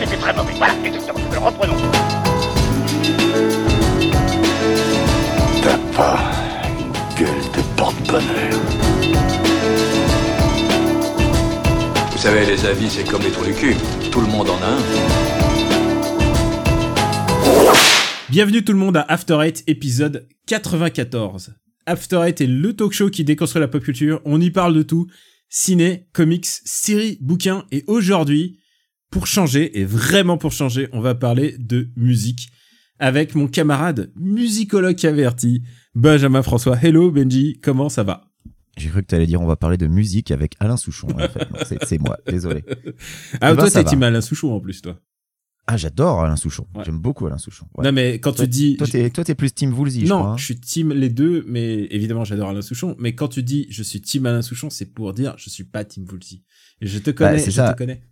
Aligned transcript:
c'était 0.00 0.16
très 0.16 0.32
mauvais. 0.34 0.52
Voilà, 0.56 0.74
exactement. 0.84 1.20
Alors 1.30 1.44
reprenons. 1.44 1.76
T'as 5.62 5.78
pas 5.94 6.32
une 6.78 6.92
gueule 7.18 7.44
de 7.54 7.76
porte-bonheur. 7.76 8.60
Vous 12.12 12.18
savez, 12.18 12.46
les 12.46 12.64
avis, 12.64 12.88
c'est 12.90 13.04
comme 13.04 13.22
les 13.22 13.30
trous 13.30 13.44
du 13.44 13.52
cul. 13.52 13.76
Tout 14.10 14.20
le 14.20 14.26
monde 14.26 14.48
en 14.50 14.56
a 14.62 14.66
un. 14.66 14.78
Bienvenue 18.30 18.64
tout 18.64 18.72
le 18.72 18.78
monde 18.78 18.96
à 18.96 19.02
After 19.02 19.38
Eight, 19.42 19.64
épisode 19.66 20.28
94. 20.46 21.54
After 21.86 22.22
Eight 22.24 22.40
est 22.40 22.46
le 22.46 22.74
talk 22.74 22.92
show 22.92 23.10
qui 23.10 23.24
déconstruit 23.24 23.60
la 23.60 23.68
pop 23.68 23.82
culture. 23.82 24.20
On 24.24 24.40
y 24.40 24.50
parle 24.50 24.74
de 24.74 24.82
tout. 24.82 25.08
Ciné, 25.48 26.06
comics, 26.12 26.46
séries, 26.46 27.18
bouquins. 27.20 27.64
Et 27.72 27.84
aujourd'hui, 27.86 28.59
pour 29.10 29.26
changer, 29.26 29.78
et 29.80 29.84
vraiment 29.84 30.38
pour 30.38 30.52
changer, 30.52 30.88
on 30.92 31.00
va 31.00 31.14
parler 31.14 31.56
de 31.58 31.88
musique 31.96 32.50
avec 32.98 33.34
mon 33.34 33.48
camarade 33.48 34.12
musicologue 34.14 35.04
averti, 35.06 35.62
Benjamin 35.94 36.42
François. 36.42 36.76
Hello 36.80 37.10
Benji, 37.10 37.58
comment 37.62 37.88
ça 37.88 38.02
va? 38.02 38.30
J'ai 38.76 38.88
cru 38.88 39.02
que 39.02 39.08
tu 39.08 39.14
allais 39.14 39.26
dire 39.26 39.40
on 39.40 39.46
va 39.46 39.56
parler 39.56 39.76
de 39.76 39.86
musique 39.88 40.30
avec 40.30 40.54
Alain 40.60 40.76
Souchon. 40.76 41.08
En 41.10 41.64
fait, 41.64 41.78
c'est- 41.86 41.98
moi, 42.00 42.18
désolé. 42.26 42.62
Ah, 42.68 42.72
Eh 42.74 43.38
ben, 43.40 43.56
toi 43.56 43.70
ça 43.70 43.82
t'es 43.82 43.90
team 43.90 44.02
Alain 44.02 44.20
Souchon 44.20 44.54
en 44.54 44.60
plus, 44.60 44.80
toi. 44.80 44.98
Ah, 45.66 45.76
j'adore 45.76 46.22
Alain 46.22 46.36
Souchon. 46.36 46.66
Ouais. 46.74 46.84
J'aime 46.84 46.98
beaucoup 46.98 47.26
Alain 47.26 47.38
Souchon. 47.38 47.66
Ouais. 47.76 47.84
Non 47.84 47.92
mais 47.92 48.14
quand 48.20 48.32
toi, 48.32 48.44
tu 48.44 48.50
dis... 48.50 48.76
toi, 48.76 48.86
t'es, 48.86 49.08
toi, 49.10 49.22
t'es 49.24 49.34
plus 49.34 49.52
Team 49.52 49.72
Woolsey, 49.76 50.00
je 50.00 50.06
non, 50.06 50.18
crois. 50.18 50.30
hein. 50.32 50.36
je 50.36 50.44
suis 50.44 50.58
team 50.58 50.92
les 50.92 51.10
deux, 51.10 51.44
mais 51.48 51.86
évidemment 51.90 52.24
j'adore 52.24 52.48
Alain 52.50 52.62
Souchon. 52.62 52.96
Mais 52.98 53.14
quand 53.14 53.28
tu 53.28 53.42
dis 53.42 53.66
je 53.70 53.82
suis 53.82 54.00
team 54.00 54.26
Alain 54.26 54.42
Souchon, 54.42 54.70
c'est 54.70 54.86
pour 54.86 55.12
dire 55.14 55.34
je 55.36 55.50
suis 55.50 55.64
pas 55.64 55.84
team 55.84 56.04
Woolsey. 56.10 56.42
Et 56.80 56.86
je 56.86 56.98
te 56.98 57.10
connais, 57.10 57.32
Bah, 57.32 57.38
c'est 57.38 57.50
je 57.50 57.56
ça. 57.56 57.72
te 57.72 57.78
connais. 57.78 58.02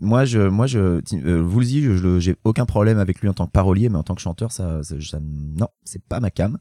Moi, 0.00 0.24
je, 0.24 0.40
moi, 0.40 0.66
je, 0.66 1.00
euh, 1.14 1.42
Woolsey, 1.42 1.80
je, 1.82 1.96
je- 1.96 2.18
j'ai 2.20 2.36
aucun 2.44 2.66
problème 2.66 2.98
avec 2.98 3.20
lui 3.20 3.28
en 3.28 3.32
tant 3.34 3.46
que 3.46 3.52
parolier, 3.52 3.88
mais 3.88 3.96
en 3.98 4.02
tant 4.02 4.14
que 4.14 4.20
chanteur, 4.20 4.52
ça, 4.52 4.82
ça, 4.82 4.96
ça- 5.00 5.20
non, 5.20 5.68
c'est 5.84 6.02
pas 6.04 6.20
ma 6.20 6.30
cam. 6.30 6.58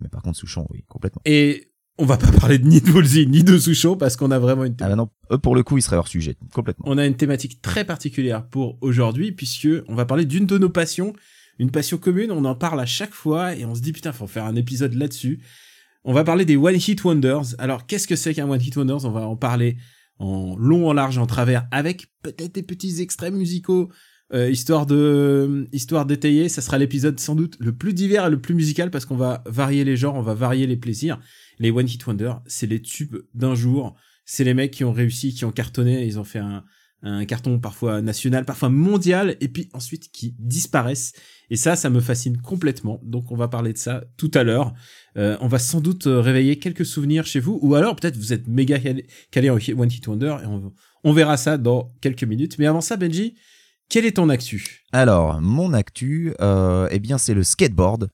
Mais 0.00 0.08
par 0.08 0.22
contre, 0.22 0.38
Souchon, 0.38 0.66
oui, 0.70 0.84
complètement. 0.86 1.22
Et 1.24 1.72
on 1.98 2.04
va 2.04 2.16
pas 2.16 2.30
parler 2.30 2.58
de 2.58 2.66
ni 2.68 2.80
de 2.80 2.90
Woolsey 2.92 3.26
ni 3.26 3.42
de 3.42 3.58
Souchon 3.58 3.96
parce 3.96 4.14
qu'on 4.16 4.30
a 4.30 4.38
vraiment 4.38 4.64
une 4.64 4.76
Ah 4.80 4.88
bah 4.88 4.94
non, 4.96 5.08
eux, 5.32 5.38
pour 5.38 5.56
le 5.56 5.62
coup, 5.64 5.76
il 5.78 5.82
serait 5.82 5.96
hors 5.96 6.06
sujet, 6.08 6.36
complètement. 6.54 6.84
on 6.88 6.98
a 6.98 7.04
une 7.06 7.16
thématique 7.16 7.60
très 7.60 7.84
particulière 7.84 8.46
pour 8.46 8.78
aujourd'hui 8.80 9.32
puisque 9.32 9.66
on 9.88 9.94
va 9.96 10.04
parler 10.04 10.24
d'une 10.24 10.46
de 10.46 10.56
nos 10.58 10.68
passions, 10.68 11.12
une 11.58 11.72
passion 11.72 11.98
commune, 11.98 12.30
on 12.30 12.44
en 12.44 12.54
parle 12.54 12.78
à 12.80 12.86
chaque 12.86 13.12
fois 13.12 13.56
et 13.56 13.64
on 13.64 13.74
se 13.74 13.80
dit 13.80 13.92
putain, 13.92 14.12
faut 14.12 14.28
faire 14.28 14.44
un 14.44 14.54
épisode 14.54 14.94
là-dessus. 14.94 15.40
On 16.04 16.12
va 16.12 16.22
parler 16.22 16.44
des 16.44 16.56
One 16.56 16.76
Hit 16.76 17.02
Wonders. 17.02 17.56
Alors, 17.58 17.84
qu'est-ce 17.86 18.06
que 18.06 18.14
c'est 18.14 18.32
qu'un 18.32 18.48
One 18.48 18.62
Hit 18.62 18.76
Wonders? 18.76 19.04
On 19.04 19.10
va 19.10 19.22
en 19.26 19.34
parler 19.36 19.76
en 20.18 20.56
long, 20.56 20.88
en 20.88 20.92
large, 20.92 21.18
en 21.18 21.26
travers 21.26 21.66
avec 21.70 22.06
peut-être 22.22 22.54
des 22.54 22.62
petits 22.62 23.00
extraits 23.00 23.32
musicaux 23.32 23.90
euh, 24.34 24.50
histoire 24.50 24.84
de 24.84 25.66
histoire 25.72 26.04
d'étayer, 26.04 26.50
ça 26.50 26.60
sera 26.60 26.76
l'épisode 26.76 27.18
sans 27.18 27.34
doute 27.34 27.56
le 27.60 27.74
plus 27.74 27.94
divers 27.94 28.26
et 28.26 28.30
le 28.30 28.38
plus 28.38 28.54
musical 28.54 28.90
parce 28.90 29.06
qu'on 29.06 29.16
va 29.16 29.42
varier 29.46 29.84
les 29.84 29.96
genres, 29.96 30.16
on 30.16 30.22
va 30.22 30.34
varier 30.34 30.66
les 30.66 30.76
plaisirs. 30.76 31.18
Les 31.58 31.70
One 31.70 31.88
Hit 31.88 32.06
Wonders, 32.06 32.42
c'est 32.46 32.66
les 32.66 32.82
tubes 32.82 33.16
d'un 33.32 33.54
jour, 33.54 33.96
c'est 34.26 34.44
les 34.44 34.52
mecs 34.52 34.72
qui 34.72 34.84
ont 34.84 34.92
réussi, 34.92 35.32
qui 35.32 35.46
ont 35.46 35.50
cartonné, 35.50 36.04
ils 36.04 36.18
ont 36.18 36.24
fait 36.24 36.40
un 36.40 36.62
un 37.02 37.24
carton 37.26 37.58
parfois 37.60 38.02
national, 38.02 38.44
parfois 38.44 38.70
mondial, 38.70 39.36
et 39.40 39.48
puis 39.48 39.68
ensuite 39.72 40.10
qui 40.10 40.34
disparaissent. 40.38 41.12
Et 41.50 41.56
ça, 41.56 41.76
ça 41.76 41.90
me 41.90 42.00
fascine 42.00 42.38
complètement. 42.38 43.00
Donc 43.04 43.30
on 43.30 43.36
va 43.36 43.48
parler 43.48 43.72
de 43.72 43.78
ça 43.78 44.04
tout 44.16 44.30
à 44.34 44.42
l'heure. 44.42 44.74
Euh, 45.16 45.36
on 45.40 45.48
va 45.48 45.58
sans 45.58 45.80
doute 45.80 46.06
euh, 46.06 46.20
réveiller 46.20 46.58
quelques 46.58 46.84
souvenirs 46.84 47.24
chez 47.24 47.40
vous, 47.40 47.58
ou 47.62 47.74
alors 47.74 47.94
peut-être 47.94 48.16
vous 48.16 48.32
êtes 48.32 48.48
méga 48.48 48.78
calé 49.30 49.50
en 49.50 49.54
One 49.56 49.90
Hit 49.90 50.06
Wonder, 50.08 50.36
et 50.42 50.46
on, 51.04 51.12
verra 51.12 51.36
ça 51.36 51.56
dans 51.56 51.92
quelques 52.00 52.24
minutes. 52.24 52.58
Mais 52.58 52.66
avant 52.66 52.80
ça, 52.80 52.96
Benji, 52.96 53.36
quel 53.88 54.04
est 54.04 54.16
ton 54.16 54.28
actu? 54.28 54.84
Alors, 54.92 55.40
mon 55.40 55.72
actu, 55.72 56.34
euh, 56.40 56.88
eh 56.90 56.98
bien, 56.98 57.16
c'est 57.16 57.34
le 57.34 57.44
skateboard, 57.44 58.10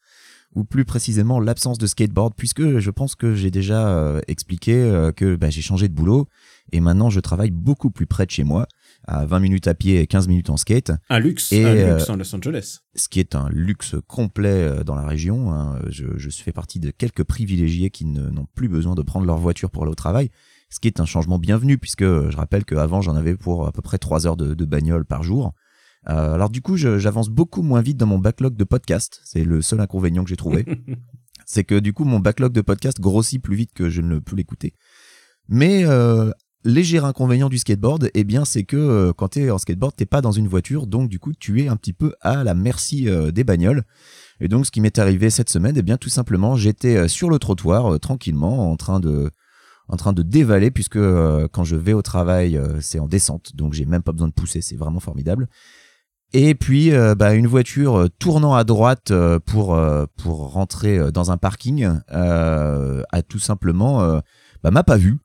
ou 0.54 0.64
plus 0.64 0.84
précisément 0.84 1.40
l'absence 1.40 1.78
de 1.78 1.86
skateboard, 1.86 2.34
puisque 2.36 2.78
je 2.78 2.90
pense 2.90 3.16
que 3.16 3.34
j'ai 3.34 3.50
déjà 3.50 4.20
expliqué 4.28 5.10
que 5.16 5.34
bah, 5.34 5.50
j'ai 5.50 5.62
changé 5.62 5.88
de 5.88 5.94
boulot, 5.94 6.28
et 6.72 6.80
maintenant 6.80 7.10
je 7.10 7.20
travaille 7.20 7.50
beaucoup 7.50 7.90
plus 7.90 8.06
près 8.06 8.26
de 8.26 8.30
chez 8.30 8.44
moi, 8.44 8.66
à 9.06 9.26
20 9.26 9.38
minutes 9.40 9.68
à 9.68 9.74
pied 9.74 10.00
et 10.00 10.06
15 10.06 10.28
minutes 10.28 10.50
en 10.50 10.56
skate, 10.56 10.92
Un 11.10 11.18
luxe, 11.18 11.52
Et, 11.52 11.64
un 11.64 11.68
euh, 11.68 11.96
luxe 11.98 12.08
en 12.08 12.16
Los 12.16 12.34
Angeles. 12.34 12.78
ce 12.94 13.08
qui 13.08 13.20
est 13.20 13.34
un 13.34 13.48
luxe 13.50 13.96
complet 14.06 14.48
euh, 14.48 14.84
dans 14.84 14.94
la 14.94 15.06
région. 15.06 15.52
hein. 15.52 15.78
Je, 15.90 16.06
je 16.16 16.30
fais 16.30 16.52
partie 16.52 16.80
de 16.80 16.90
quelques 16.90 17.24
privilégiés 17.24 17.90
qui 17.90 18.06
n'ont 18.06 18.46
plus 18.54 18.68
besoin 18.68 18.94
de 18.94 19.02
prendre 19.02 19.26
leur 19.26 19.36
voiture 19.38 19.70
pour 19.70 19.82
aller 19.82 19.92
au 19.92 19.96
travail, 19.96 20.30
ce 20.70 20.80
qui 20.80 20.88
est 20.88 21.00
un 21.00 21.04
changement 21.06 21.38
bienvenu, 21.38 21.76
puisque 21.78 22.02
euh, 22.02 22.30
je 22.30 22.36
rappelle 22.36 22.64
qu'avant 22.64 23.00
j'en 23.02 23.14
avais 23.14 23.36
pour 23.36 23.66
à 23.66 23.72
peu 23.72 23.82
près 23.82 23.98
3 23.98 24.26
heures 24.26 24.36
de, 24.36 24.54
de 24.54 24.64
bagnole 24.64 25.04
par 25.04 25.22
jour. 25.22 25.52
Euh, 26.08 26.34
alors 26.34 26.50
du 26.50 26.60
coup, 26.60 26.76
j'avance 26.76 27.28
beaucoup 27.30 27.62
moins 27.62 27.80
vite 27.80 27.96
dans 27.96 28.06
mon 28.06 28.18
backlog 28.18 28.56
de 28.56 28.64
podcast. 28.64 29.20
C'est 29.24 29.44
le 29.44 29.62
seul 29.62 29.80
inconvénient 29.80 30.22
que 30.24 30.28
j'ai 30.30 30.36
trouvé. 30.36 30.64
c'est 31.46 31.64
que 31.64 31.78
du 31.78 31.92
coup, 31.92 32.04
mon 32.04 32.20
backlog 32.20 32.52
de 32.52 32.60
podcast 32.60 33.00
grossit 33.00 33.40
plus 33.42 33.56
vite 33.56 33.72
que 33.74 33.88
je 33.90 34.00
ne 34.02 34.18
peux 34.18 34.36
l'écouter. 34.36 34.74
Mais 35.48 35.84
euh, 35.86 36.30
léger 36.64 36.98
inconvénient 36.98 37.48
du 37.48 37.58
skateboard, 37.58 38.10
eh 38.14 38.24
bien, 38.24 38.44
c'est 38.44 38.64
que 38.64 38.76
euh, 38.76 39.12
quand 39.12 39.28
t'es 39.28 39.50
en 39.50 39.58
skateboard, 39.58 39.94
t'es 39.94 40.06
pas 40.06 40.20
dans 40.20 40.32
une 40.32 40.48
voiture, 40.48 40.86
donc 40.86 41.08
du 41.08 41.18
coup, 41.18 41.32
tu 41.38 41.62
es 41.62 41.68
un 41.68 41.76
petit 41.76 41.92
peu 41.92 42.14
à 42.20 42.42
la 42.42 42.54
merci 42.54 43.08
euh, 43.08 43.30
des 43.30 43.44
bagnoles. 43.44 43.84
Et 44.40 44.48
donc, 44.48 44.66
ce 44.66 44.70
qui 44.70 44.80
m'est 44.80 44.98
arrivé 44.98 45.30
cette 45.30 45.50
semaine, 45.50 45.76
eh 45.76 45.82
bien, 45.82 45.96
tout 45.96 46.08
simplement, 46.08 46.56
j'étais 46.56 46.96
euh, 46.96 47.08
sur 47.08 47.30
le 47.30 47.38
trottoir 47.38 48.00
tranquillement, 48.00 48.70
en 48.70 48.76
train 48.76 49.00
de 49.00 49.30
en 49.86 49.98
train 49.98 50.14
de 50.14 50.22
dévaler 50.22 50.70
puisque 50.70 50.98
quand 50.98 51.64
je 51.64 51.76
vais 51.76 51.92
au 51.92 52.00
travail 52.00 52.58
c'est 52.80 52.98
en 52.98 53.06
descente 53.06 53.54
donc 53.54 53.74
j'ai 53.74 53.84
même 53.84 54.02
pas 54.02 54.12
besoin 54.12 54.28
de 54.28 54.32
pousser 54.32 54.62
c'est 54.62 54.76
vraiment 54.76 54.98
formidable 54.98 55.46
et 56.32 56.54
puis 56.54 56.90
euh, 56.94 57.14
bah, 57.14 57.34
une 57.34 57.46
voiture 57.46 58.08
tournant 58.18 58.54
à 58.54 58.64
droite 58.64 59.12
pour 59.44 59.78
pour 60.16 60.52
rentrer 60.52 61.12
dans 61.12 61.30
un 61.30 61.36
parking 61.36 61.86
a 62.08 63.22
tout 63.28 63.38
simplement 63.38 64.22
bah, 64.62 64.70
m'a 64.70 64.84
pas 64.84 64.96
vu 64.96 65.18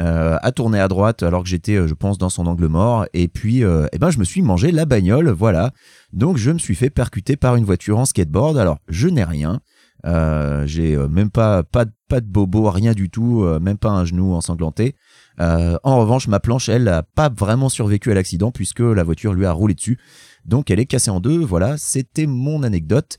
euh, 0.00 0.36
a 0.40 0.52
tourné 0.52 0.80
à 0.80 0.88
droite 0.88 1.22
alors 1.22 1.42
que 1.42 1.48
j'étais 1.48 1.74
euh, 1.76 1.86
je 1.86 1.94
pense 1.94 2.18
dans 2.18 2.30
son 2.30 2.46
angle 2.46 2.66
mort. 2.66 3.06
Et 3.12 3.28
puis 3.28 3.62
euh, 3.62 3.86
eh 3.92 3.98
ben 3.98 4.10
je 4.10 4.18
me 4.18 4.24
suis 4.24 4.42
mangé 4.42 4.72
la 4.72 4.84
bagnole 4.86 5.28
voilà. 5.30 5.72
Donc 6.12 6.36
je 6.36 6.50
me 6.50 6.58
suis 6.58 6.74
fait 6.74 6.90
percuter 6.90 7.36
par 7.36 7.56
une 7.56 7.64
voiture 7.64 7.98
en 7.98 8.04
skateboard. 8.06 8.56
Alors 8.58 8.78
je 8.88 9.08
n'ai 9.08 9.24
rien. 9.24 9.60
Euh, 10.04 10.66
j'ai 10.66 10.96
euh, 10.96 11.08
même 11.08 11.30
pas 11.30 11.62
pas 11.62 11.84
de- 11.84 11.92
pas 12.08 12.20
de 12.20 12.26
bobo 12.26 12.68
rien 12.70 12.92
du 12.92 13.08
tout 13.08 13.44
euh, 13.44 13.60
même 13.60 13.78
pas 13.78 13.90
un 13.90 14.04
genou 14.04 14.34
ensanglanté. 14.34 14.94
En 15.38 15.98
revanche 15.98 16.28
ma 16.28 16.38
planche 16.40 16.68
elle 16.68 16.86
a 16.88 17.02
pas 17.02 17.28
vraiment 17.28 17.68
survécu 17.68 18.10
à 18.10 18.14
l'accident 18.14 18.50
puisque 18.52 18.80
la 18.80 19.02
voiture 19.02 19.32
lui 19.34 19.44
a 19.46 19.52
roulé 19.52 19.74
dessus. 19.74 19.98
Donc 20.44 20.70
elle 20.70 20.80
est 20.80 20.86
cassée 20.86 21.10
en 21.10 21.20
deux 21.20 21.38
voilà. 21.44 21.76
C'était 21.78 22.26
mon 22.26 22.62
anecdote 22.62 23.18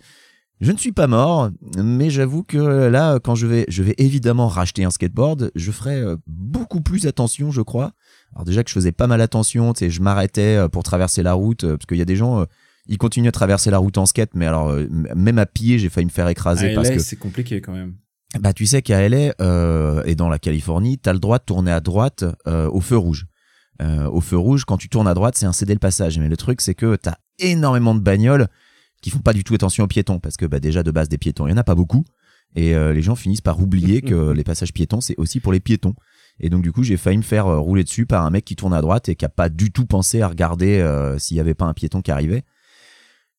je 0.64 0.72
ne 0.72 0.78
suis 0.78 0.92
pas 0.92 1.08
mort, 1.08 1.50
mais 1.78 2.10
j'avoue 2.10 2.44
que 2.44 2.58
là, 2.58 3.20
quand 3.20 3.36
je 3.36 3.46
vais, 3.48 3.66
je 3.68 3.84
vais 3.84 3.96
évidemment 3.98 4.48
racheter 4.48 4.84
un 4.84 4.90
skateboard, 4.92 5.52
je 5.56 5.72
ferai 5.72 5.96
euh, 6.00 6.16
beaucoup 6.28 6.82
plus 6.82 7.06
attention, 7.06 7.52
je 7.52 7.62
crois. 7.62 7.92
Alors 8.34 8.46
déjà 8.46 8.64
que 8.64 8.70
je 8.70 8.74
faisais 8.74 8.92
pas 8.92 9.08
mal 9.08 9.22
attention, 9.22 9.74
tu 9.74 9.80
sais, 9.80 9.90
je 9.90 10.02
m'arrêtais 10.02 10.56
euh, 10.58 10.68
pour 10.70 10.84
traverser 10.84 11.22
la 11.24 11.34
route, 11.34 11.64
euh, 11.64 11.78
parce 11.78 11.86
qu'il 11.86 11.98
y 11.98 12.02
a 12.02 12.06
des 12.06 12.16
gens, 12.16 12.42
euh, 12.42 12.46
ils 12.88 12.98
continuent 12.98 13.28
à 13.30 13.32
traverser 13.32 13.70
la 13.72 13.78
route 13.78 13.98
en 13.98 14.06
skate, 14.06 14.32
mais 14.36 14.46
alors 14.46 14.70
euh, 14.70 14.88
même 14.90 15.38
à 15.38 15.46
pied, 15.46 15.78
j'ai 15.80 15.90
failli 15.90 16.06
me 16.06 16.12
faire 16.12 16.28
écraser 16.28 16.72
À 16.72 16.76
parce 16.76 16.90
LA, 16.90 16.96
que 16.96 17.02
c'est 17.02 17.16
compliqué 17.18 17.62
quand 17.62 17.74
même. 17.74 17.96
bah 18.40 18.54
tu 18.54 18.66
sais 18.66 18.82
qu'à 18.82 19.08
LA 19.08 19.34
euh, 19.42 20.02
et 20.06 20.16
dans 20.16 20.30
la 20.30 20.40
Californie, 20.40 20.98
t'as 20.98 21.14
le 21.14 21.20
droit 21.20 21.40
de 21.40 21.44
tourner 21.46 21.72
à 21.72 21.80
droite 21.82 22.26
euh, 22.48 22.70
au 22.70 22.82
feu 22.82 22.98
rouge. 22.98 23.26
Euh, 23.82 24.08
au 24.10 24.22
feu 24.22 24.38
rouge, 24.38 24.66
quand 24.66 24.78
tu 24.78 24.88
tournes 24.88 25.08
à 25.08 25.14
droite, 25.14 25.36
c'est 25.38 25.46
un 25.48 25.52
céder 25.54 25.74
le 25.74 25.80
passage. 25.80 26.20
Mais 26.20 26.30
le 26.30 26.38
truc, 26.38 26.62
c'est 26.62 26.76
que 26.76 26.96
t'as 26.96 27.16
énormément 27.40 27.96
de 27.96 28.00
bagnoles 28.02 28.48
qui 29.04 29.12
font 29.12 29.20
pas 29.20 29.34
du 29.34 29.44
tout 29.44 29.54
attention 29.54 29.84
aux 29.84 29.88
piétons, 29.88 30.20
parce 30.20 30.38
que 30.38 30.46
bah, 30.46 30.60
déjà 30.60 30.82
de 30.82 30.90
base 30.90 31.10
des 31.10 31.20
piétons, 31.20 31.46
il 31.46 31.52
y 31.52 31.54
en 31.54 31.58
a 31.58 31.64
pas 31.64 31.76
beaucoup, 31.76 32.06
et 32.56 32.74
euh, 32.74 32.94
les 32.94 33.02
gens 33.02 33.16
finissent 33.16 33.42
par 33.42 33.60
oublier 33.60 34.02
que 34.02 34.32
les 34.36 34.44
passages 34.44 34.74
piétons, 34.74 35.02
c'est 35.02 35.16
aussi 35.18 35.40
pour 35.40 35.54
les 35.54 35.60
piétons. 35.60 35.94
Et 36.40 36.50
donc 36.50 36.64
du 36.64 36.72
coup, 36.72 36.84
j'ai 36.84 36.98
failli 36.98 37.18
me 37.18 37.24
faire 37.24 37.48
euh, 37.48 37.60
rouler 37.60 37.84
dessus 37.84 38.06
par 38.06 38.26
un 38.26 38.30
mec 38.30 38.46
qui 38.46 38.56
tourne 38.56 38.74
à 38.74 38.82
droite 38.82 39.10
et 39.10 39.16
qui 39.16 39.26
a 39.26 39.30
pas 39.30 39.50
du 39.50 39.72
tout 39.72 39.86
pensé 39.86 40.22
à 40.22 40.28
regarder 40.28 40.80
euh, 40.80 41.18
s'il 41.20 41.38
y 41.38 41.40
avait 41.40 41.54
pas 41.54 41.66
un 41.66 41.74
piéton 41.74 42.02
qui 42.02 42.12
arrivait. 42.12 42.44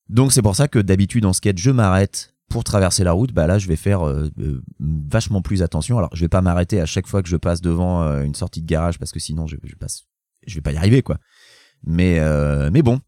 Donc 0.09 0.33
c'est 0.33 0.43
pour 0.43 0.55
ça 0.55 0.69
que 0.69 0.79
d'habitude 0.79 1.25
en 1.25 1.33
skate, 1.33 1.59
je 1.59 1.71
m'arrête 1.71 2.35
pour 2.49 2.63
traverser 2.63 3.05
la 3.05 3.13
route. 3.13 3.33
Bah 3.33 3.47
là, 3.47 3.59
je 3.59 3.67
vais 3.69 3.77
faire 3.77 4.07
euh, 4.07 4.31
vachement 4.79 5.43
plus 5.43 5.63
attention. 5.63 5.99
Alors, 5.99 6.15
je 6.15 6.21
vais 6.21 6.29
pas 6.29 6.43
m'arrêter 6.43 6.81
à 6.81 6.87
chaque 6.87 7.07
fois 7.07 7.23
que 7.23 7.29
je 7.29 7.37
passe 7.37 7.63
devant 7.63 8.03
une 8.21 8.35
sortie 8.35 8.61
de 8.61 8.67
garage 8.67 8.99
parce 8.99 9.13
que 9.13 9.19
sinon, 9.19 9.47
je, 9.47 9.57
je 9.65 9.75
passe, 9.75 10.05
je 10.47 10.55
vais 10.55 10.61
pas 10.61 10.73
y 10.73 10.77
arriver 10.77 11.03
quoi. 11.03 11.17
Mais 11.87 12.21
mais 12.71 12.83
bon, 12.83 13.01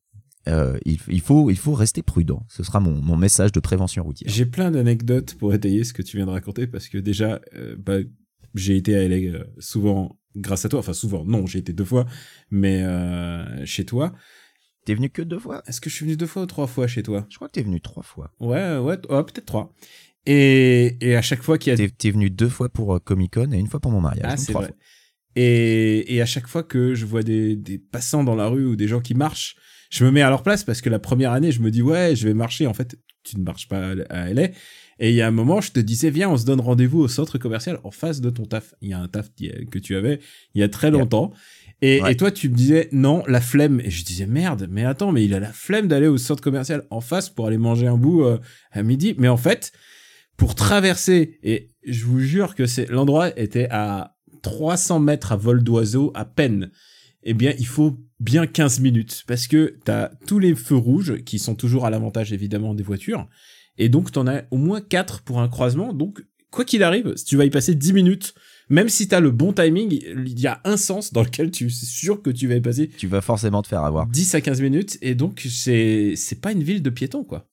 euh, 0.48 0.78
il, 0.84 0.98
il 1.08 1.20
faut 1.20 1.50
il 1.50 1.56
faut 1.56 1.74
rester 1.74 2.02
prudent. 2.02 2.44
Ce 2.48 2.62
sera 2.62 2.80
mon, 2.80 3.00
mon 3.00 3.16
message 3.16 3.52
de 3.52 3.60
prévention 3.60 4.04
routière. 4.04 4.30
J'ai 4.32 4.46
plein 4.46 4.70
d'anecdotes 4.70 5.34
pour 5.34 5.54
étayer 5.54 5.84
ce 5.84 5.92
que 5.92 6.02
tu 6.02 6.16
viens 6.16 6.26
de 6.26 6.30
raconter 6.30 6.66
parce 6.66 6.88
que 6.88 6.98
déjà, 6.98 7.40
euh, 7.54 7.76
bah, 7.78 7.98
j'ai 8.54 8.76
été 8.76 8.96
à 8.96 9.06
LA 9.06 9.16
euh, 9.16 9.44
souvent 9.58 10.18
grâce 10.36 10.64
à 10.64 10.68
toi. 10.68 10.80
Enfin, 10.80 10.92
souvent, 10.92 11.24
non, 11.24 11.46
j'ai 11.46 11.58
été 11.58 11.72
deux 11.72 11.84
fois, 11.84 12.06
mais 12.50 12.82
euh, 12.82 13.64
chez 13.64 13.84
toi. 13.84 14.12
T'es 14.84 14.94
venu 14.94 15.10
que 15.10 15.22
deux 15.22 15.40
fois? 15.40 15.62
Est-ce 15.66 15.80
que 15.80 15.90
je 15.90 15.96
suis 15.96 16.04
venu 16.04 16.16
deux 16.16 16.26
fois 16.26 16.42
ou 16.42 16.46
trois 16.46 16.68
fois 16.68 16.86
chez 16.86 17.02
toi? 17.02 17.26
Je 17.28 17.36
crois 17.36 17.48
que 17.48 17.54
t'es 17.54 17.62
venu 17.62 17.80
trois 17.80 18.04
fois. 18.04 18.30
Ouais, 18.38 18.78
ouais, 18.78 18.80
ouais 18.80 18.96
peut-être 19.24 19.46
trois. 19.46 19.74
Et, 20.26 20.96
et 21.00 21.16
à 21.16 21.22
chaque 21.22 21.42
fois 21.42 21.58
qu'il 21.58 21.70
y 21.70 21.74
a 21.74 21.76
T'es 21.76 21.88
t'es 21.88 22.10
venu 22.10 22.30
deux 22.30 22.48
fois 22.48 22.68
pour 22.68 23.02
Comic 23.02 23.34
Con 23.34 23.52
et 23.52 23.58
une 23.58 23.66
fois 23.66 23.80
pour 23.80 23.90
mon 23.90 24.00
mariage. 24.00 24.26
Ah, 24.28 24.36
c'est 24.36 24.52
vrai. 24.52 24.72
Et, 25.34 26.14
et 26.14 26.22
à 26.22 26.26
chaque 26.26 26.46
fois 26.46 26.62
que 26.62 26.94
je 26.94 27.04
vois 27.04 27.22
des, 27.22 27.56
des 27.56 27.78
passants 27.78 28.24
dans 28.24 28.34
la 28.34 28.46
rue 28.46 28.64
ou 28.64 28.74
des 28.76 28.88
gens 28.88 29.00
qui 29.00 29.14
marchent, 29.14 29.56
je 29.90 30.04
me 30.04 30.10
mets 30.10 30.22
à 30.22 30.30
leur 30.30 30.42
place 30.42 30.64
parce 30.64 30.80
que 30.80 30.90
la 30.90 30.98
première 30.98 31.32
année, 31.32 31.52
je 31.52 31.60
me 31.60 31.70
dis 31.70 31.82
ouais, 31.82 32.16
je 32.16 32.28
vais 32.28 32.34
marcher. 32.34 32.66
En 32.66 32.74
fait, 32.74 32.96
tu 33.22 33.38
ne 33.38 33.44
marches 33.44 33.68
pas 33.68 33.94
à 34.10 34.32
LA. 34.32 34.48
Et 34.98 35.10
il 35.10 35.14
y 35.14 35.20
a 35.20 35.26
un 35.26 35.32
moment, 35.32 35.60
je 35.60 35.72
te 35.72 35.80
disais, 35.80 36.08
viens, 36.08 36.30
on 36.30 36.38
se 36.38 36.46
donne 36.46 36.60
rendez-vous 36.60 37.00
au 37.00 37.08
centre 37.08 37.36
commercial 37.36 37.78
en 37.84 37.90
face 37.90 38.20
de 38.20 38.30
ton 38.30 38.44
taf. 38.44 38.74
Il 38.80 38.88
y 38.88 38.94
a 38.94 38.98
un 38.98 39.08
taf 39.08 39.28
que 39.70 39.78
tu 39.78 39.94
avais 39.94 40.20
il 40.54 40.60
y 40.60 40.64
a 40.64 40.68
très 40.68 40.90
longtemps. 40.90 41.32
Et, 41.82 42.00
et, 42.08 42.16
toi, 42.16 42.30
tu 42.30 42.48
me 42.48 42.54
disais, 42.54 42.88
non, 42.92 43.22
la 43.26 43.42
flemme. 43.42 43.80
Et 43.80 43.90
je 43.90 44.04
disais, 44.04 44.24
merde, 44.24 44.66
mais 44.70 44.86
attends, 44.86 45.12
mais 45.12 45.24
il 45.24 45.34
a 45.34 45.40
la 45.40 45.52
flemme 45.52 45.88
d'aller 45.88 46.06
au 46.06 46.16
centre 46.16 46.42
commercial 46.42 46.84
en 46.88 47.02
face 47.02 47.28
pour 47.28 47.46
aller 47.46 47.58
manger 47.58 47.86
un 47.86 47.98
bout 47.98 48.22
euh, 48.22 48.38
à 48.72 48.82
midi. 48.82 49.14
Mais 49.18 49.28
en 49.28 49.36
fait, 49.36 49.72
pour 50.38 50.54
traverser, 50.54 51.38
et 51.42 51.72
je 51.84 52.06
vous 52.06 52.20
jure 52.20 52.54
que 52.54 52.64
c'est 52.64 52.88
l'endroit 52.88 53.38
était 53.38 53.68
à 53.70 54.16
300 54.42 55.00
mètres 55.00 55.32
à 55.32 55.36
vol 55.36 55.62
d'oiseau 55.62 56.12
à 56.14 56.24
peine. 56.24 56.70
Eh 57.22 57.34
bien, 57.34 57.52
il 57.58 57.66
faut 57.66 57.98
bien 58.20 58.46
15 58.46 58.80
minutes 58.80 59.24
parce 59.26 59.46
que 59.46 59.78
t'as 59.84 60.10
tous 60.26 60.38
les 60.38 60.54
feux 60.54 60.76
rouges 60.76 61.22
qui 61.24 61.38
sont 61.38 61.54
toujours 61.54 61.86
à 61.86 61.90
l'avantage 61.90 62.32
évidemment 62.32 62.74
des 62.74 62.82
voitures. 62.82 63.28
Et 63.78 63.88
donc, 63.88 64.12
t'en 64.12 64.26
as 64.26 64.44
au 64.50 64.56
moins 64.56 64.80
4 64.80 65.22
pour 65.22 65.40
un 65.40 65.48
croisement. 65.48 65.92
Donc, 65.92 66.24
quoi 66.50 66.64
qu'il 66.64 66.82
arrive, 66.82 67.14
si 67.16 67.24
tu 67.24 67.36
vas 67.36 67.44
y 67.44 67.50
passer 67.50 67.74
10 67.74 67.92
minutes, 67.92 68.34
même 68.68 68.88
si 68.88 69.06
t'as 69.06 69.20
le 69.20 69.30
bon 69.30 69.52
timing, 69.52 69.92
il 69.92 70.40
y 70.40 70.46
a 70.46 70.60
un 70.64 70.76
sens 70.76 71.12
dans 71.12 71.22
lequel 71.22 71.50
tu 71.50 71.66
es 71.66 71.70
sûr 71.70 72.22
que 72.22 72.30
tu 72.30 72.48
vas 72.48 72.54
y 72.54 72.60
passer. 72.60 72.88
Tu 72.96 73.06
vas 73.06 73.20
forcément 73.20 73.62
te 73.62 73.68
faire 73.68 73.84
avoir. 73.84 74.06
10 74.06 74.34
à 74.34 74.40
15 74.40 74.60
minutes. 74.62 74.98
Et 75.02 75.14
donc, 75.14 75.46
c'est, 75.48 76.14
c'est 76.16 76.40
pas 76.40 76.52
une 76.52 76.62
ville 76.62 76.82
de 76.82 76.90
piétons, 76.90 77.24
quoi. 77.24 77.48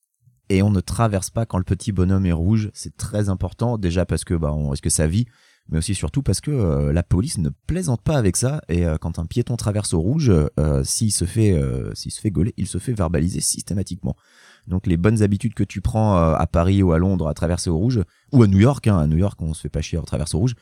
Et 0.48 0.62
on 0.62 0.70
ne 0.70 0.80
traverse 0.80 1.30
pas 1.30 1.46
quand 1.46 1.58
le 1.58 1.64
petit 1.64 1.92
bonhomme 1.92 2.26
est 2.26 2.32
rouge. 2.32 2.70
C'est 2.74 2.96
très 2.96 3.28
important. 3.28 3.78
Déjà 3.78 4.04
parce 4.06 4.24
que, 4.24 4.34
bah, 4.34 4.52
on 4.52 4.70
risque 4.70 4.90
sa 4.90 5.06
vie. 5.06 5.26
Mais 5.68 5.78
aussi 5.78 5.94
surtout 5.94 6.22
parce 6.22 6.40
que 6.40 6.50
euh, 6.50 6.92
la 6.92 7.02
police 7.02 7.38
ne 7.38 7.48
plaisante 7.66 8.02
pas 8.02 8.16
avec 8.16 8.36
ça. 8.36 8.60
Et 8.68 8.84
euh, 8.84 8.96
quand 8.98 9.18
un 9.18 9.26
piéton 9.26 9.56
traverse 9.56 9.94
au 9.94 10.00
rouge, 10.00 10.30
euh, 10.30 10.84
s'il 10.84 11.12
se 11.12 11.24
fait, 11.24 11.58
s'il 11.94 12.12
se 12.12 12.20
fait 12.20 12.30
gauler, 12.30 12.52
il 12.56 12.66
se 12.66 12.78
fait 12.78 12.92
verbaliser 12.92 13.40
systématiquement. 13.40 14.16
Donc 14.66 14.86
les 14.86 14.96
bonnes 14.96 15.22
habitudes 15.22 15.54
que 15.54 15.64
tu 15.64 15.80
prends 15.80 16.16
à 16.16 16.46
Paris 16.46 16.82
ou 16.82 16.92
à 16.92 16.98
Londres 16.98 17.28
à 17.28 17.34
traverser 17.34 17.70
au 17.70 17.76
rouge, 17.76 18.00
ou 18.32 18.42
à 18.42 18.46
New 18.46 18.58
York, 18.58 18.86
hein, 18.86 18.98
à 18.98 19.06
New 19.06 19.18
York 19.18 19.40
on 19.42 19.52
se 19.52 19.60
fait 19.60 19.68
pas 19.68 19.82
chier 19.82 19.98
à 19.98 20.02
traverser 20.02 20.36
au 20.36 20.40
rouge, 20.40 20.54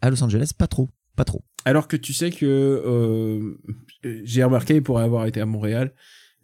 à 0.00 0.10
Los 0.10 0.22
Angeles 0.22 0.52
pas 0.56 0.68
trop, 0.68 0.88
pas 1.16 1.24
trop. 1.24 1.42
Alors 1.64 1.88
que 1.88 1.96
tu 1.96 2.12
sais 2.12 2.30
que 2.30 3.58
j'ai 4.04 4.44
remarqué 4.44 4.80
pour 4.80 5.00
avoir 5.00 5.26
été 5.26 5.40
à 5.40 5.46
Montréal, 5.46 5.92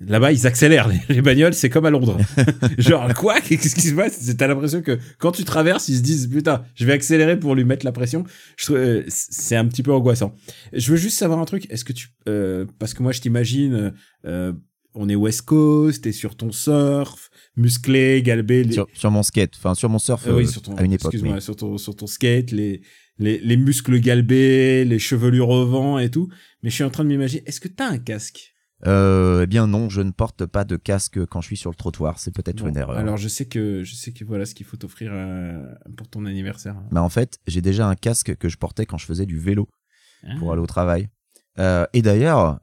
là-bas 0.00 0.32
ils 0.32 0.46
accélèrent 0.46 0.88
les, 1.08 1.23
bagnoles, 1.23 1.55
c'est 1.55 1.70
comme 1.70 1.87
à 1.87 1.91
Londres. 1.91 2.19
Genre 2.79 3.12
quoi? 3.14 3.41
Qu'est-ce 3.41 3.75
qui 3.75 3.88
se 3.88 3.94
passe? 3.94 4.35
T'as 4.37 4.46
l'impression 4.46 4.82
que 4.82 4.99
quand 5.19 5.32
tu 5.32 5.44
traverses, 5.44 5.88
ils 5.88 5.96
se 5.96 6.02
disent 6.02 6.29
putain, 6.29 6.64
je 6.75 6.85
vais 6.85 6.93
accélérer 6.93 7.38
pour 7.38 7.55
lui 7.55 7.64
mettre 7.64 7.85
la 7.85 7.93
pression. 7.93 8.25
Je 8.56 8.73
euh, 8.73 9.05
c'est 9.08 9.56
un 9.56 9.67
petit 9.67 9.82
peu 9.82 9.93
angoissant. 9.93 10.35
Je 10.73 10.91
veux 10.91 10.96
juste 10.96 11.19
savoir 11.19 11.38
un 11.38 11.44
truc. 11.44 11.67
Est-ce 11.70 11.85
que 11.85 11.93
tu 11.93 12.08
euh, 12.29 12.67
parce 12.79 12.94
que 12.94 13.02
moi 13.02 13.12
je 13.12 13.20
t'imagine 13.20 13.93
euh, 14.26 14.52
on 14.94 15.08
est 15.08 15.14
West 15.14 15.43
Coast, 15.43 16.05
t'es 16.05 16.12
sur 16.12 16.37
ton 16.37 16.52
surf, 16.52 17.31
musclé, 17.56 18.23
galbé. 18.23 18.64
Sur, 18.94 19.11
mon 19.11 19.23
skate, 19.23 19.52
enfin 19.56 19.75
sur 19.75 19.88
mon 19.88 19.99
surf 19.99 20.25
oui, 20.26 20.44
euh, 20.44 20.46
sur 20.46 20.62
ton, 20.62 20.76
à 20.76 20.85
une 20.85 20.93
époque. 20.93 21.12
Excuse-moi, 21.12 21.41
sur, 21.41 21.56
ton, 21.56 21.79
sur 21.79 21.96
ton 21.96 22.06
skate, 22.06 22.52
les, 22.52 22.81
les, 23.19 23.38
les 23.41 23.56
muscles 23.56 23.99
galbés, 23.99 24.85
les 24.85 24.99
chevelures 24.99 25.49
au 25.49 25.67
vent 25.67 25.99
et 25.99 26.11
tout. 26.11 26.29
Mais 26.62 26.70
je 26.70 26.76
suis 26.76 26.85
en 26.85 26.91
train 26.91 27.05
de 27.05 27.08
m'imaginer, 27.08 27.43
est-ce 27.46 27.61
que 27.61 27.69
t'as 27.69 27.88
un 27.88 27.99
casque? 27.99 28.54
Euh, 28.87 29.43
eh 29.43 29.47
bien 29.47 29.67
non, 29.67 29.89
je 29.89 30.03
ne 30.03 30.11
porte 30.11 30.47
pas 30.47 30.65
de 30.65 30.77
casque 30.77 31.25
quand 31.27 31.41
je 31.41 31.47
suis 31.47 31.57
sur 31.57 31.71
le 31.71 31.77
trottoir. 31.77 32.19
C'est 32.19 32.35
peut-être 32.35 32.67
une 32.67 32.77
erreur. 32.77 32.97
Alors 32.99 33.17
je 33.17 33.29
sais 33.29 33.47
que 33.47 33.83
je 33.83 33.95
sais 33.95 34.13
que 34.13 34.25
voilà 34.25 34.47
ce 34.47 34.55
qu'il 34.55 34.67
faut 34.67 34.77
t'offrir 34.77 35.11
euh, 35.15 35.63
pour 35.97 36.09
ton 36.09 36.27
anniversaire. 36.27 36.77
Bah 36.91 37.03
en 37.03 37.09
fait, 37.09 37.39
j'ai 37.47 37.63
déjà 37.63 37.89
un 37.89 37.95
casque 37.95 38.37
que 38.37 38.49
je 38.49 38.59
portais 38.59 38.87
quand 38.87 38.99
je 38.99 39.07
faisais 39.07 39.27
du 39.27 39.39
vélo 39.39 39.69
pour 40.39 40.51
ah. 40.51 40.53
aller 40.55 40.63
au 40.63 40.67
travail. 40.67 41.09
Euh, 41.59 41.87
et 41.93 42.03
d'ailleurs, 42.03 42.61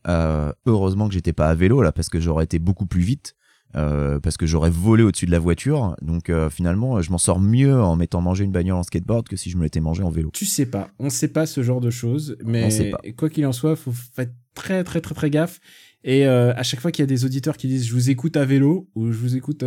heureusement 0.65 1.07
que 1.07 1.13
j'étais 1.13 1.33
pas 1.33 1.49
à 1.49 1.55
vélo 1.55 1.81
là, 1.81 1.91
parce 1.91 2.09
que 2.09 2.19
j'aurais 2.19 2.43
été 2.43 2.59
beaucoup 2.59 2.85
plus 2.85 3.01
vite, 3.01 3.35
parce 3.73 4.37
que 4.37 4.45
j'aurais 4.45 4.69
volé 4.69 5.03
au-dessus 5.03 5.25
de 5.25 5.31
la 5.31 5.39
voiture. 5.39 5.95
Donc 6.01 6.31
finalement, 6.51 7.01
je 7.01 7.09
m'en 7.09 7.17
sors 7.17 7.39
mieux 7.39 7.81
en 7.81 7.95
mettant 7.95 8.21
manger 8.21 8.43
une 8.43 8.51
bagnole 8.51 8.77
en 8.77 8.83
skateboard 8.83 9.27
que 9.27 9.37
si 9.37 9.49
je 9.49 9.57
me 9.57 9.63
l'étais 9.63 9.79
mangé 9.79 10.03
en 10.03 10.09
vélo. 10.11 10.29
Tu 10.33 10.45
sais 10.45 10.67
pas, 10.67 10.89
on 10.99 11.09
sait 11.09 11.29
pas 11.29 11.47
ce 11.47 11.63
genre 11.63 11.81
de 11.81 11.89
choses, 11.89 12.37
mais 12.43 12.69
quoi 13.17 13.29
qu'il 13.29 13.45
en 13.47 13.53
soit, 13.53 13.75
faut 13.75 13.93
faire 13.93 14.27
très 14.53 14.83
très 14.83 15.01
très 15.01 15.15
très 15.15 15.29
gaffe. 15.29 15.59
Et 16.03 16.25
euh, 16.25 16.53
à 16.55 16.63
chaque 16.63 16.79
fois 16.79 16.91
qu'il 16.91 17.03
y 17.03 17.05
a 17.05 17.07
des 17.07 17.25
auditeurs 17.25 17.57
qui 17.57 17.67
disent 17.67 17.85
je 17.85 17.93
vous 17.93 18.09
écoute 18.09 18.35
à 18.37 18.45
vélo 18.45 18.89
ou 18.95 19.11
je 19.11 19.17
vous 19.17 19.35
écoute 19.35 19.63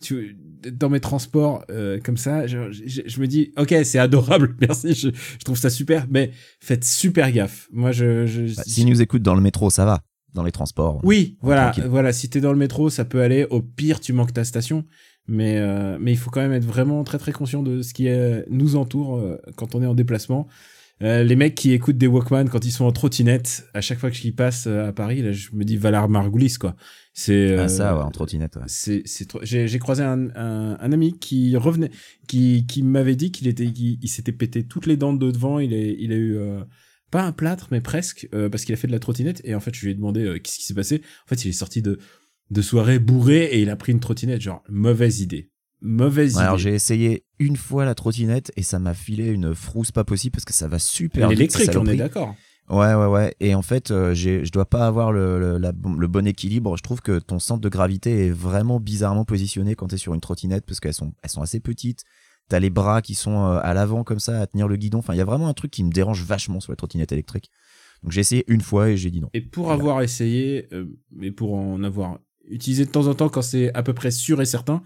tu, 0.00 0.36
dans 0.72 0.90
mes 0.90 1.00
transports 1.00 1.64
euh, 1.70 1.98
comme 2.02 2.16
ça, 2.16 2.46
je, 2.46 2.70
je, 2.70 3.20
me 3.20 3.26
dis 3.26 3.52
ok 3.56 3.74
c'est 3.84 3.98
adorable, 3.98 4.56
merci, 4.60 4.94
je, 4.94 5.08
je, 5.08 5.44
trouve 5.44 5.56
ça 5.56 5.70
super, 5.70 6.06
mais 6.10 6.32
faites 6.60 6.84
super 6.84 7.30
gaffe. 7.32 7.68
Moi 7.72 7.92
je, 7.92 8.26
je 8.26 8.54
bah, 8.54 8.62
si 8.66 8.84
nous 8.84 9.00
écoute 9.00 9.22
dans 9.22 9.34
le 9.34 9.40
métro, 9.40 9.70
ça 9.70 9.84
va. 9.84 10.02
Dans 10.34 10.42
les 10.42 10.52
transports. 10.52 11.00
Oui, 11.02 11.38
voilà, 11.40 11.72
voilà. 11.86 12.12
Si 12.12 12.28
t'es 12.28 12.42
dans 12.42 12.52
le 12.52 12.58
métro, 12.58 12.90
ça 12.90 13.06
peut 13.06 13.22
aller. 13.22 13.46
Au 13.48 13.62
pire, 13.62 14.00
tu 14.00 14.12
manques 14.12 14.34
ta 14.34 14.44
station, 14.44 14.84
mais 15.26 15.56
euh, 15.56 15.96
mais 15.98 16.12
il 16.12 16.18
faut 16.18 16.28
quand 16.28 16.42
même 16.42 16.52
être 16.52 16.66
vraiment 16.66 17.02
très 17.04 17.16
très 17.16 17.32
conscient 17.32 17.62
de 17.62 17.80
ce 17.80 17.94
qui 17.94 18.06
est, 18.06 18.44
nous 18.50 18.76
entoure 18.76 19.16
euh, 19.16 19.38
quand 19.56 19.74
on 19.74 19.82
est 19.82 19.86
en 19.86 19.94
déplacement. 19.94 20.46
Euh, 21.02 21.22
les 21.24 21.36
mecs 21.36 21.54
qui 21.54 21.72
écoutent 21.72 21.98
des 21.98 22.06
Walkman 22.06 22.46
quand 22.48 22.64
ils 22.64 22.72
sont 22.72 22.86
en 22.86 22.92
trottinette, 22.92 23.66
à 23.74 23.80
chaque 23.80 23.98
fois 23.98 24.10
que 24.10 24.16
j'y 24.16 24.32
passe 24.32 24.66
à 24.66 24.92
Paris, 24.92 25.20
là, 25.20 25.32
je 25.32 25.50
me 25.52 25.64
dis 25.64 25.76
Valar 25.76 26.08
Margulis, 26.08 26.56
quoi. 26.58 26.74
C'est 27.18 27.56
ah, 27.56 27.68
ça, 27.68 27.96
ouais, 27.96 28.02
en 28.02 28.10
trottinette. 28.10 28.56
Ouais. 28.56 28.62
C'est, 28.66 29.00
c'est 29.06 29.26
j'ai, 29.42 29.78
croisé 29.78 30.02
un, 30.02 30.28
un, 30.36 30.76
un, 30.78 30.92
ami 30.92 31.18
qui 31.18 31.56
revenait, 31.56 31.90
qui, 32.28 32.66
qui 32.66 32.82
m'avait 32.82 33.16
dit 33.16 33.32
qu'il 33.32 33.48
était, 33.48 33.64
il, 33.64 34.08
s'était 34.08 34.32
pété 34.32 34.66
toutes 34.66 34.84
les 34.84 34.98
dents 34.98 35.14
de 35.14 35.30
devant. 35.30 35.58
Il 35.58 35.72
est, 35.72 35.96
il 35.98 36.12
a 36.12 36.16
eu 36.16 36.36
euh, 36.36 36.62
pas 37.10 37.22
un 37.22 37.32
plâtre, 37.32 37.68
mais 37.70 37.80
presque, 37.80 38.28
euh, 38.34 38.50
parce 38.50 38.66
qu'il 38.66 38.74
a 38.74 38.76
fait 38.76 38.86
de 38.86 38.92
la 38.92 38.98
trottinette. 38.98 39.40
Et 39.44 39.54
en 39.54 39.60
fait, 39.60 39.74
je 39.74 39.86
lui 39.86 39.92
ai 39.92 39.94
demandé 39.94 40.24
euh, 40.24 40.38
qu'est-ce 40.38 40.58
qui 40.58 40.66
s'est 40.66 40.74
passé. 40.74 41.00
En 41.24 41.28
fait, 41.28 41.42
il 41.44 41.48
est 41.48 41.52
sorti 41.52 41.80
de 41.80 41.98
de 42.50 42.62
soirée 42.62 43.00
bourré 43.00 43.44
et 43.44 43.62
il 43.62 43.70
a 43.70 43.76
pris 43.76 43.92
une 43.92 44.00
trottinette. 44.00 44.42
Genre 44.42 44.62
mauvaise 44.68 45.20
idée, 45.20 45.50
mauvaise 45.80 46.32
idée. 46.32 46.42
Alors 46.42 46.58
j'ai 46.58 46.74
essayé 46.74 47.24
une 47.38 47.56
fois 47.56 47.84
la 47.84 47.94
trottinette 47.94 48.52
et 48.56 48.62
ça 48.62 48.78
m'a 48.78 48.94
filé 48.94 49.26
une 49.26 49.54
frousse 49.54 49.92
pas 49.92 50.04
possible 50.04 50.32
parce 50.32 50.44
que 50.44 50.54
ça 50.54 50.68
va 50.68 50.78
super 50.78 51.28
vite. 51.28 51.38
L'électrique, 51.38 51.70
on 51.76 51.86
est 51.86 51.96
d'accord. 51.96 52.34
Ouais, 52.68 52.94
ouais, 52.94 53.06
ouais. 53.06 53.34
Et 53.38 53.54
en 53.54 53.62
fait, 53.62 53.90
euh, 53.92 54.12
j'ai, 54.12 54.44
je 54.44 54.50
dois 54.50 54.66
pas 54.66 54.86
avoir 54.88 55.12
le, 55.12 55.38
le, 55.38 55.58
le, 55.58 56.08
bon 56.08 56.26
équilibre. 56.26 56.76
Je 56.76 56.82
trouve 56.82 57.00
que 57.00 57.20
ton 57.20 57.38
centre 57.38 57.60
de 57.60 57.68
gravité 57.68 58.26
est 58.26 58.30
vraiment 58.30 58.80
bizarrement 58.80 59.24
positionné 59.24 59.76
quand 59.76 59.86
t'es 59.88 59.98
sur 59.98 60.14
une 60.14 60.20
trottinette 60.20 60.66
parce 60.66 60.80
qu'elles 60.80 60.94
sont, 60.94 61.12
elles 61.22 61.30
sont 61.30 61.42
assez 61.42 61.60
petites. 61.60 62.02
T'as 62.48 62.58
les 62.58 62.70
bras 62.70 63.02
qui 63.02 63.14
sont 63.14 63.44
euh, 63.44 63.60
à 63.62 63.72
l'avant 63.72 64.02
comme 64.02 64.18
ça, 64.18 64.40
à 64.40 64.46
tenir 64.46 64.66
le 64.66 64.76
guidon. 64.76 64.98
Enfin, 64.98 65.14
il 65.14 65.18
y 65.18 65.20
a 65.20 65.24
vraiment 65.24 65.48
un 65.48 65.54
truc 65.54 65.70
qui 65.70 65.84
me 65.84 65.92
dérange 65.92 66.24
vachement 66.24 66.58
sur 66.58 66.72
la 66.72 66.76
trottinette 66.76 67.12
électrique. 67.12 67.50
Donc 68.02 68.12
j'ai 68.12 68.20
essayé 68.20 68.44
une 68.48 68.60
fois 68.60 68.90
et 68.90 68.96
j'ai 68.96 69.10
dit 69.10 69.20
non. 69.20 69.30
Et 69.32 69.40
pour 69.40 69.70
avoir 69.70 70.02
essayé, 70.02 70.68
euh, 70.72 70.86
et 71.22 71.30
pour 71.30 71.54
en 71.54 71.82
avoir 71.84 72.18
utilisé 72.48 72.84
de 72.84 72.90
temps 72.90 73.06
en 73.06 73.14
temps 73.14 73.28
quand 73.28 73.42
c'est 73.42 73.72
à 73.74 73.82
peu 73.82 73.94
près 73.94 74.10
sûr 74.10 74.40
et 74.40 74.46
certain, 74.46 74.82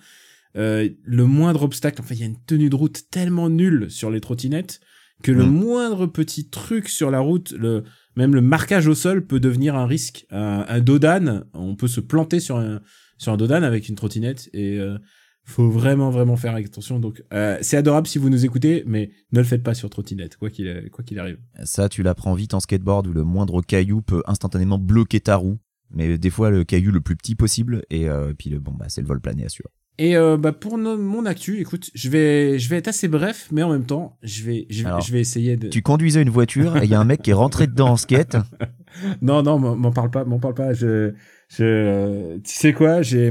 euh, 0.57 0.89
le 1.05 1.27
moindre 1.27 1.63
obstacle, 1.63 2.01
enfin 2.01 2.15
il 2.15 2.21
y 2.21 2.25
a 2.25 2.27
une 2.27 2.43
tenue 2.45 2.71
de 2.71 2.77
route 2.77 3.03
tellement 3.11 3.49
nulle 3.49 3.91
sur 3.91 4.11
les 4.11 4.21
trottinettes 4.21 4.81
que 5.23 5.33
le 5.33 5.45
mm. 5.45 5.51
moindre 5.51 6.07
petit 6.07 6.49
truc 6.49 6.89
sur 6.89 7.11
la 7.11 7.21
route, 7.21 7.53
le, 7.53 7.85
même 8.17 8.35
le 8.35 8.41
marquage 8.41 8.87
au 8.87 8.95
sol 8.95 9.27
peut 9.27 9.41
devenir 9.41 9.77
un 9.77 9.87
risque. 9.87 10.27
Un, 10.31 10.65
un 10.67 10.81
dodan, 10.81 11.45
on 11.53 11.77
peut 11.77 11.89
se 11.89 12.01
planter 12.01 12.41
sur 12.41 12.57
un, 12.57 12.81
sur 13.19 13.33
un 13.33 13.37
dodan 13.37 13.63
avec 13.63 13.89
une 13.89 13.95
trottinette 13.95 14.49
et 14.53 14.79
euh, 14.79 14.99
faut 15.45 15.71
vraiment 15.71 16.11
vraiment 16.11 16.37
faire 16.37 16.55
attention. 16.55 16.99
Donc 16.99 17.23
euh, 17.33 17.59
c'est 17.61 17.77
adorable 17.77 18.07
si 18.07 18.19
vous 18.19 18.31
nous 18.31 18.45
écoutez, 18.45 18.83
mais 18.87 19.11
ne 19.33 19.39
le 19.39 19.45
faites 19.45 19.63
pas 19.63 19.75
sur 19.75 19.91
trottinette, 19.91 20.37
quoi 20.37 20.51
qu'il 20.51 20.89
quoi 20.91 21.05
qu'il 21.05 21.19
arrive. 21.19 21.39
Ça, 21.65 21.89
tu 21.89 22.03
l'apprends 22.03 22.35
vite 22.35 22.55
en 22.55 22.61
skateboard 22.61 23.07
où 23.07 23.13
le 23.13 23.25
moindre 23.25 23.61
caillou 23.63 24.03
peut 24.03 24.23
instantanément 24.27 24.79
bloquer 24.79 25.21
ta 25.21 25.37
roue. 25.37 25.59
Mais 25.93 26.19
des 26.19 26.31
fois 26.31 26.51
le 26.51 26.63
caillou 26.63 26.93
le 26.93 27.01
plus 27.01 27.17
petit 27.17 27.35
possible 27.35 27.83
et, 27.91 28.09
euh, 28.09 28.33
puis 28.33 28.49
le 28.49 28.61
bon 28.61 28.73
bah 28.73 28.87
c'est 28.89 29.01
le 29.01 29.09
vol 29.09 29.21
plané 29.21 29.49
sûr. 29.49 29.67
Et 30.01 30.17
euh, 30.17 30.39
bah 30.39 30.53
pour 30.53 30.79
mon 30.79 31.27
actu, 31.27 31.61
écoute, 31.61 31.91
je 31.95 32.09
vais 32.09 32.59
je 32.59 32.71
vais 32.71 32.79
être 32.79 32.89
assez 32.89 33.07
bref, 33.07 33.49
mais 33.53 33.63
en 33.63 33.71
même 33.71 33.85
temps, 33.85 34.17
je 34.23 34.43
vais 34.45 34.67
je, 34.71 35.13
vais 35.13 35.21
essayer 35.21 35.59
de. 35.59 35.69
Tu 35.69 35.83
conduisais 35.83 36.23
une 36.23 36.31
voiture 36.31 36.79
et 36.79 36.85
il 36.85 36.91
y 36.91 36.95
a 36.95 37.01
un 37.01 37.05
mec 37.05 37.21
qui 37.21 37.33
est 37.33 37.35
rentré 37.35 37.67
dedans 37.67 37.91
en 37.91 37.97
skate. 37.99 38.39
non 39.21 39.43
non, 39.43 39.59
m'en 39.59 39.93
parle 39.93 40.11
pas, 40.11 40.25
m'en 40.25 40.39
parle 40.39 40.55
pas. 40.55 40.73
Je 40.73 41.13
je 41.49 41.65
euh, 41.65 42.39
tu 42.43 42.55
sais 42.55 42.73
quoi, 42.73 43.03
j'ai 43.03 43.31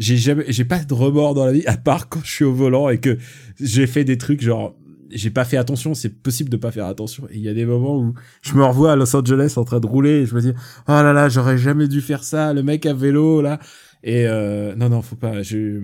j'ai 0.00 0.16
jamais 0.16 0.42
j'ai 0.48 0.64
pas 0.64 0.80
de 0.80 0.92
remords 0.92 1.34
dans 1.34 1.46
la 1.46 1.52
vie 1.52 1.64
à 1.66 1.76
part 1.76 2.08
quand 2.08 2.20
je 2.24 2.32
suis 2.32 2.44
au 2.44 2.52
volant 2.52 2.88
et 2.88 2.98
que 2.98 3.16
j'ai 3.60 3.86
fait 3.86 4.02
des 4.02 4.18
trucs 4.18 4.42
genre 4.42 4.74
j'ai 5.12 5.30
pas 5.30 5.44
fait 5.44 5.56
attention, 5.56 5.94
c'est 5.94 6.20
possible 6.20 6.50
de 6.50 6.56
pas 6.56 6.72
faire 6.72 6.86
attention. 6.86 7.28
Et 7.30 7.36
il 7.36 7.42
y 7.42 7.48
a 7.48 7.54
des 7.54 7.64
moments 7.64 7.96
où 7.96 8.14
je 8.42 8.54
me 8.54 8.64
revois 8.64 8.92
à 8.92 8.96
Los 8.96 9.14
Angeles 9.14 9.54
en 9.56 9.64
train 9.64 9.78
de 9.78 9.86
rouler 9.86 10.22
et 10.22 10.26
je 10.26 10.34
me 10.34 10.40
dis 10.40 10.52
oh 10.88 10.92
là 10.92 11.12
là, 11.12 11.28
j'aurais 11.28 11.58
jamais 11.58 11.86
dû 11.86 12.00
faire 12.00 12.24
ça, 12.24 12.52
le 12.52 12.64
mec 12.64 12.86
à 12.86 12.92
vélo 12.92 13.40
là. 13.40 13.60
Et 14.02 14.26
euh, 14.26 14.74
non, 14.76 14.88
non, 14.88 15.02
faut 15.02 15.16
pas. 15.16 15.42
Je, 15.42 15.80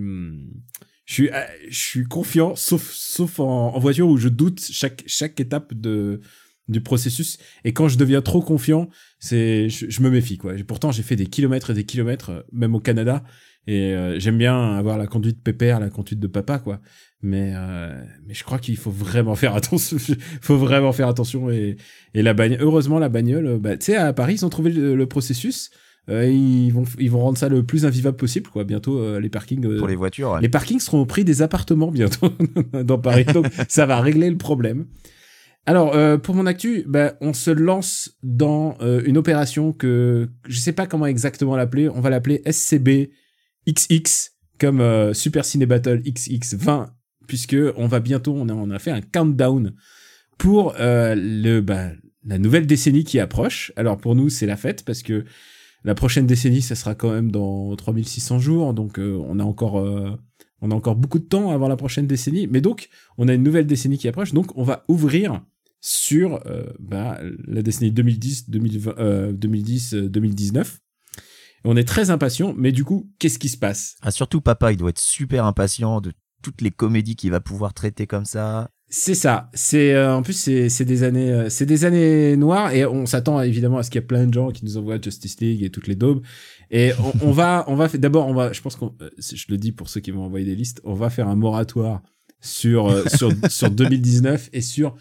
je 1.04 1.12
suis, 1.12 1.28
euh, 1.28 1.44
je 1.68 1.78
suis 1.78 2.04
confiant, 2.04 2.54
sauf, 2.56 2.90
sauf 2.92 3.40
en, 3.40 3.78
voiture 3.78 4.08
où 4.08 4.16
je 4.16 4.28
doute 4.28 4.60
chaque, 4.60 5.04
chaque 5.06 5.38
étape 5.40 5.74
de 5.74 6.20
du 6.68 6.80
processus. 6.80 7.38
Et 7.64 7.72
quand 7.72 7.88
je 7.88 7.96
deviens 7.96 8.22
trop 8.22 8.42
confiant, 8.42 8.88
c'est, 9.18 9.68
je, 9.68 10.02
me 10.02 10.10
méfie 10.10 10.38
quoi. 10.38 10.54
Pourtant, 10.66 10.90
j'ai 10.90 11.02
fait 11.02 11.16
des 11.16 11.26
kilomètres 11.26 11.70
et 11.70 11.74
des 11.74 11.84
kilomètres, 11.84 12.30
euh, 12.30 12.42
même 12.52 12.74
au 12.74 12.80
Canada. 12.80 13.22
Et 13.68 13.94
euh, 13.94 14.18
j'aime 14.18 14.38
bien 14.38 14.76
avoir 14.76 14.96
la 14.96 15.06
conduite 15.06 15.42
pépère, 15.42 15.80
la 15.80 15.90
conduite 15.90 16.20
de 16.20 16.28
papa 16.28 16.58
quoi. 16.60 16.80
Mais 17.22 17.52
euh, 17.54 18.00
mais 18.26 18.34
je 18.34 18.44
crois 18.44 18.58
qu'il 18.58 18.76
faut 18.76 18.92
vraiment 18.92 19.34
faire 19.34 19.56
attention. 19.56 19.96
faut 20.40 20.56
vraiment 20.56 20.92
faire 20.92 21.08
attention 21.08 21.50
et 21.50 21.76
et 22.14 22.22
la 22.22 22.32
bagnole. 22.32 22.60
Heureusement 22.62 23.00
la 23.00 23.08
bagnole. 23.08 23.58
Bah 23.58 23.76
tu 23.76 23.86
sais 23.86 23.96
à 23.96 24.12
Paris 24.12 24.34
ils 24.34 24.46
ont 24.46 24.50
trouvé 24.50 24.70
le 24.70 25.06
processus 25.06 25.70
Euh, 26.08 26.28
ils 26.30 26.70
vont 26.70 26.84
ils 26.98 27.10
vont 27.10 27.18
rendre 27.20 27.36
ça 27.36 27.48
le 27.48 27.64
plus 27.64 27.84
invivable 27.84 28.16
possible 28.16 28.48
quoi. 28.48 28.62
Bientôt 28.64 28.98
euh, 29.00 29.18
les 29.18 29.28
parkings 29.28 29.64
euh, 29.66 29.78
Pour 29.78 29.88
les 29.88 29.96
voitures. 29.96 30.32
ouais. 30.32 30.40
les 30.40 30.48
parkings 30.48 30.78
seront 30.78 31.00
au 31.00 31.06
prix 31.06 31.24
des 31.24 31.42
appartements 31.42 31.90
bientôt 31.90 32.28
dans 32.84 32.98
Paris. 32.98 33.24
Donc 33.24 33.46
ça 33.68 33.86
va 33.86 34.00
régler 34.00 34.30
le 34.30 34.36
problème. 34.36 34.86
Alors 35.68 35.96
euh, 35.96 36.16
pour 36.16 36.36
mon 36.36 36.46
actu, 36.46 36.84
bah, 36.86 37.14
on 37.20 37.32
se 37.32 37.50
lance 37.50 38.16
dans 38.22 38.76
euh, 38.80 39.02
une 39.04 39.18
opération 39.18 39.72
que 39.72 40.28
je 40.46 40.58
sais 40.60 40.72
pas 40.72 40.86
comment 40.86 41.06
exactement 41.06 41.56
l'appeler. 41.56 41.88
On 41.88 42.00
va 42.00 42.08
l'appeler 42.10 42.40
SCB 42.48 43.10
XX 43.68 44.30
comme 44.60 44.80
euh, 44.80 45.12
Super 45.12 45.44
Ciné 45.44 45.66
Battle 45.66 46.00
XX 46.02 46.54
20 46.54 46.92
puisque 47.26 47.56
on 47.76 47.88
va 47.88 47.98
bientôt 47.98 48.32
on 48.36 48.48
a 48.48 48.52
on 48.52 48.70
a 48.70 48.78
fait 48.78 48.92
un 48.92 49.00
countdown 49.00 49.74
pour 50.38 50.76
euh, 50.78 51.16
le 51.16 51.60
bah, 51.60 51.90
la 52.24 52.38
nouvelle 52.38 52.68
décennie 52.68 53.02
qui 53.02 53.18
approche. 53.18 53.72
Alors 53.74 53.98
pour 53.98 54.14
nous 54.14 54.28
c'est 54.28 54.46
la 54.46 54.56
fête 54.56 54.84
parce 54.84 55.02
que 55.02 55.24
la 55.86 55.94
prochaine 55.94 56.26
décennie 56.26 56.60
ça 56.60 56.74
sera 56.74 56.94
quand 56.94 57.10
même 57.10 57.30
dans 57.30 57.74
3600 57.74 58.38
jours 58.38 58.74
donc 58.74 58.98
euh, 58.98 59.18
on 59.26 59.40
a 59.40 59.44
encore 59.44 59.80
euh, 59.80 60.10
on 60.60 60.70
a 60.70 60.74
encore 60.74 60.96
beaucoup 60.96 61.18
de 61.18 61.24
temps 61.24 61.50
avant 61.50 61.68
la 61.68 61.76
prochaine 61.76 62.06
décennie, 62.06 62.46
mais 62.46 62.60
donc 62.60 62.88
on 63.18 63.28
a 63.28 63.34
une 63.34 63.42
nouvelle 63.42 63.66
décennie 63.66 63.98
qui 63.98 64.08
approche, 64.08 64.32
donc 64.32 64.56
on 64.56 64.62
va 64.62 64.84
ouvrir 64.88 65.42
sur 65.80 66.40
euh, 66.46 66.64
bah, 66.78 67.20
la 67.46 67.62
décennie 67.62 67.92
2010, 67.92 68.50
2020, 68.50 68.98
euh, 68.98 69.32
2010, 69.32 69.94
euh, 69.94 70.08
2019. 70.08 70.80
Et 71.16 71.20
on 71.64 71.76
est 71.76 71.86
très 71.86 72.10
impatient, 72.10 72.54
mais 72.56 72.72
du 72.72 72.84
coup, 72.84 73.10
qu'est-ce 73.18 73.38
qui 73.38 73.48
se 73.48 73.56
passe? 73.56 73.96
Ah, 74.02 74.10
surtout 74.10 74.40
papa, 74.40 74.72
il 74.72 74.76
doit 74.76 74.90
être 74.90 74.98
super 74.98 75.44
impatient 75.44 76.00
de 76.00 76.12
toutes 76.42 76.60
les 76.60 76.70
comédies 76.70 77.16
qu'il 77.16 77.30
va 77.30 77.40
pouvoir 77.40 77.74
traiter 77.74 78.06
comme 78.06 78.24
ça. 78.24 78.70
C'est 78.88 79.14
ça. 79.14 79.50
C'est 79.52 79.94
euh, 79.94 80.14
en 80.14 80.22
plus 80.22 80.32
c'est 80.32 80.68
c'est 80.68 80.84
des 80.84 81.02
années 81.02 81.32
euh, 81.32 81.48
c'est 81.48 81.66
des 81.66 81.84
années 81.84 82.36
noires 82.36 82.72
et 82.72 82.86
on 82.86 83.04
s'attend 83.04 83.40
évidemment 83.42 83.78
à 83.78 83.82
ce 83.82 83.90
qu'il 83.90 84.00
y 84.00 84.04
ait 84.04 84.06
plein 84.06 84.26
de 84.26 84.34
gens 84.34 84.50
qui 84.52 84.64
nous 84.64 84.76
envoient 84.76 85.00
Justice 85.00 85.40
League 85.40 85.62
et 85.62 85.70
toutes 85.70 85.88
les 85.88 85.96
daubes 85.96 86.22
et 86.70 86.92
on, 87.00 87.28
on 87.28 87.32
va 87.32 87.64
on 87.66 87.74
va 87.74 87.88
d'abord 87.88 88.28
on 88.28 88.34
va 88.34 88.52
je 88.52 88.60
pense 88.60 88.76
qu'on 88.76 88.94
euh, 89.02 89.10
je 89.18 89.44
le 89.48 89.58
dis 89.58 89.72
pour 89.72 89.88
ceux 89.88 90.00
qui 90.00 90.12
vont 90.12 90.22
envoyer 90.22 90.46
des 90.46 90.54
listes 90.54 90.80
on 90.84 90.94
va 90.94 91.10
faire 91.10 91.26
un 91.26 91.34
moratoire 91.34 92.00
sur 92.40 92.88
euh, 92.88 93.04
sur 93.06 93.32
sur 93.50 93.70
2019 93.70 94.50
et 94.52 94.60
sur 94.60 94.94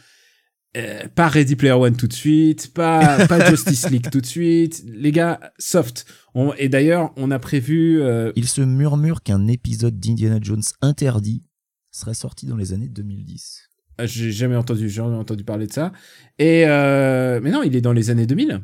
euh, 0.78 1.08
pas 1.08 1.30
Ready 1.30 1.56
Player 1.56 1.74
One 1.74 1.96
tout 1.96 2.08
de 2.08 2.14
suite, 2.14 2.74
pas 2.74 3.26
pas 3.28 3.50
Justice 3.50 3.90
League 3.90 4.10
tout 4.12 4.20
de 4.20 4.26
suite, 4.26 4.84
les 4.88 5.12
gars 5.12 5.40
soft. 5.58 6.06
On, 6.34 6.54
et 6.56 6.68
d'ailleurs 6.68 7.14
on 7.16 7.32
a 7.32 7.40
prévu 7.40 8.02
euh, 8.02 8.34
Il 8.36 8.48
se 8.48 8.62
murmure 8.62 9.24
qu'un 9.24 9.48
épisode 9.48 10.00
d'Indiana 10.00 10.40
Jones 10.42 10.64
interdit 10.82 11.44
serait 11.92 12.14
sorti 12.14 12.46
dans 12.46 12.58
les 12.58 12.74
années 12.74 12.90
2010. 12.90 13.65
Ah, 13.98 14.06
J'ai 14.06 14.32
jamais 14.32 14.56
entendu, 14.56 14.90
j'ai 14.90 14.96
jamais 14.96 15.16
entendu 15.16 15.44
parler 15.44 15.68
de 15.68 15.74
ça. 15.74 15.92
Et 16.40 16.64
euh, 16.68 17.40
mais 17.42 17.52
non, 17.52 17.64
il 17.64 17.76
est 17.76 17.82
dans 17.82 17.94
les 17.94 18.10
années 18.10 18.26
2000. 18.26 18.62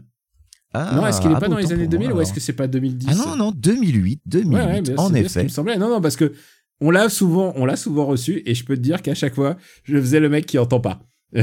Ah, 0.73 0.93
non, 0.95 1.05
est-ce 1.05 1.19
qu'il 1.21 1.31
est 1.31 1.35
ah 1.35 1.39
pas 1.39 1.50
dans 1.50 1.57
les 1.57 1.71
années 1.73 1.83
pour 1.83 1.91
2000 1.91 2.09
moi, 2.09 2.17
ou 2.17 2.21
est-ce 2.21 2.31
que 2.33 2.39
c'est 2.39 2.53
pas 2.53 2.67
2010 2.67 3.07
Ah 3.11 3.15
non, 3.15 3.35
non, 3.35 3.51
2008, 3.51 4.21
2008, 4.25 4.55
Ouais, 4.55 4.63
ouais, 4.63 5.00
en 5.00 5.09
bien 5.09 5.23
ce 5.23 5.33
qui 5.33 5.39
effet. 5.39 5.43
me 5.43 5.50
semblait. 5.50 5.77
Non, 5.77 5.89
non, 5.89 6.00
parce 6.01 6.15
que 6.15 6.31
on 6.79 6.91
l'a 6.91 7.09
souvent, 7.09 7.51
on 7.57 7.65
l'a 7.65 7.75
souvent 7.75 8.05
reçu 8.05 8.41
et 8.45 8.55
je 8.55 8.63
peux 8.65 8.75
te 8.75 8.81
dire 8.81 9.01
qu'à 9.01 9.13
chaque 9.13 9.35
fois, 9.35 9.57
je 9.83 9.97
faisais 9.97 10.19
le 10.19 10.29
mec 10.29 10.45
qui 10.45 10.57
entend 10.57 10.79
pas. 10.79 11.01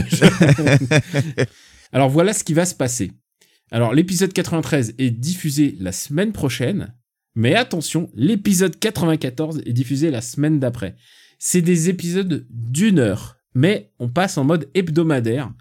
Alors 1.93 2.09
voilà 2.09 2.33
ce 2.33 2.45
qui 2.45 2.55
va 2.55 2.65
se 2.65 2.75
passer. 2.75 3.13
Alors 3.71 3.95
l'épisode 3.95 4.33
93 4.33 4.95
est 4.99 5.11
diffusé 5.11 5.77
la 5.81 5.93
semaine 5.93 6.33
prochaine, 6.33 6.95
mais 7.35 7.55
attention, 7.55 8.11
l'épisode 8.15 8.79
94 8.79 9.63
est 9.65 9.73
diffusé 9.73 10.11
la 10.11 10.21
semaine 10.21 10.59
d'après. 10.59 10.97
C'est 11.39 11.63
des 11.63 11.89
épisodes 11.89 12.47
d'une 12.51 12.99
heure, 12.99 13.38
mais 13.55 13.93
on 13.99 14.09
passe 14.09 14.39
en 14.39 14.45
mode 14.45 14.69
hebdomadaire. 14.75 15.53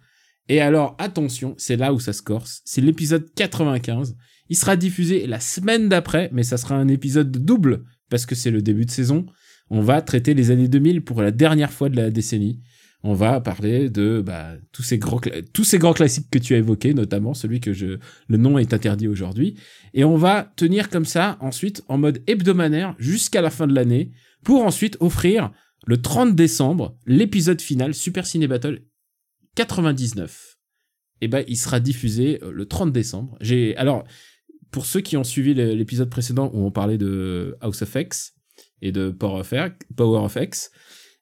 Et 0.50 0.62
alors 0.62 0.96
attention, 1.00 1.56
c'est 1.58 1.75
là 1.75 1.94
où 1.94 2.00
ça 2.00 2.13
se 2.13 2.22
corse. 2.22 2.62
C'est 2.65 2.82
l'épisode 2.82 3.34
95. 3.36 4.15
Il 4.50 4.56
sera 4.56 4.75
diffusé 4.75 5.27
la 5.27 5.39
semaine 5.39 5.89
d'après, 5.89 6.29
mais 6.32 6.44
ça 6.44 6.58
sera 6.58 6.75
un 6.75 6.88
épisode 6.88 7.32
double 7.32 7.84
parce 8.10 8.25
que 8.25 8.36
c'est 8.36 8.51
le 8.51 8.62
début 8.62 8.86
de 8.86 8.91
saison. 8.91 9.25
On 9.70 9.82
va 9.82 10.01
traiter 10.01 10.34
les 10.34 10.51
années 10.51 10.70
2000 10.70 11.03
pour 11.03 11.22
la 11.22 11.32
dernière 11.32 11.72
fois 11.72 11.89
de 11.89 11.98
la 11.98 12.10
décennie. 12.10 12.62
On 13.03 13.13
va 13.13 13.39
parler 13.41 13.89
de 13.89 14.24
bah, 14.25 14.53
tous 14.72 14.84
ces 14.84 14.98
grands 14.98 15.94
classiques 15.94 16.29
que 16.32 16.39
tu 16.39 16.56
as 16.56 16.58
évoqués, 16.58 16.94
notamment 16.94 17.34
celui 17.34 17.60
que 17.60 17.72
le 17.72 18.38
nom 18.38 18.58
est 18.58 18.74
interdit 18.74 19.08
aujourd'hui. 19.08 19.56
Et 19.94 20.03
on 20.03 20.17
va 20.17 20.51
tenir 20.56 20.89
comme 20.89 21.06
ça 21.06 21.38
ensuite 21.39 21.84
en 21.89 21.98
mode 21.98 22.24
hebdomadaire 22.27 22.96
jusqu'à 22.98 23.41
la 23.41 23.50
fin 23.50 23.67
de 23.67 23.75
l'année 23.75 24.12
pour 24.44 24.63
ensuite 24.63 24.98
offrir 25.00 25.51
le 25.88 26.01
30 26.01 26.36
décembre 26.36 26.98
l'épisode 27.06 27.62
final 27.62 27.94
Super 27.94 28.27
Ciné 28.27 28.48
Battle 28.48 28.84
99. 29.56 30.58
Et 31.22 31.27
ben 31.29 31.44
il 31.48 31.56
sera 31.56 31.79
diffusé 31.79 32.39
euh, 32.44 32.51
le 32.51 32.65
30 32.67 32.91
décembre. 32.91 33.38
J'ai 33.41 33.75
alors 33.77 34.03
pour 34.70 34.86
ceux 34.86 35.00
qui 35.00 35.15
ont 35.15 35.24
suivi 35.24 35.53
l'épisode 35.53 36.10
précédent 36.10 36.51
où 36.53 36.65
on 36.65 36.72
parlait 36.72 36.98
de 36.98 37.58
House 37.62 37.82
of 37.82 37.96
X 37.96 38.36
et 38.82 38.91
de 38.91 39.10
Power 39.10 39.39
of 39.39 40.36
X 40.36 40.72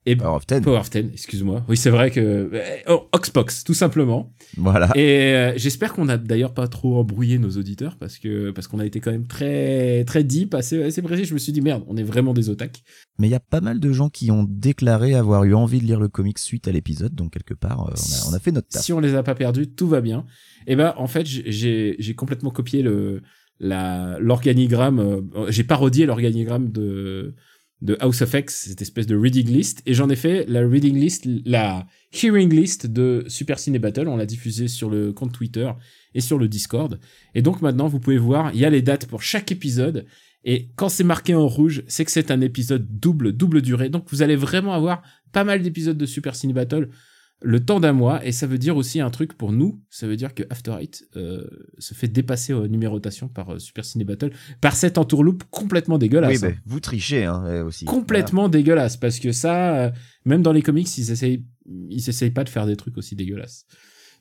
et 0.05 0.15
Power 0.15 0.35
of 0.35 0.45
Ten. 0.45 0.62
Power 0.63 0.77
of 0.79 0.89
Ten, 0.89 1.09
excuse-moi. 1.12 1.65
Oui, 1.67 1.77
c'est 1.77 1.89
vrai 1.89 2.12
que 2.12 2.51
oh, 2.88 3.07
Oxbox 3.12 3.63
tout 3.63 3.74
simplement. 3.74 4.33
Voilà. 4.57 4.91
Et 4.95 5.33
euh, 5.33 5.53
j'espère 5.57 5.93
qu'on 5.93 6.09
a 6.09 6.17
d'ailleurs 6.17 6.53
pas 6.53 6.67
trop 6.67 6.97
embrouillé 7.00 7.39
nos 7.39 7.50
auditeurs 7.51 7.97
parce 7.97 8.17
que 8.19 8.51
parce 8.51 8.67
qu'on 8.67 8.79
a 8.79 8.85
été 8.85 9.00
quand 9.00 9.12
même 9.12 9.27
très 9.27 10.03
très 10.05 10.24
deep, 10.24 10.53
assez 10.53 10.83
assez 10.83 11.01
précis. 11.01 11.25
Je 11.25 11.33
me 11.33 11.39
suis 11.39 11.51
dit 11.51 11.62
merde, 11.62 11.83
on 11.88 11.97
est 11.97 12.03
vraiment 12.03 12.33
des 12.33 12.50
otaques. 12.50 12.83
Mais 13.17 13.27
il 13.27 13.31
y 13.31 13.35
a 13.35 13.39
pas 13.39 13.62
mal 13.62 13.79
de 13.79 13.91
gens 13.91 14.09
qui 14.09 14.29
ont 14.31 14.45
déclaré 14.50 15.15
avoir 15.15 15.43
eu 15.43 15.53
envie 15.55 15.79
de 15.79 15.85
lire 15.85 16.00
le 16.00 16.07
comic 16.07 16.38
suite 16.39 16.67
à 16.67 16.71
l'épisode, 16.71 17.15
donc 17.15 17.33
quelque 17.33 17.53
part, 17.53 17.88
euh, 17.89 17.93
on, 17.95 18.29
a, 18.29 18.31
on 18.31 18.33
a 18.35 18.39
fait 18.39 18.51
notre 18.51 18.67
taf. 18.67 18.83
Si 18.83 18.93
on 18.93 19.00
les 19.00 19.15
a 19.15 19.24
pas 19.24 19.35
perdus, 19.35 19.67
tout 19.67 19.88
va 19.88 20.01
bien. 20.01 20.25
Et 20.67 20.75
ben 20.75 20.93
en 20.97 21.07
fait, 21.07 21.25
j'ai- 21.25 21.51
j'ai 21.51 21.95
j'ai 22.00 22.13
complètement 22.15 22.51
copié 22.51 22.81
le 22.81 23.21
la 23.59 24.17
l'organigramme, 24.19 25.00
euh, 25.00 25.50
j'ai 25.50 25.63
parodié 25.63 26.05
l'organigramme 26.05 26.71
de 26.71 27.35
de 27.82 27.98
House 28.00 28.22
of 28.22 28.34
X, 28.34 28.67
cette 28.67 28.82
espèce 28.82 29.05
de 29.05 29.15
reading 29.15 29.48
list, 29.48 29.82
et 29.86 29.94
j'en 29.94 30.10
ai 30.10 30.15
fait 30.15 30.46
la 30.48 30.65
reading 30.65 30.96
list, 30.96 31.27
la 31.46 31.86
hearing 32.13 32.51
list 32.53 32.88
de 32.88 33.25
Super 33.27 33.60
Ciné 33.60 33.79
Battle. 33.79 34.08
On 34.08 34.17
l'a 34.17 34.25
diffusé 34.25 34.67
sur 34.67 34.89
le 34.89 35.12
compte 35.12 35.34
Twitter 35.34 35.70
et 36.13 36.22
sur 36.22 36.38
le 36.38 36.48
Discord. 36.48 37.00
Et 37.34 37.41
donc 37.41 37.62
maintenant, 37.62 37.88
vous 37.88 38.00
pouvez 38.00 38.17
voir, 38.17 38.51
il 38.53 38.60
y 38.60 38.65
a 38.65 38.70
les 38.70 38.82
dates 38.82 39.08
pour 39.08 39.22
chaque 39.22 39.51
épisode. 39.51 40.05
Et 40.46 40.70
quand 40.75 40.89
c'est 40.89 41.03
marqué 41.03 41.36
en 41.36 41.48
rouge, 41.48 41.84
c'est 41.88 42.05
que 42.05 42.12
c'est 42.12 42.32
un 42.32 42.41
épisode 42.41 42.88
double, 43.00 43.34
double 43.34 43.62
durée. 43.62 43.89
Donc 43.89 44.05
vous 44.10 44.22
allez 44.22 44.36
vraiment 44.36 44.74
avoir 44.74 45.01
pas 45.32 45.44
mal 45.44 45.62
d'épisodes 45.62 45.98
de 45.98 46.05
Super 46.05 46.36
Ciné 46.36 46.53
Battle 46.53 46.89
le 47.41 47.63
temps 47.63 47.79
d'un 47.79 47.93
mois. 47.93 48.25
Et 48.25 48.31
ça 48.31 48.47
veut 48.47 48.57
dire 48.57 48.75
aussi 48.77 48.99
un 49.01 49.09
truc 49.09 49.33
pour 49.33 49.51
nous. 49.51 49.81
Ça 49.89 50.07
veut 50.07 50.15
dire 50.15 50.33
que 50.33 50.43
After 50.49 50.75
Eight 50.79 51.03
euh, 51.15 51.45
se 51.77 51.93
fait 51.93 52.07
dépasser 52.07 52.53
en 52.53 52.67
numérotation 52.67 53.27
par 53.27 53.53
euh, 53.53 53.59
Super 53.59 53.83
Ciné 53.85 54.03
Battle, 54.05 54.31
par 54.61 54.75
cette 54.75 54.97
entourloupe 54.97 55.43
complètement 55.51 55.97
dégueulasse. 55.97 56.41
Oui, 56.41 56.47
hein 56.47 56.51
ben, 56.51 56.57
vous 56.65 56.79
trichez 56.79 57.25
hein, 57.25 57.43
euh, 57.45 57.65
aussi. 57.65 57.85
complètement 57.85 58.49
dégueulasse 58.49 58.97
parce 58.97 59.19
que 59.19 59.31
ça 59.31 59.75
euh, 59.85 59.91
même 60.25 60.41
dans 60.41 60.53
les 60.53 60.61
comics 60.61 60.97
ils 60.97 61.11
essayent 61.11 61.45
ils 61.89 62.09
essayent 62.09 62.31
pas 62.31 62.43
de 62.43 62.49
faire 62.49 62.65
des 62.65 62.75
trucs 62.75 62.97
aussi 62.97 63.15
dégueulasses 63.15 63.65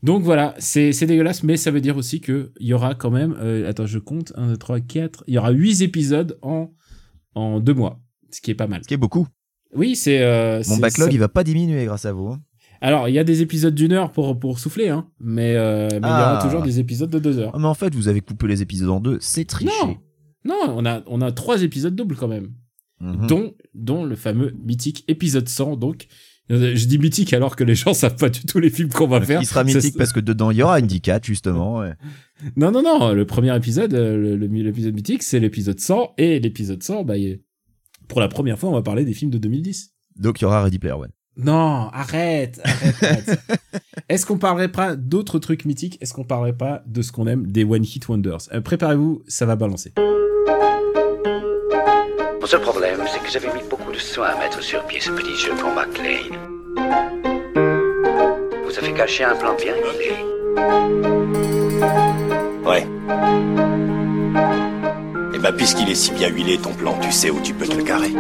donc 0.03 0.23
voilà 0.23 0.55
c'est 0.59 0.93
c'est 0.93 1.07
dégueulasse 1.07 1.43
mais 1.45 1.57
ça 1.57 1.71
veut 1.71 1.81
dire 1.81 1.97
aussi 1.97 2.21
que 2.21 2.53
il 2.59 2.67
y 2.67 2.73
aura 2.75 2.95
quand 2.95 3.11
même 3.11 3.35
euh, 3.41 3.69
attends 3.69 3.87
je 3.87 3.99
compte 3.99 4.33
1 4.37 4.49
2 4.49 4.57
3 4.57 4.81
4 4.81 5.25
il 5.29 5.35
y 5.35 5.39
aura 5.39 5.51
8 5.51 5.83
épisodes 5.83 6.39
en 6.43 6.73
en 7.35 7.61
deux 7.61 7.75
mois 7.75 8.01
ce 8.31 8.41
qui 8.41 8.51
est 8.51 8.55
pas 8.55 8.67
mal 8.67 8.83
Ce 8.83 8.89
qui 8.89 8.95
est 8.95 8.99
beaucoup. 8.99 9.27
oui 9.75 9.95
c'est 9.97 10.23
euh, 10.23 10.63
Mon 10.69 10.79
backlog, 10.79 11.09
ça- 11.09 11.13
il 11.15 11.19
va 11.21 11.29
pas 11.29 11.45
diminuer 11.45 11.85
grâce 11.85 12.05
à 12.07 12.13
vous. 12.13 12.29
hein. 12.29 12.41
Alors 12.85 13.09
il 13.09 13.15
y 13.15 13.19
a 13.19 13.25
des 13.25 13.41
épisodes 13.43 13.75
d'une 13.75 13.93
heure 13.93 14.11
pour 14.13 14.39
pour 14.39 14.59
souffler 14.59 14.89
hein 14.89 15.09
mais 15.21 15.55
euh, 15.57 15.89
mais 15.91 15.97
il 15.99 16.03
y 16.03 16.05
aura 16.05 16.39
Ah. 16.39 16.43
toujours 16.43 16.63
des 16.63 16.79
épisodes 16.81 17.11
de 17.11 17.19
deux 17.19 17.39
heures 17.39 17.53
Ah, 17.55 17.59
mais 17.59 17.67
en 17.67 17.75
fait, 17.75 17.95
vous 17.95 18.09
avez 18.09 18.21
coupé 18.21 18.47
les 18.47 18.63
épisodes 18.63 18.91
en 18.91 19.01
deux, 19.01 19.19
c'est 19.21 19.45
triché. 19.47 19.71
non 19.83 19.97
non 20.45 20.75
on 20.77 20.85
a 20.87 21.03
on 21.07 21.21
a 21.21 21.33
trois 21.33 21.63
épisodes 21.63 21.95
doubles 21.97 22.17
quand 22.17 22.29
même 22.29 22.53
Mhm. 23.01 23.27
dont, 23.27 23.55
dont 23.75 24.05
le 24.05 24.15
fameux 24.15 24.55
mythique 24.65 25.05
épisode 25.09 25.49
100. 25.49 25.77
Donc, 25.77 26.07
je 26.49 26.87
dis 26.87 26.97
mythique 26.99 27.33
alors 27.35 27.57
que 27.57 27.65
les 27.65 27.75
gens 27.75 27.93
savent 27.93 28.15
pas 28.17 28.29
du 28.31 28.43
tout 28.47 28.61
les 28.61 28.71
films 28.71 28.89
qu'on 28.91 29.09
va 29.09 29.21
faire. 29.21 29.43
Il 29.43 29.47
sera 29.47 29.65
mythique 29.65 29.97
parce 29.99 30.13
que 30.13 30.21
dedans, 30.21 30.53
il 30.53 30.59
y 30.59 30.63
aura 30.63 30.77
Indicat, 30.77 31.19
justement. 31.23 31.79
ouais. 31.81 31.95
Non, 32.57 32.71
non, 32.71 32.83
non. 32.83 33.13
Le 33.13 33.27
premier 33.27 33.55
épisode, 33.57 33.93
euh, 33.95 34.37
l'épisode 34.39 34.95
mythique, 34.95 35.25
c'est 35.25 35.41
l'épisode 35.41 35.81
100. 35.81 36.15
Et 36.19 36.39
l'épisode 36.39 36.83
100, 36.83 37.03
bah, 37.05 37.15
pour 38.09 38.21
la 38.21 38.29
première 38.29 38.59
fois, 38.61 38.71
on 38.71 38.75
va 38.75 38.83
parler 38.83 39.05
des 39.05 39.13
films 39.13 39.33
de 39.33 39.39
2010. 39.39 39.93
Donc, 40.17 40.41
il 40.41 40.45
y 40.45 40.47
aura 40.47 40.63
Ready 40.63 40.79
Player 40.79 40.95
One. 40.95 41.11
Non, 41.37 41.91
arrête, 41.93 42.61
arrête, 42.65 43.03
arrête. 43.03 43.41
Est-ce 44.09 44.25
qu'on 44.25 44.39
parlerait 44.39 44.69
pas 44.69 44.95
d'autres 44.95 45.39
trucs 45.41 45.65
mythiques? 45.65 45.99
Est-ce 46.01 46.15
qu'on 46.15 46.23
parlerait 46.25 46.53
pas 46.53 46.83
de 46.87 47.03
ce 47.03 47.11
qu'on 47.11 47.27
aime, 47.27 47.47
des 47.51 47.65
One 47.65 47.83
Hit 47.83 48.07
Wonders? 48.09 48.49
Euh, 48.53 48.61
Préparez-vous, 48.61 49.23
ça 49.27 49.45
va 49.45 49.57
balancer. 49.57 49.93
Mon 52.41 52.47
seul 52.47 52.61
problème, 52.61 53.01
c'est 53.13 53.21
que 53.21 53.31
j'avais 53.31 53.53
mis 53.53 53.69
beaucoup 53.69 53.91
de 53.91 53.99
soin 53.99 54.29
à 54.29 54.39
mettre 54.39 54.63
sur 54.63 54.85
pied 54.85 55.01
ce 55.01 55.11
petit 55.11 55.35
jeu 55.37 55.53
pour 55.59 55.71
McLean. 55.73 56.39
Vous 58.65 58.79
avez 58.79 58.93
caché 58.93 59.25
un 59.25 59.35
plan 59.35 59.57
bien 59.57 59.75
huilé. 59.75 60.13
Ouais. 62.65 62.87
Et 65.35 65.39
bah, 65.39 65.53
puisqu'il 65.53 65.89
est 65.91 65.95
si 65.97 66.13
bien 66.13 66.29
huilé, 66.29 66.59
ton 66.59 66.75
plan, 66.75 66.97
tu 67.01 67.11
sais 67.11 67.31
où 67.31 67.41
tu 67.41 67.55
peux 67.55 67.67
te 67.67 67.77
le 67.77 67.83
carrer. 67.83 68.13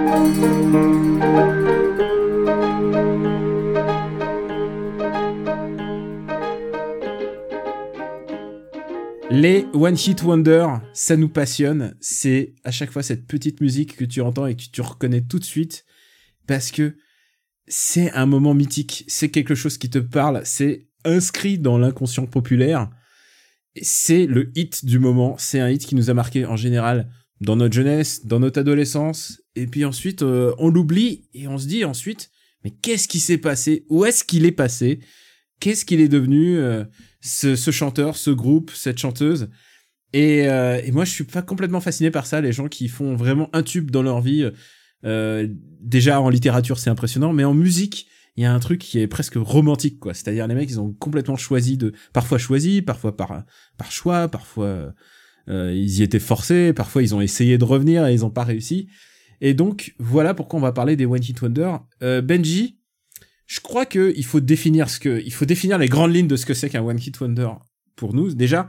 Les 9.37 9.67
One 9.73 9.97
Hit 9.97 10.23
Wonder, 10.23 10.69
ça 10.93 11.17
nous 11.17 11.29
passionne. 11.29 11.97
C'est 12.00 12.55
à 12.62 12.71
chaque 12.71 12.93
fois 12.93 13.03
cette 13.03 13.26
petite 13.26 13.61
musique 13.61 13.97
que 13.97 14.05
tu 14.05 14.21
entends 14.21 14.47
et 14.47 14.55
que 14.55 14.62
tu 14.73 14.81
reconnais 14.81 15.23
tout 15.23 15.41
de 15.41 15.45
suite 15.45 15.85
parce 16.47 16.71
que 16.71 16.95
c'est 17.67 18.12
un 18.12 18.26
moment 18.26 18.55
mythique. 18.55 19.05
C'est 19.09 19.33
quelque 19.33 19.57
chose 19.57 19.76
qui 19.76 19.91
te 19.91 19.99
parle. 19.99 20.43
C'est 20.45 20.87
inscrit 21.05 21.59
dans 21.59 21.79
l'inconscient 21.79 22.26
populaire. 22.26 22.91
C'est 23.83 24.26
le 24.26 24.53
hit 24.55 24.85
du 24.85 25.00
moment. 25.00 25.35
C'est 25.37 25.59
un 25.59 25.69
hit 25.69 25.85
qui 25.85 25.97
nous 25.97 26.11
a 26.11 26.14
marqué 26.14 26.47
en 26.47 26.55
général 26.55 27.11
dans 27.41 27.57
notre 27.57 27.75
jeunesse, 27.75 28.26
dans 28.26 28.38
notre 28.38 28.61
adolescence. 28.61 29.43
Et 29.57 29.67
puis 29.67 29.85
ensuite, 29.85 30.23
euh, 30.23 30.55
on 30.59 30.69
l'oublie 30.69 31.29
et 31.35 31.49
on 31.49 31.59
se 31.59 31.67
dit 31.67 31.85
ensuite, 31.85 32.31
mais 32.62 32.71
qu'est-ce 32.71 33.09
qui 33.09 33.19
s'est 33.19 33.38
passé? 33.38 33.85
Où 33.88 34.05
est-ce 34.05 34.23
qu'il 34.23 34.47
est 34.47 34.53
passé? 34.53 35.00
Qu'est-ce 35.61 35.84
qu'il 35.84 36.00
est 36.00 36.08
devenu 36.08 36.56
euh, 36.58 36.84
ce, 37.20 37.56
ce, 37.56 37.70
chanteur, 37.70 38.16
ce 38.16 38.30
groupe, 38.30 38.70
cette 38.75 38.99
chanteuse? 38.99 39.49
Et, 40.12 40.49
euh, 40.49 40.80
et, 40.84 40.92
moi, 40.92 41.04
je 41.04 41.11
suis 41.11 41.25
pas 41.25 41.42
complètement 41.42 41.80
fasciné 41.80 42.11
par 42.11 42.26
ça. 42.26 42.40
Les 42.40 42.52
gens 42.52 42.68
qui 42.68 42.88
font 42.88 43.16
vraiment 43.16 43.50
un 43.52 43.62
tube 43.62 43.90
dans 43.90 44.02
leur 44.02 44.20
vie. 44.20 44.49
Euh, 45.04 45.49
déjà 45.80 46.20
en 46.20 46.28
littérature, 46.28 46.78
c'est 46.78 46.90
impressionnant, 46.90 47.32
mais 47.32 47.44
en 47.44 47.54
musique, 47.54 48.06
il 48.37 48.42
y 48.42 48.46
a 48.46 48.52
un 48.52 48.61
truc 48.61 48.80
qui 48.80 48.99
est 48.99 49.06
presque 49.06 49.37
romantique, 49.37 50.00
quoi. 50.00 50.14
C'est-à-dire 50.14 50.46
les 50.46 50.54
mecs, 50.54 50.70
ils 50.70 50.80
ont 50.80 50.92
complètement 50.92 51.37
choisi 51.37 51.76
de, 51.76 51.92
parfois 52.12 52.38
choisi, 52.38 52.82
parfois 52.82 53.16
par 53.16 53.44
par 53.76 53.92
choix, 53.92 54.28
parfois 54.28 54.92
euh, 55.49 55.73
ils 55.75 55.99
y 55.99 56.02
étaient 56.02 56.18
forcés, 56.18 56.73
parfois 56.73 57.02
ils 57.02 57.14
ont 57.14 57.20
essayé 57.20 57.58
de 57.58 57.64
revenir 57.64 58.06
et 58.06 58.14
ils 58.14 58.20
n'ont 58.20 58.30
pas 58.30 58.44
réussi. 58.44 58.88
Et 59.40 59.54
donc 59.54 59.94
voilà 59.99 60.34
pourquoi 60.34 60.58
on 60.58 60.62
va 60.62 60.73
parler 60.73 60.96
des 60.96 61.06
One 61.06 61.23
Hit 61.23 61.40
Wonder. 61.42 61.76
Euh, 62.02 62.23
Benji, 62.23 62.78
je 63.46 63.60
crois 63.60 63.86
que 63.86 64.12
il 64.16 64.24
faut 64.24 64.40
définir 64.40 64.88
ce 64.88 64.98
que, 64.98 65.22
il 65.24 65.32
faut 65.32 65.44
définir 65.44 65.78
les 65.78 65.88
grandes 65.88 66.14
lignes 66.14 66.28
de 66.28 66.36
ce 66.36 66.46
que 66.46 66.54
c'est 66.54 66.70
qu'un 66.70 66.82
One 66.82 66.98
Hit 66.98 67.20
Wonder 67.20 67.50
pour 67.96 68.14
nous. 68.14 68.34
Déjà, 68.34 68.68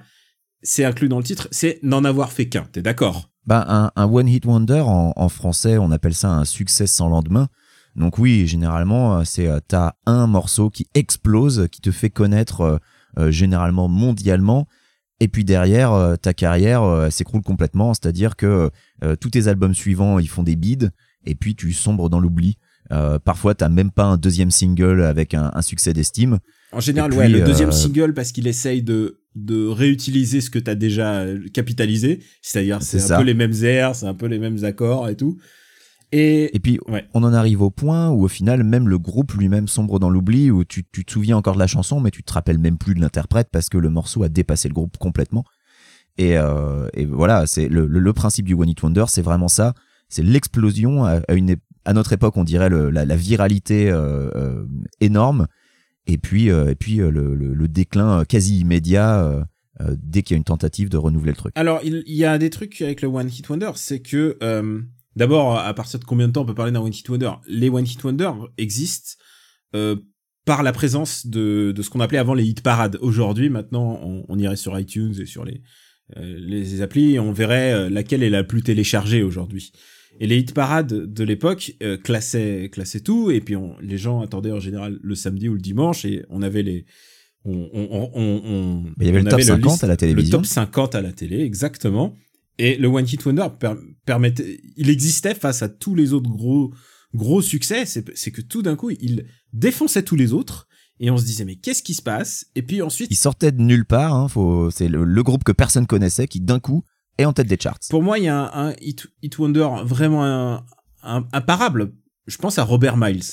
c'est 0.61 0.85
inclus 0.85 1.09
dans 1.09 1.17
le 1.17 1.23
titre, 1.23 1.47
c'est 1.51 1.79
n'en 1.83 2.03
avoir 2.03 2.31
fait 2.31 2.47
qu'un. 2.47 2.65
T'es 2.71 2.81
d'accord? 2.81 3.29
Bah 3.45 3.91
un, 3.95 4.05
One 4.05 4.27
Hit 4.27 4.45
Wonder 4.45 4.83
en, 4.85 5.29
français, 5.29 5.77
on 5.77 5.91
appelle 5.91 6.15
ça 6.15 6.31
un 6.31 6.45
succès 6.45 6.87
sans 6.87 7.09
lendemain. 7.09 7.47
Donc 7.95 8.17
oui, 8.17 8.47
généralement, 8.47 9.23
c'est 9.23 9.47
euh, 9.47 9.59
t'as 9.65 9.93
un 10.05 10.27
morceau 10.27 10.69
qui 10.69 10.87
explose, 10.95 11.67
qui 11.71 11.79
te 11.79 11.91
fait 11.91 12.09
connaître 12.09 12.61
euh, 12.61 12.77
euh 13.17 13.31
généralement 13.31 13.87
mondialement. 13.87 14.67
Et 15.19 15.27
puis 15.27 15.45
derrière, 15.45 15.93
euh, 15.93 16.15
ta 16.15 16.33
carrière 16.33 16.83
euh, 16.83 17.09
s'écroule 17.09 17.41
complètement, 17.41 17.93
c'est-à-dire 17.93 18.35
que 18.35 18.69
euh, 19.03 19.15
tous 19.15 19.29
tes 19.29 19.47
albums 19.47 19.73
suivants, 19.73 20.19
ils 20.19 20.27
font 20.27 20.43
des 20.43 20.55
bides, 20.55 20.91
et 21.25 21.35
puis 21.35 21.55
tu 21.55 21.71
sombres 21.73 22.09
dans 22.09 22.19
l'oubli. 22.19 22.57
Parfois, 22.89 23.55
t'as 23.55 23.69
même 23.69 23.91
pas 23.91 24.05
un 24.05 24.17
deuxième 24.17 24.51
single 24.51 25.01
avec 25.01 25.33
un, 25.33 25.51
un 25.53 25.61
succès 25.61 25.93
d'estime. 25.93 26.39
En 26.71 26.79
général, 26.79 27.11
puis, 27.11 27.19
ouais, 27.19 27.29
le 27.29 27.41
deuxième 27.41 27.71
single 27.71 28.13
parce 28.13 28.31
qu'il 28.31 28.47
essaye 28.47 28.83
de 28.83 29.21
de 29.35 29.67
réutiliser 29.67 30.39
ce 30.39 30.49
que 30.49 30.59
t'as 30.59 30.75
déjà 30.75 31.25
capitalisé, 31.53 32.21
c'est-à-dire 32.41 32.81
c'est 32.81 32.97
un 32.97 33.07
ça. 33.07 33.17
peu 33.17 33.23
les 33.23 33.33
mêmes 33.33 33.53
airs, 33.63 33.95
c'est 33.95 34.07
un 34.07 34.13
peu 34.13 34.27
les 34.27 34.39
mêmes 34.39 34.63
accords 34.63 35.09
et 35.09 35.15
tout. 35.15 35.37
Et, 36.11 36.55
et 36.55 36.59
puis, 36.59 36.79
ouais. 36.87 37.05
on 37.13 37.23
en 37.23 37.33
arrive 37.33 37.61
au 37.61 37.69
point 37.69 38.09
où, 38.09 38.23
au 38.23 38.27
final, 38.27 38.63
même 38.63 38.87
le 38.87 38.97
groupe 38.97 39.33
lui-même 39.33 39.67
sombre 39.67 39.99
dans 39.99 40.09
l'oubli, 40.09 40.51
où 40.51 40.63
tu, 40.63 40.85
tu, 40.89 41.03
te 41.03 41.11
souviens 41.11 41.35
encore 41.35 41.55
de 41.55 41.59
la 41.59 41.67
chanson, 41.67 41.99
mais 41.99 42.11
tu 42.11 42.23
te 42.23 42.31
rappelles 42.31 42.59
même 42.59 42.77
plus 42.77 42.95
de 42.95 43.01
l'interprète 43.01 43.49
parce 43.51 43.67
que 43.67 43.77
le 43.77 43.89
morceau 43.89 44.23
a 44.23 44.29
dépassé 44.29 44.69
le 44.69 44.73
groupe 44.73 44.97
complètement. 44.97 45.43
Et, 46.17 46.37
euh, 46.37 46.87
et 46.93 47.05
voilà, 47.05 47.47
c'est 47.47 47.67
le, 47.67 47.87
le, 47.87 47.99
le, 47.99 48.13
principe 48.13 48.45
du 48.45 48.53
One 48.53 48.69
Hit 48.69 48.81
Wonder, 48.81 49.05
c'est 49.07 49.21
vraiment 49.21 49.49
ça. 49.49 49.73
C'est 50.07 50.23
l'explosion 50.23 51.03
à, 51.03 51.19
à, 51.27 51.33
une 51.33 51.57
à 51.85 51.93
notre 51.93 52.13
époque, 52.13 52.35
on 52.37 52.43
dirait 52.43 52.69
le, 52.69 52.89
la, 52.89 53.05
la, 53.05 53.15
viralité 53.15 53.89
euh, 53.89 54.29
euh, 54.35 54.65
énorme, 54.99 55.47
et 56.07 56.17
puis 56.17 56.49
euh, 56.49 56.69
et 56.69 56.75
puis 56.75 56.99
euh, 56.99 57.09
le, 57.09 57.35
le, 57.35 57.67
déclin 57.67 58.25
quasi 58.25 58.59
immédiat 58.59 59.45
dès 59.97 60.23
qu'il 60.23 60.35
y 60.35 60.37
a 60.37 60.37
une 60.37 60.45
tentative 60.45 60.89
de 60.89 60.97
renouveler 60.97 61.31
le 61.31 61.37
truc. 61.37 61.53
Alors 61.55 61.81
il, 61.83 62.03
y 62.07 62.23
a 62.23 62.37
des 62.37 62.49
trucs 62.49 62.81
avec 62.81 63.01
le 63.01 63.09
One 63.09 63.29
Hit 63.29 63.47
Wonder, 63.49 63.71
c'est 63.75 64.01
que 64.01 64.37
D'abord, 65.17 65.57
à 65.57 65.73
partir 65.73 65.97
de 65.97 66.03
combien 66.03 66.27
de 66.27 66.33
temps 66.33 66.41
on 66.41 66.45
peut 66.45 66.53
parler 66.53 66.73
d'un 66.73 66.81
One 66.81 66.93
Hit 66.93 67.07
Wonder? 67.07 67.31
Les 67.47 67.69
One 67.69 67.85
Hit 67.85 68.03
Wonder 68.03 68.31
existent 68.57 69.13
par 70.45 70.61
la 70.61 70.73
présence 70.73 71.25
de, 71.25 71.73
de 71.75 71.81
ce 71.81 71.89
qu'on 71.89 72.01
appelait 72.01 72.17
avant 72.17 72.33
les 72.33 72.45
hit 72.45 72.61
parades. 72.61 72.97
Aujourd'hui, 73.01 73.49
maintenant, 73.49 73.99
on, 74.03 74.25
on, 74.27 74.37
irait 74.37 74.57
sur 74.57 74.77
iTunes 74.77 75.15
et 75.19 75.25
sur 75.25 75.45
les, 75.45 75.61
euh, 76.17 76.37
les 76.37 76.81
applis 76.81 77.15
et 77.15 77.19
on 77.19 77.31
verrait 77.31 77.89
laquelle 77.89 78.23
est 78.23 78.29
la 78.29 78.43
plus 78.43 78.61
téléchargée 78.61 79.23
aujourd'hui. 79.23 79.71
Et 80.19 80.27
les 80.27 80.37
hit 80.37 80.53
parades 80.53 81.11
de 81.11 81.23
l'époque 81.23 81.73
euh, 81.83 81.97
classaient, 81.97 82.69
classaient 82.71 83.01
tout, 83.01 83.31
et 83.31 83.41
puis 83.41 83.55
on, 83.55 83.75
les 83.81 83.97
gens 83.97 84.21
attendaient 84.21 84.51
en 84.51 84.59
général 84.59 84.99
le 85.01 85.15
samedi 85.15 85.49
ou 85.49 85.53
le 85.53 85.61
dimanche, 85.61 86.05
et 86.05 86.25
on 86.29 86.41
avait 86.41 86.63
les... 86.63 86.85
On, 87.47 87.69
on, 87.73 88.11
on, 88.15 88.85
il 88.99 89.05
y 89.05 89.09
avait 89.09 89.21
le 89.21 89.29
top 89.29 89.41
50 89.41 89.71
liste, 89.71 89.83
à 89.83 89.87
la 89.87 89.97
télévision. 89.97 90.39
Le 90.39 90.43
top 90.43 90.51
50 90.51 90.95
à 90.95 91.01
la 91.01 91.11
télé, 91.11 91.41
exactement. 91.41 92.15
Et 92.57 92.75
le 92.77 92.87
One 92.87 93.05
Hit 93.05 93.23
Wonder 93.23 93.47
per 93.59 93.73
permettait, 94.05 94.61
il 94.77 94.89
existait 94.89 95.35
face 95.35 95.61
à 95.61 95.69
tous 95.69 95.93
les 95.93 96.13
autres 96.13 96.29
gros 96.29 96.73
gros 97.15 97.41
succès. 97.41 97.85
C'est 97.85 98.31
que 98.31 98.41
tout 98.41 98.61
d'un 98.61 98.75
coup, 98.75 98.91
il 98.91 99.25
défonçait 99.53 100.03
tous 100.03 100.15
les 100.15 100.33
autres. 100.33 100.67
Et 100.99 101.11
on 101.11 101.17
se 101.17 101.25
disait 101.25 101.43
mais 101.43 101.55
qu'est-ce 101.55 101.83
qui 101.83 101.93
se 101.93 102.01
passe? 102.01 102.45
Et 102.55 102.61
puis 102.61 102.81
ensuite, 102.81 103.09
il 103.11 103.17
sortait 103.17 103.51
de 103.51 103.61
nulle 103.61 103.85
part. 103.85 104.13
Hein, 104.13 104.29
faut, 104.29 104.71
c'est 104.71 104.87
le, 104.87 105.03
le, 105.03 105.23
groupe 105.23 105.43
que 105.43 105.51
personne 105.51 105.87
connaissait 105.87 106.27
qui 106.27 106.39
d'un 106.39 106.59
coup 106.59 106.85
est 107.17 107.25
en 107.25 107.33
tête 107.33 107.47
des 107.47 107.57
charts. 107.59 107.79
Pour 107.89 108.03
moi, 108.03 108.19
il 108.19 108.25
y 108.25 108.27
a 108.27 108.37
un, 108.37 108.69
un 108.69 108.73
Hit, 108.81 109.07
Hit, 109.21 109.37
Wonder 109.37 109.67
vraiment 109.83 110.63
imparable. 111.03 111.91
Je 112.27 112.37
pense 112.37 112.57
à 112.57 112.63
Robert 112.63 112.97
Miles. 112.97 113.23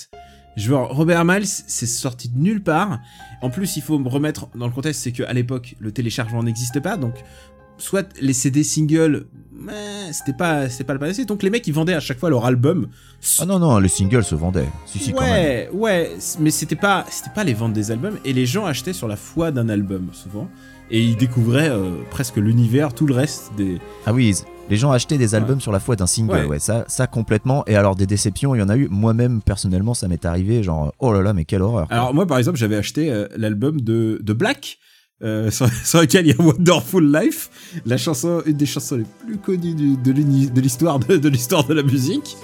Je 0.57 0.68
vois, 0.68 0.87
Robert 0.88 1.25
Miles, 1.25 1.47
c'est 1.47 1.87
sorti 1.87 2.29
de 2.29 2.38
nulle 2.38 2.62
part. 2.62 3.01
En 3.40 3.49
plus, 3.49 3.77
il 3.77 3.83
faut 3.83 3.99
me 3.99 4.09
remettre 4.09 4.49
dans 4.55 4.66
le 4.66 4.73
contexte, 4.73 5.03
c'est 5.03 5.12
qu'à 5.12 5.33
l'époque, 5.33 5.77
le 5.79 5.92
téléchargement 5.92 6.42
n'existait 6.42 6.83
pas, 6.83 6.99
donc 6.99 7.14
soit 7.79 8.07
les 8.21 8.35
CD 8.35 8.62
singles, 8.62 9.27
c'était 10.12 10.37
pas, 10.37 10.68
c'était 10.68 10.85
pas 10.85 10.92
le 10.92 10.99
passé. 10.99 11.25
Donc 11.25 11.42
les 11.42 11.49
mecs, 11.51 11.66
ils 11.66 11.73
vendaient 11.73 11.95
à 11.95 12.01
chaque 12.01 12.18
fois 12.18 12.29
leur 12.29 12.45
album. 12.45 12.88
Ah 13.38 13.47
non 13.47 13.59
non, 13.59 13.79
les 13.79 13.88
singles 13.88 14.25
se 14.25 14.35
vendaient. 14.35 14.68
Si 14.87 14.99
si 14.99 15.12
ouais, 15.12 15.16
quand 15.16 15.25
même. 15.25 15.68
Ouais, 15.73 16.16
mais 16.38 16.51
c'était 16.51 16.77
pas, 16.77 17.07
c'était 17.09 17.35
pas 17.35 17.45
les 17.45 17.55
ventes 17.55 17.73
des 17.73 17.90
albums. 17.90 18.18
Et 18.25 18.33
les 18.33 18.45
gens 18.45 18.66
achetaient 18.66 18.92
sur 18.92 19.09
la 19.09 19.16
foi 19.16 19.53
d'un 19.53 19.68
album 19.68 20.11
souvent. 20.12 20.49
Et 20.92 21.00
ils 21.00 21.16
découvraient 21.16 21.70
euh, 21.70 21.90
presque 22.11 22.37
l'univers, 22.37 22.92
tout 22.92 23.07
le 23.07 23.14
reste 23.14 23.50
des. 23.57 23.78
Ah 24.07 24.12
oui, 24.12 24.35
les 24.70 24.76
gens 24.76 24.90
achetaient 24.90 25.18
des 25.18 25.35
albums 25.35 25.57
ouais. 25.57 25.61
sur 25.61 25.72
la 25.72 25.81
foi 25.81 25.96
d'un 25.96 26.07
single, 26.07 26.35
ouais. 26.35 26.44
ouais. 26.46 26.59
ça, 26.59 26.85
ça 26.87 27.07
complètement. 27.07 27.64
Et 27.66 27.76
alors 27.76 27.96
des 27.96 28.07
déceptions, 28.07 28.55
il 28.55 28.59
y 28.59 28.62
en 28.62 28.68
a 28.68 28.76
eu. 28.76 28.88
Moi-même 28.90 29.42
personnellement, 29.42 29.94
ça 29.94 30.07
m'est 30.09 30.24
arrivé, 30.24 30.62
genre 30.62 30.92
oh 30.98 31.12
là 31.12 31.22
là, 31.22 31.33
mais 31.33 31.44
quelle 31.44 31.62
horreur. 31.62 31.87
Alors 31.90 32.14
moi, 32.14 32.26
par 32.26 32.38
exemple, 32.38 32.59
j'avais 32.59 32.76
acheté 32.76 33.11
euh, 33.11 33.26
l'album 33.37 33.81
de, 33.81 34.20
de 34.22 34.33
Black. 34.33 34.78
Euh, 35.22 35.50
sur, 35.52 35.68
sur, 35.68 36.00
lequel 36.00 36.26
il 36.26 36.37
y 36.37 36.40
a 36.40 36.42
Wonderful 36.42 37.12
Life, 37.12 37.81
la 37.87 37.96
chanson, 37.96 38.42
une 38.44 38.57
des 38.57 38.66
chansons 38.66 38.96
les 38.96 39.07
plus 39.24 39.38
connues 39.38 39.74
du, 39.74 39.96
de 39.96 40.61
l'histoire 40.61 40.98
de, 40.98 41.16
de 41.16 41.28
l'histoire 41.28 41.64
de 41.64 41.74
la 41.74 41.85
musique. 41.85 42.37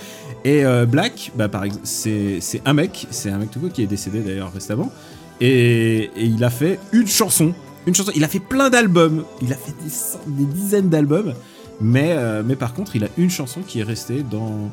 Et 0.44 0.64
euh, 0.64 0.86
Black, 0.86 1.32
bah, 1.34 1.48
par 1.48 1.64
exemple, 1.64 1.84
c'est 1.84 2.40
un 2.64 2.72
mec, 2.74 3.06
c'est 3.10 3.30
un 3.30 3.38
mec 3.38 3.50
tout 3.50 3.58
court 3.58 3.72
qui 3.72 3.82
est 3.82 3.86
décédé 3.86 4.20
d'ailleurs 4.20 4.52
récemment, 4.52 4.92
et, 5.40 6.10
et, 6.16 6.24
il 6.24 6.42
a 6.44 6.50
fait 6.50 6.78
une 6.92 7.06
chanson, 7.06 7.52
une 7.88 7.94
chanson. 7.94 8.12
Il 8.14 8.24
a 8.24 8.28
fait 8.28 8.40
plein 8.40 8.70
d'albums, 8.70 9.24
il 9.42 9.52
a 9.52 9.56
fait 9.56 9.72
des, 9.82 10.44
des 10.44 10.52
dizaines 10.52 10.88
d'albums, 10.88 11.34
mais 11.80 12.12
euh, 12.12 12.42
mais 12.44 12.56
par 12.56 12.74
contre, 12.74 12.96
il 12.96 13.04
a 13.04 13.08
une 13.16 13.30
chanson 13.30 13.62
qui 13.62 13.80
est 13.80 13.84
restée 13.84 14.22
dans 14.22 14.70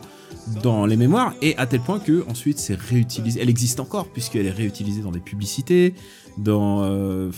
dans 0.61 0.85
les 0.85 0.97
mémoires 0.97 1.33
et 1.41 1.57
à 1.57 1.65
tel 1.65 1.79
point 1.79 1.99
que 1.99 2.23
ensuite 2.29 2.59
c'est 2.59 2.75
réutilisé. 2.75 3.39
Elle 3.41 3.49
existe 3.49 3.79
encore 3.79 4.11
puisqu'elle 4.11 4.45
est 4.45 4.51
réutilisée 4.51 5.01
dans 5.01 5.11
des 5.11 5.19
publicités, 5.19 5.95
dans, 6.37 6.83
euh, 6.83 7.31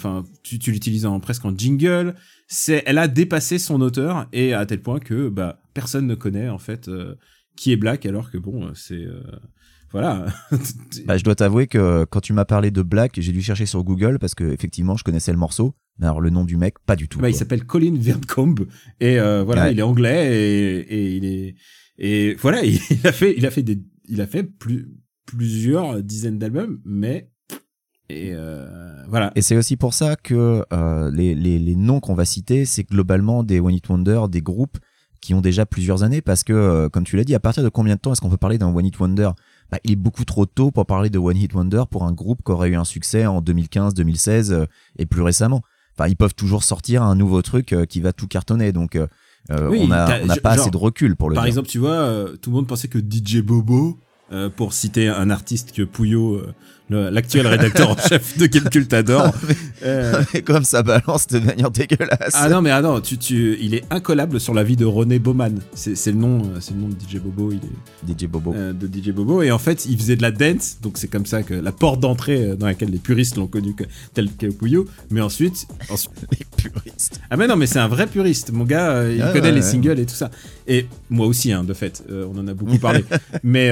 tu, 0.43 0.57
l'utilises 0.71 1.05
en 1.05 1.19
presque 1.19 1.45
en 1.45 1.55
jingle. 1.55 2.15
C'est, 2.47 2.83
elle 2.85 2.97
a 2.97 3.07
dépassé 3.07 3.59
son 3.59 3.79
auteur 3.81 4.27
et 4.33 4.53
à 4.53 4.65
tel 4.65 4.81
point 4.81 4.99
que 4.99 5.29
bah 5.29 5.61
personne 5.73 6.07
ne 6.07 6.15
connaît 6.15 6.49
en 6.49 6.57
fait 6.57 6.87
euh, 6.87 7.15
qui 7.55 7.71
est 7.71 7.77
Black 7.77 8.05
alors 8.05 8.31
que 8.31 8.37
bon 8.37 8.71
c'est 8.73 9.05
voilà. 9.91 10.25
bah, 11.05 11.17
je 11.17 11.23
dois 11.23 11.35
t'avouer 11.35 11.67
que 11.67 12.05
quand 12.09 12.21
tu 12.21 12.33
m'as 12.33 12.45
parlé 12.45 12.71
de 12.71 12.81
Black, 12.81 13.13
j'ai 13.17 13.31
dû 13.31 13.41
chercher 13.41 13.65
sur 13.65 13.83
Google 13.83 14.19
parce 14.19 14.35
que 14.35 14.43
effectivement 14.43 14.95
je 14.95 15.03
connaissais 15.03 15.31
le 15.31 15.37
morceau. 15.37 15.75
Mais 15.99 16.05
alors 16.05 16.21
le 16.21 16.29
nom 16.29 16.45
du 16.45 16.57
mec, 16.57 16.75
pas 16.85 16.95
du 16.95 17.07
tout. 17.07 17.19
Bah, 17.19 17.29
il 17.29 17.35
s'appelle 17.35 17.65
Colin 17.65 17.95
Verncombe 17.99 18.67
et 18.99 19.19
euh, 19.19 19.43
voilà, 19.43 19.65
ouais. 19.65 19.73
il 19.73 19.79
est 19.79 19.83
anglais 19.83 20.35
et, 20.35 20.79
et, 20.79 21.15
il 21.15 21.25
est 21.25 21.55
et 21.97 22.35
voilà, 22.35 22.63
il, 22.63 22.79
a 23.05 23.11
fait, 23.11 23.33
il 23.35 23.45
a 23.45 23.51
fait 23.51 23.63
des, 23.63 23.81
il 24.05 24.21
a 24.21 24.27
fait 24.27 24.43
plus 24.43 24.89
plusieurs 25.25 26.01
dizaines 26.01 26.39
d'albums, 26.39 26.79
mais 26.85 27.29
et 28.09 28.31
euh, 28.33 28.65
voilà. 29.09 29.31
Et 29.35 29.41
c'est 29.41 29.57
aussi 29.57 29.75
pour 29.75 29.93
ça 29.93 30.15
que 30.15 30.63
euh, 30.71 31.11
les, 31.11 31.35
les, 31.35 31.59
les, 31.59 31.75
noms 31.75 31.99
qu'on 31.99 32.13
va 32.13 32.25
citer, 32.25 32.65
c'est 32.65 32.83
globalement 32.83 33.43
des 33.43 33.59
One 33.59 33.73
Hit 33.73 33.89
Wonder, 33.89 34.21
des 34.29 34.41
groupes 34.41 34.77
qui 35.19 35.33
ont 35.33 35.41
déjà 35.41 35.65
plusieurs 35.65 36.03
années, 36.03 36.21
parce 36.21 36.43
que, 36.43 36.53
euh, 36.53 36.89
comme 36.89 37.03
tu 37.03 37.17
l'as 37.17 37.23
dit, 37.23 37.35
à 37.35 37.39
partir 37.39 37.63
de 37.63 37.69
combien 37.69 37.95
de 37.95 37.99
temps 37.99 38.13
est-ce 38.13 38.21
qu'on 38.21 38.29
peut 38.29 38.37
parler 38.37 38.57
d'un 38.57 38.73
One 38.73 38.85
Hit 38.85 38.99
Wonder? 38.99 39.31
Bah, 39.71 39.79
Il 39.83 39.91
est 39.91 39.95
beaucoup 39.95 40.25
trop 40.25 40.45
tôt 40.45 40.71
pour 40.71 40.85
parler 40.85 41.09
de 41.09 41.17
One 41.17 41.37
Hit 41.37 41.53
Wonder 41.53 41.83
pour 41.89 42.03
un 42.03 42.11
groupe 42.11 42.39
qui 42.45 42.51
aurait 42.51 42.69
eu 42.69 42.75
un 42.75 42.83
succès 42.83 43.25
en 43.25 43.41
2015, 43.41 43.93
2016 43.93 44.51
euh, 44.51 44.65
et 44.97 45.05
plus 45.05 45.21
récemment. 45.21 45.61
Enfin, 45.97 46.09
ils 46.09 46.15
peuvent 46.15 46.35
toujours 46.35 46.63
sortir 46.63 47.03
un 47.03 47.15
nouveau 47.15 47.41
truc 47.41 47.73
euh, 47.73 47.85
qui 47.85 48.01
va 48.01 48.13
tout 48.13 48.27
cartonner, 48.27 48.71
donc 48.71 48.95
euh, 48.95 49.07
oui, 49.69 49.79
on 49.81 49.87
n'a 49.87 50.05
pas 50.41 50.55
genre, 50.55 50.63
assez 50.65 50.69
de 50.69 50.77
recul 50.77 51.15
pour 51.15 51.29
le 51.29 51.35
Par 51.35 51.43
dire. 51.43 51.49
exemple, 51.49 51.69
tu 51.69 51.79
vois, 51.79 52.25
tout 52.41 52.49
le 52.49 52.55
monde 52.55 52.67
pensait 52.67 52.89
que 52.89 52.99
DJ 52.99 53.37
Bobo, 53.41 53.97
pour 54.57 54.73
citer 54.73 55.07
un 55.07 55.29
artiste 55.29 55.71
que 55.71 55.83
Pouillot 55.83 56.41
l'actuel 56.89 57.47
rédacteur 57.47 57.89
en 57.91 57.97
chef 57.97 58.37
de 58.37 58.45
Game 58.47 58.69
Cult 58.69 58.93
adore. 58.93 59.33
Euh, 59.83 60.23
Comme 60.43 60.63
ça 60.63 60.81
balance 60.81 61.27
de 61.27 61.37
manière 61.37 61.69
dégueulasse. 61.69 62.31
ah 62.33 62.49
non 62.49 62.61
mais 62.63 62.71
ah 62.71 62.81
non, 62.81 62.99
tu, 62.99 63.19
tu, 63.19 63.55
il 63.61 63.75
est 63.75 63.83
incollable 63.91 64.39
sur 64.39 64.55
la 64.55 64.63
vie 64.63 64.75
de 64.75 64.85
René 64.85 65.19
Baumann. 65.19 65.59
C'est 65.75 65.93
le 66.07 66.13
nom, 66.13 66.41
euh, 66.55 66.59
le 66.73 66.81
nom 66.81 66.87
de 66.89 66.95
DJ 66.95 67.19
Bobo. 67.21 67.51
Il 67.51 67.59
est, 68.11 68.19
DJ 68.19 68.25
Bobo. 68.27 68.55
euh, 68.55 68.73
de 68.73 68.87
DJ 68.87 69.11
Bobo 69.11 69.43
et 69.43 69.51
en 69.51 69.59
fait 69.59 69.85
il 69.85 69.95
faisait 69.97 70.15
de 70.15 70.23
la 70.23 70.31
dance 70.31 70.77
donc 70.81 70.97
c'est 70.97 71.07
comme 71.07 71.27
ça 71.27 71.43
que 71.43 71.53
la 71.53 71.71
porte 71.71 71.99
d'entrée 71.99 72.43
euh, 72.43 72.55
dans 72.55 72.65
laquelle 72.65 72.89
les 72.89 72.97
puristes 72.97 73.37
l'ont 73.37 73.45
connu 73.47 73.75
que, 73.75 73.83
tel 74.15 74.31
que 74.31 74.47
Puyo 74.47 74.85
mais 75.11 75.21
ensuite, 75.21 75.67
ensuite- 75.89 76.11
Les 76.31 76.45
puristes. 76.71 77.19
ah 77.29 77.37
mais 77.37 77.45
non 77.47 77.55
mais 77.55 77.67
c'est 77.67 77.79
un 77.79 77.87
vrai 77.87 78.07
puriste 78.07 78.51
mon 78.51 78.63
gars 78.63 78.89
euh, 78.91 79.13
il 79.15 79.21
Ah, 79.21 79.27
connaît 79.31 79.49
ouais, 79.49 79.51
les 79.51 79.61
ouais. 79.61 79.71
singles 79.71 79.99
et 79.99 80.05
tout 80.07 80.15
ça 80.15 80.31
et 80.67 80.87
moi 81.11 81.27
aussi 81.27 81.51
hein, 81.51 81.63
de 81.63 81.73
fait 81.73 82.03
on 82.09 82.37
en 82.39 82.47
a 82.47 82.53
beaucoup 82.55 82.77
parlé 82.79 83.05
mais 83.43 83.69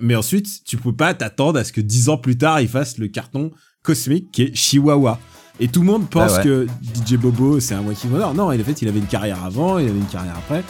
mais 0.00 0.14
ensuite 0.16 0.64
tu 0.64 0.76
peux 0.76 0.92
pas 0.92 1.14
t'attendre 1.14 1.58
à 1.60 1.64
ce 1.64 1.72
que 1.72 1.80
dix 1.80 2.08
ans 2.08 2.16
plus 2.18 2.36
tard 2.38 2.60
il 2.60 2.68
fasse 2.68 2.98
le 2.98 3.08
carton 3.08 3.50
cosmique 3.82 4.30
qui 4.32 4.42
est 4.44 4.54
Chihuahua. 4.54 5.18
Et 5.60 5.66
tout 5.68 5.80
le 5.80 5.86
monde 5.86 6.08
pense 6.08 6.32
Ah 6.34 6.38
ouais. 6.38 6.44
que 6.44 6.66
DJ 7.04 7.16
Bobo 7.16 7.58
c'est 7.60 7.74
un 7.74 7.82
Hit 7.82 8.04
Wonder. 8.10 8.34
Non 8.34 8.48
en 8.52 8.64
fait 8.64 8.80
il 8.82 8.88
avait 8.88 9.00
une 9.00 9.06
carrière 9.06 9.44
avant 9.44 9.78
il 9.78 9.88
avait 9.88 9.98
une 9.98 10.06
carrière 10.06 10.36
après. 10.38 10.62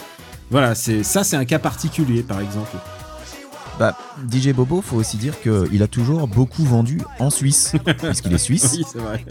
Voilà 0.49 0.73
c'est 0.75 1.03
ça 1.03 1.23
c'est 1.23 1.35
un 1.37 1.45
cas 1.45 1.59
particulier 1.59 2.23
par 2.23 2.41
exemple. 2.41 2.75
Bah, 3.77 3.97
DJ 4.29 4.49
Bobo, 4.51 4.81
faut 4.81 4.97
aussi 4.97 5.15
dire 5.15 5.35
qu'il 5.41 5.81
a 5.81 5.87
toujours 5.87 6.27
beaucoup 6.27 6.65
vendu 6.65 6.99
en 7.19 7.29
Suisse, 7.29 7.71
puisqu'il 8.03 8.33
est 8.33 8.37
suisse. 8.37 8.73
oui 8.77 8.83
c'est 8.91 8.99
vrai. 8.99 9.23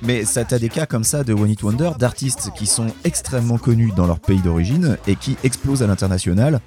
Mais 0.00 0.24
ça, 0.24 0.44
t'as 0.44 0.58
des 0.58 0.70
cas 0.70 0.86
comme 0.86 1.04
ça 1.04 1.22
de 1.22 1.34
One 1.34 1.50
Hit 1.50 1.62
Wonder, 1.62 1.90
d'artistes 1.98 2.50
qui 2.56 2.66
sont 2.66 2.86
extrêmement 3.04 3.58
connus 3.58 3.92
dans 3.94 4.06
leur 4.06 4.20
pays 4.20 4.40
d'origine 4.40 4.96
et 5.06 5.16
qui 5.16 5.36
explosent 5.44 5.82
à 5.82 5.86
l'international, 5.86 6.60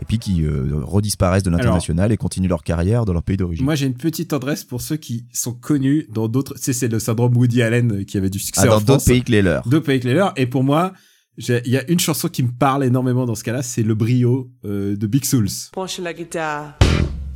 et 0.00 0.04
puis 0.04 0.18
qui 0.18 0.44
euh, 0.44 0.80
redisparaissent 0.82 1.42
de 1.42 1.50
l'international 1.50 2.12
et 2.12 2.16
continuent 2.16 2.48
leur 2.48 2.62
carrière 2.62 3.04
dans 3.04 3.12
leur 3.12 3.22
pays 3.22 3.36
d'origine. 3.36 3.64
Moi, 3.64 3.74
j'ai 3.74 3.86
une 3.86 3.94
petite 3.96 4.30
tendresse 4.30 4.64
pour 4.64 4.80
ceux 4.80 4.96
qui 4.96 5.26
sont 5.32 5.52
connus 5.54 6.06
dans 6.10 6.28
d'autres. 6.28 6.54
C'est 6.56 6.72
c'est 6.72 6.88
le 6.88 6.98
syndrome 6.98 7.36
Woody 7.36 7.62
Allen 7.62 7.92
euh, 8.00 8.04
qui 8.04 8.16
avait 8.16 8.30
du 8.30 8.38
succès 8.38 8.62
Ah, 8.64 8.66
en 8.66 8.70
dans 8.70 8.78
d'autres 8.78 8.86
France. 8.92 9.04
pays 9.06 9.22
que 9.22 9.32
les 9.32 9.42
leurs. 9.42 9.66
D'autres 9.68 9.86
pays 9.86 10.00
que 10.00 10.08
les 10.08 10.14
leurs. 10.14 10.32
Et 10.36 10.46
pour 10.46 10.62
moi, 10.64 10.92
il 11.36 11.60
y 11.66 11.76
a 11.76 11.88
une 11.90 12.00
chanson 12.00 12.28
qui 12.28 12.42
me 12.42 12.50
parle 12.50 12.84
énormément 12.84 13.24
dans 13.24 13.34
ce 13.36 13.44
cas-là, 13.44 13.62
c'est 13.62 13.82
Le 13.84 13.94
Brio 13.94 14.50
euh, 14.64 14.96
de 14.96 15.06
Big 15.06 15.24
Souls. 15.24 15.48
Penchez 15.72 16.02
la 16.02 16.12
guitare, 16.12 16.76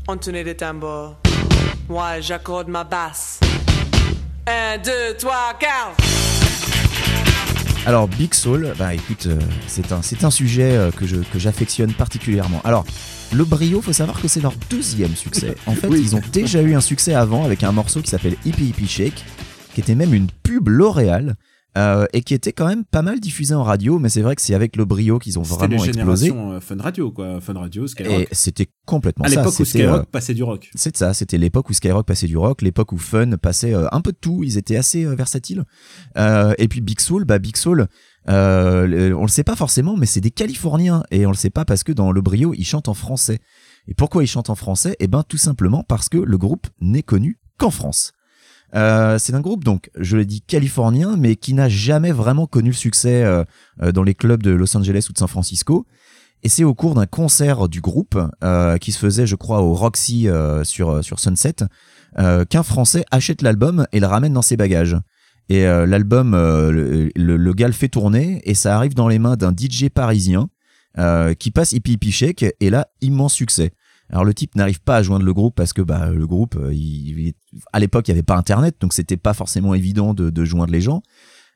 entonner 0.09 0.43
les 0.43 0.57
tambours. 0.57 1.17
Moi, 1.89 2.21
j'accorde 2.21 2.69
ma 2.69 2.85
basse. 2.85 3.39
Un, 4.47 4.79
deux, 4.79 5.17
trois, 5.19 5.53
quatre. 5.61 6.22
Alors 7.85 8.07
Big 8.07 8.33
Soul, 8.33 8.73
bah 8.79 8.95
écoute, 8.95 9.27
euh, 9.27 9.39
c'est 9.67 9.91
un, 9.91 10.03
c'est 10.03 10.23
un 10.23 10.31
sujet 10.31 10.77
euh, 10.77 10.91
que 10.93 11.05
je 11.05 11.17
que 11.17 11.39
j'affectionne 11.41 11.93
particulièrement. 11.93 12.61
Alors 12.63 12.85
le 13.33 13.45
brio, 13.45 13.83
faut 13.83 13.93
savoir 13.93 14.21
que 14.21 14.29
c'est 14.29 14.41
leur 14.41 14.55
deuxième 14.71 15.17
succès. 15.17 15.57
En 15.67 15.75
fait, 15.75 15.89
Oui. 15.89 16.01
ils 16.01 16.15
ont 16.15 16.21
déjà 16.33 16.63
eu 16.63 16.75
un 16.75 16.81
succès 16.81 17.13
avant 17.15 17.45
avec 17.45 17.65
un 17.65 17.73
morceau 17.73 18.01
qui 18.01 18.09
s'appelle 18.11 18.37
Hippie 18.45 18.67
Hippie 18.69 18.87
Shake, 18.87 19.25
qui 19.75 19.81
était 19.81 19.97
même 19.97 20.15
une 20.15 20.29
pub 20.45 20.69
L'Oréal. 20.69 21.35
Euh, 21.79 22.07
et 22.13 22.23
qui 22.23 22.35
était 22.35 22.53
quand 22.53 22.67
même 22.67 22.85
pas 22.85 23.03
mal 23.03 23.19
diffusé 23.21 23.55
en 23.55 23.63
radio, 23.63 23.99
mais 23.99 24.09
c'est 24.09 24.21
vrai 24.21 24.37
que 24.37 24.43
c'est 24.43 24.55
avec 24.55 24.77
le 24.77 24.85
brio 24.85 25.19
qu'ils 25.19 25.39
ont 25.39 25.45
C'était 25.45 25.69
les 25.69 25.77
vraiment 25.77 25.85
explosé. 25.87 26.27
générations 26.27 26.53
euh, 26.53 26.61
Fun 26.61 26.77
Radio, 26.83 27.11
quoi. 27.11 27.41
Fun 27.41 27.55
Radio, 27.55 27.87
Skyrock. 27.87 28.13
Et 28.13 28.29
c'était 28.33 28.69
complètement 28.85 29.25
à 29.25 29.29
ça. 29.29 29.37
l'époque 29.37 29.55
où 29.59 29.65
C'était, 29.65 29.79
Skyrock 29.85 30.01
euh, 30.01 30.05
passait 30.11 30.35
du 30.35 30.43
rock. 30.43 30.71
c'est 30.75 30.97
ça, 30.97 31.15
c'était 31.15 31.39
l'époque 31.39 31.71
où 31.71 31.73
Skyrock 31.73 32.07
passait 32.07 32.27
du 32.27 32.37
rock, 32.37 32.63
l'époque 32.63 32.93
où 32.93 32.99
Fun 32.99 33.37
passait 33.39 33.75
euh, 33.75 33.87
un 33.93 34.01
peu 34.01 34.13
de 34.13 34.19
tout, 34.21 34.43
ils 34.45 34.59
étaient 34.59 34.77
assez 34.77 35.05
versatiles. 35.07 35.65
Euh, 36.19 36.53
et 36.59 36.69
puis 36.69 36.81
Big 36.81 37.01
Soul, 37.01 37.25
bah 37.25 37.39
Big 37.39 37.57
Soul, 37.57 37.87
euh, 38.29 39.13
on 39.15 39.23
le 39.23 39.29
sait 39.29 39.45
pas 39.45 39.57
forcément, 39.57 39.97
mais 39.97 40.07
c'est 40.07 40.21
des 40.21 40.31
Californiens 40.31 41.03
et 41.11 41.27
on 41.27 41.31
le 41.31 41.37
sait 41.37 41.51
pas 41.51 41.65
parce 41.65 41.83
que 41.85 41.93
dans 41.93 42.13
le 42.13 42.21
brio 42.21 42.55
ils 42.55 42.65
chantent 42.65 42.89
en 42.89 42.95
français. 42.95 43.39
Et 43.89 43.95
pourquoi 43.95 44.23
ils 44.23 44.29
chantent 44.29 44.51
en 44.51 44.55
français? 44.55 44.95
Eh 45.01 45.09
ben 45.09 45.25
tout 45.27 45.39
simplement 45.39 45.85
parce 45.89 46.09
que 46.09 46.19
le 46.19 46.39
groupe 46.39 46.69
n'est 46.81 47.03
connu 47.03 47.41
qu'en 47.59 47.71
France. 47.71 48.13
Euh, 48.75 49.19
c'est 49.19 49.35
un 49.35 49.41
groupe 49.41 49.65
donc, 49.65 49.91
je 49.99 50.17
le 50.17 50.25
dis 50.25 50.41
californien, 50.41 51.17
mais 51.19 51.37
qui 51.37 51.53
n'a 51.55 51.69
jamais 51.69 52.13
vraiment 52.13 52.47
connu 52.47 52.71
le 52.71 52.75
succès 52.75 53.23
euh, 53.23 53.45
euh, 53.83 53.93
dans 53.93 54.03
les 54.03 54.15
clubs 54.15 54.43
de 54.43 54.51
Los 54.51 54.77
Angeles 54.77 55.07
ou 55.11 55.13
de 55.13 55.19
San 55.19 55.29
Francisco. 55.29 55.87
Et 56.43 56.49
c'est 56.49 56.65
au 56.65 56.75
cours 56.75 56.95
d'un 56.95 57.07
concert 57.07 57.69
du 57.69 57.81
groupe 57.81 58.19
euh, 58.43 58.77
qui 58.79 58.91
se 58.91 58.99
faisait, 58.99 59.27
je 59.27 59.37
crois, 59.37 59.63
au 59.63 59.75
Roxy 59.75 60.29
euh, 60.29 60.65
sur 60.65 61.05
sur 61.05 61.21
Sunset, 61.21 61.57
qu'un 62.17 62.63
Français 62.63 63.05
achète 63.11 63.43
l'album 63.43 63.87
et 63.93 64.01
le 64.01 64.07
ramène 64.07 64.33
dans 64.33 64.43
ses 64.43 64.57
bagages. 64.57 64.97
Et 65.49 65.65
l'album, 65.65 66.33
le, 66.33 67.11
le, 67.15 67.37
le 67.37 67.53
gars 67.55 67.67
le 67.69 67.73
fait 67.73 67.89
tourner 67.89 68.43
et 68.45 68.55
ça 68.55 68.77
arrive 68.77 68.95
dans 68.95 69.09
les 69.09 69.19
mains 69.19 69.37
d'un 69.37 69.51
DJ 69.51 69.89
parisien 69.89 70.49
qui 71.39 71.51
passe 71.51 71.73
Hippie 71.73 71.93
Hippie 71.93 72.13
Shake 72.13 72.45
et 72.61 72.71
là, 72.71 72.89
immense 73.01 73.33
succès. 73.33 73.73
Alors 74.13 74.27
le 74.27 74.35
type 74.35 74.55
n'arrive 74.55 74.81
pas 74.83 74.97
à 74.97 75.03
joindre 75.03 75.25
le 75.25 75.33
groupe 75.33 75.55
parce 75.55 75.73
que 75.73 75.81
bah, 75.81 76.11
le 76.11 76.27
groupe, 76.27 76.57
euh, 76.57 76.73
il, 76.73 77.33
à 77.73 77.81
l'époque, 77.81 78.07
il 78.09 78.11
n'y 78.11 78.17
avait 78.19 78.23
pas 78.23 78.37
Internet, 78.37 78.77
donc 78.79 78.93
c'était 78.93 79.17
pas 79.17 79.33
forcément 79.33 79.75
évident 79.75 80.13
de, 80.13 80.29
de 80.29 80.45
joindre 80.45 80.73
les 80.73 80.83
gens. 80.83 81.03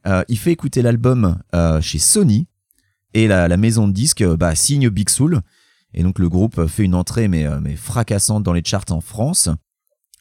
Euh, 0.07 0.25
il 0.29 0.39
fait 0.39 0.53
écouter 0.53 0.81
l'album 0.81 1.39
euh, 1.55 1.81
chez 1.83 1.99
Sony 1.99 2.49
et 3.13 3.29
la, 3.29 3.47
la 3.47 3.57
maison 3.57 3.87
de 3.89 3.93
disques 3.93 4.23
euh, 4.23 4.37
bah, 4.37 4.55
signe 4.55 4.89
Big 4.89 5.11
Soul. 5.11 5.43
Et 5.93 6.03
donc 6.03 6.19
le 6.19 6.29
groupe 6.29 6.67
fait 6.67 6.85
une 6.85 6.95
entrée 6.95 7.29
mais, 7.29 7.45
euh, 7.47 7.61
mais 7.61 7.77
fracassante 7.77 8.43
dans 8.43 8.55
les 8.55 8.65
charts 8.65 8.85
en 8.91 9.01
France. 9.03 9.51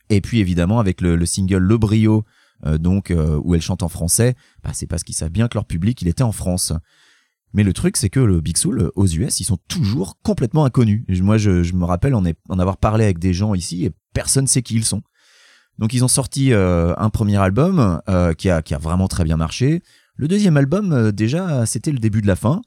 Et 0.10 0.20
puis 0.20 0.40
évidemment 0.40 0.80
avec 0.80 1.02
le, 1.02 1.16
le 1.16 1.26
single 1.26 1.58
Le 1.64 1.78
Brio, 1.78 2.26
euh, 2.66 2.78
donc 2.78 3.14
où 3.44 3.56
elle 3.56 3.62
chante 3.62 3.82
en 3.82 3.90
français, 3.90 4.36
bah, 4.62 4.72
c'est 4.74 4.88
parce 4.88 5.04
qu'ils 5.04 5.16
savent 5.16 5.32
bien 5.32 5.48
que 5.48 5.58
leur 5.58 5.66
public 5.66 6.02
il 6.02 6.10
était 6.10 6.24
en 6.24 6.34
France. 6.34 6.74
Mais 7.56 7.64
le 7.64 7.72
truc 7.72 7.96
c'est 7.96 8.10
que 8.10 8.20
le 8.20 8.42
Big 8.42 8.58
Soul 8.58 8.82
euh, 8.82 8.92
aux 8.96 9.08
US 9.08 9.40
ils 9.40 9.46
sont 9.46 9.58
toujours 9.70 10.18
complètement 10.22 10.66
inconnus. 10.66 11.06
Moi 11.22 11.38
je, 11.38 11.74
me 11.74 11.86
rappelle 11.86 12.14
en, 12.14 12.24
avoir 12.60 12.78
parlé 12.78 13.06
avec 13.06 13.18
des 13.18 13.34
gens 13.34 13.56
ici 13.56 13.86
et 13.86 13.92
personne 14.14 14.46
sait 14.46 14.62
qui 14.62 14.76
ils 14.76 14.84
sont. 14.84 15.02
Donc 15.80 15.94
ils 15.94 16.04
ont 16.04 16.10
sorti 16.10 16.52
euh, 16.52 16.94
un 16.98 17.10
premier 17.10 17.38
album 17.38 18.02
euh, 18.10 18.34
qui, 18.34 18.50
a, 18.50 18.62
qui 18.62 18.74
vraiment 18.76 19.08
très 19.08 19.24
bien 19.24 19.38
marché. 19.38 19.82
Le 20.18 20.28
deuxième 20.28 20.58
album 20.58 21.14
déjà 21.14 21.66
c'était 21.66 21.94
le 21.94 22.00
début 22.00 22.22
de 22.22 22.28
la 22.28 22.36
fin. 22.36 22.62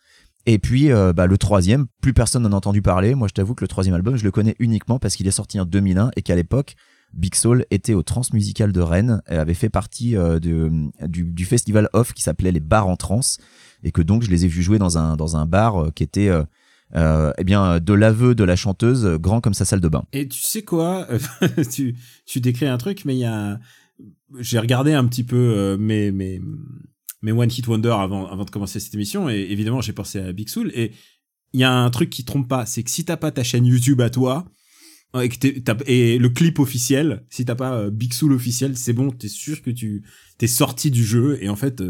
Et 0.46 0.58
puis 0.58 0.88
bah, 1.14 1.26
le 1.26 1.36
troisième, 1.36 1.86
plus 2.00 2.14
personne 2.14 2.42
n'en 2.42 2.52
a 2.52 2.56
entendu 2.56 2.80
parler. 2.80 3.14
Moi 3.14 3.28
je 3.28 3.34
t'avoue 3.34 3.54
que 3.54 3.64
le 3.64 3.68
troisième 3.68 3.94
album 3.94 4.16
je 4.16 4.24
le 4.24 4.30
connais 4.30 4.56
uniquement 4.58 4.98
parce 4.98 5.16
qu'il 5.16 5.28
est 5.28 5.32
sorti 5.32 5.60
en 5.60 5.66
2001 5.66 6.12
et 6.16 6.22
qu'à 6.22 6.34
l'époque 6.34 6.76
Big 7.12 7.34
Soul 7.34 7.66
était 7.70 7.94
au 7.94 8.02
Transmusical 8.02 8.72
de 8.72 8.80
Rennes, 8.80 9.22
et 9.30 9.36
avait 9.36 9.54
fait 9.54 9.70
partie 9.70 10.14
du, 10.40 10.70
du 11.08 11.44
festival 11.44 11.88
off 11.94 12.12
qui 12.12 12.22
s'appelait 12.22 12.52
les 12.52 12.60
bars 12.60 12.86
en 12.86 12.96
trans, 12.96 13.20
et 13.82 13.92
que 13.92 14.02
donc 14.02 14.22
je 14.22 14.30
les 14.30 14.44
ai 14.44 14.48
vus 14.48 14.62
jouer 14.62 14.78
dans 14.78 14.98
un, 14.98 15.16
dans 15.16 15.36
un 15.36 15.46
bar 15.46 15.76
euh, 15.76 15.90
qui 15.90 16.02
était 16.02 16.28
euh, 16.28 16.42
euh, 16.96 17.32
eh 17.38 17.44
bien 17.44 17.80
de 17.80 17.92
l'aveu 17.92 18.34
de 18.34 18.44
la 18.44 18.56
chanteuse, 18.56 19.06
grand 19.20 19.40
comme 19.40 19.54
sa 19.54 19.64
salle 19.64 19.80
de 19.80 19.88
bain. 19.88 20.04
Et 20.12 20.26
tu 20.26 20.40
sais 20.40 20.62
quoi 20.62 21.06
tu, 21.72 21.96
tu 22.26 22.40
décris 22.40 22.66
un 22.66 22.78
truc, 22.78 23.04
mais 23.04 23.14
il 23.14 23.20
y 23.20 23.24
a. 23.24 23.58
J'ai 24.38 24.58
regardé 24.58 24.92
un 24.92 25.04
petit 25.06 25.24
peu 25.24 25.76
mes, 25.78 26.12
mes, 26.12 26.40
mes 27.22 27.32
One 27.32 27.50
Hit 27.50 27.66
Wonder 27.66 27.96
avant, 27.98 28.26
avant 28.26 28.44
de 28.44 28.50
commencer 28.50 28.78
cette 28.78 28.94
émission, 28.94 29.28
et 29.28 29.48
évidemment, 29.50 29.80
j'ai 29.80 29.92
pensé 29.92 30.20
à 30.20 30.32
Big 30.32 30.48
Soul. 30.48 30.70
Et 30.74 30.92
il 31.52 31.60
y 31.60 31.64
a 31.64 31.72
un 31.72 31.90
truc 31.90 32.10
qui 32.10 32.24
trompe 32.24 32.46
pas, 32.46 32.64
c'est 32.64 32.82
que 32.82 32.90
si 32.90 33.04
t'as 33.04 33.16
pas 33.16 33.32
ta 33.32 33.42
chaîne 33.42 33.66
YouTube 33.66 34.00
à 34.00 34.10
toi, 34.10 34.44
et, 35.20 35.30
et 35.86 36.18
le 36.18 36.28
clip 36.28 36.58
officiel, 36.58 37.24
si 37.28 37.44
t'as 37.44 37.54
pas 37.54 37.90
Big 37.90 38.12
Soul 38.12 38.32
officiel, 38.32 38.76
c'est 38.76 38.92
bon, 38.92 39.10
t'es 39.10 39.28
sûr 39.28 39.62
que 39.62 39.70
tu 39.70 40.04
t'es 40.36 40.46
sorti 40.46 40.90
du 40.90 41.04
jeu, 41.04 41.38
et 41.42 41.48
en 41.48 41.56
fait. 41.56 41.82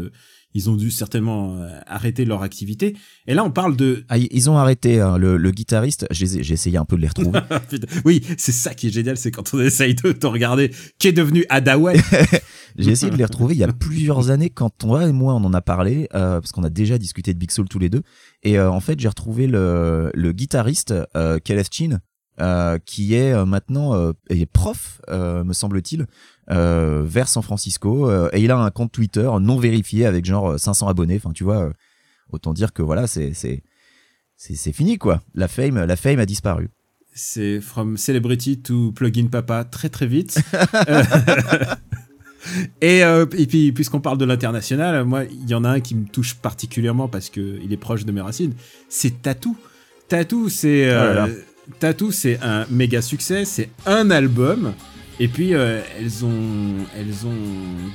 Ils 0.53 0.69
ont 0.69 0.75
dû 0.75 0.89
certainement 0.91 1.57
euh, 1.57 1.79
arrêter 1.85 2.25
leur 2.25 2.41
activité. 2.41 2.95
Et 3.27 3.33
là, 3.33 3.43
on 3.43 3.51
parle 3.51 3.75
de 3.75 4.03
Ah, 4.09 4.17
ils 4.17 4.49
ont 4.49 4.57
arrêté 4.57 4.99
hein, 4.99 5.17
le, 5.17 5.37
le 5.37 5.51
guitariste, 5.51 6.07
j'ai 6.11 6.53
essayé 6.53 6.77
un 6.77 6.85
peu 6.85 6.95
de 6.95 7.01
les 7.01 7.07
retrouver. 7.07 7.39
Oui, 8.05 8.21
c'est 8.37 8.51
ça 8.51 8.73
qui 8.73 8.87
est 8.87 8.91
génial, 8.91 9.17
c'est 9.17 9.31
quand 9.31 9.53
on 9.53 9.59
essaye 9.59 9.95
de 9.95 10.11
te 10.11 10.27
regarder, 10.27 10.71
qui 10.97 11.07
est 11.07 11.13
devenu 11.13 11.45
Adawan. 11.49 11.95
J'ai 12.77 12.91
essayé 12.91 13.11
de 13.11 13.17
les 13.17 13.25
retrouver 13.25 13.55
il 13.55 13.59
y 13.59 13.63
a 13.63 13.73
plusieurs 13.73 14.29
années 14.29 14.49
quand 14.49 14.69
toi 14.69 15.07
et 15.07 15.11
moi 15.11 15.33
on 15.33 15.43
en 15.43 15.53
a 15.53 15.61
parlé 15.61 16.07
euh, 16.13 16.39
parce 16.39 16.51
qu'on 16.51 16.63
a 16.63 16.69
déjà 16.69 16.97
discuté 16.97 17.33
de 17.33 17.39
Big 17.39 17.51
Soul 17.51 17.67
tous 17.67 17.79
les 17.79 17.89
deux 17.89 18.03
et 18.43 18.57
euh, 18.57 18.71
en 18.71 18.79
fait 18.79 18.99
j'ai 18.99 19.07
retrouvé 19.07 19.47
le, 19.47 20.11
le 20.13 20.31
guitariste 20.31 20.93
euh, 21.15 21.39
Chin 21.71 21.99
euh, 22.39 22.77
qui 22.85 23.15
est 23.15 23.33
euh, 23.33 23.45
maintenant 23.45 23.95
euh, 23.95 24.13
est 24.29 24.45
prof 24.45 25.01
euh, 25.09 25.43
me 25.43 25.53
semble-t-il 25.53 26.05
euh, 26.51 27.03
vers 27.05 27.27
San 27.27 27.43
Francisco 27.43 28.09
euh, 28.09 28.29
et 28.33 28.41
il 28.41 28.51
a 28.51 28.57
un 28.57 28.71
compte 28.71 28.91
Twitter 28.91 29.29
non 29.39 29.57
vérifié 29.57 30.05
avec 30.05 30.25
genre 30.25 30.59
500 30.59 30.87
abonnés 30.87 31.17
enfin 31.17 31.31
tu 31.31 31.43
vois 31.43 31.63
euh, 31.63 31.73
autant 32.31 32.53
dire 32.53 32.73
que 32.73 32.81
voilà 32.81 33.07
c'est 33.07 33.33
c'est 33.33 33.63
c'est 34.35 34.73
fini 34.73 34.97
quoi 34.97 35.21
la 35.35 35.47
fame 35.47 35.85
la 35.85 35.95
fame 35.95 36.19
a 36.19 36.25
disparu 36.25 36.69
C'est 37.13 37.59
from 37.59 37.97
celebrity 37.97 38.59
to 38.59 38.91
plugin 38.93 39.27
papa 39.27 39.65
très 39.65 39.89
très 39.89 40.07
vite. 40.07 40.39
Euh, 40.87 41.03
et, 42.81 43.03
euh, 43.03 43.25
et 43.37 43.45
puis, 43.45 43.71
puisqu'on 43.71 43.99
parle 43.99 44.17
de 44.17 44.25
l'international, 44.25 45.03
moi, 45.05 45.23
il 45.25 45.49
y 45.49 45.53
en 45.53 45.63
a 45.63 45.69
un 45.69 45.79
qui 45.79 45.95
me 45.95 46.05
touche 46.05 46.35
particulièrement 46.35 47.07
parce 47.07 47.29
que 47.29 47.59
il 47.63 47.73
est 47.73 47.77
proche 47.77 48.05
de 48.05 48.11
mes 48.11 48.21
racines. 48.21 48.53
C'est 48.87 49.21
Tattoo. 49.21 49.55
Tattoo, 50.07 50.49
c'est 50.49 50.89
Oh 50.89 50.93
euh. 50.93 51.27
Tattoo, 51.79 52.11
c'est 52.11 52.39
un 52.41 52.65
méga 52.69 53.01
succès. 53.01 53.45
C'est 53.45 53.69
un 53.85 54.09
album 54.09 54.73
Et 55.21 55.27
puis 55.27 55.53
euh, 55.53 55.81
elles 55.97 56.23
ont 56.23 56.85
elles 56.95 57.27
ont 57.27 57.35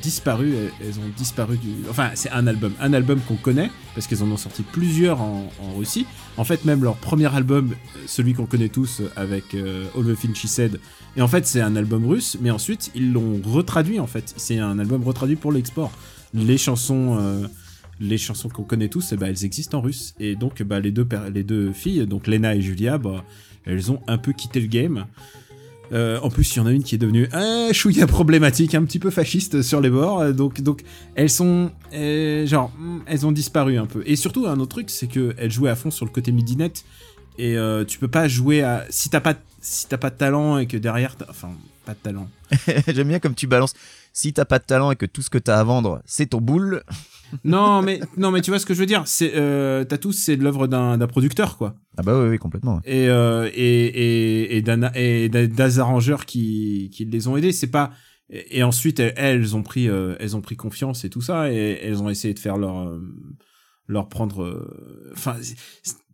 disparu, 0.03 0.55
elles 0.81 0.99
ont 0.99 1.09
disparu 1.17 1.57
du. 1.57 1.69
Enfin, 1.89 2.11
c'est 2.15 2.31
un 2.31 2.47
album, 2.47 2.75
un 2.81 2.93
album 2.93 3.19
qu'on 3.21 3.37
connaît 3.37 3.71
parce 3.95 4.07
qu'elles 4.07 4.23
en 4.23 4.31
ont 4.31 4.37
sorti 4.37 4.63
plusieurs 4.63 5.23
en, 5.23 5.49
Russie. 5.77 6.07
En 6.37 6.45
fait, 6.45 6.67
même 6.67 6.85
leur 6.85 6.97
premier 6.97 7.35
album, 7.35 7.75
celui 8.07 8.35
qu'on 8.35 8.45
connaît 8.45 8.69
tous 8.69 9.01
avec 9.17 9.55
euh, 9.55 9.87
All 9.97 10.05
the 10.05 10.37
She 10.37 10.47
Said, 10.47 10.81
et 11.17 11.23
en 11.23 11.29
fait 11.29 11.47
c'est 11.47 11.63
un 11.63 11.77
album 11.77 12.07
russe, 12.07 12.37
mais 12.43 12.51
ensuite 12.51 12.91
ils 12.95 13.13
l'ont 13.13 13.41
retraduit 13.43 14.01
en 14.01 14.07
fait. 14.07 14.35
C'est 14.37 14.59
un 14.59 14.79
album 14.79 15.03
retraduit 15.03 15.37
pour 15.37 15.53
l'export. 15.53 15.93
Les 16.35 16.59
chansons. 16.59 17.17
Euh, 17.19 17.47
les 18.01 18.19
chansons 18.19 18.49
qu'on 18.49 18.65
connaît 18.65 18.89
tous, 18.89 19.13
eh 19.13 19.17
ben, 19.17 19.29
elles 19.29 19.45
existent 19.45 19.79
en 19.79 19.81
russe. 19.81 20.15
Et 20.19 20.35
donc, 20.35 20.61
bah, 20.65 20.81
les, 20.81 20.91
deux 20.91 21.07
les 21.33 21.45
deux 21.45 21.73
filles, 21.73 22.05
donc 22.09 22.27
Lena 22.27 22.57
et 22.57 22.61
Julia, 22.61 22.99
bah, 22.99 23.25
elles 23.67 23.93
ont 23.93 24.01
un 24.09 24.19
peu 24.19 24.33
quitté 24.33 24.61
le 24.61 24.67
game. 24.67 25.07
Euh, 25.93 26.19
en 26.23 26.31
plus, 26.31 26.55
il 26.55 26.59
y 26.59 26.61
en 26.61 26.67
a 26.67 26.73
une 26.73 26.83
qui 26.83 26.95
est 26.95 26.99
devenue 26.99 27.29
un 27.33 27.73
chouïa 27.73 28.07
problématique, 28.07 28.75
un 28.75 28.85
petit 28.85 28.99
peu 28.99 29.11
fasciste 29.11 29.63
sur 29.63 29.81
les 29.81 29.91
bords. 29.91 30.33
Donc, 30.33 30.61
donc 30.61 30.83
elles 31.15 31.31
sont, 31.31 31.71
euh, 31.93 32.47
genre, 32.47 32.71
hmm, 32.79 33.01
elles 33.07 33.27
ont 33.27 33.33
disparu 33.33 33.77
un 33.79 33.87
peu. 33.87 34.03
Et 34.07 34.17
surtout, 34.17 34.47
un 34.47 34.59
autre 34.61 34.71
truc, 34.71 34.91
c'est 34.91 35.07
que 35.07 35.35
elles 35.37 35.53
jouaient 35.53 35.71
à 35.71 35.77
fond 35.77 35.91
sur 35.91 36.07
le 36.07 36.11
côté 36.11 36.33
midinette. 36.33 36.85
Et 37.37 37.57
euh, 37.57 37.85
tu 37.85 37.99
peux 37.99 38.09
pas 38.09 38.29
jouer 38.29 38.63
à 38.63 38.85
si 38.91 39.11
t'as 39.11 39.21
pas 39.21 39.35
si 39.61 39.89
t'as 39.89 39.97
pas 39.97 40.11
de 40.11 40.17
talent 40.17 40.59
et 40.59 40.67
que 40.67 40.77
derrière, 40.77 41.17
enfin, 41.29 41.51
pas 41.85 41.93
de 41.93 41.99
talent. 41.99 42.29
J'aime 42.89 43.09
bien 43.09 43.19
comme 43.19 43.35
tu 43.35 43.47
balances. 43.47 43.75
Si 44.17 44.33
t'as 44.33 44.45
pas 44.45 44.61
de 44.61 44.65
talent 44.65 44.93
et 44.93 44.97
que 44.97 45.07
tout 45.07 45.23
ce 45.23 45.29
que 45.29 45.39
t'as 45.39 45.59
à 45.59 45.65
vendre, 45.65 46.01
c'est 46.07 46.27
ton 46.27 46.41
boule. 46.41 46.85
non, 47.45 47.83
mais 47.83 47.99
non, 48.17 48.31
mais 48.31 48.43
tu 48.43 48.53
vois 48.53 48.61
ce 48.61 48.65
que 48.65 48.73
je 48.73 48.79
veux 48.79 48.87
dire. 48.87 49.03
C'est 49.07 49.33
euh, 49.35 49.83
Tattoo, 49.85 50.13
c'est 50.13 50.37
de 50.37 50.45
l'œuvre 50.45 50.69
d'un 50.69 50.97
producteur, 51.09 51.59
quoi. 51.59 51.75
Ah 51.99 52.03
bah 52.03 52.17
oui, 52.19 52.29
oui 52.29 52.39
complètement. 52.39 52.81
Et 52.85 53.09
euh, 53.09 53.51
et 53.53 53.87
et 53.87 54.57
et 54.57 54.63
d'un 54.63 54.91
et 54.95 55.29
des 55.29 55.79
arrangeurs 55.81 56.27
qui 56.27 56.91
qui 56.95 57.05
les 57.07 57.27
ont 57.27 57.37
aidés. 57.37 57.51
C'est 57.51 57.67
pas 57.67 57.91
et, 58.31 58.63
ensuite 58.63 59.01
elles, 59.01 59.57
ont 59.57 59.63
pris 59.65 59.89
euh, 59.89 60.15
elles 60.21 60.37
ont 60.37 60.41
pris 60.41 60.57
confiance 60.57 61.05
et 61.05 61.11
tout 61.11 61.21
ça 61.21 61.53
et 61.53 61.81
elles 61.83 62.01
ont 62.01 62.09
essayé 62.09 62.33
de 62.35 62.39
faire 62.39 62.57
leur 62.57 62.79
euh, 62.89 63.01
leur 63.89 64.09
prendre. 64.09 64.45
euh, 64.45 65.11
Enfin. 65.13 65.35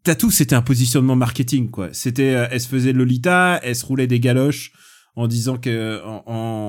Tattoo, 0.03 0.31
c'était 0.31 0.57
un 0.57 0.63
positionnement 0.63 1.15
marketing, 1.15 1.69
quoi. 1.71 1.91
C'était, 1.93 2.35
euh, 2.35 2.47
elle 2.51 2.61
se 2.63 2.69
faisait 2.69 2.95
Lolita, 2.95 3.61
elle 3.63 3.77
se 3.77 3.85
roulait 3.85 4.07
des 4.07 4.19
galoches 4.19 4.73
en 5.17 5.27
disant 5.27 5.57
que 5.57 6.01
en, 6.05 6.23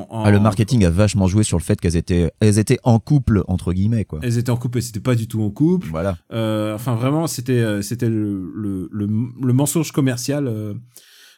en- 0.10 0.24
Ah, 0.26 0.32
le 0.32 0.40
marketing 0.40 0.84
a 0.86 0.90
vachement 0.90 1.28
joué 1.28 1.44
sur 1.44 1.58
le 1.58 1.64
fait 1.64 1.80
qu'elles 1.80 1.96
étaient, 1.96 2.32
elles 2.40 2.60
étaient 2.60 2.80
en 2.84 3.00
couple 3.00 3.44
entre 3.48 3.72
guillemets 3.74 4.04
quoi. 4.06 4.20
elles 4.24 4.38
étaient 4.38 4.50
en 4.50 4.58
couple 4.58 4.80
et 4.80 4.82
c'était 4.82 5.00
pas 5.00 5.16
du 5.16 5.28
tout 5.28 5.42
en 5.44 5.50
couple 5.52 5.88
Voilà. 5.90 6.18
Euh, 6.34 6.74
enfin 6.76 6.96
vraiment 6.96 7.28
c'était 7.28 7.54
euh, 7.60 7.82
c'était 7.82 8.10
le, 8.10 8.52
le, 8.56 8.90
le, 8.92 9.08
le 9.42 9.54
mensonge 9.54 9.92
commercial 9.92 10.48
euh, 10.48 10.74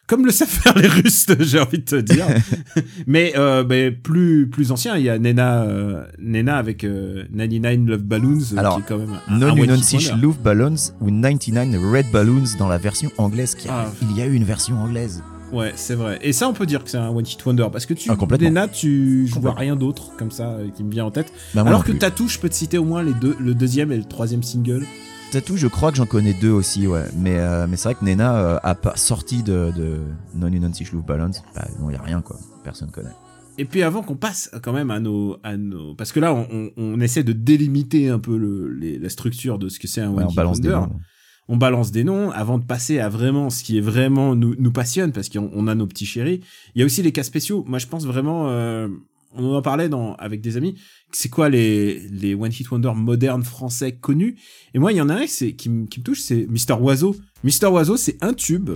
comme 0.07 0.25
le 0.25 0.31
savent 0.31 0.47
faire 0.63 0.77
les 0.77 0.87
Russes 0.87 1.27
j'ai 1.39 1.59
envie 1.59 1.79
de 1.79 1.83
te 1.83 1.95
dire 1.95 2.25
mais 3.07 3.33
euh, 3.37 3.63
mais 3.67 3.91
plus 3.91 4.49
plus 4.49 4.71
ancien 4.71 4.97
il 4.97 5.03
y 5.03 5.09
a 5.09 5.19
Nena 5.19 5.63
euh, 5.63 6.05
Nena 6.19 6.57
avec 6.57 6.83
euh, 6.83 7.23
99 7.35 7.87
Love 7.87 8.03
Balloons 8.03 8.57
Alors, 8.57 8.75
qui 8.77 8.81
est 8.81 8.85
quand 8.87 8.97
même 8.97 9.19
un, 9.27 9.37
Non 9.39 9.47
un 9.47 9.51
one 9.51 9.59
hit 9.59 9.65
96 9.67 10.09
wonder. 10.11 10.21
Love 10.25 10.39
Balloons 10.39 10.75
ou 11.01 11.09
99 11.11 11.81
Red 11.91 12.05
Balloons 12.11 12.43
dans 12.57 12.67
la 12.69 12.77
version 12.77 13.11
anglaise. 13.17 13.55
Qui 13.55 13.67
a- 13.67 13.85
Ah. 13.87 13.91
Il 14.01 14.17
y 14.17 14.21
a 14.21 14.25
eu 14.25 14.33
une 14.33 14.43
version 14.45 14.77
anglaise. 14.81 15.21
Ouais 15.53 15.71
c'est 15.75 15.95
vrai 15.95 16.19
et 16.21 16.33
ça 16.33 16.47
on 16.49 16.53
peut 16.53 16.65
dire 16.65 16.83
que 16.83 16.89
c'est 16.89 16.97
un 16.97 17.09
one 17.09 17.25
hit 17.25 17.45
wonder 17.45 17.67
parce 17.71 17.85
que 17.85 17.93
tu 17.93 18.09
Ah, 18.11 18.67
tu 18.67 19.27
je 19.27 19.39
vois 19.39 19.53
rien 19.53 19.75
d'autre 19.75 20.15
comme 20.17 20.31
ça 20.31 20.49
euh, 20.51 20.69
qui 20.75 20.83
me 20.83 20.91
vient 20.91 21.05
en 21.05 21.11
tête 21.11 21.31
Bah, 21.53 21.61
alors 21.61 21.79
non 21.79 21.79
que 21.85 21.91
plus. 21.91 21.99
Tattoo 21.99 22.27
je 22.27 22.39
peux 22.39 22.49
te 22.49 22.55
citer 22.55 22.77
au 22.77 22.85
moins 22.85 23.01
les 23.03 23.13
deux 23.13 23.35
le 23.39 23.53
deuxième 23.55 23.91
et 23.91 23.97
le 23.97 24.03
troisième 24.05 24.43
single 24.43 24.85
Tattoo, 25.31 25.57
je 25.57 25.65
crois 25.65 25.89
que 25.89 25.97
j'en 25.97 26.05
connais 26.05 26.35
deux 26.35 26.51
aussi, 26.51 26.85
ouais. 26.85 27.05
Mais, 27.17 27.39
euh, 27.39 27.65
mais 27.67 27.75
c'est 27.75 27.85
vrai 27.89 27.95
que 27.95 28.05
Nena 28.05 28.35
euh, 28.37 28.59
a 28.61 28.75
pas 28.75 28.95
sorti 28.95 29.41
de, 29.41 29.71
de 29.75 29.97
Non 30.35 30.47
96 30.51 30.91
Love 30.93 31.03
Balloons. 31.05 31.31
Bah 31.55 31.67
non, 31.79 31.89
il 31.89 31.93
y 31.93 31.95
a 31.95 32.01
rien 32.03 32.21
quoi. 32.21 32.37
Personne 32.63 32.91
connaît. 32.91 33.09
Et 33.57 33.65
puis 33.65 33.81
avant 33.81 34.03
qu'on 34.03 34.15
passe 34.15 34.51
quand 34.61 34.73
même 34.73 34.91
à 34.91 34.99
nos, 34.99 35.37
à 35.41 35.57
nos, 35.57 35.95
parce 35.95 36.11
que 36.11 36.19
là 36.19 36.35
on, 36.35 36.45
on, 36.51 36.69
on 36.77 36.99
essaie 36.99 37.23
de 37.23 37.33
délimiter 37.33 38.09
un 38.09 38.19
peu 38.19 38.37
le, 38.37 38.69
les, 38.73 38.99
la 38.99 39.09
structure 39.09 39.57
de 39.57 39.69
ce 39.69 39.79
que 39.79 39.87
c'est 39.87 40.01
un 40.01 40.11
Ouais, 40.11 40.17
one 40.21 40.25
on 40.25 40.29
hit 40.29 40.35
balance 40.35 40.61
des 40.61 40.69
wonder. 40.69 40.87
noms. 40.93 40.99
On 41.47 41.57
balance 41.57 41.91
des 41.91 42.03
noms 42.03 42.31
avant 42.31 42.57
de 42.57 42.63
passer 42.63 42.99
à 42.99 43.09
vraiment 43.09 43.49
ce 43.49 43.63
qui 43.63 43.77
est 43.77 43.81
vraiment 43.81 44.35
nous, 44.35 44.71
passionne 44.71 45.11
parce 45.11 45.29
qu'on 45.29 45.49
on 45.53 45.67
a 45.67 45.75
nos 45.75 45.87
petits 45.87 46.05
chéris. 46.05 46.41
Il 46.75 46.79
y 46.79 46.81
a 46.83 46.85
aussi 46.85 47.01
les 47.01 47.11
cas 47.11 47.23
spéciaux. 47.23 47.63
Moi 47.67 47.79
je 47.79 47.87
pense 47.87 48.05
vraiment, 48.05 48.49
euh, 48.49 48.87
on 49.35 49.53
en 49.53 49.61
parlait 49.61 49.89
avec 50.19 50.41
des 50.41 50.57
amis. 50.57 50.75
C'est 51.11 51.29
quoi 51.29 51.49
les 51.49 52.35
one 52.39 52.51
hit 52.51 52.69
wonder 52.71 52.93
modernes 52.95 53.43
français 53.43 53.91
connus? 53.91 54.37
Et 54.73 54.79
moi 54.79 54.91
il 54.91 54.97
y 54.97 55.01
en 55.01 55.09
a 55.09 55.15
un 55.15 55.25
qui, 55.25 55.55
qui 55.55 55.69
me 55.69 56.03
touche, 56.03 56.21
c'est 56.21 56.47
Mister 56.47 56.73
Oiseau. 56.73 57.15
Mister 57.43 57.67
Oiseau 57.67 57.97
c'est 57.97 58.17
un 58.23 58.33
tube 58.33 58.71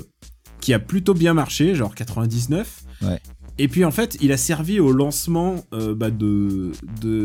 qui 0.59 0.73
a 0.73 0.79
plutôt 0.79 1.13
bien 1.13 1.33
marché, 1.33 1.75
genre 1.75 1.95
99. 1.95 2.83
Ouais. 3.01 3.21
Et 3.59 3.67
puis 3.67 3.83
en 3.85 3.91
fait, 3.91 4.17
il 4.21 4.31
a 4.31 4.37
servi 4.37 4.79
au 4.79 4.91
lancement 4.91 5.55
euh, 5.73 5.95
bah, 5.95 6.11
de 6.11 6.71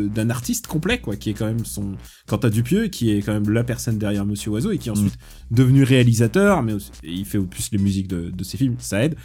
d'un 0.07 0.29
artiste 0.29 0.65
complet, 0.67 0.99
quoi, 0.99 1.15
qui 1.15 1.29
est 1.29 1.33
quand 1.33 1.45
même 1.45 1.63
son 1.65 1.93
Quentin 2.27 2.49
Dupieux, 2.49 2.87
qui 2.87 3.11
est 3.11 3.21
quand 3.21 3.33
même 3.33 3.49
la 3.49 3.63
personne 3.63 3.97
derrière 3.99 4.25
Monsieur 4.25 4.49
Oiseau 4.51 4.71
et 4.71 4.77
qui 4.77 4.89
est 4.89 4.91
ensuite 4.91 5.17
devenu 5.51 5.83
réalisateur, 5.83 6.63
mais 6.63 6.73
aussi- 6.73 6.91
il 7.03 7.25
fait 7.25 7.37
au 7.37 7.45
plus 7.45 7.69
les 7.71 7.77
musiques 7.77 8.07
de, 8.07 8.29
de 8.31 8.43
ses 8.43 8.57
films, 8.57 8.75
ça 8.79 9.03
aide. 9.03 9.15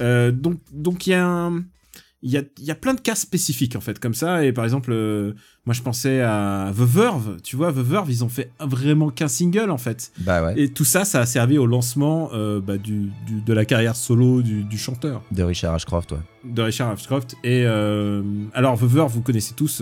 Euh, 0.00 0.30
donc 0.32 0.58
donc 0.72 1.06
il 1.06 1.10
y 1.10 1.14
a 1.14 1.26
un 1.26 1.64
il 2.22 2.30
y 2.32 2.36
a, 2.36 2.42
y 2.58 2.70
a 2.72 2.74
plein 2.74 2.94
de 2.94 3.00
cas 3.00 3.14
spécifiques 3.14 3.76
en 3.76 3.80
fait 3.80 4.00
comme 4.00 4.14
ça 4.14 4.44
et 4.44 4.52
par 4.52 4.64
exemple 4.64 4.90
euh, 4.92 5.34
moi 5.66 5.72
je 5.74 5.82
pensais 5.82 6.20
à 6.20 6.72
The 6.76 6.80
Verve 6.80 7.36
tu 7.44 7.54
vois 7.54 7.72
The 7.72 7.76
Verve 7.76 8.10
ils 8.10 8.24
ont 8.24 8.28
fait 8.28 8.50
vraiment 8.60 9.10
qu'un 9.10 9.28
single 9.28 9.70
en 9.70 9.78
fait 9.78 10.10
Bah 10.18 10.42
ouais. 10.44 10.60
et 10.60 10.68
tout 10.72 10.84
ça 10.84 11.04
ça 11.04 11.20
a 11.20 11.26
servi 11.26 11.58
au 11.58 11.66
lancement 11.66 12.30
euh, 12.32 12.60
bah, 12.60 12.76
du, 12.76 13.10
du- 13.26 13.40
de 13.46 13.52
la 13.52 13.64
carrière 13.64 13.94
solo 13.94 14.42
du, 14.42 14.64
du 14.64 14.78
chanteur 14.78 15.22
De 15.30 15.44
Richard 15.44 15.74
Ashcroft, 15.74 16.10
ouais. 16.10 16.18
de 16.44 16.60
Richard 16.62 16.90
Ashcroft. 16.90 17.36
Et 17.44 17.62
euh, 17.64 18.22
alors, 18.52 18.76
The 18.78 18.82
Verve, 18.84 19.12
vous 19.12 19.22
connaissez 19.22 19.54
tous 19.54 19.80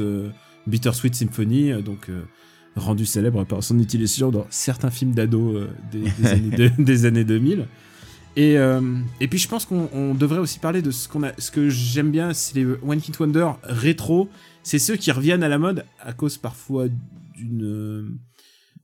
Bittersweet 0.67 1.15
Symphony, 1.15 1.83
donc 1.83 2.11
rendu 2.75 3.07
célèbre 3.07 3.45
par 3.45 3.63
son 3.63 3.79
utilisation 3.79 4.31
dans 4.31 4.47
certains 4.51 4.91
films 4.91 5.13
d'ado 5.15 5.57
euh, 5.57 5.71
des, 5.91 6.01
des 6.19 6.27
années 6.29 6.57
de- 6.57 6.73
des 6.83 7.05
années 7.07 7.25
2000. 7.25 7.67
Et, 8.37 8.59
euh, 8.59 8.81
et 9.21 9.29
puis 9.29 9.39
je 9.39 9.49
pense 9.49 9.65
qu'on 9.65 9.89
on 9.95 10.15
devrait 10.15 10.39
aussi 10.41 10.59
parler 10.59 10.83
de 10.83 10.91
ce 10.91 11.09
qu'on 11.09 11.23
a, 11.23 11.33
ce 11.39 11.51
que 11.51 11.69
j'aime 11.71 12.11
bien, 12.11 12.33
c'est 12.35 12.55
les 12.57 12.65
One 12.67 12.99
Hit 12.99 13.19
Wonder 13.19 13.49
rétro. 13.63 14.29
C'est 14.63 14.79
ceux 14.79 14.97
qui 14.97 15.11
reviennent 15.11 15.43
à 15.43 15.49
la 15.49 15.59
mode 15.59 15.85
à 16.01 16.13
cause 16.13 16.37
parfois 16.37 16.87
d'une 17.37 17.63
euh, 17.65 18.09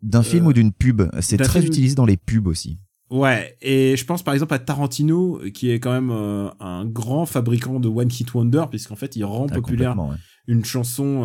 D'un 0.03 0.23
film 0.23 0.47
Euh, 0.47 0.49
ou 0.49 0.53
d'une 0.55 0.73
pub. 0.73 1.03
C'est 1.21 1.37
très 1.37 1.61
film- 1.61 1.71
utilisé 1.73 1.95
dans 1.95 2.07
les 2.07 2.17
pubs 2.17 2.47
aussi. 2.47 2.79
Ouais, 3.11 3.59
et 3.61 3.95
je 3.99 4.05
pense 4.07 4.23
par 4.23 4.33
exemple 4.33 4.55
à 4.55 4.59
Tarantino, 4.59 5.39
qui 5.53 5.71
est 5.71 5.81
quand 5.81 5.93
même 5.93 6.11
euh, 6.11 6.49
un 6.61 6.87
grand 6.87 7.27
fabricant 7.27 7.79
de 7.79 7.89
One 7.89 8.09
Hit 8.11 8.33
Wonder, 8.33 8.65
puisqu'en 8.71 8.97
fait 8.97 9.17
il 9.17 9.25
rend 9.25 9.49
Ah, 9.51 9.55
populaire 9.55 9.99
ouais. 9.99 10.17
une 10.47 10.65
chanson 10.65 11.25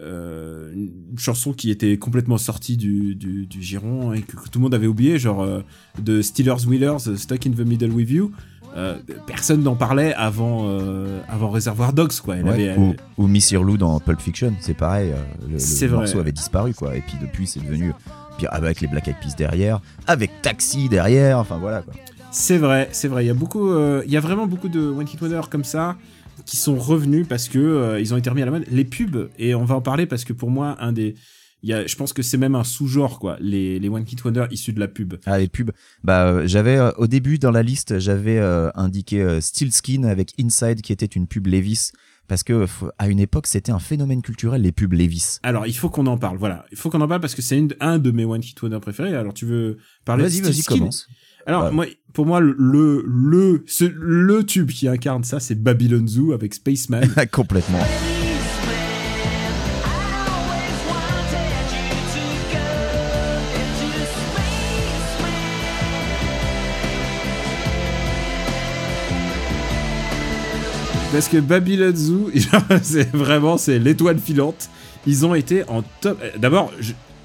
euh, 0.00 0.72
une 0.74 1.18
chanson 1.18 1.52
qui 1.52 1.70
était 1.70 1.96
complètement 1.98 2.38
sortie 2.38 2.76
du, 2.76 3.14
du, 3.14 3.46
du 3.46 3.62
giron 3.62 4.12
et 4.12 4.22
que, 4.22 4.36
que 4.36 4.48
tout 4.48 4.58
le 4.58 4.62
monde 4.62 4.74
avait 4.74 4.86
oublié 4.86 5.18
genre 5.18 5.42
euh, 5.42 5.60
de 6.00 6.22
Steelers 6.22 6.64
Wheelers 6.66 7.08
euh, 7.08 7.16
Stuck 7.16 7.46
in 7.46 7.50
the 7.50 7.66
Middle 7.66 7.90
with 7.92 8.10
You 8.10 8.30
Euh, 8.76 8.98
personne 9.26 9.62
n'en 9.62 9.74
parlait 9.76 10.12
avant 10.14 10.68
avant 11.28 11.48
Reservoir 11.50 11.92
Dogs 11.94 12.20
quoi 12.22 12.36
Elle 12.36 12.44
Ouais, 12.44 12.50
avait- 12.52 12.62
elle- 12.64 12.78
ou, 12.78 12.94
ou 13.16 13.26
Miss 13.26 13.52
dans 13.78 13.98
Pulp 13.98 14.20
Fiction, 14.20 14.52
c'est 14.60 14.76
pareil. 14.76 15.10
Le, 15.48 15.54
le 15.56 15.86
vrai. 15.88 15.96
morceau 15.96 16.18
avait 16.20 16.32
disparu, 16.32 16.74
quoi. 16.74 16.94
Et 16.94 17.00
puis 17.00 17.16
depuis, 17.20 17.46
c'est 17.46 17.60
devenu. 17.60 17.92
Puis 18.36 18.46
avec 18.50 18.80
les 18.82 18.86
Black 18.86 19.08
Eyed 19.08 19.16
Peas 19.22 19.34
derrière, 19.36 19.80
avec 20.06 20.30
Taxi 20.42 20.88
derrière, 20.90 21.38
enfin 21.38 21.56
voilà, 21.58 21.80
quoi. 21.82 21.94
c'est 22.30 22.58
vrai 22.58 22.88
c'est 22.92 23.08
vrai 23.08 23.24
il 23.24 23.28
y 23.28 23.30
a 23.30 23.34
beaucoup 23.34 23.66
il 24.04 24.12
y 24.12 24.16
a 24.18 24.20
vraiment 24.20 24.46
beaucoup 24.46 24.68
de 24.68 24.80
One 24.80 25.06
Hit 25.12 25.20
Wonder 25.20 25.40
comme 25.50 25.64
ça 25.64 25.96
qui 26.48 26.56
sont 26.56 26.76
revenus 26.76 27.26
parce 27.28 27.46
que 27.48 27.58
euh, 27.58 28.00
ils 28.00 28.14
ont 28.14 28.16
été 28.16 28.30
remis 28.30 28.40
à 28.40 28.46
la 28.46 28.50
mode 28.50 28.64
les 28.70 28.86
pubs 28.86 29.28
et 29.38 29.54
on 29.54 29.66
va 29.66 29.74
en 29.74 29.82
parler 29.82 30.06
parce 30.06 30.24
que 30.24 30.32
pour 30.32 30.50
moi 30.50 30.76
un 30.80 30.92
des 30.92 31.14
il 31.62 31.68
y 31.68 31.72
a, 31.72 31.86
je 31.86 31.96
pense 31.96 32.12
que 32.12 32.22
c'est 32.22 32.38
même 32.38 32.54
un 32.54 32.64
sous-genre 32.64 33.18
quoi 33.18 33.36
les, 33.40 33.78
les 33.78 33.88
One 33.88 34.04
Hit 34.10 34.24
Wonder 34.24 34.46
issus 34.50 34.72
de 34.72 34.80
la 34.80 34.88
pub 34.88 35.14
Ah, 35.26 35.38
les 35.38 35.48
pubs. 35.48 35.72
Bah, 36.04 36.26
euh, 36.26 36.46
j'avais 36.46 36.76
euh, 36.76 36.92
au 36.98 37.06
début 37.06 37.38
dans 37.38 37.50
la 37.50 37.62
liste, 37.62 37.98
j'avais 37.98 38.38
euh, 38.38 38.70
indiqué 38.74 39.40
Steel 39.40 39.72
Skin 39.72 40.04
avec 40.04 40.32
Inside 40.40 40.80
qui 40.82 40.92
était 40.92 41.06
une 41.06 41.26
pub 41.26 41.48
Levis 41.48 41.90
parce 42.28 42.42
que 42.42 42.66
à 42.98 43.08
une 43.08 43.18
époque 43.18 43.46
c'était 43.46 43.72
un 43.72 43.78
phénomène 43.78 44.22
culturel 44.22 44.62
les 44.62 44.72
pubs 44.72 44.92
Levis. 44.92 45.38
Alors, 45.42 45.66
il 45.66 45.76
faut 45.76 45.88
qu'on 45.90 46.06
en 46.06 46.18
parle. 46.18 46.36
Voilà, 46.36 46.64
il 46.70 46.78
faut 46.78 46.90
qu'on 46.90 47.00
en 47.00 47.08
parle 47.08 47.20
parce 47.20 47.34
que 47.34 47.42
c'est 47.42 47.60
un 47.80 47.98
de 47.98 48.10
mes 48.10 48.24
one 48.24 48.42
hit 48.42 48.60
wonder 48.62 48.78
préférés. 48.80 49.14
Alors, 49.16 49.34
tu 49.34 49.46
veux 49.46 49.78
parler 50.04 50.24
de 50.24 50.28
vas-y, 50.28 50.54
Skin 50.54 50.76
commence. 50.76 51.08
Alors, 51.48 51.64
Ouais. 51.64 51.70
moi, 51.72 51.86
pour 52.12 52.26
moi, 52.26 52.40
le 52.40 52.54
le 53.06 53.64
ce- 53.66 53.84
le 53.90 54.44
tube 54.44 54.68
qui 54.70 54.86
incarne 54.86 55.24
ça, 55.24 55.40
c'est 55.40 55.54
Babylon 55.60 56.06
Zoo 56.06 56.32
avec 56.32 56.52
Spaceman. 56.52 57.02
Complètement. 57.32 57.80
parce 71.12 71.28
que 71.28 71.38
Babylon 71.38 71.94
Zoo, 71.96 72.30
c'est 72.82 73.10
vraiment 73.14 73.56
c'est 73.56 73.78
l'étoile 73.78 74.18
filante. 74.18 74.68
Ils 75.06 75.24
ont 75.24 75.34
été 75.34 75.64
en 75.68 75.82
top. 76.00 76.22
D'abord, 76.38 76.70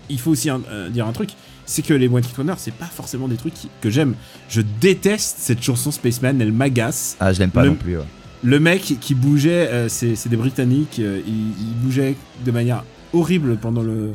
il 0.09 0.19
faut 0.19 0.31
aussi 0.31 0.49
un- 0.49 0.62
euh, 0.69 0.89
dire 0.89 1.05
un 1.07 1.12
truc. 1.12 1.31
C'est 1.65 1.82
que 1.82 1.93
les 1.93 2.08
One 2.08 2.23
Hit 2.23 2.38
Wonder, 2.38 2.54
c'est 2.58 2.73
pas 2.73 2.86
forcément 2.86 3.28
des 3.28 3.38
trucs 3.38 3.54
qui- 3.54 3.69
que 3.82 3.89
j'aime. 3.89 4.15
Je 4.49 4.62
déteste 4.82 5.38
cette 5.39 5.62
chanson 5.63 5.91
Spaceman, 5.91 6.41
elle 6.41 6.52
m'agace. 6.52 7.15
Ah, 7.19 7.32
je 7.32 7.39
l'aime 7.39 7.52
pas 7.52 7.63
Le- 7.63 7.69
non 7.69 7.76
plus. 7.76 7.97
ouais. 7.97 8.04
le 8.43 8.60
mec 8.60 8.97
qui 8.99 9.15
bougeait, 9.15 9.69
euh, 9.71 9.88
c'est 9.89 10.28
des 10.28 10.36
Britanniques, 10.36 10.97
euh, 10.99 11.21
il, 11.26 11.34
il 11.34 11.73
bougeait 11.82 12.15
de 12.45 12.52
manière 12.52 12.84
horrible 13.13 13.56
pendant 13.58 13.82
le 13.84 14.12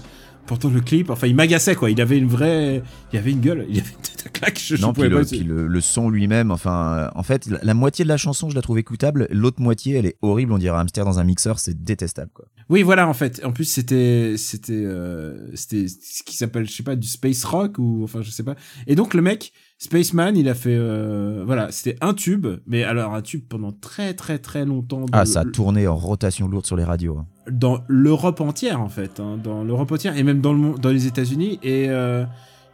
pendant 0.49 0.71
le 0.71 0.81
clip. 0.81 1.11
Enfin, 1.11 1.29
il 1.29 1.37
m'agaçait 1.37 1.77
quoi. 1.77 1.91
Il 1.91 2.01
avait 2.01 2.19
une 2.19 2.27
vraie, 2.27 2.83
il 3.13 3.19
avait 3.19 3.31
une 3.31 3.41
gueule, 3.41 3.67
il 3.69 3.79
avait 3.79 3.91
une 3.91 4.03
tête 4.03 4.25
à 4.27 4.31
claque. 4.31 4.59
Je, 4.59 4.75
je 4.75 4.83
non, 4.83 4.93
puis, 4.93 5.05
pouvais 5.05 5.09
le, 5.09 5.21
pas. 5.21 5.25
puis 5.25 5.41
le, 5.41 5.69
le 5.69 5.81
son 5.81 6.11
lui-même, 6.11 6.51
enfin, 6.51 7.11
en 7.15 7.23
fait, 7.23 7.47
la, 7.47 7.59
la 7.63 7.75
moitié 7.75 8.05
de 8.05 8.09
la 8.09 8.17
chanson, 8.17 8.51
je 8.51 8.55
la 8.57 8.63
trouve 8.63 8.79
écoutable. 8.79 9.29
L'autre 9.31 9.61
moitié, 9.61 9.97
elle 9.97 10.07
est 10.07 10.17
horrible. 10.23 10.53
On 10.53 10.59
dirait 10.59 10.77
un 10.77 10.81
hamster 10.81 11.05
dans 11.05 11.19
un 11.21 11.25
mixeur, 11.25 11.59
c'est 11.61 11.85
détestable, 11.85 12.31
quoi. 12.35 12.47
Oui, 12.69 12.83
voilà, 12.83 13.09
en 13.09 13.15
fait. 13.15 13.41
En 13.45 13.53
plus, 13.53 13.65
c'était, 13.65 14.35
c'était, 14.37 14.73
euh, 14.75 15.55
c'était 15.55 15.87
ce 15.89 16.23
qui 16.23 16.37
s'appelle, 16.37 16.67
je 16.67 16.73
sais 16.73 16.83
pas, 16.83 16.97
du 16.97 17.07
space 17.07 17.45
rock 17.45 17.77
ou, 17.79 18.03
enfin, 18.05 18.23
je 18.23 18.31
sais 18.31 18.43
pas. 18.43 18.57
Et 18.87 18.95
donc, 18.95 19.15
le 19.15 19.23
mec, 19.23 19.53
Spaceman, 19.81 20.37
il 20.37 20.49
a 20.49 20.55
fait, 20.55 20.75
euh, 20.77 21.45
voilà, 21.47 21.71
c'était 21.71 21.97
un 22.01 22.13
tube, 22.13 22.49
mais 22.67 22.83
alors 22.83 23.15
un 23.15 23.23
tube 23.23 23.45
pendant 23.49 23.71
très, 23.71 24.13
très, 24.13 24.39
très 24.41 24.65
longtemps. 24.65 25.07
Ah, 25.13 25.25
ça 25.25 25.41
a 25.41 25.45
tourné 25.45 25.87
en 25.87 25.95
rotation 25.97 26.49
lourde 26.49 26.67
sur 26.67 26.75
les 26.77 26.83
radios. 26.83 27.17
hein. 27.19 27.27
dans 27.53 27.85
l'Europe 27.87 28.41
entière 28.41 28.81
en 28.81 28.89
fait, 28.89 29.21
hein, 29.21 29.39
dans 29.43 29.63
l'Europe 29.63 29.93
entière 29.93 30.17
et 30.17 30.25
même 30.25 30.41
dans 30.41 30.53
le 30.53 30.77
dans 30.79 30.91
les 30.91 31.07
États-Unis 31.07 31.61
et 31.63 31.87
euh, 31.91 32.25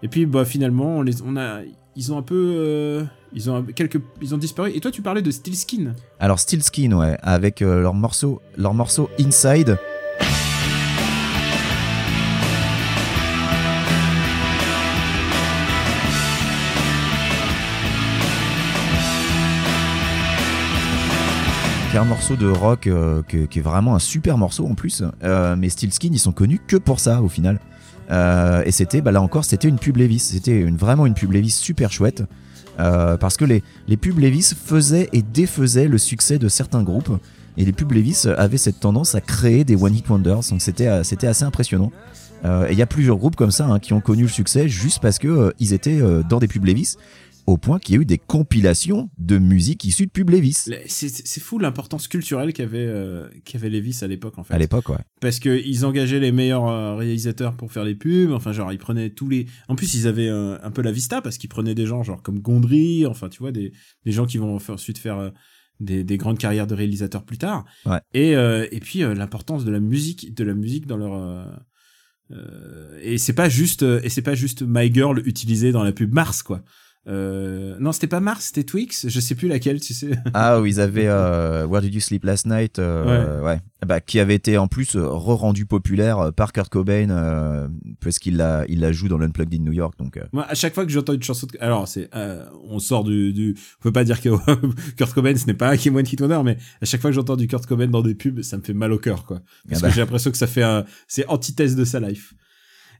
et 0.03 0.09
puis 0.09 0.25
bah 0.25 0.45
finalement 0.47 0.97
on 0.97 1.03
les 1.03 1.21
on 1.23 1.37
a 1.37 1.61
ils 1.95 2.11
ont 2.12 2.17
un 2.19 2.23
peu 2.23 2.55
euh, 2.57 3.05
ils 3.35 3.51
ont 3.51 3.62
quelques 3.62 4.01
ils 4.23 4.35
ont 4.35 4.38
disparu 4.38 4.73
et 4.75 4.81
toi 4.81 4.90
tu 4.90 5.03
parlais 5.03 5.23
de 5.23 5.31
Steel 5.31 5.55
Skin 5.57 5.95
Alors 6.19 6.40
Steel 6.40 6.62
Skin, 6.62 6.93
ouais, 6.93 7.19
avec 7.23 7.61
leur 7.61 7.93
morceau, 7.95 8.40
leur 8.57 8.73
morceau 8.73 9.11
Inside. 9.21 9.77
Un 21.96 22.02
morceau 22.04 22.35
de 22.35 22.48
rock 22.48 22.88
euh, 22.88 23.22
qui 23.22 23.59
est 23.59 23.62
vraiment 23.62 23.94
un 23.94 24.00
super 24.00 24.37
morceau 24.37 24.66
en 24.66 24.74
plus. 24.74 25.04
Euh, 25.22 25.54
mais 25.57 25.68
Steel 25.68 25.92
Skin, 25.92 26.11
ils 26.11 26.18
sont 26.18 26.33
connus 26.33 26.61
que 26.66 26.76
pour 26.76 26.98
ça 26.98 27.22
au 27.22 27.28
final. 27.28 27.61
Euh, 28.11 28.64
et 28.66 28.72
c'était, 28.72 29.00
bah 29.00 29.12
là 29.12 29.22
encore, 29.22 29.44
c'était 29.44 29.68
une 29.68 29.78
pub 29.78 29.96
Levis. 29.96 30.18
C'était 30.18 30.61
une, 30.61 30.76
vraiment 30.76 31.07
une 31.07 31.14
pub 31.14 31.30
Levis 31.30 31.52
super 31.52 31.92
chouette. 31.92 32.24
Parce 32.76 33.37
que 33.37 33.44
les, 33.44 33.62
pubs 33.96 34.18
Levis 34.18 34.54
faisaient 34.61 35.09
et 35.12 35.22
défaisaient 35.22 35.87
le 35.87 35.98
succès 35.98 36.40
de 36.40 36.48
certains 36.48 36.83
groupes. 36.83 37.16
Et 37.57 37.64
les 37.64 37.72
pubs 37.72 37.92
Levis 37.92 38.26
avaient 38.37 38.59
cette 38.59 38.80
tendance 38.80 39.14
à 39.14 39.20
créer 39.20 39.62
des 39.62 39.76
One 39.76 39.94
Hit 39.94 40.09
Wonders. 40.09 40.40
Donc 40.50 40.62
c'était 40.62 41.04
c'était 41.04 41.28
assez 41.28 41.44
impressionnant. 41.44 41.92
Et 42.44 42.72
il 42.72 42.78
y 42.78 42.83
a 42.83 42.87
plusieurs 42.87 43.18
groupes 43.18 43.37
comme 43.37 43.52
ça 43.52 43.66
hein, 43.66 43.78
qui 43.78 43.92
ont 43.92 44.00
connu 44.00 44.22
le 44.22 44.28
succès 44.28 44.68
juste 44.68 45.00
parce 45.00 45.18
euh, 45.24 45.52
ils 45.61 45.72
étaient 45.72 46.00
dans 46.28 46.40
des 46.40 46.48
pubs 46.48 46.64
Levis. 46.64 46.96
Au 47.46 47.59
point 47.59 47.78
qu'il 47.78 47.94
y 47.94 47.98
a 47.98 48.00
eu 48.00 48.07
des 48.07 48.16
compilations 48.18 49.11
de 49.18 49.37
musique 49.38 49.85
issue 49.85 50.07
de 50.07 50.11
pubs 50.11 50.30
Levis. 50.30 50.64
Le- 50.68 50.76
c'est 50.87 51.09
c'est 51.11 51.40
fou 51.40 51.59
l'importance 51.59 52.09
culturelle 52.09 52.52
qu'avait 52.52 52.87
euh, 52.87 53.28
qu'avait 53.44 53.68
Levis 53.68 53.98
à 54.02 54.07
l'époque 54.07 54.38
en 54.38 54.44
fait 54.44 54.54
À 54.54 54.59
l'époque, 54.59 54.88
ouais. 54.88 54.96
parce 55.20 55.38
que 55.40 55.61
ils 55.64 55.85
engageaient 55.85 56.20
les 56.20 56.33
meilleurs 56.33 56.66
euh, 56.68 56.94
réalisateurs 56.96 57.54
pour 57.57 57.70
faire 57.70 57.85
les 57.85 57.94
pubs 57.94 58.33
enfin 58.33 58.52
genre 58.52 58.72
ils 58.72 58.78
prenaient 58.78 59.11
tous 59.11 59.28
les 59.28 59.46
en 59.68 59.74
plus 59.76 59.92
ils 59.94 60.07
avaient 60.07 60.28
euh, 60.28 60.57
un 60.62 60.70
peu 60.70 60.80
la 60.83 60.90
vista 60.92 61.20
parce 61.20 61.37
qu'ils 61.37 61.50
prenaient 61.50 61.74
des 61.74 61.87
gens 61.87 62.02
genre 62.02 62.22
comme 62.22 62.40
Gondry 62.40 63.04
enfin 63.07 63.28
tu 63.28 63.40
vois 63.40 63.52
des 63.52 63.72
des 64.07 64.12
gens 64.12 64.24
qui 64.26 64.38
vont 64.38 64.57
ensuite 64.68 64.96
faire 64.98 65.18
euh, 65.18 65.30
des, 65.80 66.02
des 66.04 66.16
grandes 66.16 66.38
carrières 66.38 66.66
de 66.66 66.74
réalisateurs 66.74 67.24
plus 67.24 67.37
tard 67.38 67.64
Ouais. 67.85 67.98
et 68.14 68.35
euh, 68.37 68.66
et 68.72 68.80
puis 68.80 69.00
l'importance 69.00 69.64
de 69.66 69.70
la 69.70 69.80
musique 69.80 70.35
de 70.35 70.44
la 70.44 70.54
musique 70.54 70.87
dans 70.87 70.96
leur 70.96 71.14
euh, 71.14 71.44
euh, 72.30 72.98
et 73.02 73.18
c'est 73.18 73.35
pas 73.35 73.48
juste 73.50 73.83
et 73.83 74.09
c'est 74.09 74.22
pas 74.22 74.35
juste 74.35 74.62
My 74.66 74.92
Girl 74.92 75.20
utilisé 75.26 75.72
dans 75.72 75.85
la 75.85 75.92
pub 75.92 76.12
Mars 76.12 76.42
quoi 76.42 76.62
euh, 77.07 77.77
non 77.81 77.93
c'était 77.93 78.07
pas 78.07 78.21
Mars 78.21 78.47
c'était 78.47 78.64
Twix 78.64 79.07
je 79.09 79.21
sais 79.21 79.35
plus 79.35 79.47
laquelle 79.49 79.79
tu 79.81 79.93
sais 79.93 80.11
Ah 80.35 80.61
oui, 80.61 80.71
ils 80.71 80.81
avaient 80.81 81.07
euh, 81.07 81.67
Where 81.67 81.83
Did 81.83 81.95
You 81.95 82.01
Sleep 82.01 82.25
Last 82.25 82.47
Night, 82.47 82.79
euh, 82.79 83.43
ouais. 83.43 83.61
Bah, 83.87 84.01
qui 84.01 84.19
avait 84.19 84.35
été 84.35 84.57
en 84.57 84.67
plus 84.69 84.97
euh, 84.97 85.07
re-rendu 85.07 85.67
populaire 85.67 86.33
par 86.33 86.53
Kurt 86.53 86.71
Cobain 86.71 87.69
parce 88.01 88.19
qu'il 88.19 88.37
la, 88.38 88.64
il 88.69 88.81
la 88.81 88.93
joue 88.93 89.09
dans 89.09 89.19
l'Unplugged 89.19 89.53
in 89.55 89.62
New 89.62 89.73
York. 89.73 89.99
Donc, 89.99 90.19
Moi, 90.33 90.47
à 90.49 90.55
chaque 90.55 90.75
fois 90.75 90.87
que 90.87 90.90
j'entends 90.93 91.12
une 91.12 91.23
chanson, 91.23 91.47
de... 91.53 91.59
alors 91.61 91.87
c'est, 91.87 92.09
on 92.69 92.79
sort 92.79 93.05
du, 93.05 93.33
du, 93.35 93.55
on 93.81 93.83
peut 93.83 93.93
pas 93.93 94.05
dire 94.05 94.21
que 94.23 94.31
Kurt 94.97 95.12
Cobain 95.12 95.37
ce 95.37 95.47
n'est 95.47 95.55
pas 95.55 95.69
un 95.69 95.77
Kim 95.77 95.95
One 95.97 96.07
Hit 96.11 96.21
Wonder, 96.23 96.40
mais 96.45 96.57
à 96.81 96.87
chaque 96.87 97.03
fois 97.03 97.11
que 97.11 97.14
j'entends 97.14 97.37
du 97.37 97.47
Kurt 97.47 97.67
Cobain 97.67 97.87
dans 97.88 98.03
des 98.03 98.14
pubs, 98.14 98.40
ça 98.43 98.57
me 98.57 98.62
fait 98.62 98.73
mal 98.75 98.93
au 98.93 98.99
cœur, 98.99 99.25
quoi. 99.27 99.40
Parce 99.69 99.81
Ah 99.81 99.83
bah. 99.83 99.88
que 99.90 99.95
j'ai 99.95 100.01
l'impression 100.01 100.31
que 100.31 100.38
ça 100.38 100.47
fait 100.47 100.62
un, 100.62 100.85
c'est 101.07 101.27
antithèse 101.29 101.77
de 101.77 101.85
sa 101.85 102.01
life. 102.01 102.33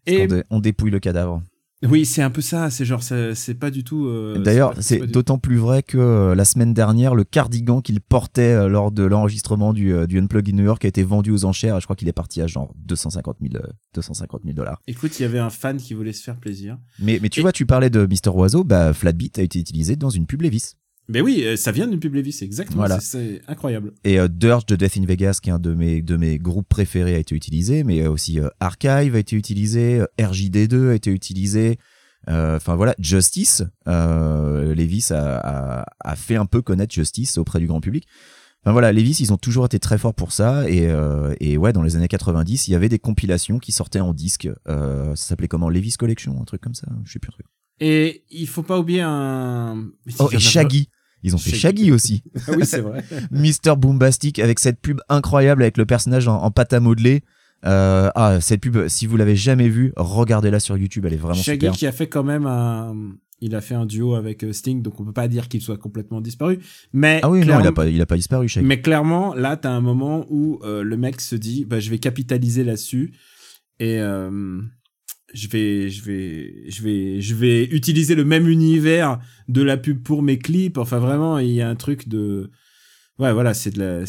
Et 0.07 0.25
on, 0.25 0.27
dé- 0.27 0.43
on 0.51 0.61
dépouille 0.61 0.91
le 0.91 1.01
cadavre. 1.01 1.43
Oui, 1.89 2.05
c'est 2.07 2.23
un 2.23 2.31
peu 2.31 2.41
ça, 2.41 2.71
c'est 2.71 2.85
genre, 2.85 3.03
c'est 3.03 3.55
pas 3.55 3.71
du 3.71 3.85
tout. 3.85 4.07
euh, 4.07 4.39
D'ailleurs, 4.39 4.75
c'est 4.81 5.07
d'autant 5.07 5.39
plus 5.39 5.57
vrai 5.57 5.83
que 5.83 5.99
euh, 5.99 6.35
la 6.35 6.45
semaine 6.45 6.75
dernière, 6.75 7.15
le 7.15 7.25
cardigan 7.25 7.81
qu'il 7.81 8.01
portait 8.01 8.53
euh, 8.55 8.69
lors 8.69 8.91
de 8.93 9.03
l'enregistrement 9.05 9.73
du, 9.73 9.93
euh, 9.93 10.07
du 10.07 10.19
Unplugged 10.19 10.55
in 10.55 10.57
New 10.57 10.65
York 10.65 10.85
a 10.85 10.89
été 10.89 11.03
vendu 11.03 11.31
aux 11.31 11.45
enchères. 11.45 11.77
et 11.77 11.81
Je 11.81 11.87
crois 11.87 11.97
qu'il 11.97 12.09
est 12.09 12.13
parti 12.13 12.41
à 12.41 12.47
genre 12.47 12.73
250 12.87 13.37
000 13.41 13.55
euh, 13.57 13.69
250 13.95 14.43
000 14.45 14.55
dollars. 14.55 14.81
Écoute, 14.87 15.19
il 15.19 15.23
y 15.23 15.27
avait 15.27 15.39
un 15.39 15.51
fan 15.51 15.77
qui 15.77 15.95
voulait 15.95 16.13
se 16.13 16.23
faire 16.23 16.37
plaisir. 16.37 16.79
Mais, 16.99 17.19
mais 17.23 17.29
tu 17.29 17.41
Et- 17.41 17.43
vois, 17.43 17.53
tu 17.53 17.67
parlais 17.67 17.91
de 17.91 18.07
Mister 18.07 18.31
Oiseau, 18.31 18.65
bah, 18.65 18.93
Flatbeat 18.93 19.39
a 19.39 19.43
été 19.43 19.59
utilisé 19.59 19.97
dans 19.97 20.11
une 20.11 20.27
pub 20.27 20.43
Levis. 20.43 20.75
Mais 21.09 21.21
oui, 21.21 21.43
euh, 21.45 21.57
ça 21.57 21.71
vient 21.71 21.87
d'une 21.87 22.01
pub 22.01 22.15
Levis, 22.15 22.39
exactement. 22.43 22.79
Voilà. 22.79 22.99
c'est- 23.01 23.43
incroyable. 23.47 23.93
Et 24.05 24.19
euh, 24.19 24.27
Dirge 24.29 24.65
de 24.67 24.75
Death 24.77 24.97
in 24.97 25.05
Vegas, 25.05 25.39
qui 25.43 25.51
est 25.51 25.53
un 25.53 25.59
de 25.59 25.75
mes, 25.75 26.01
de 26.01 26.17
mes 26.17 26.39
groupes 26.39 26.69
préférés, 26.69 27.15
a 27.15 27.19
été 27.19 27.35
utilisé, 27.35 27.85
mais 27.85 28.01
euh, 28.03 28.11
aussi 28.11 28.41
euh, 28.41 28.49
Archive 28.61 29.15
a 29.15 29.19
été 29.19 29.37
utilisé, 29.37 30.01
euh, 30.01 30.07
RJD2 30.19 30.91
a 30.91 30.95
été 30.95 31.11
utilisé. 31.11 31.79
Euh, 32.29 32.57
Enfin 32.57 32.75
voilà, 32.75 32.95
Justice, 32.99 33.63
Levis 33.87 35.09
a, 35.11 35.37
a, 35.83 35.87
a 36.01 36.17
fait 36.17 36.37
un 36.37 36.47
peu 36.47 36.63
connaître 36.63 36.95
Justice 36.95 37.39
auprès 37.39 37.61
du 37.61 37.67
grand 37.67 37.81
public. 37.81 38.07
Enfin 38.63 38.73
voilà, 38.73 38.93
Levis, 38.93 39.19
ils 39.21 39.31
ont 39.33 39.37
toujours 39.37 39.67
été 39.67 39.79
très 39.79 39.99
forts 39.99 40.15
pour 40.15 40.33
ça. 40.33 40.69
Et, 40.71 40.89
et 41.41 41.59
ouais, 41.59 41.75
dans 41.75 41.83
les 41.83 41.97
années 41.97 42.09
90, 42.09 42.67
il 42.67 42.71
y 42.71 42.75
avait 42.75 42.89
des 42.89 42.99
compilations 42.99 43.59
qui 43.59 43.73
sortaient 43.73 44.01
en 44.01 44.15
disque. 44.15 44.49
Ça 44.67 45.15
s'appelait 45.17 45.49
comment? 45.49 45.69
Levis 45.69 45.93
Collection, 45.99 46.41
un 46.41 46.45
truc 46.45 46.63
comme 46.63 46.73
ça. 46.75 46.87
Je 47.05 47.13
sais 47.13 47.19
plus 47.19 47.29
un 47.29 47.33
truc. 47.33 47.47
Et 47.81 48.25
il 48.31 48.47
faut 48.49 48.63
pas 48.63 48.79
oublier 48.79 49.03
un. 49.03 49.89
Oh, 50.19 50.31
et 50.33 50.39
Shaggy. 50.39 50.89
Ils 51.25 51.35
ont 51.35 51.39
fait 51.39 51.57
Shaggy. 51.57 51.91
Aussi. 51.91 52.23
Ah 52.47 52.53
oui, 52.57 52.65
c'est 52.65 52.81
vrai. 52.81 53.03
Mister 53.33 53.75
Boombastic 53.77 54.39
avec 54.39 54.61
cette 54.61 54.81
pub 54.81 55.01
incroyable 55.09 55.63
avec 55.63 55.77
le 55.79 55.87
personnage 55.87 56.29
en, 56.29 56.37
en 56.41 56.51
pâte 56.53 56.73
à 56.73 56.79
modeler. 56.81 57.23
Euh, 57.67 58.11
ah, 58.15 58.41
cette 58.41 58.61
pub, 58.61 58.89
si 58.89 59.07
vous 59.07 59.17
l'avez 59.17 59.35
jamais 59.37 59.69
vue, 59.71 59.93
regardez-la 59.97 60.61
sur 60.61 60.77
YouTube, 60.77 61.07
elle 61.07 61.15
est 61.15 61.17
vraiment 61.17 61.35
Shaggy 61.35 61.61
super. 61.67 61.73
qui 61.73 61.87
a 61.87 61.93
fait 61.93 62.09
quand 62.09 62.23
même 62.23 62.45
un, 62.47 62.95
il 63.41 63.55
a 63.55 63.63
fait 63.63 63.75
un 63.75 63.87
duo 63.87 64.15
avec 64.17 64.45
euh, 64.45 64.53
Sting, 64.53 64.83
donc 64.83 65.01
on 65.01 65.05
peut 65.07 65.13
pas 65.15 65.29
dire 65.29 65.49
qu'il 65.49 65.63
soit 65.63 65.79
complètement 65.79 66.21
disparu. 66.21 66.59
Mais 66.93 67.21
Ah 67.23 67.31
oui, 67.31 67.39
non, 67.39 67.45
clairement- 67.47 67.65
il 67.65 67.69
a 67.69 67.73
pas, 67.73 67.87
il 67.89 68.01
a 68.03 68.07
pas 68.07 68.17
disparu, 68.17 68.49
Shaggy. 68.49 68.67
Mais 68.67 68.83
clairement, 68.83 69.35
là, 69.35 69.57
t'as 69.57 69.71
un 69.71 69.81
moment 69.81 70.27
où 70.29 70.61
euh, 70.63 70.83
le 70.83 70.97
mec 70.99 71.23
se 71.23 71.37
dit, 71.37 71.65
bah, 71.65 71.81
je 71.81 71.89
vais 71.89 71.99
capitaliser 71.99 72.65
là-dessus 72.65 73.15
et 73.81 73.99
euh, 73.99 74.61
je 75.35 75.49
vais, 75.49 75.91
je 75.91 76.03
vais, 76.03 76.71
je 76.71 76.83
vais, 76.83 77.21
je 77.21 77.35
vais 77.35 77.65
utiliser 77.65 78.15
le 78.15 78.25
même 78.25 78.49
univers 78.49 79.19
de 79.49 79.63
la 79.63 79.77
pub 79.77 80.03
pour 80.03 80.23
mes 80.23 80.39
clips. 80.39 80.79
Enfin, 80.79 80.99
vraiment, 80.99 81.39
il 81.39 81.51
y 81.51 81.61
a 81.61 81.69
un 81.69 81.75
truc 81.75 82.09
de, 82.09 82.51
ouais, 83.19 83.33
voilà, 83.33 83.53
c'est 83.53 83.71
de 83.71 83.81
la. 83.81 84.05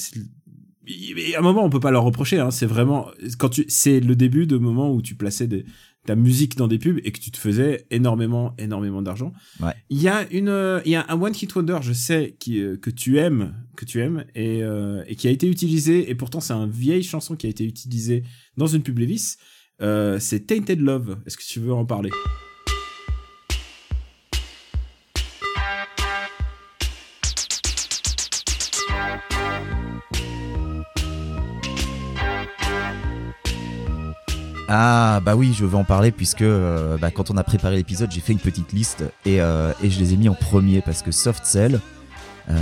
Et 0.88 1.35
à 1.35 1.39
un 1.39 1.41
moment, 1.41 1.65
on 1.65 1.69
peut 1.71 1.79
pas 1.79 1.91
leur 1.91 2.03
reprocher. 2.03 2.39
Hein, 2.39 2.51
c'est 2.51 2.67
vraiment 2.67 3.09
quand 3.39 3.49
tu, 3.49 3.65
c'est 3.67 3.99
le 3.99 4.15
début 4.15 4.45
de 4.45 4.57
moment 4.57 4.93
où 4.93 5.01
tu 5.01 5.15
plaçais 5.15 5.47
des, 5.47 5.65
ta 6.05 6.15
musique 6.15 6.55
dans 6.55 6.67
des 6.67 6.77
pubs 6.77 6.99
et 7.03 7.11
que 7.11 7.19
tu 7.19 7.31
te 7.31 7.38
faisais 7.38 7.88
énormément, 7.89 8.53
énormément 8.59 9.01
d'argent. 9.01 9.33
Ouais. 9.59 9.73
Il 9.89 9.99
y 10.01 10.07
a 10.07 10.31
une, 10.31 10.81
il 10.85 10.91
y 10.91 10.95
a 10.95 11.05
un 11.09 11.19
one 11.19 11.33
hit 11.33 11.53
wonder, 11.55 11.79
je 11.81 11.93
sais, 11.93 12.35
qui, 12.39 12.61
euh, 12.61 12.77
que 12.77 12.91
tu 12.91 13.17
aimes, 13.17 13.55
que 13.75 13.85
tu 13.85 13.99
aimes 13.99 14.25
et, 14.35 14.63
euh, 14.63 15.03
et 15.07 15.15
qui 15.15 15.27
a 15.27 15.31
été 15.31 15.47
utilisé 15.47 16.09
et 16.09 16.15
pourtant 16.15 16.39
c'est 16.39 16.53
une 16.53 16.69
vieille 16.69 17.03
chanson 17.03 17.35
qui 17.35 17.47
a 17.47 17.49
été 17.49 17.65
utilisée 17.65 18.23
dans 18.57 18.67
une 18.67 18.83
pub 18.83 18.99
Levis. 18.99 19.38
Euh, 19.81 20.19
c'est 20.19 20.47
Tainted 20.47 20.79
Love. 20.79 21.17
Est-ce 21.25 21.38
que 21.38 21.43
tu 21.43 21.59
veux 21.59 21.73
en 21.73 21.85
parler? 21.85 22.09
Ah 34.67 35.19
bah 35.23 35.35
oui, 35.35 35.53
je 35.53 35.63
veux 35.63 35.77
en 35.77 35.83
parler 35.83 36.11
puisque 36.11 36.41
euh, 36.41 36.97
bah, 36.97 37.11
quand 37.11 37.29
on 37.29 37.38
a 37.38 37.43
préparé 37.43 37.75
l'épisode, 37.75 38.11
j'ai 38.11 38.21
fait 38.21 38.33
une 38.33 38.39
petite 38.39 38.71
liste 38.73 39.03
et, 39.25 39.39
euh, 39.39 39.73
et 39.83 39.89
je 39.89 39.99
les 39.99 40.13
ai 40.13 40.17
mis 40.17 40.28
en 40.28 40.34
premier 40.34 40.82
parce 40.82 41.01
que 41.01 41.11
Soft 41.11 41.45
Cell, 41.45 41.80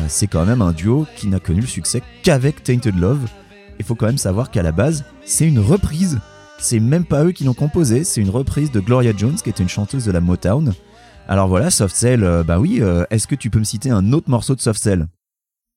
c'est 0.07 0.27
quand 0.27 0.45
même 0.45 0.61
un 0.61 0.71
duo 0.71 1.05
qui 1.17 1.27
n'a 1.27 1.41
connu 1.41 1.59
le 1.59 1.67
succès 1.67 2.01
qu'avec 2.23 2.63
Tainted 2.63 2.97
Love. 2.97 3.27
Il 3.79 3.85
faut 3.85 3.95
quand 3.95 4.05
même 4.05 4.17
savoir 4.17 4.49
qu'à 4.49 4.63
la 4.63 4.71
base, 4.71 5.03
c'est 5.25 5.45
une 5.45 5.59
reprise. 5.59 6.19
C'est 6.63 6.79
même 6.79 7.03
pas 7.03 7.25
eux 7.25 7.33
qui 7.33 7.43
l'ont 7.43 7.53
composé, 7.53 8.05
c'est 8.05 8.21
une 8.21 8.29
reprise 8.29 8.71
de 8.71 8.79
Gloria 8.79 9.11
Jones 9.15 9.35
qui 9.35 9.49
était 9.49 9.61
une 9.61 9.67
chanteuse 9.69 10.05
de 10.05 10.13
la 10.13 10.21
Motown. 10.21 10.71
Alors 11.27 11.49
voilà, 11.49 11.69
Soft 11.69 11.93
Cell, 11.93 12.23
euh, 12.23 12.41
bah 12.41 12.57
oui, 12.57 12.77
euh, 12.79 13.03
est-ce 13.09 13.27
que 13.27 13.35
tu 13.35 13.49
peux 13.49 13.59
me 13.59 13.65
citer 13.65 13.89
un 13.89 14.13
autre 14.13 14.29
morceau 14.29 14.55
de 14.55 14.61
Soft 14.61 14.81
Cell? 14.81 15.07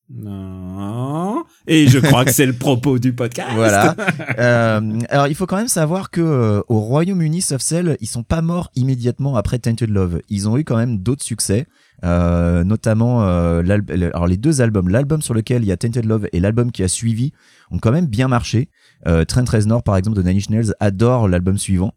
Non. 0.09 1.43
Et 1.67 1.89
je 1.89 1.99
crois 1.99 2.25
que 2.25 2.31
c'est 2.31 2.47
le 2.47 2.53
propos 2.53 3.01
du 3.01 3.13
podcast. 3.13 3.51
Voilà. 3.57 3.97
Euh, 4.39 5.01
alors, 5.09 5.29
il 5.29 5.35
faut 5.35 5.47
quand 5.47 5.57
même 5.57 5.67
savoir 5.67 6.11
que 6.11 6.21
euh, 6.21 6.61
au 6.69 6.79
Royaume-Uni, 6.79 7.41
Softcell, 7.41 7.97
ils 8.01 8.07
sont 8.07 8.23
pas 8.23 8.43
morts 8.43 8.71
immédiatement 8.77 9.37
après 9.37 9.59
Tainted 9.59 9.89
Love. 9.89 10.21
Ils 10.29 10.47
ont 10.49 10.59
eu 10.59 10.65
quand 10.65 10.77
même 10.77 10.99
d'autres 10.99 11.25
succès, 11.25 11.67
notamment 12.03 13.23
alors 13.23 14.27
les 14.27 14.37
deux 14.37 14.61
albums, 14.61 14.91
l'album 14.91 15.23
sur 15.23 15.33
lequel 15.33 15.63
il 15.63 15.69
y 15.69 15.73
a 15.73 15.77
Tainted 15.79 16.05
Love 16.05 16.29
et 16.33 16.41
l'album 16.41 16.71
qui 16.71 16.83
a 16.83 16.89
suivi, 16.89 17.33
ont 17.71 17.79
quand 17.79 17.93
même 17.93 18.07
bien 18.07 18.29
marché. 18.29 18.69
Euh, 19.07 19.25
Trent 19.25 19.45
Reznor, 19.49 19.83
par 19.83 19.97
exemple, 19.97 20.17
de 20.17 20.23
Nine 20.23 20.41
Inch 20.51 20.67
adore 20.81 21.29
l'album 21.29 21.59
suivant. 21.59 21.95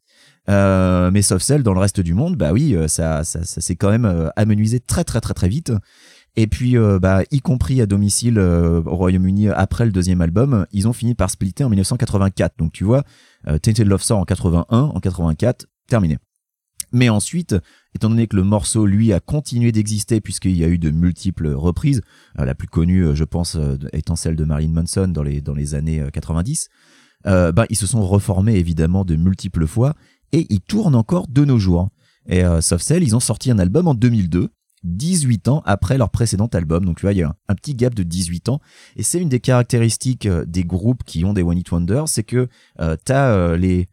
Euh, 0.50 1.12
mais 1.12 1.22
Softcell, 1.22 1.64
dans 1.64 1.74
le 1.74 1.80
reste 1.80 2.00
du 2.00 2.14
monde, 2.14 2.36
bah 2.36 2.52
oui, 2.54 2.76
euh, 2.76 2.88
ça, 2.88 3.24
ça, 3.24 3.44
s'est 3.44 3.76
quand 3.76 3.90
même 3.90 4.32
amenuisé 4.36 4.80
très 4.80 5.04
très 5.04 5.22
très 5.22 5.34
très 5.34 5.50
vite. 5.50 5.72
Et 6.36 6.48
puis, 6.48 6.78
bah, 7.02 7.24
y 7.32 7.42
compris 7.42 7.82
à 7.82 7.86
domicile 7.86 8.40
au 8.40 8.96
Royaume-Uni 8.96 9.50
après 9.50 9.86
le 9.86 9.92
deuxième 9.92 10.22
album, 10.22 10.66
ils 10.72 10.88
ont 10.88 10.94
fini 10.94 11.14
par 11.14 11.30
splitter 11.30 11.66
en 11.66 11.70
1984. 11.70 12.56
Donc 12.58 12.72
tu 12.72 12.86
vois, 12.86 13.04
Tainted 13.46 13.88
Love 13.88 14.04
sort 14.04 14.20
en 14.20 14.26
81, 14.26 14.66
en 14.70 15.00
84, 15.00 15.66
terminé. 15.88 16.18
Mais 16.94 17.10
ensuite, 17.10 17.56
étant 17.94 18.10
donné 18.10 18.28
que 18.28 18.38
le 18.38 18.44
morceau, 18.44 18.86
lui, 18.86 19.12
a 19.12 19.20
continué 19.20 19.72
d'exister 19.72 20.22
puisqu'il 20.22 20.56
y 20.56 20.64
a 20.64 20.68
eu 20.68 20.78
de 20.78 20.92
multiples 20.92 21.50
reprises, 21.50 22.02
la 22.36 22.56
plus 22.56 22.68
connue, 22.68 23.16
je 23.16 23.24
pense, 23.26 23.58
étant 23.92 24.16
celle 24.16 24.36
de 24.38 24.46
Marilyn 24.46 24.72
Manson 24.72 25.10
dans 25.10 25.24
les, 25.24 25.42
dans 25.42 25.56
les 25.56 25.76
années 25.76 26.00
euh, 26.00 26.10
90, 26.10 26.70
euh, 27.28 27.52
bah, 27.52 27.66
ils 27.70 27.78
se 27.78 27.88
sont 27.88 28.06
reformés 28.06 28.56
évidemment 28.56 29.06
de 29.06 29.16
multiples 29.16 29.68
fois 29.68 29.94
et 30.32 30.48
ils 30.50 30.62
tournent 30.62 30.96
encore 30.96 31.28
de 31.28 31.46
nos 31.46 31.60
jours. 31.60 31.90
Et 32.28 32.44
euh, 32.44 32.62
Soft 32.62 32.86
Cell, 32.86 33.04
ils 33.04 33.16
ont 33.16 33.20
sorti 33.20 33.52
un 33.52 33.60
album 33.60 33.88
en 33.88 33.94
2002, 33.94 34.50
18 34.84 35.48
ans 35.48 35.62
après 35.66 35.98
leur 35.98 36.10
précédent 36.10 36.48
album. 36.48 36.86
Donc 36.86 36.98
tu 36.98 37.02
vois, 37.02 37.14
il 37.14 37.20
y 37.20 37.24
a 37.24 37.36
un, 37.48 37.56
petit 37.56 37.76
gap 37.76 37.94
de 37.94 38.04
18 38.04 38.50
ans. 38.50 38.62
Et 38.96 39.04
c'est 39.04 39.20
une 39.20 39.30
des 39.30 39.40
caractéristiques 39.40 40.26
euh, 40.26 40.46
des 40.46 40.64
groupes 40.64 41.04
qui 41.04 41.26
ont 41.26 41.34
des 41.34 41.44
One 41.44 41.58
Hit 41.58 41.72
Wonders, 41.72 42.08
c'est 42.08 42.24
que 42.24 42.48
euh, 42.80 42.96
t'as 43.04 43.32
euh, 43.32 43.58
les, 43.58 43.88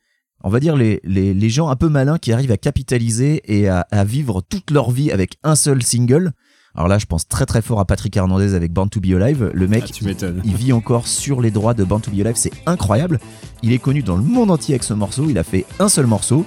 on 0.44 0.50
va 0.50 0.60
dire 0.60 0.76
les, 0.76 1.00
les, 1.04 1.50
gens 1.50 1.68
un 1.68 1.76
peu 1.76 1.88
malins 1.88 2.18
qui 2.18 2.32
arrivent 2.32 2.52
à 2.52 2.56
capitaliser 2.56 3.42
et 3.46 3.68
à 3.68 4.04
vivre 4.04 4.42
toute 4.42 4.70
leur 4.70 4.90
vie 4.90 5.10
avec 5.10 5.38
un 5.42 5.56
seul 5.56 5.82
single. 5.82 6.32
Alors 6.76 6.88
là, 6.88 6.98
je 6.98 7.06
pense 7.06 7.26
très 7.26 7.46
très 7.46 7.62
fort 7.62 7.80
à 7.80 7.86
Patrick 7.86 8.14
Hernandez 8.16 8.54
avec 8.54 8.70
Born 8.72 8.90
to 8.90 9.00
Be 9.00 9.12
Alive. 9.18 9.50
Le 9.54 9.66
mec, 9.68 9.84
Ah, 9.86 9.92
tu 9.92 10.04
m'étonnes. 10.04 10.42
il 10.44 10.54
vit 10.56 10.72
encore 10.74 11.06
sur 11.06 11.40
les 11.40 11.50
droits 11.50 11.72
de 11.72 11.84
Born 11.84 12.02
to 12.02 12.10
Be 12.10 12.20
Alive, 12.20 12.36
c'est 12.36 12.52
incroyable. 12.66 13.18
Il 13.62 13.72
est 13.72 13.78
connu 13.78 14.02
dans 14.02 14.16
le 14.16 14.22
monde 14.22 14.50
entier 14.50 14.74
avec 14.74 14.82
ce 14.84 14.92
morceau, 14.92 15.30
il 15.30 15.38
a 15.38 15.42
fait 15.44 15.64
un 15.78 15.88
seul 15.88 16.06
morceau, 16.06 16.44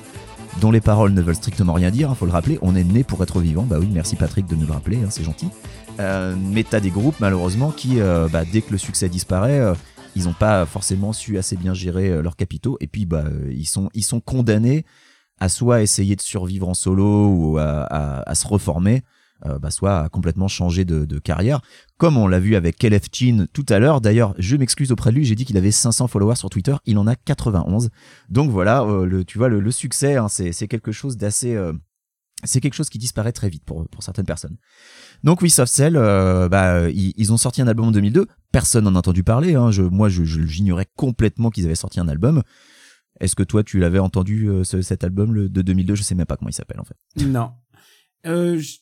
dont 0.61 0.69
les 0.71 0.81
paroles 0.81 1.13
ne 1.13 1.21
veulent 1.21 1.35
strictement 1.35 1.73
rien 1.73 1.89
dire, 1.89 2.11
hein, 2.11 2.15
faut 2.15 2.27
le 2.27 2.31
rappeler, 2.31 2.59
on 2.61 2.75
est 2.75 2.83
né 2.83 3.03
pour 3.03 3.23
être 3.23 3.39
vivant, 3.39 3.63
bah 3.63 3.77
oui, 3.79 3.89
merci 3.91 4.15
Patrick 4.15 4.45
de 4.45 4.55
nous 4.55 4.67
le 4.67 4.73
rappeler, 4.73 4.97
hein, 4.97 5.07
c'est 5.09 5.23
gentil. 5.23 5.47
Euh, 5.99 6.35
mais 6.39 6.63
t'as 6.63 6.79
des 6.79 6.91
groupes 6.91 7.15
malheureusement 7.19 7.71
qui, 7.71 7.99
euh, 7.99 8.27
bah, 8.31 8.43
dès 8.51 8.61
que 8.61 8.71
le 8.71 8.77
succès 8.77 9.09
disparaît, 9.09 9.59
euh, 9.59 9.73
ils 10.15 10.25
n'ont 10.25 10.33
pas 10.33 10.65
forcément 10.67 11.11
su 11.11 11.39
assez 11.39 11.55
bien 11.55 11.73
gérer 11.73 12.09
euh, 12.09 12.21
leurs 12.21 12.35
capitaux, 12.35 12.77
et 12.81 12.87
puis 12.87 13.05
bah, 13.07 13.23
ils, 13.51 13.65
sont, 13.67 13.89
ils 13.95 14.03
sont 14.05 14.19
condamnés 14.19 14.85
à 15.39 15.49
soit 15.49 15.81
essayer 15.81 16.15
de 16.15 16.21
survivre 16.21 16.67
en 16.69 16.73
solo 16.75 17.27
ou 17.29 17.57
à, 17.57 17.63
à- 17.83 18.29
à 18.29 18.35
se 18.35 18.47
reformer, 18.47 19.01
euh, 19.45 19.59
bah, 19.59 19.71
soit 19.71 19.99
à 20.01 20.09
complètement 20.09 20.47
changer 20.47 20.85
de, 20.85 21.05
de 21.05 21.19
carrière 21.19 21.61
comme 21.97 22.17
on 22.17 22.27
l'a 22.27 22.39
vu 22.39 22.55
avec 22.55 22.77
Kelef 22.77 23.03
Chin 23.11 23.45
tout 23.53 23.65
à 23.69 23.79
l'heure. 23.79 23.99
D'ailleurs, 24.01 24.33
je 24.37 24.55
m'excuse 24.55 24.91
auprès 24.91 25.11
de 25.11 25.15
lui, 25.15 25.25
j'ai 25.25 25.35
dit 25.35 25.45
qu'il 25.45 25.57
avait 25.57 25.71
500 25.71 26.07
followers 26.07 26.35
sur 26.37 26.49
Twitter, 26.49 26.75
il 26.85 26.97
en 26.97 27.07
a 27.07 27.15
91. 27.15 27.89
Donc 28.29 28.49
voilà, 28.51 28.83
euh, 28.83 29.05
le, 29.05 29.25
tu 29.25 29.37
vois, 29.37 29.49
le, 29.49 29.59
le 29.59 29.71
succès, 29.71 30.15
hein, 30.15 30.27
c'est 30.29 30.67
quelque 30.67 30.91
chose 30.91 31.17
d'assez... 31.17 31.55
euh, 31.55 31.73
c'est 32.45 32.61
quelque 32.61 32.75
chose 32.75 32.89
qui 32.89 32.97
disparaît 32.99 33.33
très 33.33 33.49
vite 33.49 33.65
pour, 33.65 33.85
pour 33.89 34.01
certaines 34.01 34.25
personnes. 34.25 34.55
Donc 35.25 35.41
oui, 35.41 35.49
Soft 35.49 35.73
Cell, 35.73 35.97
euh, 35.97 36.47
bah, 36.47 36.89
ils, 36.89 37.13
ils 37.17 37.33
ont 37.33 37.37
sorti 37.37 37.61
un 37.61 37.67
album 37.67 37.87
en 37.87 37.91
2002. 37.91 38.27
Personne 38.53 38.85
n'en 38.85 38.95
a 38.95 38.99
entendu 38.99 39.23
parler. 39.23 39.55
Hein. 39.55 39.71
Je, 39.71 39.81
moi, 39.81 40.07
je- 40.07 40.23
je- 40.23 40.45
j'ignorais 40.45 40.87
complètement 40.95 41.49
qu'ils 41.49 41.65
avaient 41.65 41.75
sorti 41.75 41.99
un 41.99 42.07
album. 42.07 42.41
Est-ce 43.19 43.35
que 43.35 43.43
toi, 43.43 43.61
tu 43.63 43.79
l'avais 43.79 43.99
entendu, 43.99 44.47
euh, 44.47 44.63
ce- 44.63 44.81
cet 44.81 45.03
album 45.03 45.33
le, 45.33 45.49
de 45.49 45.61
2002 45.61 45.95
Je 45.95 46.03
sais 46.03 46.15
même 46.15 46.25
pas 46.25 46.37
comment 46.37 46.47
il 46.49 46.53
s'appelle 46.53 46.79
en 46.79 46.85
fait. 46.85 46.95
Non. 47.25 47.51
Euh, 48.25 48.59
je- 48.59 48.77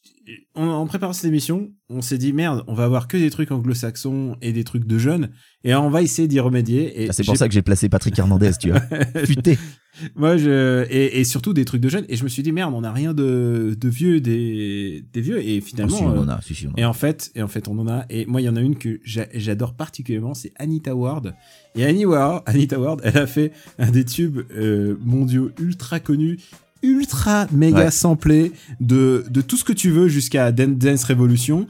en, 0.56 0.66
en 0.68 0.86
préparant 0.88 1.14
cette 1.14 1.26
émission, 1.26 1.72
on 1.90 2.02
s'est 2.02 2.18
dit 2.18 2.34
merde, 2.34 2.64
on 2.68 2.74
va 2.74 2.84
avoir 2.84 3.08
que 3.08 3.16
des 3.16 3.30
trucs 3.30 3.50
anglo-saxons 3.52 4.36
et 4.42 4.52
des 4.52 4.66
trucs 4.66 4.86
de 4.86 4.98
jeunes, 4.98 5.30
et 5.64 5.74
on 5.74 5.90
va 5.90 6.02
essayer 6.02 6.28
d'y 6.28 6.42
remédier. 6.42 7.02
Et 7.04 7.10
Ah, 7.10 7.14
c'est 7.14 7.24
pour 7.24 7.38
ça 7.38 7.48
que 7.48 7.54
j'ai 7.54 7.62
placé 7.62 7.88
Patrick 7.88 8.18
Hernandez, 8.20 8.52
tu 8.60 8.72
vois. 8.72 8.82
Puté. 9.26 9.58
Moi, 10.16 10.36
je 10.38 10.86
et, 10.92 11.20
et 11.20 11.24
surtout 11.24 11.54
des 11.54 11.64
trucs 11.66 11.80
de 11.82 11.88
jeunes, 11.88 12.04
et 12.10 12.18
je 12.18 12.24
me 12.26 12.30
suis 12.30 12.44
dit 12.44 12.52
merde, 12.52 12.74
on 12.76 12.84
a 12.84 12.92
rien 12.92 13.14
de, 13.14 13.76
de 13.80 13.90
vieux, 13.90 14.20
des, 14.20 15.04
des 15.14 15.22
vieux, 15.22 15.42
et 15.42 15.60
Oh, 15.62 15.66
finalement. 15.66 15.96
si, 15.98 16.04
on 16.04 16.12
euh, 16.16 16.20
en 16.20 16.28
a, 16.28 16.42
si, 16.42 16.54
si, 16.54 16.68
on 16.68 16.72
en 16.72 16.74
a. 16.74 16.80
Et 16.82 16.86
en 16.86 16.94
fait, 16.94 17.32
et 17.36 17.42
en 17.42 17.48
fait, 17.48 17.68
on 17.70 17.80
en 17.80 17.88
a. 17.88 18.06
Et 18.10 18.26
moi, 18.26 18.42
il 18.42 18.44
y 18.46 18.50
en 18.50 18.56
a 18.58 18.62
une 18.62 18.76
que 18.76 19.00
j'a- 19.06 19.28
j'adore 19.34 19.76
particulièrement, 19.76 20.34
c'est 20.34 20.52
Anita 20.58 20.94
Ward. 20.94 21.36
Et 21.76 21.86
Annie 21.86 22.06
Ward, 22.06 22.44
Anita 22.48 22.80
Ward, 22.80 23.00
elle 23.06 23.18
a 23.18 23.28
fait 23.28 23.52
un 23.80 23.92
des 23.92 24.04
tubes 24.04 24.40
euh, 24.52 24.98
mondiaux 25.00 25.52
ultra 25.60 26.00
connus, 26.02 26.38
ultra 26.84 27.48
méga 27.52 27.86
Ouais. 27.86 27.92
samplé 27.92 28.52
de 28.80 29.26
de 29.30 29.42
tout 29.42 29.58
ce 29.58 29.64
que 29.64 29.74
tu 29.74 29.90
veux 29.92 30.08
jusqu'à 30.08 30.52
Dan- 30.52 30.78
Dance 30.78 31.04
Revolution. 31.04 31.68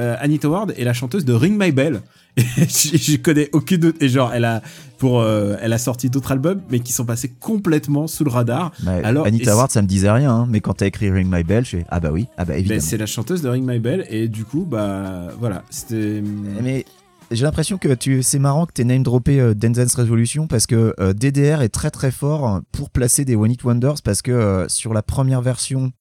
Euh, 0.00 0.16
Anita 0.18 0.48
Ward 0.48 0.72
est 0.76 0.82
la 0.84 0.92
chanteuse 0.92 1.24
de 1.24 1.32
Ring 1.32 1.56
My 1.60 1.70
Bell. 1.70 2.00
Et 2.36 2.42
je, 2.68 2.96
je 2.96 3.16
connais 3.16 3.48
aucune 3.52 3.84
autre. 3.84 3.98
Et 4.00 4.08
genre, 4.08 4.32
elle 4.34 4.44
a 4.44 4.60
pour, 4.98 5.20
euh, 5.20 5.54
elle 5.62 5.72
a 5.72 5.78
sorti 5.78 6.10
d'autres 6.10 6.32
albums, 6.32 6.60
mais 6.68 6.80
qui 6.80 6.92
sont 6.92 7.04
passés 7.04 7.28
complètement 7.38 8.08
sous 8.08 8.24
le 8.24 8.30
radar. 8.30 8.72
Bah, 8.82 8.94
Alors, 9.04 9.24
Anita 9.24 9.54
Ward, 9.56 9.70
ça 9.70 9.82
me 9.82 9.86
disait 9.86 10.10
rien, 10.10 10.32
hein, 10.32 10.46
mais 10.50 10.60
quand 10.60 10.74
t'as 10.74 10.86
écrit 10.86 11.12
Ring 11.12 11.32
My 11.32 11.44
Bell, 11.44 11.64
je 11.64 11.70
fais 11.76 11.86
ah 11.90 12.00
bah 12.00 12.10
oui, 12.12 12.26
ah 12.36 12.44
bah 12.44 12.54
Ben, 12.54 12.58
évidemment. 12.58 12.80
c'est 12.80 12.96
la 12.96 13.06
chanteuse 13.06 13.40
de 13.40 13.48
Ring 13.48 13.64
My 13.64 13.78
Bell, 13.78 14.04
et 14.10 14.26
du 14.26 14.44
coup, 14.44 14.66
bah 14.68 15.28
voilà, 15.38 15.62
c'était. 15.70 16.20
mais 16.60 16.84
j'ai 17.30 17.44
l'impression 17.44 17.78
que 17.78 17.94
tu, 17.94 18.22
c'est 18.22 18.38
marrant 18.38 18.66
que 18.66 18.72
t'aies 18.72 18.84
name 18.84 19.02
droppé 19.02 19.40
euh, 19.40 19.54
Dance 19.54 19.94
Revolution 19.94 20.46
parce 20.46 20.66
que 20.66 20.94
euh, 21.00 21.12
DDR 21.12 21.62
est 21.62 21.68
très 21.68 21.90
très 21.90 22.10
fort 22.10 22.60
pour 22.72 22.90
placer 22.90 23.24
des 23.24 23.36
One 23.36 23.50
Hit 23.50 23.64
Wonders 23.64 24.02
parce 24.04 24.22
que 24.22 24.30
euh, 24.30 24.68
sur 24.68 24.94
la 24.94 25.02
première 25.02 25.40
version 25.40 25.92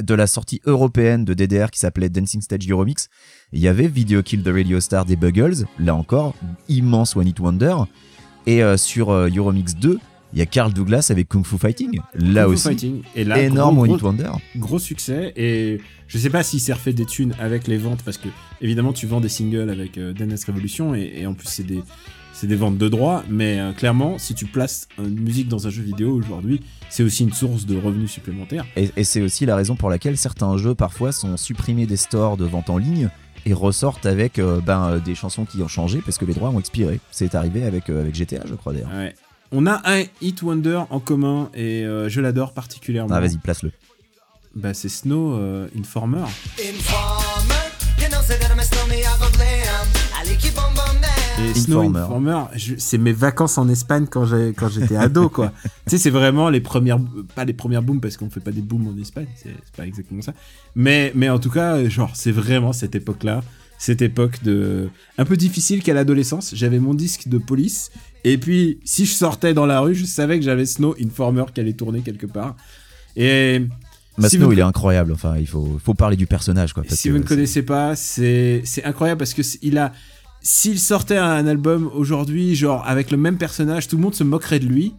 de 0.00 0.14
la 0.14 0.26
sortie 0.26 0.60
européenne 0.64 1.24
de 1.24 1.34
DDR 1.34 1.70
qui 1.70 1.78
s'appelait 1.78 2.08
Dancing 2.08 2.40
Stage 2.40 2.68
Euromix, 2.68 3.08
il 3.52 3.60
y 3.60 3.68
avait 3.68 3.86
Video 3.86 4.22
Kill 4.22 4.42
the 4.42 4.48
Radio 4.48 4.80
Star 4.80 5.04
des 5.04 5.16
Buggles, 5.16 5.66
là 5.78 5.94
encore, 5.94 6.34
immense 6.68 7.16
One 7.16 7.28
Hit 7.28 7.38
Wonder. 7.38 7.76
Et 8.46 8.62
euh, 8.62 8.76
sur 8.76 9.12
Euromix 9.12 9.74
2, 9.76 9.98
il 10.36 10.40
y 10.40 10.42
a 10.42 10.46
Carl 10.46 10.70
Douglas 10.70 11.08
avec 11.10 11.28
Kung 11.28 11.46
Fu 11.46 11.56
Fighting, 11.56 11.98
là 12.14 12.44
Kung 12.44 12.52
aussi, 12.52 12.62
Fighting. 12.64 13.02
Et 13.14 13.24
là, 13.24 13.40
énorme 13.42 13.78
One 13.78 13.92
Hit 13.92 14.02
Wonder. 14.02 14.30
gros 14.56 14.78
succès 14.78 15.32
et 15.34 15.80
je 16.08 16.18
sais 16.18 16.28
pas 16.28 16.42
s'il 16.42 16.60
s'est 16.60 16.74
refait 16.74 16.92
des 16.92 17.06
thunes 17.06 17.34
avec 17.40 17.66
les 17.66 17.78
ventes 17.78 18.02
parce 18.04 18.18
que 18.18 18.28
évidemment 18.60 18.92
tu 18.92 19.06
vends 19.06 19.20
des 19.22 19.30
singles 19.30 19.70
avec 19.70 19.96
euh, 19.96 20.12
Dance 20.12 20.44
Revolution 20.44 20.94
et, 20.94 21.10
et 21.16 21.26
en 21.26 21.32
plus 21.32 21.48
c'est 21.48 21.62
des 21.64 21.82
c'est 22.34 22.46
des 22.46 22.54
ventes 22.54 22.76
de 22.76 22.88
droits 22.90 23.24
mais 23.30 23.58
euh, 23.58 23.72
clairement 23.72 24.18
si 24.18 24.34
tu 24.34 24.44
places 24.44 24.88
une 24.98 25.18
musique 25.20 25.48
dans 25.48 25.66
un 25.66 25.70
jeu 25.70 25.82
vidéo 25.82 26.12
aujourd'hui 26.12 26.60
c'est 26.90 27.02
aussi 27.02 27.22
une 27.24 27.32
source 27.32 27.64
de 27.64 27.78
revenus 27.78 28.10
supplémentaires 28.10 28.66
Et, 28.76 28.90
et 28.94 29.04
c'est 29.04 29.22
aussi 29.22 29.46
la 29.46 29.56
raison 29.56 29.74
pour 29.74 29.88
laquelle 29.88 30.18
certains 30.18 30.58
jeux 30.58 30.74
parfois 30.74 31.12
sont 31.12 31.38
supprimés 31.38 31.86
des 31.86 31.96
stores 31.96 32.36
de 32.36 32.44
vente 32.44 32.68
en 32.68 32.76
ligne 32.76 33.08
et 33.46 33.54
ressortent 33.54 34.06
avec 34.06 34.38
euh, 34.38 34.60
ben, 34.60 34.90
euh, 34.90 34.98
des 34.98 35.14
chansons 35.14 35.44
qui 35.44 35.62
ont 35.62 35.68
changé 35.68 36.00
parce 36.04 36.18
que 36.18 36.24
les 36.24 36.34
droits 36.34 36.50
ont 36.50 36.58
expiré. 36.58 36.98
C'est 37.12 37.36
arrivé 37.36 37.62
avec, 37.64 37.88
euh, 37.90 38.00
avec 38.00 38.12
GTA, 38.16 38.40
je 38.44 38.54
crois 38.54 38.72
d'ailleurs. 38.72 38.90
ouais. 38.90 39.14
On 39.52 39.66
a 39.66 39.80
un 39.84 40.04
hit 40.20 40.42
wonder 40.42 40.82
en 40.90 41.00
commun 41.00 41.50
et 41.54 41.84
euh, 41.84 42.08
je 42.08 42.20
l'adore 42.20 42.52
particulièrement 42.52 43.14
Ah, 43.14 43.20
vas-y, 43.20 43.38
place-le. 43.38 43.72
bah 44.54 44.74
c'est 44.74 44.88
Snow 44.88 45.34
euh, 45.34 45.68
Informer. 45.78 46.24
Et 51.38 51.54
Snow 51.54 51.80
Informer. 51.80 52.44
C'est 52.78 52.98
mes 52.98 53.12
vacances 53.12 53.58
en 53.58 53.68
Espagne 53.68 54.06
quand 54.10 54.24
j'étais 54.24 54.96
ado 54.96 55.28
quoi. 55.28 55.52
tu 55.62 55.70
sais 55.88 55.98
c'est 55.98 56.10
vraiment 56.10 56.48
les 56.48 56.60
premières 56.60 56.98
pas 57.34 57.44
les 57.44 57.52
premières 57.52 57.82
booms 57.82 58.00
parce 58.00 58.16
qu'on 58.16 58.30
fait 58.30 58.40
pas 58.40 58.52
des 58.52 58.62
booms 58.62 58.88
en 58.88 59.00
Espagne, 59.00 59.26
c'est 59.36 59.50
c'est 59.64 59.76
pas 59.76 59.86
exactement 59.86 60.22
ça. 60.22 60.32
Mais 60.74 61.12
mais 61.14 61.28
en 61.28 61.38
tout 61.38 61.50
cas, 61.50 61.86
genre 61.88 62.10
c'est 62.14 62.32
vraiment 62.32 62.72
cette 62.72 62.94
époque-là, 62.94 63.42
cette 63.78 64.00
époque 64.02 64.42
de 64.42 64.88
un 65.18 65.24
peu 65.24 65.36
difficile 65.36 65.82
qu'à 65.82 65.92
l'adolescence, 65.94 66.54
j'avais 66.54 66.78
mon 66.78 66.94
disque 66.94 67.28
de 67.28 67.38
police 67.38 67.90
et 68.32 68.38
puis 68.38 68.80
si 68.84 69.06
je 69.06 69.12
sortais 69.12 69.54
dans 69.54 69.66
la 69.66 69.80
rue, 69.80 69.94
je 69.94 70.04
savais 70.04 70.38
que 70.38 70.44
j'avais 70.44 70.66
Snow 70.66 70.94
Informer 71.00 71.44
qui 71.54 71.60
allait 71.60 71.72
tourner 71.74 72.00
quelque 72.02 72.26
part. 72.26 72.56
Et 73.16 73.66
si 74.26 74.36
vous- 74.38 74.52
il 74.52 74.58
est 74.58 74.62
incroyable. 74.62 75.12
Enfin, 75.12 75.36
il 75.38 75.46
faut, 75.46 75.78
faut 75.82 75.94
parler 75.94 76.16
du 76.16 76.26
personnage, 76.26 76.72
quoi. 76.72 76.82
parce 76.82 76.96
si 77.00 77.08
que 77.08 77.12
vous 77.12 77.18
ne 77.18 77.24
connaissez 77.24 77.62
pas, 77.62 77.94
c'est 77.96 78.62
incroyable 78.84 79.18
parce 79.18 79.34
que 79.34 79.42
il 79.62 79.78
a 79.78 79.92
s'il 80.42 80.78
sortait 80.78 81.16
un 81.16 81.46
album 81.46 81.90
aujourd'hui, 81.92 82.54
genre 82.54 82.86
avec 82.86 83.10
le 83.10 83.16
même 83.16 83.36
personnage, 83.36 83.88
tout 83.88 83.96
le 83.96 84.02
monde 84.02 84.14
se 84.14 84.22
moquerait 84.24 84.60
de 84.60 84.66
lui. 84.66 84.94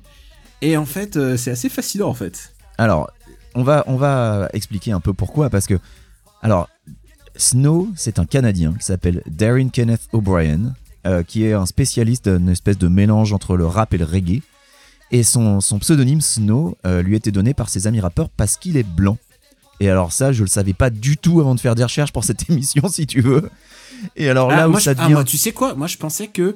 Et 0.61 0.75
en 0.75 0.85
fait, 0.85 1.15
euh, 1.17 1.37
c'est 1.37 1.51
assez 1.51 1.69
fascinant 1.69 2.09
en 2.09 2.13
fait. 2.13 2.53
Alors, 2.77 3.09
on 3.55 3.63
va, 3.63 3.83
on 3.87 3.95
va 3.95 4.49
expliquer 4.53 4.91
un 4.91 4.99
peu 4.99 5.13
pourquoi, 5.13 5.49
parce 5.49 5.67
que, 5.67 5.75
alors, 6.41 6.69
Snow, 7.35 7.87
c'est 7.95 8.19
un 8.19 8.25
Canadien 8.25 8.73
qui 8.77 8.83
s'appelle 8.85 9.21
Darren 9.27 9.69
Kenneth 9.69 10.01
O'Brien, 10.11 10.73
euh, 11.07 11.23
qui 11.23 11.45
est 11.45 11.53
un 11.53 11.65
spécialiste 11.65 12.27
d'une 12.27 12.49
espèce 12.49 12.77
de 12.77 12.87
mélange 12.87 13.31
entre 13.31 13.55
le 13.55 13.65
rap 13.65 13.93
et 13.93 13.97
le 13.97 14.05
reggae. 14.05 14.41
Et 15.11 15.23
son, 15.23 15.61
son 15.61 15.79
pseudonyme 15.79 16.19
Snow 16.19 16.77
euh, 16.85 17.01
lui 17.01 17.15
était 17.15 17.31
donné 17.31 17.53
par 17.53 17.69
ses 17.69 17.87
amis 17.87 18.01
rappeurs 18.01 18.29
parce 18.29 18.57
qu'il 18.57 18.75
est 18.75 18.83
blanc. 18.83 19.17
Et 19.79 19.89
alors 19.89 20.11
ça, 20.11 20.33
je 20.33 20.41
le 20.41 20.49
savais 20.49 20.73
pas 20.73 20.89
du 20.89 21.15
tout 21.15 21.39
avant 21.39 21.55
de 21.55 21.61
faire 21.61 21.75
des 21.75 21.83
recherches 21.83 22.11
pour 22.11 22.25
cette 22.25 22.49
émission, 22.49 22.89
si 22.89 23.07
tu 23.07 23.21
veux. 23.21 23.49
Et 24.17 24.29
alors 24.29 24.51
Ah, 24.51 24.57
là 24.57 24.67
où 24.67 24.71
moi, 24.71 24.81
ça 24.81 24.91
ah, 24.91 24.93
devient. 24.95 25.13
moi, 25.13 25.23
tu 25.23 25.37
sais 25.37 25.53
quoi? 25.53 25.75
Moi, 25.75 25.87
je 25.87 25.97
pensais 25.97 26.27
que, 26.27 26.55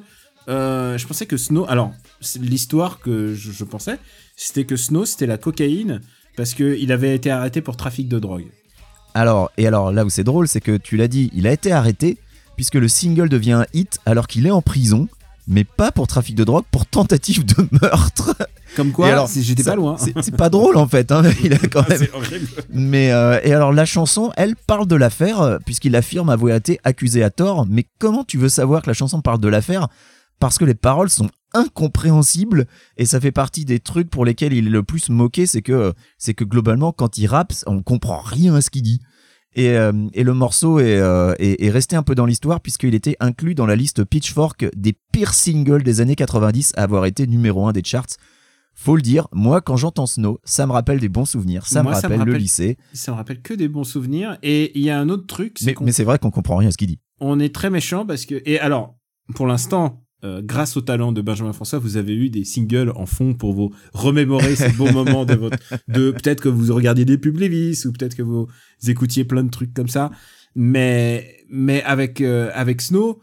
euh, 0.50 0.98
je 0.98 1.08
pensais 1.08 1.26
que 1.26 1.38
Snow. 1.38 1.66
Alors, 1.70 1.94
l'histoire 2.40 3.00
que 3.00 3.34
je, 3.34 3.52
je 3.52 3.64
pensais, 3.64 4.00
c'était 4.36 4.66
que 4.66 4.76
Snow, 4.76 5.06
c'était 5.06 5.28
la 5.28 5.38
cocaïne 5.38 6.02
parce 6.36 6.54
que 6.54 6.78
il 6.78 6.92
avait 6.92 7.16
été 7.16 7.32
arrêté 7.32 7.62
pour 7.62 7.78
trafic 7.78 8.10
de 8.10 8.20
drogue. 8.20 8.48
Alors, 9.14 9.52
et 9.58 9.68
alors 9.68 9.92
là 9.92 10.04
où 10.04 10.10
c'est 10.10 10.24
drôle, 10.24 10.48
c'est 10.48 10.62
que 10.62 10.78
tu 10.78 10.98
l'as 10.98 11.08
dit, 11.08 11.30
il 11.34 11.48
a 11.48 11.52
été 11.52 11.72
arrêté 11.72 12.18
puisque 12.56 12.76
le 12.76 12.88
single 12.88 13.30
devient 13.30 13.54
un 13.54 13.66
hit 13.74 14.00
alors 14.06 14.28
qu'il 14.28 14.46
est 14.48 14.52
en 14.52 14.62
prison, 14.62 15.08
mais 15.48 15.64
pas 15.64 15.92
pour 15.92 16.08
trafic 16.08 16.36
de 16.36 16.44
drogue, 16.44 16.66
pour 16.72 16.86
tentative 16.86 17.46
de 17.46 17.68
meurtre. 17.82 18.36
Comme 18.76 18.92
quoi, 18.94 19.10
Et 19.10 19.12
alors, 19.12 19.28
j'étais 19.28 19.64
pas 19.64 19.76
loin. 19.76 19.98
C'est 19.98 20.36
pas 20.38 20.50
drôle 20.50 20.78
en 20.78 20.88
fait, 20.88 21.12
hein, 21.12 21.24
il 21.44 21.54
a 21.54 21.58
quand 21.58 21.82
Ah, 21.86 21.90
même. 21.90 21.98
c'est 21.98 22.14
horrible. 22.14 22.48
Mais 22.70 23.12
euh, 23.12 23.40
et 23.44 23.54
alors 23.54 23.74
la 23.74 23.84
chanson, 23.86 24.32
elle 24.38 24.56
parle 24.56 24.88
de 24.88 24.96
l'affaire 24.96 25.42
euh, 25.42 25.58
puisqu'il 25.66 25.96
affirme 25.96 26.30
avoir 26.30 26.56
été 26.56 26.80
accusé 26.86 27.22
à 27.24 27.30
tort. 27.32 27.66
Mais 27.70 27.86
comment 28.00 28.24
tu 28.24 28.38
veux 28.38 28.48
savoir 28.50 28.82
que 28.82 28.88
la 28.88 28.94
chanson 28.94 29.22
parle 29.22 29.40
de 29.42 29.50
l'affaire? 29.50 29.88
Parce 30.40 30.58
que 30.58 30.64
les 30.66 30.74
paroles 30.74 31.10
sont 31.10 31.30
incompréhensibles 31.54 32.66
et 32.98 33.06
ça 33.06 33.20
fait 33.20 33.32
partie 33.32 33.66
des 33.66 33.80
trucs 33.80 34.10
pour 34.10 34.24
lesquels 34.26 34.54
il 34.54 34.68
est 34.68 34.72
le 34.72 34.84
plus 34.84 35.10
moqué, 35.10 35.46
c'est 35.46 35.62
que 35.62 35.94
c'est 36.18 36.34
que 36.34 36.44
globalement 36.46 36.92
quand 36.94 37.18
il 37.18 37.28
rappe, 37.28 37.54
on 37.68 37.82
comprend 37.84 38.20
rien 38.22 38.56
à 38.56 38.62
ce 38.62 38.70
qu'il 38.70 38.84
dit. 38.84 39.02
Et, 39.56 39.70
euh, 39.72 39.92
et 40.14 40.24
le 40.24 40.34
morceau 40.34 40.80
est, 40.80 40.98
euh, 40.98 41.34
est, 41.38 41.62
est 41.64 41.70
resté 41.70 41.96
un 41.96 42.04
peu 42.04 42.16
dans 42.16 42.26
l'histoire 42.26 42.62
puisqu'il 42.62 42.96
était 42.96 43.18
inclus 43.20 43.54
dans 43.54 43.66
la 43.66 43.76
liste 43.76 44.04
Pitchfork 44.06 44.66
des 44.76 44.94
pires 45.12 45.34
singles 45.34 45.84
des 45.84 46.00
années 46.00 46.16
90 46.16 46.74
à 46.78 46.84
avoir 46.84 47.06
été 47.06 47.28
numéro 47.28 47.68
un 47.68 47.74
des 47.74 47.84
charts. 47.84 48.16
Faut 48.74 48.96
le 48.96 49.02
dire, 49.02 49.28
moi 49.34 49.60
quand 49.60 49.76
j'entends 49.76 50.06
Snow, 50.06 50.40
ça 50.46 50.66
me 50.66 50.72
rappelle 50.72 51.00
des 51.00 51.10
bons 51.10 51.26
souvenirs, 51.26 51.68
ça, 51.68 51.84
Moi, 51.84 51.94
me, 51.94 52.00
ça 52.00 52.08
me 52.08 52.16
rappelle 52.16 52.34
le 52.34 52.40
lycée. 52.40 52.78
Ça 52.94 53.12
me 53.12 53.18
rappelle 53.18 53.42
que 53.42 53.54
des 53.54 53.68
bons 53.68 53.84
souvenirs. 53.84 54.38
Et 54.42 54.72
il 54.80 54.86
y 54.86 54.90
a 54.90 54.98
un 54.98 55.10
autre 55.10 55.28
truc, 55.28 55.58
Mais, 55.66 55.76
mais 55.82 55.92
c'est 55.92 56.06
vrai 56.06 56.18
qu'on 56.18 56.32
comprend 56.32 56.56
rien 56.56 56.70
à 56.70 56.72
ce 56.72 56.78
qu'il 56.78 56.88
dit. 56.88 57.00
on 57.20 57.40
est 57.40 57.54
très 57.54 57.70
méchant 57.70 58.06
parce 58.06 58.26
que 58.26 58.42
et 58.46 58.58
alors 58.60 58.96
pour 59.36 59.48
l'instant 59.48 60.02
euh, 60.24 60.42
grâce 60.44 60.78
au 60.78 60.82
talent 60.82 61.12
de 61.12 61.22
Benjamin 61.22 61.54
François, 61.54 61.80
vous 61.80 61.98
avez 61.98 62.16
eu 62.16 62.30
des 62.30 62.44
singles 62.44 62.92
en 62.96 63.06
fond 63.06 63.34
pour 63.34 63.54
vous 63.54 63.74
remémorer 63.94 64.56
ces 64.56 64.70
beaux 64.70 64.92
moments 64.92 65.26
de 65.26 65.34
votre 65.34 65.58
de 65.88 66.12
peut-être 66.12 66.42
que 66.42 66.50
vous 66.50 66.74
regardiez 66.74 67.06
des 67.06 67.18
pubs 67.18 67.38
Levi's 67.38 67.86
ou 67.86 67.92
peut-être 67.92 68.16
que 68.16 68.22
vous 68.22 68.48
écoutiez 68.88 69.26
plein 69.26 69.44
de 69.44 69.50
trucs 69.50 69.74
comme 69.74 69.88
ça. 69.88 70.12
Mais 70.56 71.38
mais 71.50 71.82
avec 71.84 72.22
euh, 72.22 72.52
avec 72.54 72.82
Snow, 72.82 73.22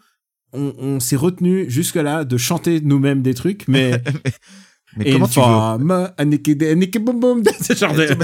on, 0.53 0.75
on 0.79 1.01
s'est 1.01 1.17
retenu 1.17 1.71
jusque 1.71 1.97
là 1.97 2.25
de 2.25 2.37
chanter 2.37 2.81
nous-mêmes 2.81 3.23
des 3.23 3.35
trucs, 3.35 3.69
mais 3.69 4.03
Mais 4.99 5.09
et 5.09 5.13
comment 5.13 5.27
une 5.27 5.31
tu 5.33 5.41
femme, 5.41 6.11
un 6.19 6.25
niqué- 6.25 6.73
un 6.73 6.75
niqué 6.75 6.99
boum 6.99 7.21
boum, 7.21 7.43
ce 7.63 7.75
genre 7.75 7.95
de- 7.95 8.07
c'est. 8.07 8.17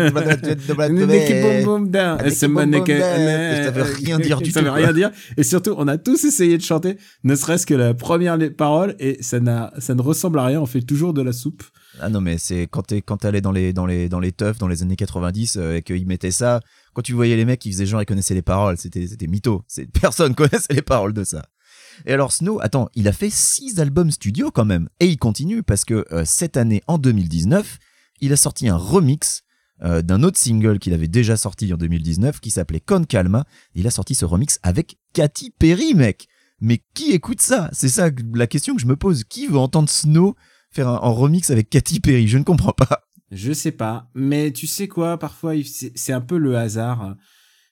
Ça 3.65 3.71
veut 3.71 3.83
rien 3.83 4.19
dire 4.19 4.41
du 4.41 4.51
ça 4.51 4.61
tout, 4.61 4.67
veut 4.67 4.73
quoi. 4.73 4.81
rien 4.81 4.93
dire. 4.93 5.11
Et 5.37 5.43
surtout, 5.43 5.75
on 5.77 5.89
a 5.89 5.99
tous 5.99 6.25
essayé 6.25 6.57
de 6.59 6.63
chanter, 6.63 6.97
ne 7.23 7.35
serait-ce 7.35 7.67
que 7.67 7.75
la 7.75 7.95
première 7.95 8.37
les 8.37 8.51
paroles, 8.51 8.95
et 8.99 9.19
ça 9.23 9.41
n'a, 9.41 9.73
ça 9.79 9.95
ne 9.95 10.03
ressemble 10.03 10.39
à 10.39 10.47
rien. 10.47 10.61
On 10.61 10.67
fait 10.67 10.83
toujours 10.83 11.15
de 11.15 11.23
la 11.23 11.33
soupe. 11.33 11.63
Ah 12.01 12.09
non 12.09 12.21
mais 12.21 12.39
c'est 12.39 12.67
quand 12.69 12.83
t'es 12.83 13.03
quand 13.03 13.19
t'allais 13.19 13.41
dans 13.41 13.53
les 13.53 13.73
dans 13.73 13.87
les 13.87 14.09
dans 14.09 14.19
les 14.19 14.33
teufs 14.33 14.59
dans 14.59 14.67
les 14.67 14.83
années 14.83 14.97
90 14.97 15.57
euh, 15.57 15.77
et 15.77 15.83
qu'ils 15.83 16.09
mettaient 16.09 16.33
ça 16.33 16.59
quand 16.93 17.03
tu 17.03 17.13
voyais 17.13 17.37
les 17.37 17.45
mecs 17.45 17.61
qui 17.61 17.71
faisaient 17.71 17.87
genre 17.87 18.03
ils 18.03 18.05
connaissaient 18.05 18.35
les 18.35 18.43
paroles 18.43 18.77
c'était 18.79 19.07
c'était 19.07 19.29
mytho 19.29 19.63
c'est 19.69 19.87
personne 20.01 20.35
connaissait 20.35 20.73
les 20.75 20.83
paroles 20.83 21.13
de 21.13 21.23
ça 21.23 21.45
et 22.07 22.13
alors 22.13 22.33
Snow 22.33 22.61
attends 22.61 22.89
il 22.95 23.09
a 23.09 23.13
fait 23.13 23.31
six 23.31 23.81
albums 23.81 24.11
studio 24.11 24.51
quand 24.51 24.65
même. 24.65 24.89
Et 25.01 25.07
il 25.07 25.19
continue 25.19 25.63
parce 25.63 25.85
que 25.85 26.05
euh, 26.13 26.25
cette 26.25 26.57
année 26.57 26.83
en 26.87 26.99
2019 26.99 27.79
il 28.21 28.33
a 28.33 28.37
sorti 28.37 28.69
un 28.69 28.77
remix 28.77 29.43
euh, 29.83 30.03
d'un 30.03 30.23
autre 30.23 30.39
single 30.39 30.79
qu'il 30.79 30.95
avait 30.95 31.09
déjà 31.09 31.37
sorti 31.37 31.73
en 31.73 31.77
2019 31.77 32.41
qui 32.41 32.51
s'appelait 32.51 32.81
Con 32.81 33.05
Calma. 33.05 33.45
Il 33.75 33.87
a 33.87 33.91
sorti 33.91 34.15
ce 34.15 34.25
remix 34.25 34.59
avec 34.63 34.99
Katy 35.13 35.51
Perry 35.59 35.95
mec. 35.95 36.29
Mais 36.61 36.81
qui 36.95 37.13
écoute 37.13 37.41
ça? 37.41 37.69
C'est 37.73 37.89
ça 37.89 38.11
la 38.33 38.47
question 38.47 38.77
que 38.77 38.81
je 38.81 38.87
me 38.87 38.97
pose. 38.97 39.25
Qui 39.25 39.47
veut 39.47 39.59
entendre 39.59 39.89
Snow 39.89 40.37
faire 40.71 40.89
un, 40.89 40.97
en 40.97 41.13
remix 41.13 41.51
avec 41.51 41.69
Katy 41.69 42.01
Perry? 42.01 42.29
Je 42.29 42.39
ne 42.39 42.45
comprends 42.45 42.73
pas. 42.73 43.03
Je 43.31 43.53
sais 43.53 43.73
pas, 43.73 44.09
mais 44.15 44.53
tu 44.53 44.67
sais 44.67 44.87
quoi, 44.87 45.19
parfois 45.19 45.55
c'est 45.65 46.13
un 46.13 46.21
peu 46.21 46.39
le 46.39 46.57
hasard. 46.57 47.17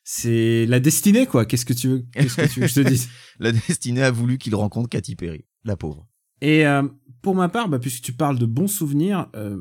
C'est 0.05 0.66
la 0.66 0.80
destinée, 0.80 1.26
quoi. 1.26 1.44
Qu'est-ce 1.44 1.64
que 1.64 1.72
tu 1.72 1.88
veux, 1.88 2.05
qu'est-ce 2.12 2.36
que 2.36 2.53
tu 2.53 2.61
veux 2.61 2.66
que 2.66 2.72
je 2.72 2.82
te 2.82 2.88
dise 2.88 3.09
La 3.38 3.53
destinée 3.53 4.03
a 4.03 4.11
voulu 4.11 4.38
qu'il 4.38 4.55
rencontre 4.55 4.88
Katy 4.88 5.14
Perry, 5.16 5.44
la 5.64 5.76
pauvre. 5.76 6.09
Et 6.40 6.66
euh, 6.66 6.82
pour 7.22 7.36
ma 7.36 7.48
part, 7.48 7.68
bah, 7.68 7.78
puisque 7.78 8.03
tu 8.03 8.12
parles 8.12 8.38
de 8.38 8.46
bons 8.46 8.66
souvenirs, 8.66 9.28
euh, 9.36 9.61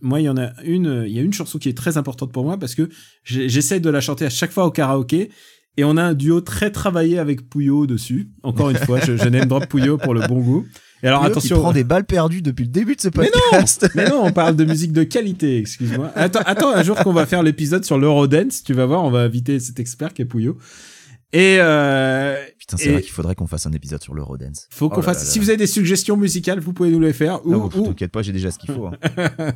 moi, 0.00 0.20
il 0.20 0.24
y 0.24 0.28
en 0.28 0.36
a 0.36 0.52
une, 0.62 1.04
il 1.06 1.12
y 1.12 1.18
a 1.18 1.22
une 1.22 1.32
chanson 1.32 1.58
qui 1.58 1.68
est 1.68 1.76
très 1.76 1.96
importante 1.96 2.32
pour 2.32 2.44
moi 2.44 2.58
parce 2.58 2.74
que 2.74 2.88
j'essaie 3.24 3.80
de 3.80 3.90
la 3.90 4.00
chanter 4.00 4.24
à 4.24 4.30
chaque 4.30 4.52
fois 4.52 4.66
au 4.66 4.70
karaoké. 4.70 5.30
Et 5.78 5.84
on 5.84 5.96
a 5.96 6.02
un 6.02 6.14
duo 6.14 6.42
très 6.42 6.70
travaillé 6.70 7.18
avec 7.18 7.48
Pouillot 7.48 7.86
dessus. 7.86 8.30
Encore 8.42 8.70
une 8.70 8.76
fois, 8.76 9.00
je, 9.00 9.16
je 9.16 9.28
name 9.28 9.46
drop 9.46 9.66
Pouillot 9.66 9.96
pour 9.96 10.12
le 10.12 10.26
bon 10.28 10.40
goût. 10.40 10.66
Et 11.02 11.08
alors 11.08 11.24
attention. 11.24 11.56
qui 11.56 11.60
prend 11.62 11.72
des 11.72 11.84
balles 11.84 12.04
perdues 12.04 12.42
depuis 12.42 12.64
le 12.64 12.70
début 12.70 12.94
de 12.96 13.00
ce 13.00 13.08
Mais 13.16 13.28
podcast. 13.30 13.88
Mais 13.94 14.08
non, 14.08 14.22
on 14.24 14.32
parle 14.32 14.54
de 14.56 14.64
musique 14.64 14.92
de 14.92 15.02
qualité, 15.02 15.58
excuse-moi. 15.58 16.12
Attends, 16.14 16.42
attends 16.46 16.70
un 16.70 16.82
jour 16.82 16.96
qu'on 16.96 17.12
va 17.12 17.26
faire 17.26 17.42
l'épisode 17.42 17.84
sur 17.84 17.98
l'Eurodance, 17.98 18.62
tu 18.62 18.72
vas 18.72 18.86
voir, 18.86 19.02
on 19.04 19.10
va 19.10 19.20
inviter 19.20 19.58
cet 19.60 19.80
expert 19.80 20.14
qui 20.14 20.22
est 20.22 20.26
Pouillot. 20.26 20.56
Et 21.34 21.56
euh, 21.60 22.36
Putain, 22.58 22.76
c'est 22.76 22.92
vrai 22.92 23.00
qu'il 23.00 23.10
faudrait 23.10 23.34
qu'on 23.34 23.46
fasse 23.46 23.64
un 23.66 23.72
épisode 23.72 24.02
sur 24.02 24.12
l'Eurodance. 24.14 24.66
faut 24.70 24.90
qu'on 24.90 24.96
Oh 24.96 25.00
là 25.00 25.06
fasse. 25.14 25.24
là 25.24 25.30
Si 25.30 25.38
vous 25.38 25.48
avez 25.48 25.56
des 25.56 25.66
suggestions 25.66 26.14
musicales, 26.18 26.60
vous 26.60 26.74
pouvez 26.74 26.90
nous 26.90 27.00
les 27.00 27.14
faire 27.14 27.40
ou, 27.46 27.54
Ah, 27.54 27.56
ouf, 27.56 27.74
ou, 27.74 27.86
T'inquiète 27.86 28.12
pas, 28.12 28.20
j'ai 28.20 28.32
déjà 28.32 28.50
ce 28.50 28.58
qu'il 28.58 28.70
faut. 28.70 28.86
hein. 28.88 28.92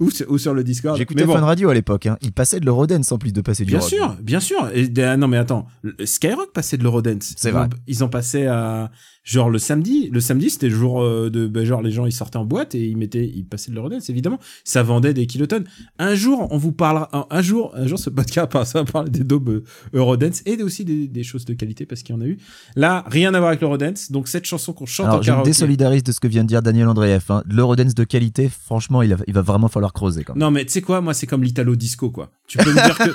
ou, 0.00 0.10
sur- 0.12 0.30
ou 0.30 0.38
sur 0.38 0.54
le 0.54 0.62
Discord. 0.62 0.96
J'écoutais 0.96 1.24
bon. 1.24 1.32
Fun 1.34 1.40
Radio 1.40 1.68
à 1.68 1.74
l'époque. 1.74 2.06
Hein. 2.06 2.16
Il 2.22 2.30
passait 2.30 2.60
de 2.60 2.64
l'Eurodance 2.64 3.10
en 3.10 3.18
plus 3.18 3.32
de 3.32 3.40
passer 3.40 3.64
du 3.64 3.72
Bien 3.72 3.80
rock. 3.80 3.88
sûr, 3.88 4.16
bien 4.22 4.38
sûr. 4.38 4.70
Et, 4.72 4.88
ah, 5.02 5.16
non 5.16 5.26
mais 5.26 5.36
attends, 5.36 5.66
Skyrock 6.04 6.52
passait 6.52 6.76
de 6.76 6.84
l'Eurodance. 6.84 7.34
C'est 7.36 7.48
Ils 7.48 7.52
vrai. 7.54 7.64
ont- 7.64 7.70
Ils 7.88 8.04
en 8.04 8.08
passaient 8.08 8.46
à 8.46 8.92
genre 9.26 9.50
le 9.50 9.58
samedi. 9.58 10.08
Le 10.12 10.20
samedi 10.20 10.48
c'était 10.50 10.68
le 10.68 10.74
jour 10.76 11.02
euh, 11.02 11.28
de 11.30 11.48
ben, 11.48 11.64
genre 11.66 11.82
les 11.82 11.90
gens 11.90 12.06
ils 12.06 12.12
sortaient 12.12 12.36
en 12.38 12.44
boîte 12.44 12.74
et 12.76 12.86
ils 12.86 12.96
mettaient 12.96 13.26
ils 13.26 13.44
passaient 13.44 13.70
de 13.72 13.74
l'Eurodance 13.76 14.08
évidemment. 14.08 14.38
Ça 14.64 14.82
vendait 14.84 15.12
des 15.14 15.26
kilotonnes. 15.26 15.64
Un 15.98 16.14
jour 16.14 16.46
on 16.52 16.56
vous 16.58 16.70
parlera 16.72 17.08
un, 17.12 17.26
un 17.28 17.42
jour 17.42 17.72
un 17.74 17.88
jour 17.88 17.98
ce 17.98 18.08
podcast 18.08 18.52
ça 18.64 18.78
va 18.82 18.84
parler 18.84 19.10
des 19.10 19.24
daubes 19.24 19.48
euh, 19.48 19.64
Eurodance 19.92 20.42
et 20.46 20.62
aussi 20.62 20.84
des, 20.84 21.08
des 21.08 21.24
choses 21.24 21.44
de 21.44 21.54
qualité 21.54 21.86
parce 21.86 22.02
qu'il 22.04 22.14
y 22.14 22.18
en 22.18 22.20
a 22.20 22.26
eu. 22.26 22.38
Là 22.76 23.04
rien 23.08 23.34
à 23.34 23.38
voir 23.40 23.48
avec 23.48 23.60
l'Eurodance. 23.60 24.12
Donc 24.12 24.28
cette 24.28 24.44
chanson 24.46 24.72
qu'on 24.72 24.86
chante 24.86 25.06
en 25.06 25.10
Alors, 25.10 25.22
je 25.24 25.30
me 25.30 25.32
karaoké. 25.34 25.50
désolidarise 25.50 26.04
de 26.04 26.12
ce 26.12 26.20
que 26.20 26.28
vient 26.28 26.44
de 26.44 26.48
dire 26.48 26.62
Daniel 26.62 26.86
Andreev. 26.86 27.24
Hein. 27.30 27.42
L'Eurodance 27.50 27.94
de 27.96 28.04
qualité, 28.04 28.48
franchement, 28.48 29.02
il, 29.02 29.12
a- 29.12 29.16
il 29.26 29.34
va 29.34 29.42
vraiment 29.42 29.66
falloir 29.66 29.92
creuser 29.92 30.22
quand 30.22 30.34
même. 30.34 30.40
Non 30.40 30.52
mais 30.52 30.64
tu 30.64 30.72
sais 30.72 30.82
quoi, 30.82 31.00
moi 31.00 31.14
c'est 31.14 31.26
comme 31.26 31.42
l'Italo 31.42 31.74
disco 31.74 32.10
quoi. 32.10 32.30
Tu 32.46 32.58
peux 32.58 32.70
me 32.70 32.74
dire 32.80 32.96
que 32.96 33.10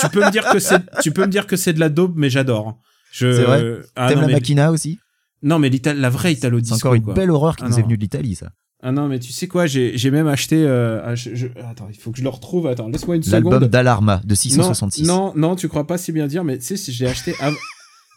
tu 0.00 0.08
peux 0.10 0.20
me 0.24 0.30
dire 0.30 0.48
que 0.48 0.60
c'est 0.60 0.80
tu 1.02 1.10
peux 1.10 1.22
me 1.22 1.30
dire 1.30 1.46
que 1.48 1.56
c'est 1.56 1.72
de 1.72 1.80
la 1.80 1.88
daube 1.88 2.12
mais 2.16 2.30
j'adore. 2.30 2.78
Je 3.12 3.32
C'est 3.32 3.42
vrai? 3.42 3.78
ah, 3.96 4.08
T'aimes 4.08 4.20
la 4.20 4.26
mais- 4.28 4.32
Machina 4.34 4.70
aussi? 4.70 4.98
Non, 5.46 5.58
mais 5.58 5.70
la 5.94 6.10
vraie 6.10 6.32
Italo 6.34 6.58
C'est 6.58 6.62
disco. 6.62 6.76
encore 6.76 6.94
une 6.94 7.02
quoi. 7.02 7.14
belle 7.14 7.30
horreur 7.30 7.56
qui 7.56 7.64
Ah 7.64 7.68
nous 7.68 7.78
est 7.78 7.82
venue 7.82 7.96
de 7.96 8.02
l'Italie, 8.02 8.34
ça. 8.34 8.50
Ah 8.82 8.92
non, 8.92 9.08
mais 9.08 9.18
tu 9.18 9.32
sais 9.32 9.48
quoi, 9.48 9.66
j'ai 9.66 10.10
même 10.10 10.26
acheté. 10.26 10.56
euh, 10.62 11.00
ah, 11.02 11.14
je- 11.14 11.34
je- 11.34 11.46
attends, 11.68 11.88
il 11.90 11.96
faut 11.98 12.10
que 12.10 12.18
je 12.18 12.22
le 12.22 12.28
retrouve. 12.28 12.66
Attends, 12.66 12.88
laisse-moi 12.88 13.16
une 13.16 13.22
L'album 13.30 13.54
seconde. 13.54 13.70
d'Alarma 13.70 14.20
de 14.24 14.34
666. 14.34 15.06
Non, 15.06 15.32
non, 15.34 15.48
non, 15.50 15.56
tu 15.56 15.68
crois 15.68 15.86
pas 15.86 15.96
si 15.98 16.12
bien 16.12 16.26
dire, 16.26 16.44
mais 16.44 16.58
tu 16.58 16.64
sais, 16.66 16.76
si 16.76 16.92
je 16.92 17.04
l'ai 17.04 17.10
acheté 17.10 17.34
av- 17.40 17.56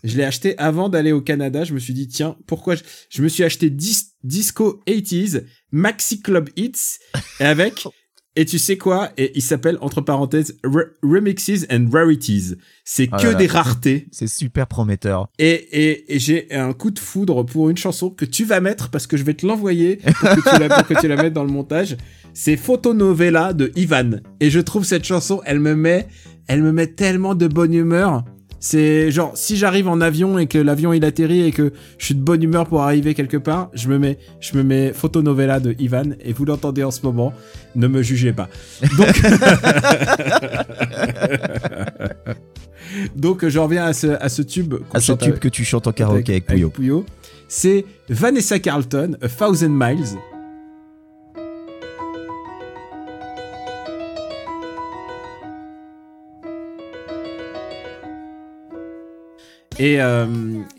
Je 0.05 0.15
l'ai 0.15 0.23
acheté 0.23 0.57
avant 0.57 0.87
d'aller 0.87 1.11
au 1.11 1.19
Canada. 1.21 1.65
Je 1.65 1.73
me 1.73 1.79
suis 1.79 1.93
dit, 1.93 2.07
tiens, 2.07 2.37
pourquoi 2.47 2.75
je, 2.75 2.83
je 3.09 3.21
me 3.21 3.27
suis 3.27 3.43
acheté 3.43 3.69
Dis- 3.69 4.13
Disco 4.23 4.81
80s, 4.87 5.43
Maxi 5.73 6.21
Club 6.21 6.49
Hits, 6.55 6.99
et 7.41 7.43
avec, 7.43 7.85
et 8.35 8.45
tu 8.45 8.59
sais 8.59 8.77
quoi, 8.77 9.09
et 9.17 9.31
il 9.35 9.41
s'appelle, 9.41 9.77
entre 9.81 10.01
parenthèses, 10.01 10.57
Re- 10.63 10.89
Remixes 11.03 11.65
and 11.71 11.87
Rarities. 11.91 12.55
C'est 12.85 13.09
Ah 13.11 13.17
que 13.17 13.25
là 13.25 13.31
là. 13.33 13.37
des 13.37 13.47
raretés. 13.47 14.07
C'est 14.11 14.27
super 14.27 14.67
prometteur. 14.67 15.27
Et, 15.39 15.51
et, 15.51 16.15
et 16.15 16.19
j'ai 16.19 16.53
un 16.53 16.71
coup 16.73 16.91
de 16.91 16.99
foudre 16.99 17.43
pour 17.43 17.69
une 17.69 17.77
chanson 17.77 18.09
que 18.09 18.25
tu 18.25 18.45
vas 18.45 18.61
mettre 18.61 18.89
parce 18.89 19.07
que 19.07 19.17
je 19.17 19.23
vais 19.23 19.33
te 19.33 19.45
l'envoyer 19.45 19.97
pour, 19.97 20.29
que 20.29 20.49
tu 20.55 20.59
la- 20.59 20.69
pour 20.69 20.87
que 20.87 20.99
tu 21.01 21.07
la 21.07 21.15
mettes 21.21 21.33
dans 21.33 21.43
le 21.43 21.51
montage. 21.51 21.97
C'est 22.33 22.55
Photonovela 22.55 23.53
de 23.53 23.71
Ivan. 23.75 24.21
Et 24.39 24.49
je 24.49 24.59
trouve 24.59 24.83
cette 24.85 25.03
chanson, 25.05 25.41
elle 25.45 25.59
me 25.59 25.75
met, 25.75 26.07
elle 26.47 26.61
me 26.63 26.71
met 26.71 26.87
tellement 26.87 27.35
de 27.35 27.47
bonne 27.47 27.73
humeur. 27.73 28.23
C'est 28.61 29.09
genre, 29.11 29.31
si 29.35 29.55
j'arrive 29.55 29.87
en 29.87 30.01
avion 30.01 30.37
et 30.37 30.47
que 30.47 30.57
l'avion 30.57 30.91
il 30.93 31.05
atterrit 31.05 31.43
et 31.45 31.51
que 31.51 31.71
je 31.97 32.05
suis 32.05 32.15
de 32.15 32.19
bonne 32.21 32.43
humeur 32.43 32.67
pour 32.67 32.81
arriver 32.83 33.13
quelque 33.13 33.37
part, 33.37 33.69
je 33.73 33.87
me 33.87 33.97
mets, 33.97 34.17
je 34.41 34.57
me 34.57 34.63
mets 34.63 34.91
Photonovela 34.93 35.59
de 35.61 35.75
Ivan 35.79 36.11
et 36.23 36.33
vous 36.33 36.43
l'entendez 36.45 36.83
en 36.83 36.91
ce 36.91 37.01
moment. 37.03 37.33
Ne 37.75 37.87
me 37.87 38.01
jugez 38.01 38.33
pas. 38.33 38.49
Donc, 38.97 39.21
donc 43.15 43.47
je 43.47 43.59
reviens 43.59 43.85
à 43.85 43.93
ce, 43.93 44.07
à 44.07 44.29
ce 44.29 44.41
tube. 44.41 44.75
À 44.93 44.99
ce 44.99 45.11
tube 45.13 45.29
avec- 45.31 45.39
que 45.39 45.47
tu 45.47 45.63
chantes 45.63 45.87
en 45.87 45.91
karaoké 45.91 46.43
avec 46.47 46.73
Pouillot. 46.73 47.05
C'est 47.47 47.85
Vanessa 48.09 48.59
Carlton, 48.59 49.15
A 49.21 49.27
Thousand 49.27 49.69
Miles. 49.69 50.17
Et, 59.79 60.01
euh, 60.01 60.25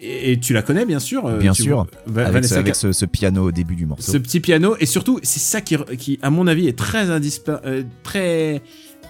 et, 0.01 0.33
et 0.33 0.41
tu 0.41 0.53
la 0.53 0.63
connais 0.63 0.85
bien 0.85 0.99
sûr. 1.01 1.27
euh, 1.27 1.39
Bien 1.39 1.53
tu 1.53 1.63
sûr. 1.63 1.87
vois, 2.07 2.17
Avec, 2.27 2.27
ce, 2.29 2.33
Vanessa 2.33 2.55
avec 2.57 2.67
Car- 2.75 2.77
ce, 2.77 2.93
ce 2.93 3.07
piano 3.07 3.49
au 3.49 3.53
début 3.53 3.75
du 3.75 3.87
morceau. 3.87 4.13
ce 4.13 4.19
petit 4.19 4.41
piano 4.41 4.77
et 4.79 4.87
surtout 4.87 5.19
c'est 5.23 5.41
ça 5.41 5.61
qui, 5.63 5.77
qui 5.99 6.19
à 6.23 6.29
mon 6.31 6.47
avis 6.47 6.69
est 6.69 6.77
très 6.77 7.09
euh, 7.11 7.83
très 8.03 8.61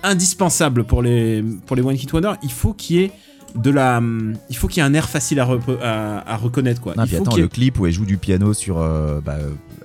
indispensable 0.03 0.85
pour 0.85 1.03
les 1.03 1.45
pour 1.67 1.77
les 1.77 1.83
one 1.83 1.95
hit 1.97 2.13
wonder 2.13 2.33
il 2.43 2.53
faut 2.53 2.73
qu'il 2.73 2.97
y 2.97 2.99
ait 3.05 3.11
de 3.57 3.71
la. 3.73 4.01
Il 4.49 4.57
faut 4.57 4.69
qu'il 4.69 4.81
y 4.81 4.87
ait 4.87 4.89
un 4.89 4.95
air 4.95 5.09
facile 5.09 5.41
à, 5.41 5.49
à, 5.83 6.35
à 6.35 6.37
reconnaître, 6.37 6.81
quoi. 6.81 6.95
Non, 6.97 7.03
il 7.03 7.09
puis 7.09 7.17
faut 7.17 7.23
attends, 7.25 7.37
le 7.37 7.49
clip 7.49 7.81
où 7.81 7.87
elle 7.87 7.93
joue 7.93 8.05
du 8.07 8.17
piano 8.17 8.55
sur 8.55 8.79
euh, 8.79 9.21
bah, 9.21 9.39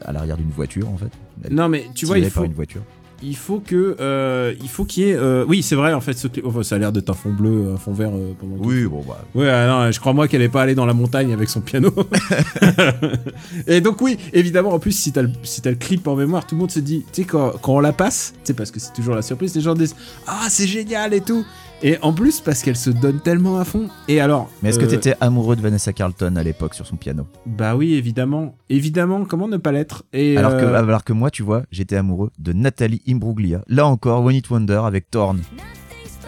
à 0.03 0.11
l'arrière 0.11 0.37
d'une 0.37 0.51
voiture 0.51 0.87
en 0.87 0.97
fait. 0.97 1.09
Elle 1.43 1.55
Non, 1.55 1.67
mais 1.67 1.85
tu 1.95 2.05
vois, 2.05 2.19
il 2.19 2.29
faut, 2.29 2.43
une 2.45 2.53
voiture. 2.53 2.81
Il 3.23 3.35
faut 3.35 3.59
que. 3.59 3.95
euh, 3.99 4.53
il 4.61 4.67
faut 4.69 4.85
qu'il 4.85 5.03
y 5.03 5.09
ait. 5.09 5.15
euh, 5.15 5.45
Oui, 5.47 5.63
c'est 5.63 5.75
vrai, 5.75 5.93
en 5.93 6.01
fait, 6.01 6.13
ce 6.17 6.27
clip- 6.27 6.45
enfin, 6.45 6.63
ça 6.63 6.75
a 6.75 6.77
l'air 6.77 6.91
d'être 6.91 7.09
un 7.09 7.13
fond 7.13 7.31
bleu, 7.31 7.71
un 7.73 7.77
fond 7.77 7.93
vert 7.93 8.11
euh, 8.13 8.33
pendant 8.39 8.57
tout. 8.57 8.69
Oui, 8.69 8.85
bon 8.85 9.03
bah. 9.07 9.23
Ouais, 9.33 9.49
ah 9.49 9.67
non, 9.67 9.91
je 9.91 9.99
crois 9.99 10.13
moi 10.13 10.27
qu'elle 10.27 10.41
est 10.41 10.49
pas 10.49 10.61
allée 10.63 10.75
dans 10.75 10.85
la 10.85 10.93
montagne 10.93 11.33
avec 11.33 11.49
son 11.49 11.61
piano. 11.61 11.91
et 13.67 13.81
donc 13.81 14.01
oui, 14.01 14.17
évidemment, 14.33 14.73
en 14.73 14.79
plus, 14.79 14.91
si 14.91 15.11
t'as 15.11 15.21
le, 15.23 15.29
si 15.43 15.61
t'as 15.61 15.69
le 15.71 15.75
clip 15.75 16.07
en 16.07 16.15
mémoire, 16.15 16.45
tout 16.45 16.55
le 16.55 16.59
monde 16.61 16.71
se 16.71 16.79
dit, 16.79 17.03
tu 17.11 17.21
sais, 17.21 17.27
quand, 17.27 17.53
quand 17.61 17.73
on 17.75 17.79
la 17.79 17.93
passe, 17.93 18.33
tu 18.35 18.39
sais, 18.45 18.53
parce 18.53 18.71
que 18.71 18.79
c'est 18.79 18.93
toujours 18.93 19.15
la 19.15 19.21
surprise, 19.21 19.55
les 19.55 19.61
gens 19.61 19.73
disent, 19.73 19.95
ah, 20.27 20.45
c'est 20.49 20.67
génial 20.67 21.13
et 21.13 21.21
tout. 21.21 21.45
Et 21.85 21.99
en 22.01 22.13
plus, 22.13 22.41
parce 22.41 22.63
qu'elle 22.63 22.75
se 22.75 22.89
donne 22.89 23.19
tellement 23.19 23.59
à 23.59 23.63
fond. 23.63 23.89
Et 24.07 24.19
alors. 24.19 24.49
Mais 24.63 24.69
est-ce 24.69 24.79
que 24.79 24.85
euh, 24.85 24.89
t'étais 24.89 25.13
amoureux 25.21 25.55
de 25.55 25.61
Vanessa 25.61 25.93
Carlton 25.93 26.35
à 26.35 26.41
l'époque 26.41 26.73
sur 26.73 26.87
son 26.87 26.95
piano? 26.95 27.27
Bah 27.45 27.75
oui, 27.75 27.93
évidemment. 27.93 28.55
Évidemment, 28.71 29.23
comment 29.23 29.47
ne 29.47 29.57
pas 29.57 29.71
l'être? 29.71 30.03
Et 30.11 30.35
alors, 30.35 30.53
que, 30.53 30.65
euh, 30.65 30.73
alors 30.73 31.03
que 31.03 31.13
moi, 31.13 31.29
tu 31.29 31.43
vois, 31.43 31.61
j'étais 31.69 31.95
amoureux 31.95 32.31
de 32.39 32.53
Nathalie 32.53 33.03
Imbruglia. 33.07 33.61
Là 33.67 33.85
encore, 33.85 34.25
One 34.25 34.33
It 34.33 34.49
Wonder 34.49 34.81
avec 34.83 35.11
Thorn. 35.11 35.41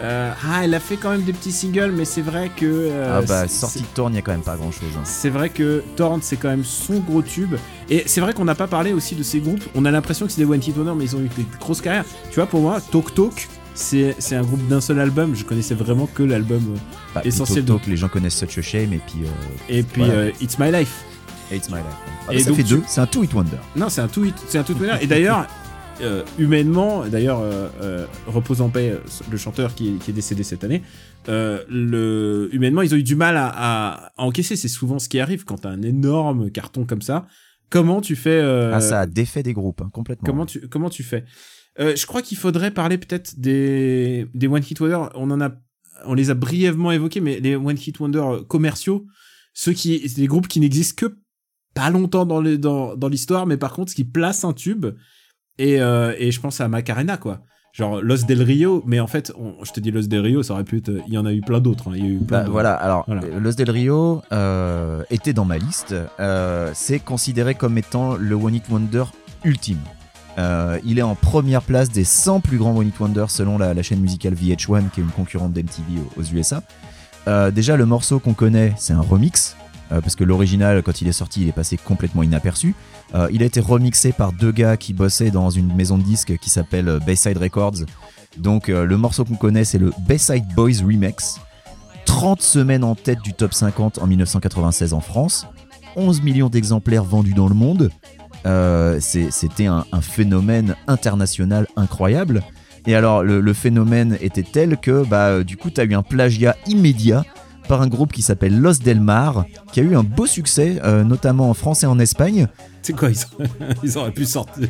euh, 0.00 0.32
ah, 0.48 0.60
elle 0.62 0.74
a 0.74 0.78
fait 0.78 0.96
quand 0.96 1.10
même 1.10 1.22
des 1.22 1.32
petits 1.32 1.50
singles, 1.50 1.90
mais 1.90 2.04
c'est 2.04 2.22
vrai 2.22 2.52
que. 2.56 2.64
euh, 2.64 3.18
ah 3.18 3.26
bah, 3.26 3.48
sortie 3.48 3.80
de 3.80 3.86
Thorn, 3.96 4.12
il 4.12 4.16
y 4.16 4.18
a 4.20 4.22
quand 4.22 4.30
même 4.30 4.42
pas 4.42 4.56
grand 4.56 4.70
chose. 4.70 4.90
C'est 5.02 5.30
vrai 5.30 5.48
que 5.48 5.82
Torn, 5.96 6.20
c'est 6.22 6.36
quand 6.36 6.50
même 6.50 6.62
son 6.62 7.00
gros 7.00 7.22
tube. 7.22 7.56
Et 7.90 8.04
c'est 8.06 8.20
vrai 8.20 8.32
qu'on 8.32 8.44
n'a 8.44 8.54
pas 8.54 8.68
parlé 8.68 8.92
aussi 8.92 9.16
de 9.16 9.24
ces 9.24 9.40
groupes. 9.40 9.64
On 9.74 9.84
a 9.86 9.90
l'impression 9.90 10.26
que 10.26 10.30
c'est 10.30 10.40
des 10.40 10.48
One 10.48 10.60
Hit 10.64 10.76
Wonder, 10.76 10.92
mais 10.96 11.02
ils 11.02 11.16
ont 11.16 11.20
eu 11.20 11.30
des 11.36 11.46
grosses 11.58 11.80
carrières. 11.80 12.04
Tu 12.30 12.36
vois, 12.36 12.46
pour 12.46 12.60
moi, 12.60 12.80
Talk 12.92 13.12
Talk, 13.12 13.48
c'est 13.74 14.14
un 14.34 14.42
groupe 14.42 14.66
d'un 14.68 14.80
seul 14.80 14.98
album. 15.00 15.34
Je 15.34 15.44
connaissais 15.44 15.74
vraiment 15.74 16.06
que 16.06 16.22
l'album. 16.22 16.62
euh, 16.74 16.78
Bah, 17.14 17.22
Essentiel 17.24 17.64
Talk, 17.64 17.86
les 17.86 17.96
gens 17.96 18.08
connaissent 18.08 18.36
Such 18.38 18.58
a 18.58 18.62
Shame 18.62 18.92
et 18.92 18.98
puis 19.06 19.24
euh, 19.24 19.28
Et 19.68 19.82
puis 19.82 20.02
Voilà. 20.02 20.14
euh, 20.14 20.30
It's 20.40 20.58
My 20.58 20.70
Life. 20.72 21.04
It's 21.52 21.68
My 21.70 21.76
Life. 21.76 21.84
Ah, 22.28 22.34
Et 22.34 22.40
ça 22.40 22.48
donc 22.50 22.58
fait 22.58 22.64
deux, 22.64 22.82
c'est 22.86 23.00
un 23.00 23.06
Two 23.06 23.24
It 23.24 23.32
Wonder. 23.32 23.56
Non, 23.76 23.88
c'est 23.88 24.00
un 24.02 24.08
tout 24.08 24.24
hit, 24.24 24.34
c'est 24.48 24.58
un 24.58 24.62
tout 24.64 24.74
winner. 24.74 24.96
Et 25.00 25.06
d'ailleurs, 25.06 25.46
euh, 26.02 26.22
humainement, 26.38 27.06
d'ailleurs, 27.06 27.40
euh, 27.40 27.68
euh, 27.80 28.06
repose 28.26 28.60
en 28.60 28.68
paix, 28.68 28.98
le 29.30 29.36
chanteur 29.38 29.74
qui 29.74 29.88
est, 29.88 29.92
qui 29.98 30.10
est 30.10 30.14
décédé 30.14 30.42
cette 30.42 30.62
année. 30.64 30.82
le, 31.26 32.48
humainement, 32.52 32.82
ils 32.82 32.94
ont 32.94 32.98
eu 32.98 33.02
du 33.02 33.16
mal 33.16 33.36
à, 33.38 34.12
encaisser. 34.16 34.56
C'est 34.56 34.68
souvent 34.68 34.98
ce 34.98 35.08
qui 35.08 35.20
arrive 35.20 35.44
quand 35.44 35.58
t'as 35.62 35.70
un 35.70 35.82
énorme 35.82 36.50
carton 36.50 36.84
comme 36.84 37.02
ça. 37.02 37.26
Comment 37.70 38.00
tu 38.00 38.16
fais 38.16 38.40
Ah, 38.72 38.80
ça 38.80 39.00
a 39.00 39.06
défait 39.06 39.42
des 39.42 39.52
groupes, 39.52 39.80
hein, 39.82 39.90
complètement. 39.92 40.26
Comment 40.26 40.46
tu, 40.46 40.68
comment 40.68 40.90
tu 40.90 41.02
fais? 41.02 41.24
Euh, 41.80 41.94
Je 41.96 42.06
crois 42.06 42.22
qu'il 42.22 42.36
faudrait 42.38 42.70
parler 42.70 42.98
peut-être 42.98 43.38
des, 43.38 44.26
des 44.34 44.46
One 44.48 44.62
Hit 44.68 44.80
Wonder. 44.80 44.98
On 45.14 45.30
en 45.30 45.40
a, 45.40 45.50
on 46.04 46.14
les 46.14 46.30
a 46.30 46.34
brièvement 46.34 46.90
évoqués, 46.92 47.20
mais 47.20 47.40
les 47.40 47.56
One 47.56 47.76
Hit 47.78 47.98
Wonder 48.00 48.24
commerciaux, 48.48 49.06
ceux 49.54 49.72
qui, 49.72 50.08
c'est 50.08 50.20
des 50.20 50.26
groupes 50.26 50.48
qui 50.48 50.60
n'existent 50.60 51.06
que 51.06 51.16
pas 51.74 51.90
longtemps 51.90 52.26
dans 52.26 52.40
les- 52.40 52.58
dans, 52.58 52.96
dans 52.96 53.08
l'histoire, 53.08 53.46
mais 53.46 53.56
par 53.56 53.72
contre, 53.72 53.92
qui 53.94 54.04
placent 54.04 54.44
un 54.44 54.52
tube. 54.52 54.86
Et, 55.58 55.80
euh, 55.80 56.14
et 56.18 56.30
je 56.30 56.40
pense 56.40 56.60
à 56.60 56.68
Macarena, 56.68 57.16
quoi. 57.16 57.42
Genre 57.72 58.00
Los 58.00 58.24
Del 58.26 58.42
Rio, 58.42 58.82
mais 58.86 58.98
en 58.98 59.06
fait, 59.06 59.32
on- 59.38 59.62
je 59.64 59.72
te 59.72 59.78
dis 59.78 59.90
Los 59.90 60.02
Del 60.08 60.20
Rio, 60.20 60.42
ça 60.42 60.54
aurait 60.54 60.64
pu 60.64 60.78
être. 60.78 60.90
Il 61.06 61.14
y 61.14 61.18
en 61.18 61.26
a 61.26 61.32
eu 61.32 61.40
plein 61.42 61.60
d'autres. 61.60 61.88
hein. 61.88 61.92
Il 61.96 62.04
y 62.04 62.06
a 62.08 62.10
eu 62.10 62.18
plein 62.18 62.44
Bah, 62.44 62.48
voilà, 62.50 62.72
alors 62.74 63.04
Voilà. 63.06 63.22
Los 63.38 63.52
Del 63.52 63.70
Rio 63.70 64.22
euh, 64.32 65.02
était 65.10 65.32
dans 65.32 65.44
ma 65.44 65.58
liste. 65.58 65.94
C'est 66.74 66.98
considéré 67.00 67.54
comme 67.54 67.76
étant 67.78 68.16
le 68.16 68.34
One 68.34 68.54
Hit 68.54 68.68
Wonder 68.70 69.04
ultime. 69.44 69.78
Euh, 70.38 70.78
il 70.84 70.98
est 70.98 71.02
en 71.02 71.16
première 71.16 71.62
place 71.62 71.90
des 71.90 72.04
100 72.04 72.40
plus 72.40 72.58
grands 72.58 72.76
One 72.76 72.88
Hit 72.88 73.00
Wonder 73.00 73.26
selon 73.28 73.58
la, 73.58 73.82
chaîne 73.82 74.00
musicale 74.00 74.34
VH1, 74.34 74.90
qui 74.90 75.00
est 75.00 75.02
une 75.02 75.10
concurrente 75.10 75.52
d'MTV 75.52 76.00
aux, 76.16 76.22
USA. 76.22 76.62
Euh, 77.26 77.50
déjà, 77.50 77.76
le 77.76 77.86
morceau 77.86 78.20
qu'on 78.20 78.34
connaît, 78.34 78.72
c'est 78.76 78.92
un 78.92 79.00
remix, 79.00 79.56
euh, 79.90 80.00
parce 80.00 80.14
que 80.14 80.24
l'original, 80.24 80.82
quand 80.82 81.02
il 81.02 81.08
est 81.08 81.12
sorti, 81.12 81.42
il 81.42 81.48
est 81.48 81.52
passé 81.52 81.76
complètement 81.76 82.22
inaperçu. 82.22 82.74
Il 83.30 83.42
a 83.42 83.46
été 83.46 83.60
remixé 83.60 84.12
par 84.12 84.32
deux 84.32 84.52
gars 84.52 84.76
qui 84.76 84.92
bossaient 84.92 85.30
dans 85.30 85.48
une 85.48 85.74
maison 85.74 85.96
de 85.96 86.02
disques 86.02 86.36
qui 86.36 86.50
s'appelle 86.50 86.98
Bayside 87.06 87.38
Records. 87.38 87.86
Donc, 88.36 88.68
le 88.68 88.96
morceau 88.98 89.24
qu'on 89.24 89.36
connaît, 89.36 89.64
c'est 89.64 89.78
le 89.78 89.92
Bayside 90.06 90.44
Boys 90.54 90.84
Remix. 90.84 91.40
30 92.04 92.42
semaines 92.42 92.84
en 92.84 92.94
tête 92.94 93.22
du 93.22 93.32
top 93.32 93.54
50 93.54 93.98
en 93.98 94.06
1996 94.06 94.92
en 94.92 95.00
France, 95.00 95.46
11 95.96 96.20
millions 96.20 96.50
d'exemplaires 96.50 97.02
vendus 97.02 97.32
dans 97.32 97.48
le 97.48 97.54
monde. 97.54 97.90
Euh, 98.48 98.98
C'était 99.00 99.66
un, 99.66 99.84
phénomène 100.00 100.74
international 100.86 101.66
incroyable. 101.76 102.42
Et 102.86 102.94
alors, 102.94 103.22
le, 103.22 103.40
le 103.40 103.52
phénomène 103.52 104.16
était 104.20 104.42
tel 104.42 104.78
que, 104.78 105.04
bah, 105.04 105.28
euh, 105.28 105.44
du 105.44 105.56
coup, 105.56 105.70
tu 105.70 105.80
as 105.80 105.84
eu 105.84 105.94
un 105.94 106.02
plagiat 106.02 106.56
immédiat 106.66 107.24
par 107.68 107.82
un 107.82 107.86
groupe 107.88 108.12
qui 108.12 108.22
s'appelle 108.22 108.58
Los 108.58 108.78
Del 108.82 109.00
Mar, 109.00 109.44
qui 109.72 109.80
a 109.80 109.82
eu 109.82 109.94
un 109.94 110.02
beau 110.02 110.26
succès, 110.26 110.80
euh, 110.84 111.04
notamment 111.04 111.50
en 111.50 111.54
France 111.54 111.82
et 111.82 111.86
en 111.86 111.98
Espagne. 111.98 112.48
C'est 112.88 112.94
quoi 112.94 113.10
ils, 113.10 113.18
ils 113.82 113.98
auraient 113.98 114.12
pu 114.12 114.24
sortir 114.24 114.66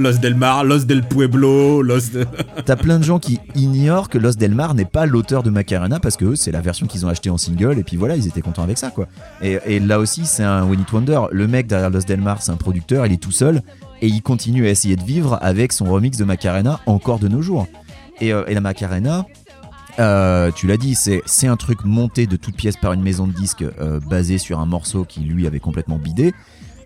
Los 0.00 0.14
Del 0.14 0.34
Mar, 0.34 0.64
Los 0.64 0.86
Del 0.86 1.04
Pueblo, 1.04 1.82
Los 1.82 2.10
de... 2.12 2.26
T'as 2.64 2.74
plein 2.74 2.98
de 2.98 3.04
gens 3.04 3.20
qui 3.20 3.38
ignorent 3.54 4.08
que 4.08 4.18
Los 4.18 4.32
Del 4.32 4.56
Mar 4.56 4.74
n'est 4.74 4.84
pas 4.84 5.06
l'auteur 5.06 5.44
de 5.44 5.50
Macarena 5.50 6.00
parce 6.00 6.16
que 6.16 6.34
c'est 6.34 6.50
la 6.50 6.60
version 6.60 6.88
qu'ils 6.88 7.06
ont 7.06 7.08
achetée 7.08 7.30
en 7.30 7.38
single 7.38 7.78
et 7.78 7.84
puis 7.84 7.96
voilà, 7.96 8.16
ils 8.16 8.26
étaient 8.26 8.40
contents 8.40 8.64
avec 8.64 8.76
ça 8.76 8.90
quoi. 8.90 9.06
Et, 9.40 9.78
là 9.78 10.00
aussi, 10.00 10.26
c'est 10.26 10.42
un 10.42 10.68
One 10.68 10.80
It 10.80 10.92
Wonder. 10.92 11.20
Le 11.30 11.46
mec 11.46 11.68
derrière 11.68 11.90
Los 11.90 12.00
Del 12.00 12.20
Mar, 12.20 12.42
c'est 12.42 12.50
un 12.50 12.56
producteur, 12.56 13.06
il 13.06 13.12
est 13.12 13.22
tout 13.22 13.30
seul 13.30 13.62
et 14.02 14.08
il 14.08 14.20
continue 14.20 14.66
à 14.66 14.70
essayer 14.70 14.96
de 14.96 15.04
vivre 15.04 15.38
avec 15.40 15.72
son 15.72 15.84
remix 15.84 16.18
de 16.18 16.24
Macarena 16.24 16.80
encore 16.86 17.20
de 17.20 17.28
nos 17.28 17.40
jours. 17.40 17.68
Et, 18.20 18.32
euh, 18.32 18.42
la 18.48 18.60
Macarena, 18.60 19.26
euh, 20.00 20.50
tu 20.50 20.66
l'as 20.66 20.76
dit, 20.76 20.96
c'est 20.96 21.46
un 21.46 21.56
truc 21.56 21.84
monté 21.84 22.26
de 22.26 22.34
toutes 22.34 22.56
pièces 22.56 22.76
par 22.76 22.94
une 22.94 23.02
maison 23.02 23.28
de 23.28 23.32
disques 23.32 23.62
euh, 23.62 24.00
basé 24.00 24.38
sur 24.38 24.58
un 24.58 24.66
morceau 24.66 25.04
qui 25.04 25.20
lui 25.20 25.46
avait 25.46 25.60
complètement 25.60 25.98
bidé. 25.98 26.34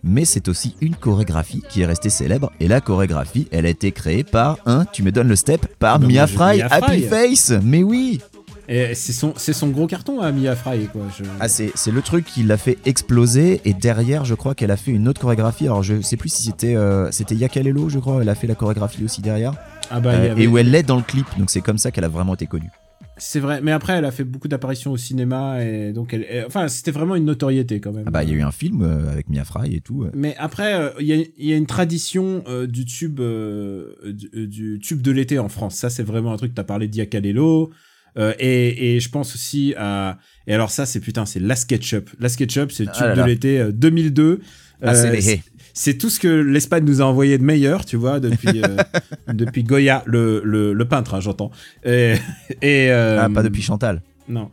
Mais 0.02 0.24
c'est 0.24 0.48
aussi 0.48 0.74
une 0.80 0.94
chorégraphie 0.96 1.62
qui 1.68 1.82
est 1.82 1.86
restée 1.86 2.10
célèbre. 2.10 2.50
Et 2.60 2.68
la 2.68 2.80
chorégraphie, 2.80 3.48
elle 3.50 3.66
a 3.66 3.70
été 3.70 3.92
créée 3.92 4.24
par 4.24 4.58
un, 4.66 4.84
tu 4.84 5.02
me 5.02 5.12
donnes 5.12 5.28
le 5.28 5.36
step, 5.36 5.66
par 5.78 5.98
Mia 6.00 6.26
Fry, 6.26 6.58
Mia 6.58 6.66
Happy 6.70 7.02
Fry. 7.02 7.36
Face. 7.36 7.52
Mais 7.62 7.82
oui, 7.82 8.20
Et 8.68 8.94
c'est 8.94 9.12
son, 9.14 9.32
c'est 9.36 9.52
son 9.54 9.68
gros 9.68 9.86
carton 9.86 10.20
à 10.20 10.30
Mia 10.30 10.54
Fry, 10.54 10.86
quoi. 10.92 11.02
Je... 11.18 11.24
ah, 11.40 11.48
c'est 11.48 11.70
c'est 11.74 11.90
le 11.90 12.02
truc 12.02 12.24
qui 12.26 12.42
l'a 12.42 12.56
fait 12.58 12.76
exploser. 12.84 13.60
Et 13.64 13.72
derrière, 13.74 14.24
je 14.26 14.34
crois 14.34 14.54
qu'elle 14.54 14.70
a 14.70 14.76
fait 14.76 14.90
une 14.90 15.08
autre 15.08 15.20
chorégraphie. 15.20 15.64
Alors 15.66 15.82
je 15.82 16.00
sais 16.02 16.16
plus 16.18 16.28
si 16.28 16.42
c'était 16.42 16.76
euh, 16.76 17.10
c'était 17.10 17.34
Yakalelo, 17.34 17.88
je 17.88 17.98
crois. 17.98 18.18
Elle 18.20 18.28
a 18.28 18.34
fait 18.34 18.46
la 18.46 18.54
chorégraphie 18.54 19.04
aussi 19.04 19.22
derrière. 19.22 19.54
Ah 19.90 20.00
bah, 20.00 20.10
Euh, 20.10 20.32
avait- 20.32 20.42
Et 20.42 20.46
où 20.46 20.58
elle 20.58 20.74
est 20.74 20.82
dans 20.82 20.96
le 20.96 21.02
clip. 21.02 21.26
Donc 21.38 21.48
c'est 21.50 21.62
comme 21.62 21.78
ça 21.78 21.90
qu'elle 21.90 22.04
a 22.04 22.08
vraiment 22.08 22.34
été 22.34 22.46
connue. 22.46 22.70
C'est 23.18 23.40
vrai, 23.40 23.60
mais 23.62 23.72
après, 23.72 23.94
elle 23.94 24.04
a 24.04 24.10
fait 24.10 24.24
beaucoup 24.24 24.48
d'apparitions 24.48 24.92
au 24.92 24.96
cinéma, 24.96 25.64
et 25.64 25.92
donc 25.92 26.14
elle... 26.14 26.24
elle- 26.28 26.44
Enfin, 26.46 26.68
c'était 26.68 26.90
vraiment 26.90 27.16
une 27.16 27.24
notoriété, 27.24 27.80
quand 27.80 27.92
même. 27.92 28.04
Ah 28.06 28.10
bah 28.10 28.22
il 28.24 28.30
y 28.30 28.32
a 28.32 28.36
eu 28.36 28.42
un 28.42 28.52
film 28.52 28.82
euh, 28.82 29.10
avec 29.10 29.28
Mia 29.28 29.44
Fry 29.44 29.74
et 29.74 29.80
tout. 29.80 30.06
Mais 30.14 30.34
après, 30.38 30.74
euh, 30.74 30.90
il 31.00 31.06
y, 31.06 31.12
a, 31.12 31.16
il 31.16 31.46
y 31.46 31.52
a 31.52 31.56
une 31.56 31.66
tradition 31.66 32.42
euh, 32.48 32.66
du 32.66 32.84
tube 32.84 33.20
euh, 33.20 33.94
du, 34.12 34.46
du 34.48 34.78
tube 34.78 35.02
de 35.02 35.10
l'été 35.10 35.38
en 35.38 35.48
France. 35.48 35.74
Ça, 35.74 35.90
c'est 35.90 36.02
vraiment 36.02 36.32
un 36.32 36.36
truc. 36.36 36.54
T'as 36.54 36.64
parlé 36.64 36.88
d'Iacalello. 36.88 37.70
Euh, 38.16 38.32
et, 38.38 38.96
et 38.96 39.00
je 39.00 39.10
pense 39.10 39.34
aussi 39.34 39.74
à 39.76 40.18
et 40.48 40.54
alors 40.54 40.70
ça 40.70 40.84
c'est 40.86 40.98
putain 41.00 41.24
c'est 41.26 41.38
la 41.40 41.54
SketchUp 41.54 42.10
la 42.18 42.28
SketchUp 42.28 42.72
c'est 42.72 42.84
le 42.86 42.90
tube 42.90 43.02
Ah 43.04 43.14
là 43.14 43.22
de 43.22 43.28
l'été 43.28 43.60
euh, 43.60 43.70
2002 43.70 44.40
Ah, 44.82 44.94
c'est 44.94 45.08
Euh, 45.08 45.12
les- 45.12 45.20
c'est- 45.20 45.42
c'est 45.74 45.94
tout 45.98 46.10
ce 46.10 46.18
que 46.18 46.26
l'Espagne 46.26 46.84
nous 46.84 47.00
a 47.00 47.04
envoyé 47.04 47.38
de 47.38 47.44
meilleur 47.44 47.84
tu 47.84 47.96
vois 47.96 48.18
depuis 48.18 48.62
euh, 48.64 48.76
depuis 49.32 49.62
Goya 49.62 50.02
le, 50.06 50.40
le, 50.44 50.72
le 50.72 50.84
peintre 50.88 51.14
hein, 51.14 51.20
j'entends 51.20 51.52
et, 51.84 52.14
et 52.62 52.90
euh, 52.90 53.20
Ah 53.22 53.28
pas 53.28 53.42
depuis 53.44 53.62
Chantal. 53.62 54.02
non. 54.28 54.50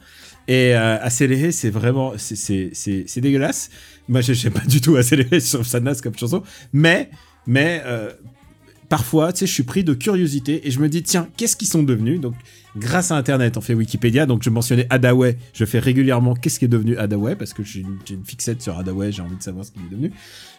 Et 0.48 0.76
euh, 0.76 1.00
accéléré, 1.02 1.52
c'est 1.52 1.72
vraiment, 1.72 2.14
c'est- 2.18 3.20
dégueulasse. 3.20 3.72
Moi, 4.08 4.22
je 4.22 4.34
sais 4.34 4.52
pas 4.52 4.60
du 4.60 4.80
tout 4.80 4.96
accéléré, 4.96 5.39
je 5.39 5.50
trouve 5.54 5.66
ça 5.66 5.80
naze 5.80 6.02
comme 6.02 6.16
chanson. 6.16 6.43
Mais, 6.72 7.10
mais 7.48 7.82
euh, 7.84 8.12
parfois, 8.89 9.34
tu 9.34 9.39
sais, 9.39 9.48
je 9.48 9.52
suis 9.54 9.64
pris 9.64 9.84
de 9.84 9.96
curiosité 9.96 10.68
et 10.68 10.70
je 10.70 10.80
me 10.80 10.88
dis, 10.88 11.02
tiens, 11.02 11.28
qu'est-ce 11.36 11.56
qu'ils 11.56 11.68
sont 11.68 11.82
devenus? 11.82 12.22
Donc, 12.22 12.36
grâce 12.78 13.11
à 13.11 13.15
Internet, 13.15 13.57
on 13.57 13.61
fait 13.61 13.73
Wikipédia. 13.73 14.26
Donc, 14.26 14.43
je 14.43 14.49
mentionnais 14.49 14.88
Hadaway. 14.89 15.38
Je 15.53 15.65
fais 15.65 15.80
régulièrement 15.80 16.36
qu'est-ce 16.36 16.59
qui 16.59 16.65
est 16.65 16.69
devenu 16.69 16.97
Hadaway 16.97 17.36
parce 17.36 17.53
que 17.53 17.63
j'ai 17.63 17.82
une, 17.82 18.26
fixette 18.26 18.61
sur 18.61 18.78
Hadaway. 18.78 19.11
J'ai 19.11 19.21
envie 19.21 19.36
de 19.36 19.43
savoir 19.43 19.65
ce 19.65 19.71
qu'il 19.71 19.82
est 19.82 19.89
devenu. 19.89 20.11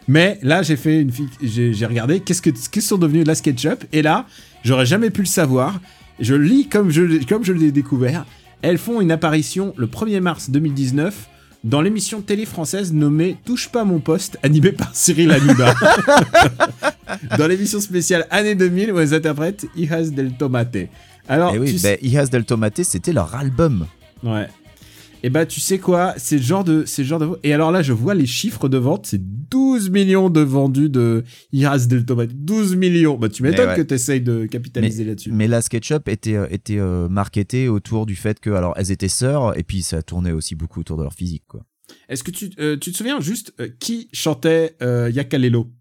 Mais 0.07 0.39
là, 0.41 0.61
j'ai 0.63 0.75
fait 0.75 1.01
une, 1.01 1.11
j'ai 1.41 1.85
regardé 1.85 2.19
qu'est-ce 2.19 2.41
que 2.41 2.49
qu'ils 2.49 2.81
sont 2.81 2.97
devenus 2.97 3.25
la 3.25 3.35
SketchUp. 3.35 3.85
Et 3.93 4.01
là, 4.01 4.25
j'aurais 4.63 4.85
jamais 4.85 5.09
pu 5.09 5.21
le 5.21 5.27
savoir. 5.27 5.79
Je 6.19 6.33
lis 6.35 6.67
comme 6.67 6.89
je 6.89 7.01
l'ai- 7.01 7.25
comme 7.25 7.43
je 7.43 7.53
l'ai 7.53 7.71
découvert. 7.71 8.25
Elles 8.61 8.77
font 8.79 9.01
une 9.01 9.11
apparition 9.11 9.73
le 9.77 9.87
1er 9.87 10.19
mars 10.19 10.49
2019 10.49 11.29
dans 11.63 11.81
l'émission 11.81 12.21
télé 12.21 12.45
française 12.45 12.93
nommée 12.93 13.37
Touche 13.45 13.69
pas 13.69 13.83
mon 13.83 13.99
poste, 13.99 14.37
animée 14.41 14.71
par 14.71 14.95
Cyril 14.95 15.31
Hanouna. 15.31 15.73
dans 17.37 17.47
l'émission 17.47 17.79
spéciale 17.79 18.25
année 18.29 18.55
2000 18.55 18.91
où 18.93 18.99
elles 18.99 19.13
interprètent 19.13 19.65
Hijas 19.75 20.11
del 20.11 20.33
Tomate. 20.33 20.89
Alors, 21.27 21.53
Eh 21.55 21.59
oui, 21.59 21.79
bah, 21.81 21.95
Hijas 22.01 22.29
del 22.29 22.45
Tomate, 22.45 22.83
c'était 22.83 23.13
leur 23.13 23.35
album. 23.35 23.87
Ouais. 24.23 24.47
Et 25.23 25.29
bah 25.31 25.47
tu 25.47 25.59
sais 25.59 25.79
quoi, 25.79 26.13
c'est 26.17 26.37
le 26.37 26.43
genre 26.43 26.63
de 26.63 26.85
c'est 26.85 27.01
le 27.01 27.07
genre 27.07 27.19
de 27.19 27.39
et 27.43 27.51
alors 27.51 27.71
là 27.71 27.81
je 27.81 27.91
vois 27.91 28.13
les 28.13 28.27
chiffres 28.27 28.69
de 28.69 28.77
vente, 28.77 29.07
c'est 29.07 29.19
12 29.19 29.89
millions 29.89 30.29
de 30.29 30.41
vendus 30.41 30.89
de 30.89 31.23
Iras 31.51 31.87
del 31.89 32.05
Tomate, 32.05 32.33
12 32.33 32.75
millions. 32.75 33.17
Bah 33.17 33.27
tu 33.27 33.41
m'étonnes 33.41 33.69
ouais. 33.69 33.75
que 33.75 33.81
tu 33.81 33.95
essayes 33.95 34.21
de 34.21 34.45
capitaliser 34.45 35.03
là-dessus. 35.03 35.31
Mais 35.31 35.47
la 35.47 35.63
SketchUp 35.63 36.07
était 36.07 36.35
euh, 36.35 36.45
était 36.51 36.77
euh, 36.77 37.09
marketée 37.09 37.67
autour 37.67 38.05
du 38.05 38.15
fait 38.15 38.39
que 38.39 38.51
alors 38.51 38.73
elles 38.77 38.91
étaient 38.91 39.07
sœurs 39.07 39.57
et 39.57 39.63
puis 39.63 39.81
ça 39.81 40.03
tournait 40.03 40.31
aussi 40.31 40.53
beaucoup 40.53 40.81
autour 40.81 40.97
de 40.97 41.03
leur 41.03 41.13
physique 41.13 41.43
quoi. 41.47 41.63
Est-ce 42.09 42.23
que 42.23 42.31
tu 42.31 42.51
euh, 42.59 42.77
tu 42.77 42.91
te 42.91 42.97
souviens 42.97 43.19
juste 43.19 43.53
euh, 43.59 43.69
qui 43.79 44.09
chantait 44.13 44.75
euh, 44.81 45.09
Yakalelo? 45.09 45.71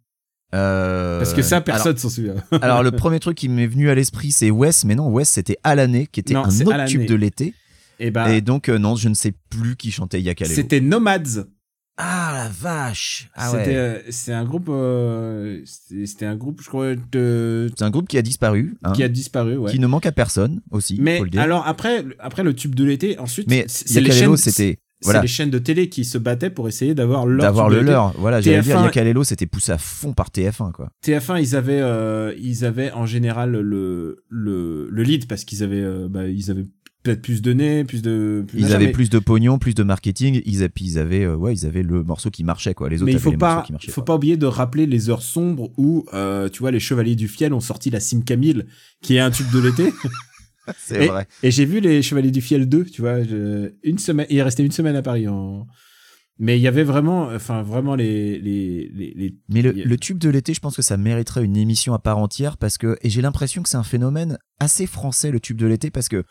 Euh, 0.55 1.19
Parce 1.19 1.35
que 1.35 1.43
ça 1.43 1.61
personne 1.61 1.97
s'en 1.97 2.09
souvient. 2.09 2.37
Alors, 2.63 2.83
le 2.83 2.93
premier 2.93 3.19
truc 3.21 3.37
qui 3.37 3.49
m'est 3.49 3.67
venu 3.67 3.91
à 3.91 3.95
l'esprit 3.95 4.31
c'est 4.31 4.51
Wes 4.51 4.85
mais 4.85 4.95
non 4.95 5.09
Wes 5.09 5.29
c'était 5.29 5.59
Alané 5.65 6.07
qui 6.07 6.21
était 6.21 6.35
Non, 6.35 6.45
un 6.45 6.61
autre 6.67 6.85
tube 6.87 7.07
de 7.07 7.15
l'été 7.15 7.53
Et 7.99 8.11
bah 8.11 8.33
et 8.33 8.41
donc 8.41 8.69
euh, 8.69 8.79
non 8.79 8.95
je 8.95 9.09
ne 9.09 9.15
sais 9.15 9.33
plus 9.51 9.77
qui 9.77 9.91
chantait 9.91 10.21
Yakalelo. 10.21 10.55
c'était 10.55 10.81
Nomads. 10.81 11.45
Ah 11.99 12.33
la 12.35 12.49
vache. 12.51 13.29
Ah 13.35 13.49
c'était 13.51 13.71
ouais. 13.71 13.75
euh, 13.75 14.03
c'est 14.11 14.33
un 14.33 14.45
groupe 14.45 14.71
c'était 16.05 16.27
un 16.27 16.37
groupe 16.37 16.61
je 16.63 16.69
crois 16.69 16.95
de 16.95 17.71
C'est 17.77 17.85
un 17.85 17.91
groupe 17.91 18.07
qui 18.07 18.19
a 18.19 18.23
disparu 18.23 18.77
hein, 18.85 18.93
qui 18.93 19.03
a 19.03 19.09
disparu 19.09 19.57
ouais. 19.57 19.71
qui 19.73 19.79
ne 19.79 19.87
manque 19.87 20.07
à 20.07 20.13
personne 20.13 20.61
aussi 20.71 20.99
Mais 21.01 21.21
alors 21.39 21.67
après 21.67 22.05
après 22.21 22.45
le 22.45 22.55
tube 22.55 22.75
de 22.75 22.85
l'été 22.85 23.19
ensuite 23.19 23.49
mais 23.49 23.67
chaînes 23.69 24.37
c'était 24.37 24.79
c'est 25.01 25.07
voilà 25.09 25.21
les 25.23 25.29
chaînes 25.29 25.51
de 25.51 25.59
télé 25.59 25.89
qui 25.89 26.05
se 26.05 26.17
battaient 26.19 26.51
pour 26.51 26.69
essayer 26.69 26.95
d'avoir 26.95 27.27
leur 27.27 27.43
d'avoir 27.47 27.69
le 27.69 27.83
leur. 27.83 28.13
Voilà, 28.19 28.41
j'allais 28.41 28.63
dire 28.63 28.79
TF1 28.79 28.85
Yakalelo 28.85 29.25
c'était 29.25 29.47
poussé 29.47 29.73
à 29.73 29.79
fond 29.79 30.13
par 30.13 30.29
TF1 30.31 30.73
quoi. 30.73 30.91
TF1 31.05 31.41
ils 31.41 31.55
avaient 31.57 31.81
euh, 31.83 32.33
ils 32.41 32.65
avaient 32.65 32.91
en 32.93 33.05
général 33.07 33.53
le 33.53 34.25
le 34.29 34.89
le 34.91 35.03
lead 35.03 35.27
parce 35.29 35.45
qu'ils 35.45 35.63
avaient 35.63 35.83
euh, 35.83 36.09
bah, 36.09 36.27
ils 36.27 36.51
avaient 36.51 36.65
peut-être 37.03 37.23
plus 37.23 37.41
de 37.43 37.53
nez 37.53 37.85
plus 37.85 38.03
de 38.03 38.45
plus 38.49 38.59
Ils 38.61 38.73
avaient 38.75 38.87
mais- 38.87 38.93
plus 38.93 39.11
de 39.11 39.19
pognon, 39.21 39.59
plus 39.59 39.75
de 39.75 39.83
marketing, 39.85 40.41
ils, 40.45 40.65
a- 40.65 40.69
puis 40.69 40.85
ils 40.87 40.99
avaient 40.99 41.23
euh, 41.25 41.37
ouais, 41.37 41.55
ils 41.55 41.65
avaient 41.67 41.85
le 41.85 42.03
morceau 42.03 42.31
qui 42.31 42.43
marchait 42.43 42.75
quoi. 42.75 42.89
Les 42.89 42.97
autres 42.97 43.05
mais 43.05 43.13
il 43.13 43.17
avaient 43.17 43.23
faut 43.23 43.33
pas 43.37 43.65
marchaient 43.71 43.93
faut 43.93 44.03
pas 44.03 44.15
oublier 44.17 44.37
de 44.37 44.47
rappeler 44.47 44.87
les 44.87 45.09
heures 45.11 45.23
sombres 45.23 45.71
où 45.77 46.05
euh, 46.15 46.49
tu 46.49 46.61
vois 46.61 46.71
les 46.73 46.81
chevaliers 46.81 47.15
du 47.17 47.29
fiel 47.29 47.53
ont 47.53 47.61
sorti 47.61 47.91
la 47.91 48.01
Sim 48.01 48.23
Camille 48.23 48.65
qui 49.03 49.17
est 49.17 49.21
un 49.21 49.31
tube 49.31 49.51
de 49.53 49.61
l'été 49.61 49.93
C'est 50.79 51.05
et, 51.05 51.09
vrai. 51.09 51.27
et 51.43 51.51
j'ai 51.51 51.65
vu 51.65 51.81
les 51.81 52.03
chevaliers 52.03 52.31
du 52.31 52.41
fiel 52.41 52.69
2 52.69 52.85
tu 52.87 53.01
vois 53.03 53.23
je- 53.23 53.73
une 53.83 53.99
semaine 53.99 54.27
il 54.31 54.37
est 54.39 54.43
resté 54.43 54.63
une 54.65 54.73
semaine 54.73 54.97
à 54.97 55.03
Paris 55.03 55.29
en 55.29 55.67
mais 56.39 56.59
il 56.59 56.63
y 56.63 56.69
avait 56.69 56.85
vraiment 56.85 57.29
enfin 57.35 57.63
vraiment 57.63 57.95
les 57.95 58.39
les 58.39 58.91
les, 58.95 59.15
les- 59.17 59.37
Mais 59.49 59.63
le, 59.63 59.97
tube 59.97 60.19
de 60.19 60.29
l'été, 60.29 60.53
je 60.53 60.61
pense 60.61 60.77
que 60.77 60.83
ça 60.83 60.99
mériterait 60.99 61.43
une 61.45 61.57
émission 61.57 61.95
à 61.95 61.99
part 61.99 62.19
entière 62.19 62.59
parce 62.59 62.77
que 62.77 62.99
et 63.01 63.09
j'ai 63.09 63.23
l'impression 63.23 63.63
que 63.63 63.69
c'est 63.71 63.79
un 63.79 63.83
phénomène 63.83 64.37
assez 64.61 64.87
français 64.87 65.31
le 65.31 65.41
tube 65.41 65.57
de 65.57 65.67
l'été 65.67 65.91
parce 65.91 66.09
que 66.11 66.25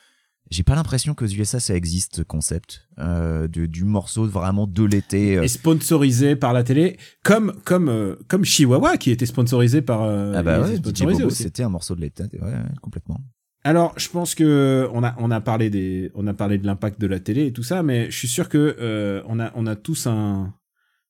j'ai 0.52 0.62
pas 0.62 0.76
l'impression 0.76 1.16
qu'aux 1.16 1.26
USA 1.26 1.60
ça 1.60 1.74
existe 1.76 2.18
ce 2.18 2.22
concept 2.22 2.88
euh, 3.00 3.48
de, 3.48 3.66
du 3.66 3.84
morceau 3.84 4.26
vraiment 4.28 4.68
de 4.68 4.84
l'été. 4.84 5.38
euh. 5.38 5.42
est 5.42 5.48
sponsorisé 5.48 6.36
par 6.36 6.54
la 6.54 6.64
télé 6.64 6.98
comme 7.24 7.60
comme 7.66 7.90
euh, 7.90 8.16
comme 8.28 8.46
Chihuahua 8.46 8.98
qui 8.98 9.10
était 9.10 9.26
sponsorisé 9.26 9.82
par 9.82 10.04
Ah 10.04 10.44
bah 10.44 10.62
ouais, 10.62 11.32
c'était 11.32 11.64
un 11.64 11.70
morceau 11.70 11.96
de 11.96 12.02
l'été, 12.02 12.26
ouais, 12.26 12.40
ouais, 12.42 12.54
complètement. 12.80 13.22
Alors, 13.66 13.94
je 13.98 14.08
pense 14.10 14.36
que 14.36 14.88
on 14.94 15.04
a 15.04 15.16
on 15.18 15.32
a 15.32 15.42
parlé 15.42 15.72
des 15.72 16.12
on 16.14 16.28
a 16.28 16.36
parlé 16.36 16.60
de 16.60 16.68
l'impact 16.68 17.02
de 17.02 17.08
la 17.08 17.20
télé 17.20 17.48
et 17.48 17.52
tout 17.52 17.64
ça, 17.64 17.82
mais 17.82 18.12
je 18.12 18.18
suis 18.18 18.28
sûr 18.28 18.48
que 18.48 18.76
euh, 18.80 19.24
on 19.28 19.40
a 19.40 19.52
on 19.56 19.66
a 19.66 19.76
tous 19.76 20.06
un. 20.06 20.54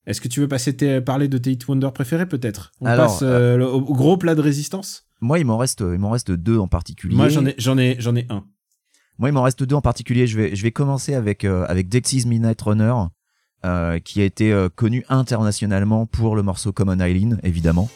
Est-ce 0.06 0.22
que 0.22 0.28
tu 0.28 0.40
veux 0.40 0.48
passer 0.48 0.72
parler 1.02 1.28
de 1.28 1.36
tes 1.36 1.50
hit 1.52 1.68
wonder 1.68 1.90
préférés 1.92 2.24
peut-être? 2.26 2.72
On 2.80 2.86
Alors, 2.86 3.08
passe 3.08 3.20
euh, 3.22 3.58
le- 3.58 3.66
au, 3.68 3.80
au 3.82 3.92
gros 3.94 4.16
plat 4.16 4.34
de 4.34 4.40
résistance? 4.40 5.04
Moi, 5.20 5.38
il 5.38 5.44
m'en 5.44 5.58
reste, 5.58 5.80
il 5.80 5.98
m'en 5.98 6.08
reste 6.10 6.30
deux 6.30 6.58
en 6.58 6.66
particulier. 6.68 7.14
Moi, 7.14 7.28
j'en 7.28 7.44
ai 7.44 7.54
j'en 7.58 7.76
ai 7.76 7.96
j'en 7.98 8.16
ai 8.16 8.26
un. 8.30 8.44
Moi, 9.18 9.28
il 9.28 9.32
m'en 9.32 9.42
reste 9.42 9.62
deux 9.62 9.74
en 9.76 9.82
particulier. 9.82 10.26
Je 10.26 10.38
vais, 10.38 10.56
je 10.56 10.62
vais 10.62 10.72
commencer 10.72 11.14
avec, 11.14 11.44
euh, 11.44 11.66
avec 11.68 11.88
Dexys 11.90 12.26
Midnight 12.26 12.60
Runner, 12.62 12.94
euh, 13.66 13.98
qui 13.98 14.20
a 14.22 14.24
été 14.24 14.52
euh, 14.52 14.68
connu 14.68 15.04
internationalement 15.10 16.06
pour 16.06 16.36
le 16.36 16.42
morceau 16.42 16.72
Common 16.72 16.98
Island, 17.00 17.38
évidemment. 17.42 17.90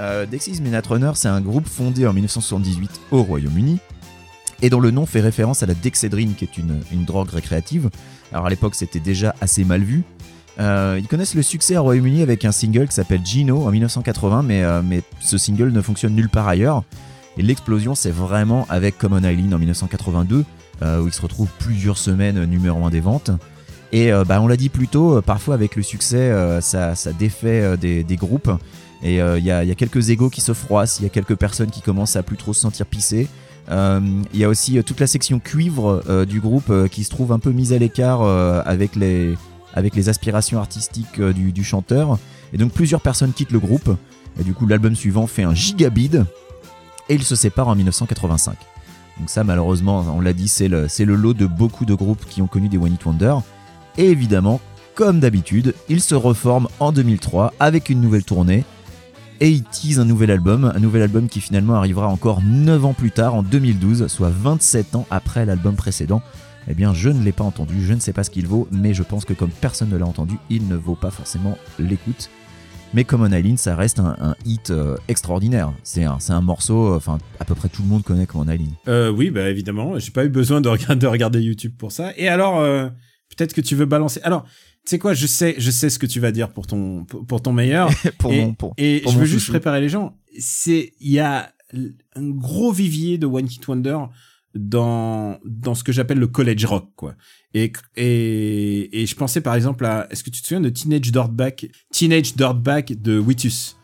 Euh, 0.00 0.26
Dexys 0.26 0.60
Midnight 0.60 0.86
Runner, 0.86 1.12
c'est 1.14 1.28
un 1.28 1.40
groupe 1.40 1.66
fondé 1.68 2.06
en 2.06 2.12
1978 2.12 2.90
au 3.10 3.22
Royaume-Uni, 3.22 3.78
et 4.62 4.70
dont 4.70 4.80
le 4.80 4.90
nom 4.90 5.06
fait 5.06 5.20
référence 5.20 5.62
à 5.62 5.66
la 5.66 5.74
dexédrine, 5.74 6.34
qui 6.34 6.44
est 6.44 6.58
une, 6.58 7.04
drogue 7.04 7.30
récréative. 7.30 7.90
Alors 8.32 8.46
à 8.46 8.50
l'époque, 8.50 8.74
c'était 8.74 9.00
déjà 9.00 9.34
assez 9.40 9.64
mal 9.64 9.82
vu. 9.82 10.04
Euh, 10.60 10.98
ils 11.00 11.08
connaissent 11.08 11.34
le 11.34 11.42
succès 11.42 11.76
au 11.76 11.82
Royaume-Uni 11.82 12.22
avec 12.22 12.44
un 12.44 12.52
single 12.52 12.86
qui 12.86 12.94
s'appelle 12.94 13.20
Gino 13.24 13.66
en 13.66 13.70
1980, 13.70 14.42
mais, 14.42 14.62
euh, 14.62 14.82
mais 14.84 15.02
ce 15.20 15.36
single 15.36 15.70
ne 15.70 15.80
fonctionne 15.80 16.14
nulle 16.14 16.28
part 16.28 16.48
ailleurs. 16.48 16.84
Et 17.36 17.42
l'explosion, 17.42 17.94
c'est 17.94 18.12
vraiment 18.12 18.66
avec 18.68 18.96
Common 18.96 19.18
Island 19.18 19.52
en 19.54 19.58
1982, 19.58 20.44
euh, 20.82 21.02
où 21.02 21.08
il 21.08 21.12
se 21.12 21.20
retrouve 21.20 21.48
plusieurs 21.58 21.98
semaines 21.98 22.44
numéro 22.44 22.84
1 22.84 22.90
des 22.90 23.00
ventes. 23.00 23.30
Et 23.92 24.10
bah, 24.26 24.40
on 24.40 24.48
l'a 24.48 24.56
dit 24.56 24.70
plus 24.70 24.88
tôt, 24.88 25.22
parfois 25.22 25.54
avec 25.54 25.76
le 25.76 25.82
succès, 25.84 26.32
ça, 26.60 26.94
défait 27.16 27.76
des 27.76 28.16
groupes. 28.16 28.50
Et 29.04 29.20
euh, 29.20 29.38
il 29.38 29.44
y, 29.44 29.50
a, 29.50 29.74
quelques 29.74 30.08
égos 30.08 30.30
qui 30.30 30.40
se 30.40 30.54
froissent, 30.54 30.98
il 30.98 31.02
y 31.02 31.06
a 31.06 31.10
quelques 31.10 31.36
personnes 31.36 31.70
qui 31.70 31.82
commencent 31.82 32.16
à 32.16 32.22
plus 32.22 32.38
trop 32.38 32.54
se 32.54 32.60
sentir 32.60 32.86
pisser. 32.86 33.28
Euh, 33.70 34.00
Il 34.32 34.40
y 34.40 34.44
a 34.44 34.48
aussi 34.48 34.78
euh, 34.78 34.82
toute 34.82 34.98
la 34.98 35.06
section 35.06 35.38
cuivre 35.38 36.02
du 36.26 36.40
groupe 36.40 36.72
qui 36.88 37.04
se 37.04 37.10
trouve 37.10 37.30
un 37.30 37.38
peu 37.38 37.50
mise 37.50 37.74
à 37.74 37.78
l'écart 37.78 38.22
avec, 38.66 38.96
les, 38.96 39.36
aspirations 40.08 40.58
artistiques 40.58 41.20
du, 41.20 41.64
chanteur. 41.64 42.18
Et 42.54 42.58
donc 42.58 42.72
plusieurs 42.72 43.02
personnes 43.02 43.32
quittent 43.32 43.52
le 43.52 43.60
groupe. 43.60 43.94
Et 44.40 44.42
du 44.42 44.54
coup, 44.54 44.66
l'album 44.66 44.96
suivant 44.96 45.26
fait 45.26 45.42
un 45.42 45.54
gigabid. 45.54 46.24
Et 47.10 47.14
ils 47.14 47.22
se 47.22 47.36
séparent 47.36 47.68
en 47.68 47.74
1985. 47.74 48.56
Donc 49.18 49.28
ça, 49.28 49.44
malheureusement, 49.44 50.04
on 50.16 50.20
l'a 50.20 50.32
dit, 50.32 50.48
c'est 50.48 50.68
le, 50.68 50.88
c'est 50.88 51.04
le 51.04 51.14
lot 51.14 51.34
de 51.34 51.46
beaucoup 51.46 51.84
de 51.84 51.94
groupes 51.94 52.24
qui 52.26 52.40
ont 52.40 52.46
connu 52.46 52.70
des 52.70 52.78
One 52.78 52.94
Hit 52.94 53.04
Wonder. 53.04 53.34
Et 53.98 54.06
évidemment, 54.06 54.60
comme 54.94 55.20
d'habitude, 55.20 55.74
ils 55.88 56.00
se 56.00 56.14
reforment 56.14 56.68
en 56.80 56.90
2003 56.90 57.52
avec 57.60 57.90
une 57.90 58.00
nouvelle 58.00 58.24
tournée. 58.24 58.64
Et 59.40 59.50
ils 59.50 59.64
teasent 59.64 59.98
un 59.98 60.04
nouvel 60.04 60.30
album, 60.30 60.72
un 60.74 60.78
nouvel 60.78 61.02
album 61.02 61.28
qui 61.28 61.40
finalement 61.40 61.74
arrivera 61.74 62.08
encore 62.08 62.40
9 62.42 62.84
ans 62.84 62.94
plus 62.94 63.10
tard, 63.10 63.34
en 63.34 63.42
2012, 63.42 64.06
soit 64.06 64.30
27 64.30 64.94
ans 64.94 65.06
après 65.10 65.44
l'album 65.44 65.74
précédent. 65.74 66.22
Eh 66.68 66.74
bien, 66.74 66.94
je 66.94 67.10
ne 67.10 67.22
l'ai 67.22 67.32
pas 67.32 67.44
entendu, 67.44 67.84
je 67.84 67.92
ne 67.92 68.00
sais 68.00 68.12
pas 68.12 68.24
ce 68.24 68.30
qu'il 68.30 68.46
vaut, 68.46 68.68
mais 68.70 68.94
je 68.94 69.02
pense 69.02 69.24
que 69.24 69.34
comme 69.34 69.50
personne 69.50 69.90
ne 69.90 69.96
l'a 69.96 70.06
entendu, 70.06 70.36
il 70.48 70.66
ne 70.68 70.76
vaut 70.76 70.94
pas 70.94 71.10
forcément 71.10 71.58
l'écoute. 71.78 72.30
Mais 72.94 73.02
Common 73.02 73.32
Island, 73.32 73.58
ça 73.58 73.74
reste 73.74 73.98
un, 73.98 74.36
hit 74.44 74.70
euh, 74.70 74.96
extraordinaire. 75.08 75.72
C'est 75.82 76.04
un, 76.04 76.18
un 76.28 76.40
morceau, 76.40 76.92
euh, 76.92 76.96
enfin, 76.96 77.18
à 77.40 77.44
peu 77.44 77.56
près 77.56 77.68
tout 77.68 77.82
le 77.82 77.88
monde 77.88 78.04
connaît 78.04 78.24
Common 78.24 78.50
Island. 78.50 78.70
Euh, 78.86 79.10
oui, 79.10 79.30
bah 79.30 79.50
évidemment, 79.50 79.98
j'ai 79.98 80.12
pas 80.12 80.24
eu 80.24 80.28
besoin 80.28 80.60
de 80.60 80.68
regarder, 80.70 81.00
de 81.00 81.06
regarder 81.08 81.40
YouTube 81.42 81.72
pour 81.76 81.90
ça. 81.90 82.12
Et 82.16 82.28
alors, 82.28 82.60
euh, 82.60 82.88
peut-être 83.36 83.52
que 83.52 83.60
tu 83.60 83.74
veux 83.74 83.84
balancer. 83.84 84.20
Alors, 84.22 84.46
tu 84.84 84.90
sais 84.90 84.98
quoi, 84.98 85.14
je 85.14 85.26
sais, 85.26 85.54
je 85.56 85.70
sais 85.70 85.88
ce 85.88 85.98
que 85.98 86.06
tu 86.06 86.20
vas 86.20 86.30
dire 86.30 86.50
pour 86.50 86.66
ton 86.66 87.04
pour 87.04 87.40
ton 87.40 87.52
meilleur. 87.52 87.90
pour 88.18 88.32
et, 88.32 88.44
mon, 88.44 88.54
pour, 88.54 88.74
et 88.76 89.00
pour 89.00 89.12
je 89.12 89.18
veux 89.18 89.24
juste 89.24 89.40
chouchou. 89.40 89.52
préparer 89.52 89.80
les 89.80 89.88
gens. 89.88 90.16
C'est, 90.38 90.92
il 91.00 91.10
y 91.10 91.20
a 91.20 91.52
un 92.14 92.28
gros 92.30 92.70
vivier 92.70 93.16
de 93.16 93.26
One 93.26 93.46
Hit 93.46 93.66
Wonder 93.66 93.98
dans 94.54 95.38
dans 95.44 95.74
ce 95.74 95.84
que 95.84 95.90
j'appelle 95.90 96.18
le 96.18 96.26
college 96.26 96.64
rock, 96.66 96.90
quoi. 96.96 97.14
Et 97.54 97.72
et 97.96 99.02
et 99.02 99.06
je 99.06 99.14
pensais 99.14 99.40
par 99.40 99.54
exemple 99.54 99.86
à, 99.86 100.06
est-ce 100.10 100.22
que 100.22 100.30
tu 100.30 100.42
te 100.42 100.46
souviens 100.46 100.60
de 100.60 100.68
Teenage 100.68 101.10
Dirtbag, 101.10 101.70
Teenage 101.90 102.34
Dirtbag 102.34 103.00
de 103.00 103.18
Witus 103.18 103.76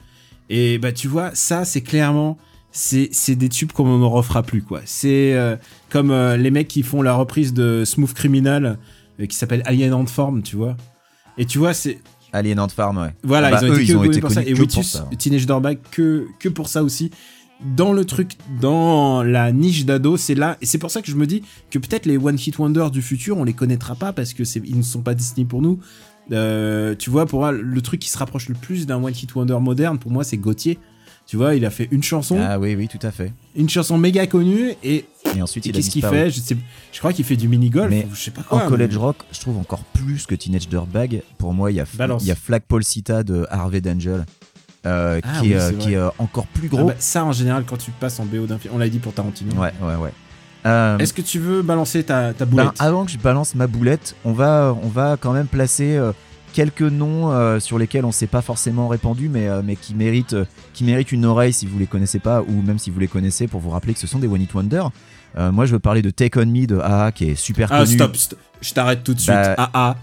Et 0.51 0.76
bah 0.78 0.92
tu 0.92 1.09
vois, 1.09 1.34
ça 1.34 1.64
c'est 1.64 1.80
clairement 1.80 2.36
c'est 2.72 3.09
c'est 3.12 3.36
des 3.36 3.48
tubes 3.48 3.72
qu'on 3.72 3.98
ne 3.98 4.05
refera 4.05 4.42
plus 4.42 4.62
quoi. 4.62 4.80
C'est 4.84 5.34
euh, 5.34 5.57
comme 5.88 6.11
euh, 6.11 6.36
les 6.36 6.51
mecs 6.51 6.68
qui 6.68 6.82
font 6.82 7.03
la 7.03 7.14
reprise 7.14 7.53
de 7.53 7.84
Smooth 7.84 8.12
Criminal 8.12 8.78
qui 9.27 9.37
s'appelle 9.37 9.62
Alien 9.64 9.95
Ant 9.95 10.07
Form, 10.07 10.43
tu 10.43 10.57
vois. 10.57 10.77
Et 11.39 11.47
tu 11.47 11.59
vois, 11.59 11.75
c'est 11.75 11.99
Alienant 12.33 12.68
Farm, 12.68 12.99
ouais. 12.99 13.14
voilà, 13.23 13.49
Ah 13.49 13.51
bah, 13.53 13.59
ils 13.62 13.71
ont 13.71 13.75
eux, 13.75 13.81
été, 13.81 13.93
ils 13.93 13.97
ont 13.97 14.05
été 14.05 14.21
pour 14.21 14.31
ça. 14.31 14.43
Et 14.45 14.55
Witus. 14.55 15.03
Teenage 15.18 15.47
Dirtbag, 15.47 15.79
que, 15.91 16.27
que 16.39 16.49
pour 16.49 16.68
ça 16.68 16.83
aussi. 16.83 17.11
Dans 17.77 17.93
le 17.93 18.07
truc, 18.07 18.39
dans 18.61 19.23
la 19.23 19.53
niche 19.53 19.85
d'ado, 19.85 20.16
c'est 20.16 20.35
là. 20.35 20.57
Et 20.62 20.66
c'est 20.66 20.79
pour 20.79 20.91
ça 20.91 21.03
que 21.03 21.11
je 21.11 21.16
me 21.16 21.27
dis 21.27 21.43
que 21.71 21.79
peut-être 21.79 22.07
les 22.07 22.16
One 22.16 22.39
Hit 22.39 22.59
Wonder 22.59 22.87
du 22.91 23.03
futur, 23.03 23.37
on 23.37 23.45
les 23.45 23.53
connaîtra 23.53 23.95
pas 23.95 24.12
parce 24.12 24.33
que 24.33 24.45
ils 24.66 24.79
ne 24.79 24.83
sont 24.83 25.03
pas 25.03 25.14
destinés 25.14 25.45
pour 25.45 25.61
nous. 25.61 25.79
Euh, 26.33 26.95
tu 26.95 27.11
vois, 27.11 27.27
pour 27.27 27.41
moi, 27.41 27.53
le 27.53 27.83
truc 27.83 28.01
qui 28.01 28.09
se 28.09 28.16
rapproche 28.16 28.49
le 28.49 28.55
plus 28.55 28.87
d'un 28.87 29.03
One 29.03 29.12
Hit 29.12 29.35
Wonder 29.35 29.59
moderne, 29.61 29.99
pour 29.99 30.11
moi, 30.11 30.25
c'est 30.25 30.39
Gauthier. 30.39 30.79
Tu 31.31 31.37
vois, 31.37 31.55
il 31.55 31.64
a 31.64 31.70
fait 31.70 31.87
une 31.93 32.03
chanson, 32.03 32.41
Ah 32.43 32.59
oui, 32.59 32.74
oui, 32.74 32.89
tout 32.89 32.99
à 33.07 33.12
fait. 33.12 33.33
une 33.55 33.68
chanson 33.68 33.97
méga 33.97 34.26
connue, 34.26 34.72
et, 34.83 35.05
Et 35.37 35.41
ensuite, 35.41 35.64
et 35.64 35.68
il 35.68 35.76
a 35.76 35.78
qu'est-ce 35.78 35.91
qu'il 35.91 36.05
fait? 36.05 36.28
Je, 36.28 36.41
sais, 36.41 36.57
je 36.91 36.99
crois 36.99 37.12
qu'il 37.12 37.24
fait 37.24 37.37
du 37.37 37.47
mini-golf, 37.47 37.89
Mais 37.89 38.05
ou 38.11 38.16
je 38.16 38.20
sais 38.20 38.31
pas 38.33 38.43
quoi. 38.43 38.64
En 38.64 38.68
college 38.68 38.97
rock, 38.97 39.18
je 39.31 39.39
trouve 39.39 39.57
encore 39.59 39.85
plus 39.93 40.26
que 40.26 40.35
Teenage 40.35 40.68
Dirtbag. 40.68 41.22
Pour 41.39 41.55
moi, 41.55 41.70
il 41.70 41.76
y 41.76 41.81
a, 41.81 41.85
il 42.20 42.26
y 42.26 42.33
a 42.33 42.35
Flagpole 42.35 42.83
Sita 42.83 43.22
de 43.22 43.47
Harvey 43.49 43.81
D'Angel, 43.81 44.26
euh, 44.87 45.20
Ah 45.22 45.39
qui, 45.41 45.47
oui, 45.47 45.53
est, 45.53 45.61
euh, 45.61 45.72
qui 45.74 45.93
est 45.95 46.01
encore 46.18 46.49
plus 46.49 46.66
Ah 46.72 46.76
gros. 46.76 46.87
bah, 46.89 46.95
ça, 46.99 47.24
en 47.24 47.31
général, 47.31 47.62
quand 47.64 47.76
tu 47.78 47.93
passes 47.93 48.18
en 48.18 48.24
BO 48.24 48.47
d'un 48.47 48.59
film, 48.59 48.74
on 48.74 48.78
l'a 48.78 48.89
dit 48.89 48.99
pour 48.99 49.12
Tarantino. 49.12 49.53
ouais, 49.55 49.72
ouais, 49.81 49.95
ouais. 50.03 50.11
Euh, 50.66 50.99
Est-ce 50.99 51.14
que 51.14 51.22
tu 51.22 51.39
veux 51.39 51.62
balancer 51.62 52.03
ta, 52.03 52.35
ta 52.35 52.45
ben, 52.45 52.51
boulette 52.64 52.74
avant 52.81 53.05
que 53.05 53.12
je 53.12 53.18
balance 53.18 53.55
ma 53.55 53.68
boulette, 53.68 54.16
on 54.24 54.33
va, 54.33 54.76
on 54.83 54.89
va 54.89 55.16
quand 55.18 55.33
même 55.33 55.47
placer 55.47 55.97
euh, 55.97 56.11
quelques 56.53 56.82
noms 56.82 57.30
euh, 57.32 57.61
sur 57.61 57.78
lesquels 57.78 58.05
on 58.05 58.12
s'est 58.12 58.26
pas 58.26 58.42
forcément 58.42 58.88
répandu, 58.88 59.28
mais, 59.28 59.48
euh, 59.48 59.62
mais 59.64 59.76
qui, 59.76 59.94
méritent, 59.94 60.32
euh, 60.34 60.44
qui 60.74 60.84
méritent 60.84 61.12
une 61.12 61.24
oreille 61.24 61.53
si 61.53 61.66
vous 61.66 61.78
les 61.78 61.86
connaissez 61.86 62.18
pas, 62.18 62.42
ou 62.42 62.62
même 62.62 62.78
si 62.78 62.90
vous 62.90 62.98
les 63.01 63.09
connaissez, 63.09 63.46
pour 63.46 63.61
vous 63.61 63.70
rappeler 63.70 63.94
que 63.94 64.01
ce 64.01 64.07
sont 64.07 64.18
des 64.18 64.26
One 64.28 64.42
Hit 64.42 64.55
Wonder. 64.55 64.82
Moi, 65.38 65.64
je 65.66 65.72
veux 65.72 65.78
parler 65.78 66.03
de 66.03 66.11
Take 66.11 66.38
On 66.40 66.46
Me 66.46 66.66
de 66.66 66.76
AA, 66.78 67.12
qui 67.12 67.26
est 67.30 67.34
super 67.36 67.68
Ah, 67.72 67.84
connu. 67.84 67.94
stop, 67.94 68.16
stop. 68.16 68.38
Je 68.61 68.72
t'arrête 68.74 69.05
tout 69.05 69.14
de 69.14 69.20
suite. 69.20 69.32
Bah, 69.34 69.55
ah, 69.57 69.70
ah. 69.74 69.96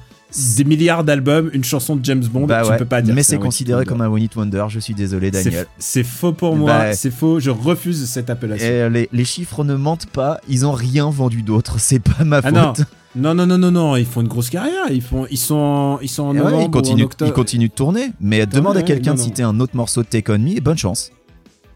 Des 0.57 0.63
milliards 0.65 1.03
d'albums, 1.05 1.49
une 1.53 1.63
chanson 1.63 1.95
de 1.95 2.03
James 2.03 2.23
Bond, 2.25 2.47
Bah 2.47 2.61
tu 2.63 2.69
ouais, 2.69 2.77
peux 2.77 2.85
pas 2.85 3.01
dire. 3.01 3.13
mais 3.15 3.23
c'est 3.23 3.37
considéré 3.37 3.85
comme 3.85 4.01
un 4.01 4.07
One 4.09 4.21
Hit 4.21 4.35
Wonder. 4.35 4.65
Je 4.69 4.79
suis 4.79 4.93
désolé, 4.93 5.31
Daniel. 5.31 5.67
C'est 5.79 6.03
faux 6.03 6.33
pour 6.33 6.55
moi, 6.57 6.71
Bah, 6.71 6.93
c'est 6.93 7.11
faux, 7.11 7.39
je 7.39 7.49
refuse 7.49 8.05
cette 8.09 8.29
Et 8.29 8.31
appellation. 8.31 8.89
les, 8.89 9.07
les 9.11 9.25
chiffres 9.25 9.63
ne 9.63 9.75
mentent 9.75 10.07
pas. 10.07 10.39
Ils 10.49 10.65
ont 10.65 10.71
rien 10.73 11.09
vendu 11.09 11.43
d'autre. 11.43 11.75
C'est 11.79 11.99
pas 11.99 12.23
ma 12.25 12.37
Ah 12.37 12.41
faute. 12.43 12.53
non, 12.53 12.73
non, 13.15 13.33
non, 13.33 13.47
non, 13.47 13.57
non, 13.57 13.71
non, 13.71 13.95
ils 13.95 14.05
font 14.05 14.21
une 14.21 14.27
grosse 14.27 14.49
carrière, 14.49 14.85
ils, 14.91 15.01
font, 15.01 15.25
ils, 15.31 15.37
sont, 15.37 15.97
ils 16.01 16.09
sont 16.09 16.23
en 16.23 16.31
ouais, 16.31 16.37
novembre 16.39 16.59
ils, 16.59 16.63
ou 16.65 16.67
en 16.67 16.69
continuent, 16.71 17.03
octobre. 17.05 17.31
ils 17.31 17.33
continuent 17.33 17.67
de 17.69 17.73
tourner. 17.73 18.11
Mais 18.19 18.45
demande 18.45 18.77
à 18.77 18.83
quelqu'un 18.83 19.13
de 19.15 19.19
citer 19.19 19.43
un 19.43 19.59
autre 19.59 19.75
morceau 19.75 20.03
de 20.03 20.07
Take 20.07 20.31
On 20.31 20.37
Me 20.37 20.49
et 20.57 20.61
bonne 20.61 20.77
chance. 20.77 21.11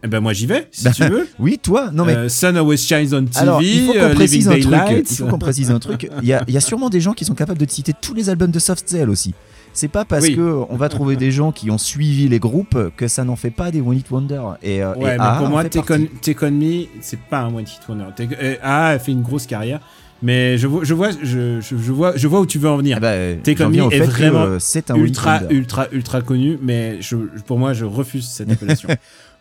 Eh 0.04 0.08
ben 0.08 0.18
moi 0.20 0.32
j'y 0.32 0.46
vais, 0.46 0.66
si 0.72 0.82
Bah, 0.84 0.90
tu 0.92 1.04
veux. 1.04 1.28
Oui, 1.38 1.58
toi 1.62 1.90
Non 1.92 2.04
mais 2.04 2.16
Euh, 2.16 2.28
Sun 2.28 2.56
Always 2.56 2.76
Shines 2.76 3.14
on 3.14 3.24
TV, 3.24 3.38
Alors, 3.38 3.62
il 3.62 3.86
faut 3.86 3.92
qu'on 3.92 3.98
euh, 4.00 4.14
précise 4.14 4.48
un 4.48 4.58
truc. 4.58 4.74
Il 5.08 5.16
faut 5.16 5.26
qu'on 5.26 5.38
précise 5.38 5.70
un 5.70 5.78
truc. 5.78 6.10
Il 6.22 6.28
y 6.28 6.32
a, 6.32 6.42
il 6.48 6.54
y 6.54 6.56
a 6.56 6.60
sûrement 6.60 6.90
des 6.90 7.00
gens 7.00 7.12
qui 7.12 7.24
sont 7.24 7.34
capables 7.36 7.58
de 7.60 7.64
te 7.64 7.72
citer 7.72 7.92
tous 8.00 8.12
les 8.12 8.28
albums 8.28 8.50
de 8.50 8.58
Soft 8.58 8.88
Cell 8.88 9.08
aussi. 9.08 9.32
C'est 9.72 9.86
pas 9.88 10.04
parce 10.04 10.24
Oui. 10.26 10.34
que 10.36 10.60
on 10.68 10.76
va 10.76 10.88
trouver 10.88 11.14
des 11.16 11.30
gens 11.30 11.50
qui 11.52 11.70
ont 11.70 11.78
suivi 11.78 12.28
les 12.28 12.40
groupes 12.40 12.76
que 12.96 13.06
ça 13.08 13.22
n'en 13.24 13.36
fait 13.36 13.50
pas 13.52 13.70
des 13.70 13.80
One 13.80 13.96
Hit 13.96 14.10
Wonder. 14.10 14.42
Et, 14.62 14.82
euh, 14.82 14.92
Ouais, 14.96 15.14
et 15.14 15.18
mais 15.18 15.38
pour 15.38 15.48
moi, 15.48 15.62
Take 15.64 15.92
on, 15.94 16.06
Take 16.20 16.46
On 16.46 16.50
Me, 16.50 16.84
c'est 17.00 17.18
pas 17.20 17.40
un 17.42 17.54
one 17.54 17.62
hit 17.62 17.80
wonder. 17.88 18.06
Take- 18.16 18.36
euh, 18.42 18.56
ah, 18.62 18.90
elle 18.94 19.00
fait 19.00 19.12
une 19.12 19.22
grosse 19.22 19.46
carrière, 19.46 19.80
mais 20.22 20.56
je 20.56 20.66
vois, 20.66 20.84
je 20.84 20.94
vois, 20.94 21.10
je, 21.10 21.60
je, 21.60 21.76
je 21.76 21.92
vois, 21.92 22.16
je 22.16 22.28
vois 22.28 22.40
où 22.40 22.46
tu 22.46 22.58
veux 22.58 22.68
en 22.68 22.76
venir. 22.76 22.96
Ah 22.98 23.00
bah, 23.00 23.08
euh, 23.08 23.36
au 23.36 23.50
est 23.50 23.54
fait 23.54 23.98
que, 23.98 24.04
vraiment 24.04 24.42
euh, 24.42 24.58
c'est 24.60 24.90
un 24.90 24.94
ultra, 24.94 25.42
ultra, 25.50 25.88
ultra 25.90 26.22
connu, 26.22 26.58
mais 26.62 27.02
je, 27.02 27.16
pour 27.46 27.58
moi, 27.58 27.72
je 27.72 27.84
refuse 27.84 28.26
cette 28.28 28.50
appellation. 28.52 28.88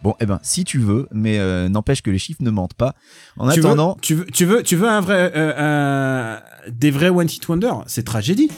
Bon, 0.01 0.15
eh 0.19 0.25
ben, 0.25 0.39
si 0.41 0.63
tu 0.63 0.79
veux, 0.79 1.07
mais 1.11 1.37
euh, 1.37 1.69
n'empêche 1.69 2.01
que 2.01 2.09
les 2.09 2.17
chiffres 2.17 2.41
ne 2.41 2.49
mentent 2.49 2.73
pas. 2.73 2.95
En 3.37 3.51
tu 3.51 3.59
attendant, 3.59 3.93
veux, 3.93 4.01
tu 4.01 4.15
veux, 4.15 4.25
tu 4.25 4.45
veux, 4.45 4.63
tu 4.63 4.75
veux 4.75 4.89
un 4.89 5.01
vrai, 5.01 5.31
euh, 5.35 6.37
des 6.69 6.89
vrais 6.89 7.09
one 7.09 7.27
hit 7.27 7.47
wonder, 7.47 7.71
c'est 7.85 8.03
tragédie. 8.03 8.49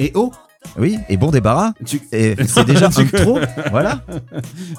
Et 0.00 0.10
oh, 0.14 0.32
oui, 0.78 0.98
et 1.08 1.16
bon 1.16 1.30
débarras. 1.30 1.72
tu, 1.84 2.00
c'est 2.10 2.64
déjà 2.66 2.86
un 2.96 3.04
trop. 3.04 3.38
Voilà. 3.70 4.04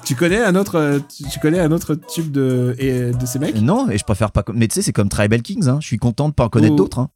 tu 0.04 0.14
connais 0.14 0.42
un 0.42 0.54
autre, 0.54 0.76
euh, 0.76 0.98
tu, 1.30 1.38
connais 1.40 1.60
un 1.60 1.72
autre 1.72 1.94
tube 1.94 2.30
de, 2.30 2.74
de 2.78 3.26
ces 3.26 3.38
mecs? 3.38 3.60
Non, 3.60 3.90
et 3.90 3.98
je 3.98 4.04
préfère 4.04 4.30
pas. 4.30 4.44
Mais 4.54 4.68
tu 4.68 4.74
sais, 4.74 4.82
c'est 4.82 4.92
comme 4.92 5.08
Tribal 5.08 5.42
Kings. 5.42 5.68
Hein. 5.68 5.78
Je 5.80 5.86
suis 5.86 5.98
content 5.98 6.28
de 6.28 6.34
pas 6.34 6.44
en 6.44 6.48
connaître 6.48 6.76
d'autres. 6.76 6.98
Hein. 6.98 7.10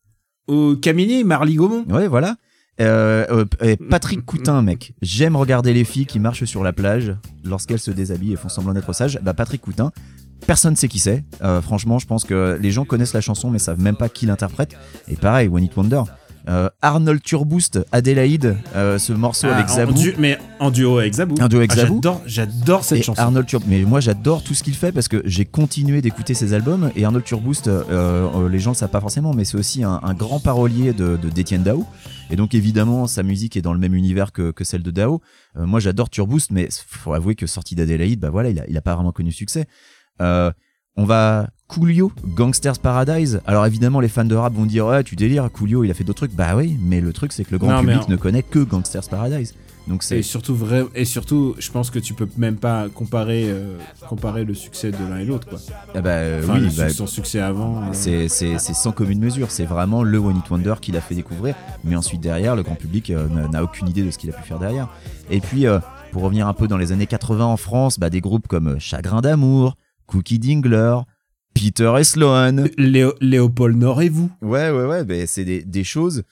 Au 0.48 0.76
Camini, 0.76 1.24
Marly 1.24 1.54
Gaumont. 1.54 1.84
Ouais, 1.88 2.08
voilà. 2.08 2.36
Euh, 2.80 3.44
euh, 3.62 3.76
Patrick 3.88 4.24
Coutin, 4.24 4.62
mec. 4.62 4.94
J'aime 5.00 5.36
regarder 5.36 5.72
les 5.72 5.84
filles 5.84 6.06
qui 6.06 6.20
marchent 6.20 6.44
sur 6.44 6.62
la 6.62 6.72
plage 6.72 7.14
lorsqu'elles 7.44 7.78
se 7.78 7.90
déshabillent 7.90 8.34
et 8.34 8.36
font 8.36 8.48
semblant 8.48 8.74
d'être 8.74 8.92
sages. 8.92 9.18
Bah, 9.22 9.34
Patrick 9.34 9.62
Coutin, 9.62 9.92
personne 10.46 10.76
sait 10.76 10.88
qui 10.88 10.98
c'est. 10.98 11.24
Euh, 11.42 11.62
franchement, 11.62 11.98
je 11.98 12.06
pense 12.06 12.24
que 12.24 12.58
les 12.60 12.70
gens 12.70 12.84
connaissent 12.84 13.14
la 13.14 13.20
chanson 13.20 13.50
mais 13.50 13.58
savent 13.58 13.80
même 13.80 13.96
pas 13.96 14.08
qui 14.08 14.26
l'interprète. 14.26 14.76
Et 15.08 15.16
pareil, 15.16 15.48
One 15.48 15.64
Hit 15.64 15.76
Wonder. 15.76 16.02
Euh, 16.48 16.68
Arnold 16.80 17.20
Turboost, 17.22 17.80
Adélaïde, 17.90 18.56
euh, 18.76 18.98
ce 18.98 19.12
morceau 19.12 19.48
avec 19.48 19.66
Ah, 19.68 19.72
en 19.72 19.76
Zabou. 19.76 19.92
du- 19.94 20.14
mais 20.16 20.38
en 20.60 20.70
duo 20.70 20.98
avec 20.98 21.14
Zabou. 21.14 21.34
Un 21.40 21.48
duo 21.48 21.58
avec 21.58 21.72
Ah, 21.72 21.76
Zabou. 21.76 22.00
J'adore, 22.26 22.84
cette 22.84 22.98
Et 22.98 23.02
chanson. 23.02 23.20
Arnold 23.20 23.46
Tur- 23.48 23.62
mais 23.66 23.82
moi 23.82 23.98
j'adore 23.98 24.44
tout 24.44 24.54
ce 24.54 24.62
qu'il 24.62 24.74
fait 24.76 24.92
parce 24.92 25.08
que 25.08 25.22
j'ai 25.24 25.44
continué 25.44 26.00
d'écouter 26.02 26.34
ses 26.34 26.52
albums 26.54 26.92
et 26.94 27.04
Arnold 27.04 27.24
Turboost, 27.24 27.66
euh, 27.66 28.48
les 28.48 28.60
gens 28.60 28.70
le 28.70 28.76
savent 28.76 28.90
pas 28.90 29.00
forcément, 29.00 29.34
mais 29.34 29.44
c'est 29.44 29.56
aussi 29.56 29.82
un, 29.82 29.98
un 30.04 30.14
grand 30.14 30.38
parolier 30.38 30.92
de, 30.92 31.16
d'Étienne 31.16 31.64
Dao. 31.64 31.84
Et 32.30 32.36
donc 32.36 32.54
évidemment 32.54 33.08
sa 33.08 33.24
musique 33.24 33.56
est 33.56 33.62
dans 33.62 33.72
le 33.72 33.80
même 33.80 33.94
univers 33.94 34.30
que, 34.30 34.52
que 34.52 34.62
celle 34.62 34.84
de 34.84 34.92
Dao. 34.92 35.20
Moi 35.58 35.80
j'adore 35.80 36.10
Turboost, 36.10 36.52
mais 36.52 36.68
faut 36.86 37.12
avouer 37.12 37.34
que 37.34 37.46
sorti 37.48 37.74
d'Adélaïde, 37.74 38.20
bah 38.20 38.30
voilà, 38.30 38.50
il 38.50 38.60
a, 38.60 38.64
il 38.68 38.76
a 38.76 38.82
pas 38.82 38.94
vraiment 38.94 39.10
connu 39.12 39.32
succès. 39.32 39.66
Euh, 40.22 40.50
on 40.96 41.04
va 41.04 41.48
Coolio, 41.68 42.12
Gangsters 42.24 42.78
Paradise. 42.78 43.40
Alors 43.46 43.66
évidemment 43.66 44.00
les 44.00 44.08
fans 44.08 44.24
de 44.24 44.34
rap 44.34 44.54
vont 44.54 44.66
dire 44.66 44.86
ouais 44.86 45.02
tu 45.04 45.16
délires, 45.16 45.50
Coolio 45.52 45.84
il 45.84 45.90
a 45.90 45.94
fait 45.94 46.04
d'autres 46.04 46.26
trucs. 46.26 46.34
Bah 46.34 46.54
oui, 46.56 46.78
mais 46.80 47.00
le 47.00 47.12
truc 47.12 47.32
c'est 47.32 47.44
que 47.44 47.50
le 47.52 47.58
grand 47.58 47.72
Non, 47.72 47.80
public 47.80 48.08
ne 48.08 48.16
connaît 48.16 48.42
que 48.42 48.60
Gangsters 48.60 49.08
Paradise. 49.08 49.54
Donc 49.88 50.02
Et 50.02 50.06
c'est 50.06 50.22
surtout, 50.22 50.56
vrai, 50.56 50.84
et 50.96 51.04
surtout, 51.04 51.54
je 51.60 51.70
pense 51.70 51.90
que 51.90 52.00
tu 52.00 52.12
peux 52.12 52.26
même 52.36 52.56
pas 52.56 52.88
comparer, 52.88 53.44
euh, 53.46 53.78
comparer 54.08 54.42
le 54.42 54.52
succès 54.52 54.90
de 54.90 54.96
l'un 55.08 55.18
et 55.18 55.24
l'autre. 55.24 55.48
Quoi. 55.48 55.60
ah 55.94 56.00
bah, 56.00 56.10
euh, 56.10 56.40
Enfin, 56.42 56.58
oui, 56.60 56.74
bah, 56.76 56.88
son 56.88 57.06
succès 57.06 57.38
avant. 57.38 57.76
euh, 57.82 57.86
C'est, 57.92 58.26
c'est, 58.26 58.58
c'est 58.58 58.74
sans 58.74 58.90
commune 58.90 59.20
mesure, 59.20 59.52
c'est 59.52 59.64
vraiment 59.64 60.02
le 60.02 60.18
One 60.18 60.38
Hit 60.38 60.50
Wonder 60.50 60.74
qui 60.80 60.90
l'a 60.90 61.00
fait 61.00 61.14
découvrir, 61.14 61.54
mais 61.84 61.94
ensuite 61.94 62.20
derrière, 62.20 62.56
le 62.56 62.64
grand 62.64 62.74
public 62.74 63.10
euh, 63.10 63.28
n'a- 63.48 63.62
aucune 63.62 63.88
idée 63.88 64.02
de 64.02 64.10
ce 64.10 64.18
qu'il 64.18 64.28
a 64.28 64.32
pu 64.32 64.42
faire 64.42 64.58
derrière. 64.58 64.88
Et 65.30 65.38
puis, 65.38 65.66
pour 66.10 66.22
revenir 66.22 66.48
un 66.48 66.52
peu 66.52 66.66
dans 66.66 66.78
les 66.78 66.90
années 66.90 67.06
80 67.06 67.44
en 67.44 67.56
France, 67.56 68.00
bah, 68.00 68.10
des 68.10 68.20
groupes 68.20 68.48
comme 68.48 68.80
Chagrin 68.80 69.20
d'amour, 69.20 69.76
Cookie 70.06 70.38
Dingler, 70.38 70.98
Peter 71.54 71.92
et 71.98 72.04
Sloan. 72.04 72.64
Léo- 72.78 73.14
Léopold 73.20 73.76
Nord 73.76 74.02
et 74.02 74.08
vous. 74.08 74.30
Ouais, 74.42 74.70
ouais, 74.70 74.84
ouais, 74.84 75.04
bah, 75.04 75.26
c'est 75.26 75.44
des, 75.44 75.62
des 75.64 75.84
choses. 75.84 76.22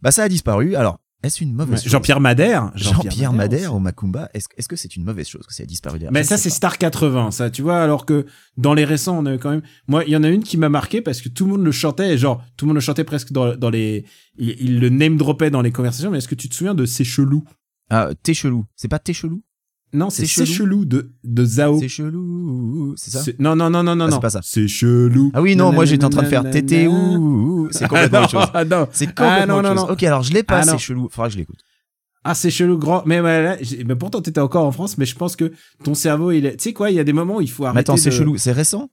Bah, 0.00 0.10
ça 0.10 0.24
a 0.24 0.28
disparu. 0.28 0.74
Alors, 0.74 0.98
est-ce 1.22 1.44
une 1.44 1.54
mauvaise 1.54 1.80
chose 1.82 1.92
Jean-Pierre 1.92 2.18
Madère. 2.18 2.72
Jean-Pierre 2.74 3.32
Madère 3.32 3.74
au 3.74 3.78
Macumba, 3.78 4.28
est-ce, 4.34 4.48
est-ce 4.56 4.68
que 4.68 4.74
c'est 4.74 4.96
une 4.96 5.04
mauvaise 5.04 5.28
chose 5.28 5.46
que 5.46 5.54
ça 5.54 5.62
a 5.62 5.66
disparu 5.66 6.00
derrière? 6.00 6.12
Mais 6.12 6.24
ça, 6.24 6.36
c'est. 6.36 6.50
Star 6.50 6.78
80, 6.78 7.30
ça, 7.30 7.48
tu 7.48 7.62
vois, 7.62 7.80
alors 7.80 8.04
que 8.06 8.26
dans 8.56 8.74
les 8.74 8.84
récents, 8.84 9.16
on 9.18 9.26
a 9.26 9.38
quand 9.38 9.50
même. 9.50 9.62
Moi, 9.86 10.02
il 10.04 10.10
y 10.10 10.16
en 10.16 10.24
a 10.24 10.28
une 10.28 10.42
qui 10.42 10.56
m'a 10.56 10.68
marqué 10.68 11.00
parce 11.00 11.20
que 11.20 11.28
tout 11.28 11.44
le 11.44 11.52
monde 11.52 11.64
le 11.64 11.70
chantait, 11.70 12.14
et 12.14 12.18
genre, 12.18 12.42
tout 12.56 12.64
le 12.64 12.70
monde 12.70 12.76
le 12.76 12.80
chantait 12.80 13.04
presque 13.04 13.30
dans, 13.30 13.54
dans 13.56 13.70
les. 13.70 14.04
Il, 14.36 14.56
il 14.60 14.80
le 14.80 14.88
name 14.88 15.16
dropait 15.16 15.50
dans 15.50 15.62
les 15.62 15.70
conversations, 15.70 16.10
mais 16.10 16.18
est-ce 16.18 16.26
que 16.28 16.34
tu 16.34 16.48
te 16.48 16.54
souviens 16.56 16.74
de 16.74 16.84
C'est 16.86 17.04
chelou? 17.04 17.44
Ah, 17.88 18.08
t'es 18.24 18.34
chelou. 18.34 18.64
C'est 18.74 18.88
pas 18.88 18.98
t'es 18.98 19.12
chelou? 19.12 19.42
Non, 19.94 20.08
c'est 20.08 20.24
chelou. 20.26 20.46
chelou 20.46 20.84
de, 20.86 21.12
de 21.22 21.44
Zao. 21.44 21.78
C'est 21.78 21.88
chelou. 21.88 22.94
C'est 22.96 23.10
ça 23.10 23.22
C'est- 23.22 23.38
Non, 23.38 23.54
non, 23.54 23.68
non, 23.68 23.82
non, 23.82 23.94
non, 23.94 24.04
Ah, 24.06 24.08
c'est 24.08 24.14
non. 24.16 24.20
pas 24.20 24.30
ça. 24.30 24.40
C'est 24.42 24.66
chelou. 24.68 25.30
Ah 25.34 25.42
oui, 25.42 25.54
non, 25.54 25.70
moi 25.72 25.84
j'étais 25.84 26.04
en 26.04 26.10
train 26.10 26.22
de 26.22 26.28
faire 26.28 26.42
Nanana. 26.42 26.60
tété 26.60 26.88
c'est 27.72 27.88
complètement 27.88 28.18
ah, 28.20 28.22
autre 28.22 28.30
chose. 28.30 28.40
non, 28.40 28.50
ah, 28.54 28.64
non. 28.64 28.88
C'est 28.92 29.06
complètement 29.06 29.28
Ah, 29.42 29.46
non, 29.46 29.54
autre 29.58 29.62
non, 29.62 29.68
chose. 29.76 29.86
non. 29.88 29.92
Ok, 29.92 30.02
alors 30.04 30.22
je 30.22 30.32
l'ai 30.32 30.42
pas, 30.42 30.58
Ah, 30.60 30.62
c'est 30.62 30.78
chelou. 30.78 31.08
Faudra 31.10 31.28
que 31.28 31.34
je 31.34 31.38
l'écoute. 31.38 31.58
Ah, 32.24 32.34
c'est 32.34 32.50
chelou, 32.50 32.78
grand. 32.78 33.02
Mais, 33.04 33.20
mais, 33.20 33.42
là, 33.42 33.56
j'ai- 33.60 33.84
mais 33.84 33.96
pourtant, 33.96 34.22
t'étais 34.22 34.40
encore 34.40 34.64
en 34.64 34.72
France, 34.72 34.96
mais 34.96 35.04
je 35.06 35.14
pense 35.16 35.34
que 35.36 35.52
ton 35.84 35.92
cerveau, 35.94 36.30
il 36.30 36.46
est. 36.46 36.56
Tu 36.56 36.62
sais 36.64 36.72
quoi, 36.72 36.90
il 36.90 36.96
y 36.96 37.00
a 37.00 37.04
des 37.04 37.12
moments 37.12 37.36
où 37.36 37.40
il 37.40 37.50
faut 37.50 37.64
arrêter. 37.64 37.74
Mais 37.74 37.80
attends, 37.80 37.96
c'est 37.96 38.10
de- 38.10 38.14
chelou. 38.14 38.36
C'est 38.38 38.52
récent? 38.52 38.88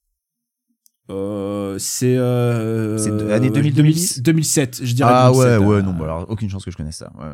Euh, 1.11 1.77
c'est. 1.79 2.17
Euh, 2.17 2.97
C'est 2.97 3.15
de- 3.15 3.29
année 3.31 3.49
2000, 3.49 3.73
2010 3.73 4.21
2007, 4.21 4.81
je 4.83 4.93
dirais. 4.93 5.11
Ah 5.13 5.31
ouais, 5.31 5.45
2007, 5.57 5.67
ouais, 5.67 5.75
euh. 5.77 5.81
non, 5.81 5.93
bah 5.93 6.03
alors 6.05 6.25
aucune 6.29 6.49
chance 6.49 6.63
que 6.65 6.71
je 6.71 6.77
connaisse 6.77 6.97
ça. 6.97 7.11
ouais. 7.19 7.25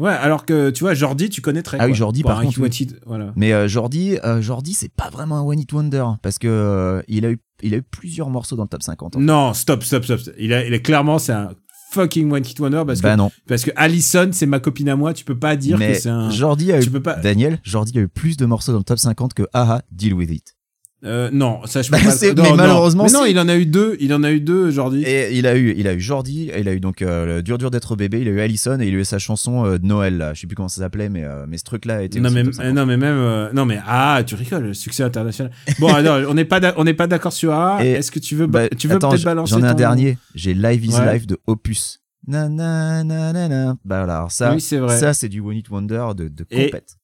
Ouais, 0.00 0.10
alors 0.10 0.44
que 0.44 0.70
tu 0.70 0.82
vois, 0.82 0.94
Jordi, 0.94 1.28
tu 1.30 1.40
connaîtrais. 1.40 1.78
Ah 1.80 1.86
oui. 1.86 1.94
Jordi, 1.94 2.22
par 2.22 2.40
contre, 2.40 2.60
oui. 2.60 2.88
voilà. 3.06 3.32
Mais 3.36 3.52
euh, 3.52 3.68
Jordi, 3.68 4.18
euh, 4.24 4.40
Jordi, 4.42 4.74
c'est 4.74 4.92
pas 4.92 5.08
vraiment 5.08 5.38
un 5.38 5.42
one 5.42 5.60
hit 5.60 5.72
wonder 5.72 6.04
parce 6.20 6.38
que 6.38 6.48
euh, 6.48 7.02
il 7.06 7.24
a 7.24 7.30
eu, 7.30 7.38
il 7.62 7.74
a 7.74 7.76
eu 7.76 7.82
plusieurs 7.82 8.28
morceaux 8.28 8.56
dans 8.56 8.64
le 8.64 8.68
top 8.68 8.82
50. 8.82 9.16
hein. 9.16 9.20
Non, 9.20 9.54
stop, 9.54 9.84
stop, 9.84 10.04
stop. 10.04 10.20
Il, 10.38 10.52
a, 10.52 10.66
il 10.66 10.74
est 10.74 10.82
clairement, 10.82 11.20
c'est 11.20 11.32
un 11.32 11.50
fucking 11.92 12.32
one 12.32 12.44
hit 12.44 12.58
wonder 12.58 12.82
parce 12.84 13.00
bah 13.00 13.12
que 13.12 13.18
non. 13.18 13.30
parce 13.46 13.62
que 13.62 13.70
Allison, 13.76 14.30
c'est 14.32 14.46
ma 14.46 14.58
copine 14.58 14.88
à 14.88 14.96
moi. 14.96 15.14
Tu 15.14 15.24
peux 15.24 15.38
pas 15.38 15.54
dire 15.54 15.78
Mais 15.78 15.92
que 15.92 15.98
c'est 15.98 16.08
un. 16.08 16.28
Jordi 16.28 16.72
a 16.72 16.80
eu, 16.80 16.82
tu 16.82 16.90
peux 16.90 17.02
pas. 17.02 17.14
Daniel, 17.14 17.60
Jordi 17.62 17.96
a 17.96 18.02
eu 18.02 18.08
plus 18.08 18.36
de 18.36 18.46
morceaux 18.46 18.72
dans 18.72 18.78
le 18.78 18.84
top 18.84 18.98
50 18.98 19.32
que 19.32 19.44
Aha, 19.52 19.82
Deal 19.92 20.14
With 20.14 20.30
It. 20.30 20.56
Euh, 21.04 21.28
non, 21.32 21.60
ça 21.66 21.82
je 21.82 21.90
peux 21.92 21.96
Bah, 21.96 22.02
pas. 22.04 22.26
non, 22.34 22.42
mais 22.42 22.48
non. 22.50 22.56
malheureusement, 22.56 23.04
Mais 23.04 23.12
non, 23.12 23.24
il 23.26 23.38
en 23.38 23.48
a 23.48 23.56
eu 23.56 23.66
deux. 23.66 23.96
Il 24.00 24.12
en 24.14 24.22
a 24.22 24.30
eu 24.30 24.40
deux, 24.40 24.70
Jordi. 24.70 25.02
Et 25.02 25.36
il 25.36 25.46
a 25.46 25.56
eu, 25.56 25.74
il 25.76 25.86
a 25.86 25.92
eu 25.94 26.00
Jordi, 26.00 26.50
il 26.56 26.68
a 26.68 26.72
eu 26.72 26.80
donc 26.80 27.02
euh, 27.02 27.26
le 27.36 27.42
dur 27.42 27.58
dur 27.58 27.70
d'être 27.70 27.94
bébé, 27.96 28.20
il 28.22 28.28
a 28.28 28.30
eu 28.30 28.40
Allison 28.40 28.80
et 28.80 28.86
il 28.88 28.94
a 28.94 28.98
eu 28.98 29.04
sa 29.04 29.18
chanson 29.18 29.64
euh, 29.66 29.78
de 29.78 29.86
Noël 29.86 30.16
là. 30.16 30.32
Je 30.34 30.40
sais 30.40 30.46
plus 30.46 30.56
comment 30.56 30.68
ça 30.68 30.80
s'appelait, 30.80 31.08
mais 31.08 31.24
euh, 31.24 31.44
mais 31.48 31.58
ce 31.58 31.64
truc 31.64 31.84
là 31.84 31.96
a 31.96 32.02
été 32.02 32.20
Non 32.20 32.30
mais, 32.30 32.42
top 32.44 32.54
50. 32.54 32.74
non 32.74 32.86
mais 32.86 32.96
même 32.96 33.16
euh, 33.18 33.50
non 33.52 33.66
mais 33.66 33.78
ah 33.86 34.22
tu 34.26 34.34
rigoles 34.34 34.64
le 34.64 34.74
succès 34.74 35.02
international 35.02 35.52
bon 35.78 35.88
alors 35.94 36.28
on 36.30 36.34
n'est 36.34 36.44
pas 36.46 36.60
on 36.76 36.84
n'est 36.84 36.94
pas 36.94 37.06
d'accord 37.06 37.32
sur 37.34 37.52
A 37.52 37.84
Et- 37.84 37.90
est-ce 37.92 38.10
que 38.10 38.18
tu 38.18 38.34
veux 38.34 38.46
Bah, 38.46 38.68
tu 38.70 38.88
veux 38.88 38.98
peut-être 38.98 39.22
balancer 39.24 39.50
J'en 39.54 39.60
ai 39.62 39.66
un 39.66 39.72
ton- 39.72 39.76
dernier. 39.76 40.16
J'ai 40.34 40.54
Live 40.54 40.84
is 40.86 40.94
Ouais. 40.94 41.14
Life 41.14 41.26
de 41.26 41.38
Opus. 41.46 42.00
Na, 42.26 42.48
na, 42.48 43.04
na, 43.04 43.34
na, 43.34 43.48
na. 43.48 43.76
Bah 43.84 44.04
alors 44.04 44.32
ça, 44.32 44.54
oui 44.54 44.60
c'est 44.62 44.78
vrai 44.78 44.98
ça 44.98 45.12
c'est 45.12 45.28
du 45.28 45.40
One 45.40 45.56
Hit 45.56 45.68
Wonder 45.68 46.06
de, 46.16 46.28
de 46.28 46.44
compète. 46.44 46.96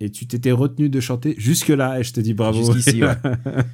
Et 0.00 0.10
tu 0.10 0.26
t'étais 0.26 0.50
retenu 0.50 0.88
de 0.88 0.98
chanter 1.00 1.34
jusque 1.38 1.68
là 1.68 2.00
et 2.00 2.02
je 2.04 2.12
te 2.12 2.20
dis 2.20 2.34
bravo 2.34 2.72
Jusqu'ici, 2.72 3.02
ouais. 3.04 3.14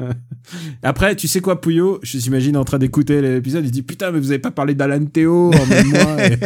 après 0.83 1.17
tu 1.17 1.27
sais 1.29 1.41
quoi 1.41 1.61
Pouillot? 1.61 1.99
Je 2.03 2.19
t'imagine 2.19 2.57
en 2.57 2.65
train 2.65 2.79
d'écouter 2.79 3.23
l'épisode 3.23 3.65
il 3.65 3.71
dit 3.71 3.83
putain 3.83 4.11
mais 4.11 4.21
vous 4.21 4.31
avez 4.31 4.39
pas 4.39 4.51
parlé 4.51 4.75
d'Alan 4.75 5.05
Théo 5.07 5.51
en 5.55 5.67
même 5.67 5.87
mois 5.89 6.25
Et- 6.27 6.37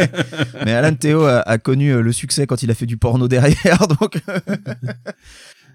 Mais 0.65 0.73
Alan 0.73 0.95
Théo 0.95 1.25
a, 1.25 1.41
a 1.41 1.59
connu 1.59 1.91
euh, 1.93 2.03
le 2.03 2.13
succès 2.13 2.47
quand 2.47 2.63
il 2.63 2.71
a 2.71 2.75
fait 2.75 2.87
du 2.87 2.97
porno 2.97 3.27
derrière, 3.29 3.87
donc 4.01 4.19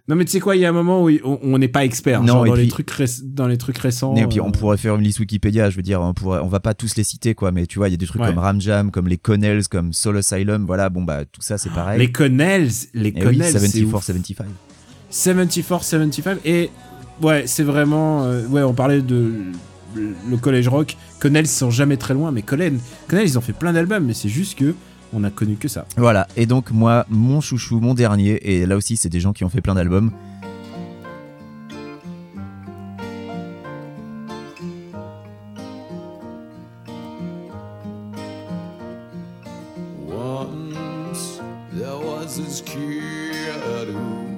non 0.09 0.15
mais 0.15 0.25
tu 0.25 0.31
sais 0.31 0.39
quoi 0.39 0.55
il 0.55 0.61
y 0.61 0.65
a 0.65 0.69
un 0.69 0.73
moment 0.73 1.03
où 1.03 1.09
on 1.23 1.39
on 1.43 1.57
n'est 1.59 1.67
pas 1.67 1.85
expert 1.85 2.21
Non, 2.21 2.27
genre 2.33 2.45
dans 2.45 2.55
les 2.55 2.67
trucs 2.67 2.89
dans 3.23 3.47
les 3.47 3.57
trucs 3.57 3.77
récents 3.77 4.15
et 4.15 4.25
puis 4.25 4.41
on 4.41 4.47
euh, 4.47 4.51
pourrait 4.51 4.77
faire 4.77 4.95
une 4.95 5.03
liste 5.03 5.19
Wikipédia. 5.19 5.69
Je 5.69 5.75
veux 5.75 5.83
dire, 5.83 6.01
on 6.01 6.15
pourrait, 6.15 6.39
on 6.39 6.47
va 6.47 6.59
pas 6.59 6.73
tous 6.73 6.95
les 6.95 7.03
citer 7.03 7.35
quoi, 7.35 7.51
mais 7.51 7.67
tu 7.67 7.77
vois, 7.77 7.89
il 7.89 7.91
y 7.91 7.93
a 7.93 7.97
des 7.97 8.07
trucs 8.07 8.19
Ouais. 8.21 8.27
comme 8.29 8.39
Ram 8.39 8.59
Jam, 8.59 8.89
comme 8.89 9.07
les 9.07 9.17
Connells, 9.17 9.67
comme 9.69 9.93
Soul 9.93 10.17
Asylum. 10.17 10.65
Voilà, 10.65 10.89
bon 10.89 11.03
bah 11.03 11.25
tout 11.25 11.41
ça 11.41 11.59
c'est 11.59 11.69
pareil. 11.69 11.99
les 11.99 12.11
Connells 12.11 12.71
les 12.95 13.09
Et 13.09 13.13
oui, 13.15 13.21
Connells 13.21 13.43
c'est 13.51 13.59
74, 13.59 13.83
ouf. 13.85 14.03
75. 14.03 14.47
74, 15.11 15.85
75 15.85 16.37
et 16.43 16.69
ouais, 17.21 17.43
c'est 17.45 17.63
vraiment 17.63 18.25
euh, 18.25 18.45
ouais, 18.47 18.63
on 18.63 18.73
parlait 18.73 19.01
de 19.01 19.31
le 19.95 20.37
collège 20.37 20.67
rock. 20.67 20.97
Connell 21.19 21.45
ils 21.45 21.47
sont 21.47 21.71
jamais 21.71 21.97
très 21.97 22.13
loin, 22.13 22.31
mais 22.31 22.41
Connell, 22.41 22.79
Connell 23.07 23.25
ils 23.27 23.37
ont 23.37 23.41
fait 23.41 23.53
plein 23.53 23.73
d'albums, 23.73 24.05
mais 24.05 24.13
c'est 24.13 24.29
juste 24.29 24.57
que 24.57 24.73
on 25.13 25.23
a 25.23 25.29
connu 25.29 25.55
que 25.55 25.67
ça. 25.67 25.85
Voilà, 25.97 26.27
et 26.35 26.45
donc 26.45 26.71
moi, 26.71 27.05
mon 27.09 27.41
chouchou, 27.41 27.79
mon 27.79 27.93
dernier, 27.93 28.39
et 28.43 28.65
là 28.65 28.75
aussi 28.75 28.97
c'est 28.97 29.09
des 29.09 29.19
gens 29.19 29.33
qui 29.33 29.43
ont 29.43 29.49
fait 29.49 29.61
plein 29.61 29.75
d'albums. 29.75 30.11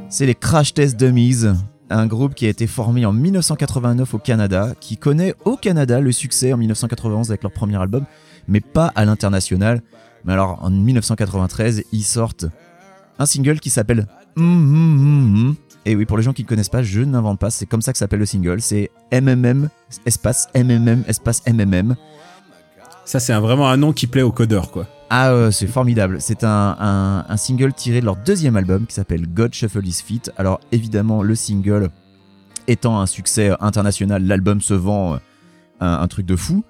C'est 0.10 0.26
les 0.26 0.36
Crash 0.36 0.74
Test 0.74 1.00
Dummies, 1.00 1.46
un 1.90 2.06
groupe 2.06 2.36
qui 2.36 2.46
a 2.46 2.50
été 2.50 2.68
formé 2.68 3.06
en 3.06 3.14
1989 3.14 4.14
au 4.14 4.18
Canada, 4.20 4.74
qui 4.80 4.98
connaît 4.98 5.34
au 5.46 5.56
Canada 5.56 6.00
le 6.00 6.12
succès 6.12 6.54
en 6.54 6.58
1991 6.58 7.32
avec 7.32 7.44
leur 7.44 7.52
premier 7.52 7.78
album, 7.78 8.06
mais 8.48 8.60
pas 8.60 8.92
à 8.96 9.06
l'international. 9.06 9.82
Mais 10.26 10.34
alors 10.34 10.60
en 10.64 10.70
1993, 10.70 11.84
ils 11.92 12.04
sortent 12.04 12.46
un 13.20 13.26
single 13.26 13.60
qui 13.60 13.70
s'appelle 13.70 14.08
Mm, 14.38 14.44
mm, 14.44 14.98
mm, 14.98 15.48
mm. 15.50 15.56
Et 15.86 15.96
oui, 15.96 16.06
pour 16.06 16.16
les 16.18 16.24
gens 16.24 16.32
qui 16.32 16.44
ne 16.44 16.48
connaissent 16.48 16.70
pas, 16.70 16.84
je 16.84 17.02
n'invente 17.02 17.40
pas, 17.40 17.50
c'est 17.50 17.66
comme 17.66 17.82
ça 17.82 17.92
que 17.92 17.98
s'appelle 17.98 18.20
le 18.20 18.26
single, 18.26 18.62
c'est 18.62 18.92
MMM 19.12 19.68
espace 20.06 20.48
MMM 20.56 21.04
espace 21.08 21.42
MMM. 21.48 21.96
Ça, 23.04 23.20
c'est 23.20 23.34
vraiment 23.34 23.68
un 23.70 23.78
nom 23.78 23.92
qui 23.92 24.08
plaît 24.08 24.22
aux 24.22 24.32
codeurs, 24.32 24.72
quoi. 24.72 24.88
Ah, 25.10 25.32
euh, 25.32 25.52
c'est 25.52 25.68
formidable. 25.68 26.18
C'est 26.22 26.44
un, 26.46 26.78
un- 26.80 27.26
un 27.28 27.38
single 27.38 27.74
tiré 27.74 28.00
de 28.00 28.06
leur 28.06 28.16
deuxième 28.16 28.56
album 28.56 28.86
qui 28.86 28.94
s'appelle 28.94 29.28
God 29.28 29.54
Shuffle 29.54 29.86
His 29.86 30.02
Feet. 30.06 30.32
Alors 30.38 30.62
évidemment, 30.72 31.22
le 31.24 31.36
single 31.36 31.90
étant 32.68 33.02
un 33.02 33.08
succès 33.08 33.52
international, 33.60 34.24
l'album 34.26 34.62
se 34.62 34.74
vend 34.76 35.16
euh, 35.16 35.18
un, 35.82 35.94
un 36.02 36.08
truc 36.08 36.26
de 36.26 36.36
fou. 36.38 36.64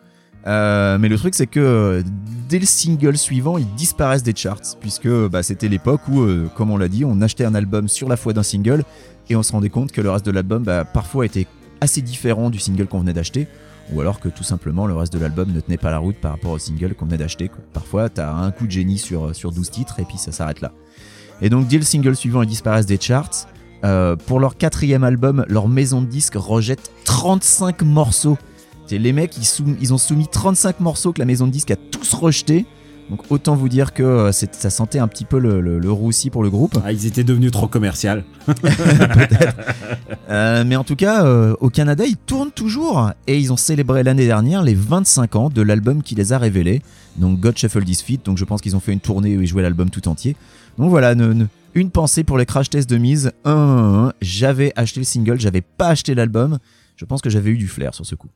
Euh, 0.47 0.97
mais 0.97 1.09
le 1.09 1.17
truc, 1.17 1.35
c'est 1.35 1.47
que 1.47 1.59
euh, 1.59 2.03
dès 2.49 2.59
le 2.59 2.65
single 2.65 3.17
suivant, 3.17 3.57
ils 3.57 3.73
disparaissent 3.75 4.23
des 4.23 4.35
charts, 4.35 4.77
puisque 4.79 5.09
bah, 5.27 5.43
c'était 5.43 5.67
l'époque 5.67 6.01
où, 6.07 6.21
euh, 6.21 6.49
comme 6.55 6.71
on 6.71 6.77
l'a 6.77 6.87
dit, 6.87 7.05
on 7.05 7.21
achetait 7.21 7.45
un 7.45 7.55
album 7.55 7.87
sur 7.87 8.09
la 8.09 8.17
foi 8.17 8.33
d'un 8.33 8.43
single 8.43 8.83
et 9.29 9.35
on 9.35 9.43
se 9.43 9.51
rendait 9.51 9.69
compte 9.69 9.91
que 9.91 10.01
le 10.01 10.09
reste 10.09 10.25
de 10.25 10.31
l'album, 10.31 10.63
bah, 10.63 10.83
parfois, 10.85 11.25
était 11.25 11.47
assez 11.79 12.01
différent 12.01 12.49
du 12.49 12.59
single 12.59 12.87
qu'on 12.87 12.99
venait 12.99 13.13
d'acheter, 13.13 13.47
ou 13.91 14.01
alors 14.01 14.19
que 14.19 14.29
tout 14.29 14.43
simplement 14.43 14.87
le 14.87 14.95
reste 14.95 15.13
de 15.13 15.19
l'album 15.19 15.51
ne 15.51 15.59
tenait 15.59 15.77
pas 15.77 15.91
la 15.91 15.99
route 15.99 16.15
par 16.17 16.31
rapport 16.31 16.51
au 16.51 16.59
single 16.59 16.95
qu'on 16.95 17.05
venait 17.05 17.17
d'acheter. 17.17 17.49
Parfois, 17.73 18.09
t'as 18.09 18.33
un 18.33 18.51
coup 18.51 18.65
de 18.65 18.71
génie 18.71 18.97
sur, 18.97 19.35
sur 19.35 19.51
12 19.51 19.69
titres 19.69 19.99
et 19.99 20.05
puis 20.05 20.17
ça 20.17 20.31
s'arrête 20.31 20.61
là. 20.61 20.71
Et 21.41 21.49
donc, 21.49 21.67
dès 21.67 21.77
le 21.77 21.83
single 21.83 22.15
suivant, 22.15 22.43
ils 22.43 22.47
disparaissent 22.47 22.85
des 22.85 22.99
charts. 22.99 23.47
Pour 24.27 24.39
leur 24.39 24.57
quatrième 24.57 25.03
album, 25.03 25.43
leur 25.47 25.67
maison 25.67 26.01
de 26.01 26.05
disques 26.05 26.35
rejette 26.35 26.91
35 27.05 27.81
morceaux. 27.81 28.37
C'est 28.91 28.97
les 28.97 29.13
mecs, 29.13 29.37
ils, 29.37 29.45
sou- 29.45 29.77
ils 29.79 29.93
ont 29.93 29.97
soumis 29.97 30.27
35 30.29 30.81
morceaux 30.81 31.13
que 31.13 31.19
la 31.19 31.25
maison 31.25 31.47
de 31.47 31.51
disques 31.53 31.71
a 31.71 31.77
tous 31.77 32.13
rejetés. 32.13 32.65
Donc 33.09 33.21
autant 33.29 33.55
vous 33.55 33.69
dire 33.69 33.93
que 33.93 34.03
euh, 34.03 34.31
ça 34.33 34.69
sentait 34.69 34.99
un 34.99 35.07
petit 35.07 35.23
peu 35.23 35.39
le, 35.39 35.61
le- 35.61 35.79
le 35.79 35.91
roussi 35.93 36.29
pour 36.29 36.43
le 36.43 36.49
groupe. 36.49 36.77
Ah, 36.83 36.91
ils 36.91 37.05
étaient 37.05 37.23
devenus 37.23 37.51
trop 37.51 37.67
commercial. 37.67 38.25
Euh, 40.29 40.63
mais 40.65 40.75
en 40.77 40.83
tout 40.85 40.95
cas, 40.95 41.25
euh, 41.25 41.55
au 41.59 41.69
Canada, 41.69 42.05
ils 42.05 42.15
tournent 42.15 42.51
toujours 42.51 43.11
et 43.27 43.37
ils 43.37 43.51
ont 43.51 43.57
célébré 43.57 44.01
l'année 44.03 44.25
dernière 44.25 44.61
les 44.63 44.73
25 44.75 45.35
ans 45.35 45.49
de 45.49 45.61
l'album 45.61 46.03
qui 46.03 46.15
les 46.15 46.31
a 46.33 46.37
révélés. 46.37 46.81
Donc 47.17 47.39
God 47.39 47.57
Shuffle 47.57 47.83
This 47.83 48.01
Feet. 48.01 48.25
Donc 48.25 48.37
je 48.37 48.45
pense 48.45 48.61
qu'ils 48.61 48.75
ont 48.75 48.79
fait 48.79 48.93
une 48.93 48.99
tournée 49.01 49.37
où 49.37 49.41
ils 49.41 49.47
jouaient 49.47 49.61
l'album 49.63 49.89
tout 49.89 50.07
entier. 50.07 50.35
Donc 50.77 50.89
voilà, 50.89 51.15
ne- 51.15 51.33
ne- 51.33 51.45
une 51.75 51.91
pensée 51.91 52.23
pour 52.23 52.37
les 52.37 52.45
crash 52.45 52.69
tests 52.69 52.89
de 52.89 52.97
mise. 52.97 53.31
1, 53.45 53.51
1, 53.51 54.07
1. 54.07 54.13
J'avais 54.21 54.71
acheté 54.77 54.99
le 55.01 55.05
single, 55.05 55.39
j'avais 55.39 55.61
pas 55.61 55.87
acheté 55.87 56.13
l'album. 56.15 56.59
Je 56.95 57.03
pense 57.05 57.21
que 57.21 57.29
j'avais 57.29 57.51
eu 57.51 57.57
du 57.57 57.67
flair 57.67 57.93
sur 57.93 58.05
ce 58.05 58.15
coup. 58.15 58.29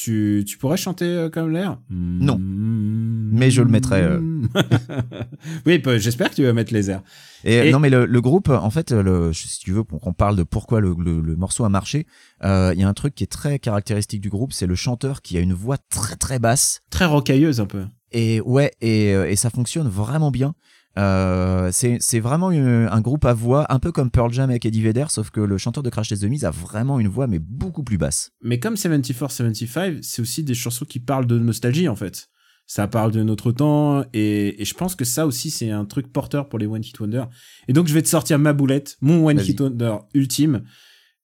Tu, 0.00 0.44
tu 0.46 0.58
pourrais 0.58 0.76
chanter 0.76 1.06
euh, 1.06 1.28
comme 1.28 1.50
l'air? 1.50 1.80
Non. 1.90 2.38
Mais 2.38 3.46
Mais 3.46 3.50
je 3.50 3.62
le 3.62 3.68
mettrai, 3.68 4.00
euh. 4.00 4.20
oui, 5.66 5.78
bah, 5.78 5.98
j'espère 5.98 6.30
que 6.30 6.36
tu 6.36 6.44
vas 6.44 6.52
mettre 6.52 6.72
les 6.72 6.88
airs. 6.88 7.02
Et, 7.42 7.56
Et- 7.56 7.72
non, 7.72 7.80
mais 7.80 7.90
le, 7.90 8.06
le 8.06 8.20
groupe, 8.20 8.48
en 8.48 8.70
fait, 8.70 8.92
le, 8.92 9.32
si 9.32 9.58
tu 9.58 9.72
veux, 9.72 9.82
pour 9.82 10.00
qu'on 10.00 10.12
parle 10.12 10.36
de 10.36 10.44
pourquoi 10.44 10.80
le, 10.80 10.94
morceau 11.36 11.64
a 11.64 11.68
marché, 11.68 12.06
euh, 12.44 12.70
il 12.76 12.80
y 12.80 12.84
a 12.84 12.88
un 12.88 12.94
truc 12.94 13.16
qui 13.16 13.24
est 13.24 13.28
très 13.28 13.58
caractéristique 13.58 14.20
du 14.20 14.28
groupe, 14.28 14.52
c'est 14.52 14.66
le 14.68 14.76
chanteur 14.76 15.20
qui 15.20 15.36
a 15.36 15.40
une 15.40 15.52
voix 15.52 15.78
très 15.90 16.14
très 16.14 16.38
basse. 16.38 16.80
Très 16.90 17.06
rocailleuse 17.06 17.60
un 17.60 17.66
peu. 17.66 17.84
Et 18.12 18.40
ouais, 18.42 18.70
et, 18.80 19.12
euh, 19.14 19.28
et 19.28 19.34
ça 19.34 19.50
fonctionne 19.50 19.88
vraiment 19.88 20.30
bien. 20.30 20.54
Euh, 20.96 21.70
c'est 21.72 22.20
vraiment 22.20 22.50
une- 22.50 22.88
un 22.90 23.00
groupe 23.00 23.24
à 23.24 23.32
voix, 23.34 23.72
un 23.72 23.78
peu 23.78 23.92
comme 23.92 24.10
Pearl 24.10 24.32
Jam 24.32 24.50
avec 24.50 24.64
Eddie 24.66 24.82
Vedder, 24.82 25.06
sauf 25.10 25.30
que 25.30 25.40
le 25.40 25.56
chanteur 25.58 25.82
de 25.82 25.90
Crash 25.90 26.08
Test 26.08 26.22
Dummies 26.22 26.44
a 26.44 26.50
vraiment 26.50 26.98
une 26.98 27.08
voix, 27.08 27.26
mais 27.26 27.38
beaucoup 27.38 27.84
plus 27.84 27.98
basse. 27.98 28.30
Mais 28.42 28.58
comme 28.58 28.74
74-75, 28.76 29.98
c'est 30.02 30.22
aussi 30.22 30.42
des 30.42 30.54
chansons 30.54 30.84
qui 30.84 30.98
parlent 31.00 31.26
de 31.26 31.38
nostalgie 31.38 31.88
en 31.88 31.96
fait. 31.96 32.28
Ça 32.66 32.86
parle 32.88 33.12
de 33.12 33.22
notre 33.22 33.50
temps 33.52 34.04
et, 34.12 34.60
et 34.60 34.64
je 34.64 34.74
pense 34.74 34.94
que 34.94 35.04
ça 35.04 35.26
aussi 35.26 35.50
c'est 35.50 35.70
un 35.70 35.84
truc 35.84 36.12
porteur 36.12 36.48
pour 36.48 36.58
les 36.58 36.66
One 36.66 36.84
Hit 36.84 36.98
Wonder. 37.00 37.24
Et 37.68 37.72
donc 37.72 37.86
je 37.86 37.94
vais 37.94 38.02
te 38.02 38.08
sortir 38.08 38.38
ma 38.38 38.52
boulette, 38.52 38.96
mon 39.00 39.26
One. 39.26 39.38
Hit 39.40 39.60
Wonder 39.60 39.96
ultime, 40.14 40.64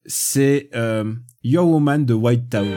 c'est 0.07 0.71
euh, 0.75 1.13
Your 1.43 1.67
Woman 1.69 2.05
de 2.07 2.15
White 2.15 2.49
Town. 2.49 2.69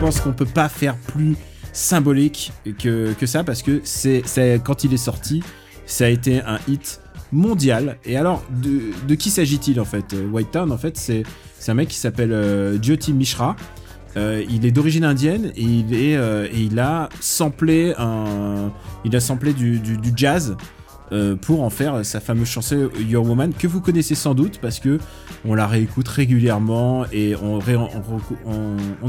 Pense 0.00 0.20
qu'on 0.20 0.32
peut 0.32 0.46
pas 0.46 0.70
faire 0.70 0.96
plus 0.96 1.36
symbolique 1.74 2.52
que, 2.78 3.12
que 3.12 3.26
ça 3.26 3.44
parce 3.44 3.62
que 3.62 3.82
c'est 3.84 4.22
quand 4.64 4.82
il 4.82 4.94
est 4.94 4.96
sorti, 4.96 5.42
ça 5.84 6.06
a 6.06 6.08
été 6.08 6.40
un 6.40 6.58
hit 6.66 7.02
mondial. 7.32 7.98
Et 8.06 8.16
alors, 8.16 8.42
de, 8.50 8.80
de 9.06 9.14
qui 9.14 9.28
s'agit-il 9.28 9.78
en 9.78 9.84
fait? 9.84 10.14
Euh, 10.14 10.26
White 10.28 10.52
Town, 10.52 10.72
en 10.72 10.78
fait, 10.78 10.96
c'est 10.96 11.24
un 11.68 11.74
mec 11.74 11.88
qui 11.88 11.98
s'appelle 11.98 12.32
euh, 12.32 12.80
Jyoti 12.80 13.12
Mishra. 13.12 13.56
Euh, 14.16 14.42
il 14.48 14.64
est 14.64 14.70
d'origine 14.70 15.04
indienne 15.04 15.52
et 15.54 15.62
il 15.62 15.94
est 15.94 16.16
euh, 16.16 16.48
et 16.50 16.62
il 16.62 16.80
a 16.80 17.10
samplé 17.20 17.94
un 17.98 18.72
il 19.04 19.14
a 19.14 19.20
du, 19.52 19.78
du 19.78 20.12
jazz 20.16 20.56
euh, 21.12 21.34
pour 21.36 21.62
en 21.62 21.70
faire 21.70 22.04
sa 22.04 22.20
fameuse 22.20 22.48
chanson 22.48 22.88
Your 23.08 23.26
Woman 23.26 23.52
que 23.52 23.66
vous 23.66 23.80
connaissez 23.80 24.14
sans 24.14 24.34
doute 24.34 24.58
parce 24.60 24.78
que 24.80 24.98
on 25.44 25.54
la 25.54 25.66
réécoute 25.66 26.06
régulièrement 26.08 27.04
et 27.12 27.34
on, 27.36 27.60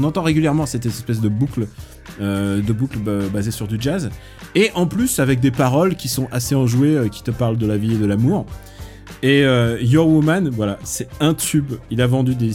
entend 0.04 0.22
régulièrement 0.22 0.66
cette 0.66 0.86
espèce 0.86 1.20
de 1.20 1.28
boucle 1.28 1.66
euh, 2.20 2.60
de 2.60 2.72
boucle 2.72 2.98
ba- 2.98 3.28
basée 3.32 3.50
sur 3.50 3.66
du 3.68 3.76
jazz 3.80 4.10
et 4.54 4.70
en 4.74 4.86
plus 4.86 5.18
avec 5.20 5.40
des 5.40 5.50
paroles 5.50 5.96
qui 5.96 6.08
sont 6.08 6.28
assez 6.32 6.54
enjouées 6.54 6.96
euh, 6.96 7.08
qui 7.08 7.22
te 7.22 7.30
parlent 7.30 7.58
de 7.58 7.66
la 7.66 7.76
vie 7.76 7.94
et 7.94 7.98
de 7.98 8.06
l'amour 8.06 8.46
et 9.24 9.42
Your 9.82 10.08
Woman, 10.08 10.48
voilà, 10.48 10.80
c'est 10.82 11.08
un 11.20 11.32
tube. 11.34 11.74
Il 11.92 12.00
a 12.02 12.08
vendu 12.08 12.34
des- 12.34 12.54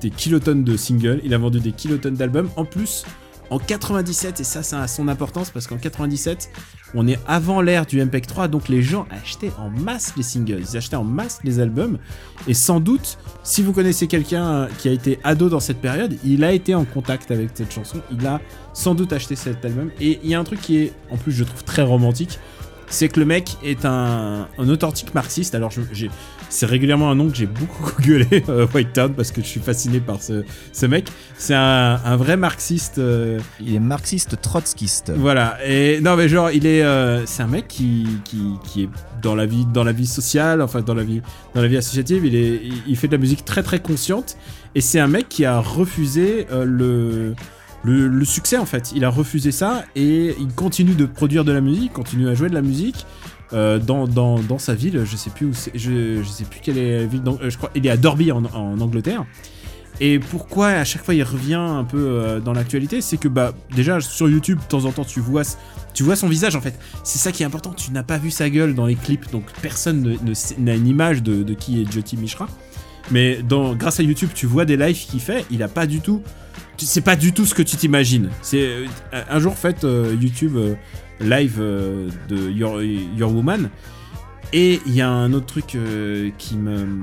des 0.00 0.10
kilotonnes 0.10 0.64
de 0.64 0.76
singles, 0.76 1.20
il 1.22 1.32
a 1.32 1.38
vendu 1.38 1.60
des 1.60 1.70
kilotonnes 1.70 2.14
d'albums. 2.14 2.48
En 2.56 2.64
plus, 2.64 3.04
en 3.50 3.58
97, 3.58 4.40
et 4.40 4.44
ça, 4.44 4.62
ça 4.62 4.82
a 4.82 4.88
son 4.88 5.08
importance 5.08 5.50
parce 5.50 5.66
qu'en 5.66 5.78
97, 5.78 6.50
on 6.94 7.06
est 7.06 7.18
avant 7.26 7.60
l'ère 7.60 7.86
du 7.86 8.00
MP3, 8.00 8.48
donc 8.48 8.68
les 8.68 8.82
gens 8.82 9.06
achetaient 9.10 9.52
en 9.58 9.70
masse 9.70 10.14
les 10.16 10.22
singles, 10.22 10.60
ils 10.60 10.76
achetaient 10.76 10.96
en 10.96 11.04
masse 11.04 11.40
les 11.44 11.60
albums. 11.60 11.98
Et 12.46 12.54
sans 12.54 12.80
doute, 12.80 13.18
si 13.42 13.62
vous 13.62 13.72
connaissez 13.72 14.06
quelqu'un 14.06 14.68
qui 14.78 14.88
a 14.88 14.92
été 14.92 15.18
ado 15.24 15.48
dans 15.48 15.60
cette 15.60 15.80
période, 15.80 16.16
il 16.24 16.44
a 16.44 16.52
été 16.52 16.74
en 16.74 16.84
contact 16.84 17.30
avec 17.30 17.50
cette 17.54 17.72
chanson, 17.72 18.00
il 18.12 18.26
a 18.26 18.40
sans 18.72 18.94
doute 18.94 19.12
acheté 19.12 19.36
cet 19.36 19.64
album. 19.64 19.90
Et 20.00 20.20
il 20.22 20.30
y 20.30 20.34
a 20.34 20.40
un 20.40 20.44
truc 20.44 20.60
qui 20.60 20.78
est, 20.78 20.92
en 21.10 21.16
plus, 21.16 21.32
je 21.32 21.44
trouve 21.44 21.64
très 21.64 21.82
romantique 21.82 22.38
c'est 22.90 23.08
que 23.08 23.20
le 23.20 23.26
mec 23.26 23.56
est 23.62 23.84
un, 23.84 24.48
un 24.58 24.68
authentique 24.68 25.14
marxiste. 25.14 25.54
Alors, 25.54 25.70
je- 25.70 25.80
j'ai- 25.92 26.10
c'est 26.50 26.64
régulièrement 26.64 27.10
un 27.10 27.14
nom 27.14 27.28
que 27.28 27.36
j'ai 27.36 27.46
beaucoup 27.46 27.92
gueulé, 28.02 28.42
euh, 28.48 28.66
White 28.74 28.94
Town, 28.94 29.12
parce 29.14 29.32
que 29.32 29.42
je 29.42 29.46
suis 29.46 29.60
fasciné 29.60 30.00
par 30.00 30.22
ce, 30.22 30.44
ce 30.72 30.86
mec. 30.86 31.08
C'est 31.36 31.54
un, 31.54 32.00
un 32.04 32.16
vrai 32.16 32.36
marxiste. 32.38 32.98
euh, 32.98 33.38
Il 33.60 33.74
est 33.74 33.78
marxiste 33.80 34.40
trotskiste. 34.40 35.12
voilà. 35.14 35.58
Et 35.66 36.00
non, 36.00 36.16
mais 36.16 36.28
genre, 36.28 36.50
il 36.50 36.64
est, 36.66 36.82
euh, 36.82 37.26
c'est 37.26 37.42
un 37.42 37.48
mec 37.48 37.68
qui, 37.68 38.06
qui, 38.24 38.38
qui 38.64 38.84
est 38.84 38.88
dans 39.20 39.34
la 39.34 39.44
vie, 39.46 39.66
dans 39.66 39.84
la 39.84 39.92
vie 39.92 40.06
sociale, 40.06 40.62
enfin 40.62 40.80
dans 40.80 40.94
la 40.94 41.02
vie, 41.04 41.20
dans 41.54 41.60
la 41.60 41.68
vie 41.68 41.76
associative. 41.76 42.24
Il 42.24 42.34
est, 42.34 42.60
il, 42.64 42.72
il 42.86 42.96
fait 42.96 43.08
de 43.08 43.12
la 43.12 43.18
musique 43.18 43.44
très 43.44 43.62
très 43.62 43.80
consciente. 43.80 44.36
Et 44.74 44.80
c'est 44.80 45.00
un 45.00 45.08
mec 45.08 45.28
qui 45.28 45.44
a 45.44 45.58
refusé 45.60 46.46
euh, 46.52 46.64
le, 46.64 47.34
le, 47.84 48.24
succès 48.24 48.58
en 48.58 48.66
fait. 48.66 48.92
Il 48.94 49.04
a 49.04 49.10
refusé 49.10 49.52
ça 49.52 49.84
et 49.96 50.34
il 50.38 50.48
continue 50.54 50.94
de 50.94 51.06
produire 51.06 51.44
de 51.44 51.52
la 51.52 51.60
musique, 51.60 51.92
continue 51.92 52.28
à 52.28 52.34
jouer 52.34 52.48
de 52.48 52.54
la 52.54 52.62
musique. 52.62 53.06
euh, 53.54 53.78
dans, 53.78 54.06
dans, 54.06 54.38
dans 54.40 54.58
sa 54.58 54.74
ville, 54.74 55.04
je 55.04 55.16
sais 55.16 55.30
plus 55.30 55.46
où 55.46 55.52
je, 55.74 56.22
sais 56.22 56.44
plus 56.44 56.60
quelle 56.60 56.76
est 56.76 57.00
la 57.00 57.06
ville, 57.06 57.22
euh, 57.26 57.48
je 57.48 57.56
crois, 57.56 57.70
il 57.74 57.86
est 57.86 57.90
à 57.90 57.96
Derby 57.96 58.30
en, 58.30 58.44
en 58.44 58.78
Angleterre. 58.80 59.24
Et 60.00 60.18
pourquoi 60.18 60.68
à 60.68 60.84
chaque 60.84 61.04
fois 61.04 61.14
il 61.14 61.22
revient 61.22 61.54
un 61.54 61.84
peu 61.84 61.98
euh, 61.98 62.40
dans 62.40 62.52
l'actualité, 62.52 63.00
c'est 63.00 63.16
que 63.16 63.26
bah 63.26 63.52
déjà 63.74 64.00
sur 64.00 64.28
YouTube 64.28 64.58
de 64.58 64.64
temps 64.64 64.84
en 64.84 64.92
temps 64.92 65.04
tu 65.04 65.18
vois 65.18 65.42
tu 65.92 66.04
vois 66.04 66.14
son 66.14 66.28
visage 66.28 66.54
en 66.54 66.60
fait. 66.60 66.78
C'est 67.02 67.18
ça 67.18 67.32
qui 67.32 67.42
est 67.42 67.46
important. 67.46 67.72
Tu 67.72 67.90
n'as 67.90 68.04
pas 68.04 68.18
vu 68.18 68.30
sa 68.30 68.48
gueule 68.50 68.74
dans 68.74 68.86
les 68.86 68.94
clips, 68.94 69.30
donc 69.32 69.44
personne 69.60 70.16
n'a 70.58 70.74
une 70.74 70.86
image 70.86 71.22
de, 71.22 71.42
de 71.42 71.54
qui 71.54 71.82
est 71.82 71.90
Jyoti 71.90 72.16
Mishra. 72.16 72.46
Mais 73.10 73.40
grâce 73.76 74.00
à 74.00 74.02
YouTube, 74.02 74.30
tu 74.34 74.46
vois 74.46 74.64
des 74.64 74.76
lives 74.76 75.06
qu'il 75.06 75.20
fait. 75.20 75.44
Il 75.50 75.62
a 75.62 75.68
pas 75.68 75.86
du 75.86 76.00
tout. 76.00 76.22
C'est 76.76 77.00
pas 77.00 77.16
du 77.16 77.32
tout 77.32 77.44
ce 77.44 77.54
que 77.54 77.62
tu 77.62 77.76
t'imagines. 77.76 78.30
C'est 78.40 78.62
euh, 78.62 78.86
un 79.12 79.40
jour 79.40 79.54
faites 79.54 79.82
euh, 79.82 80.14
YouTube 80.20 80.56
euh, 80.56 80.74
live 81.20 81.58
de 81.58 82.50
Your, 82.50 83.34
Woman. 83.34 83.70
Et 84.52 84.80
il 84.86 84.94
y 84.94 85.00
a 85.00 85.10
un 85.10 85.32
autre 85.32 85.46
truc 85.46 85.76
qui 86.38 86.56
me 86.56 87.00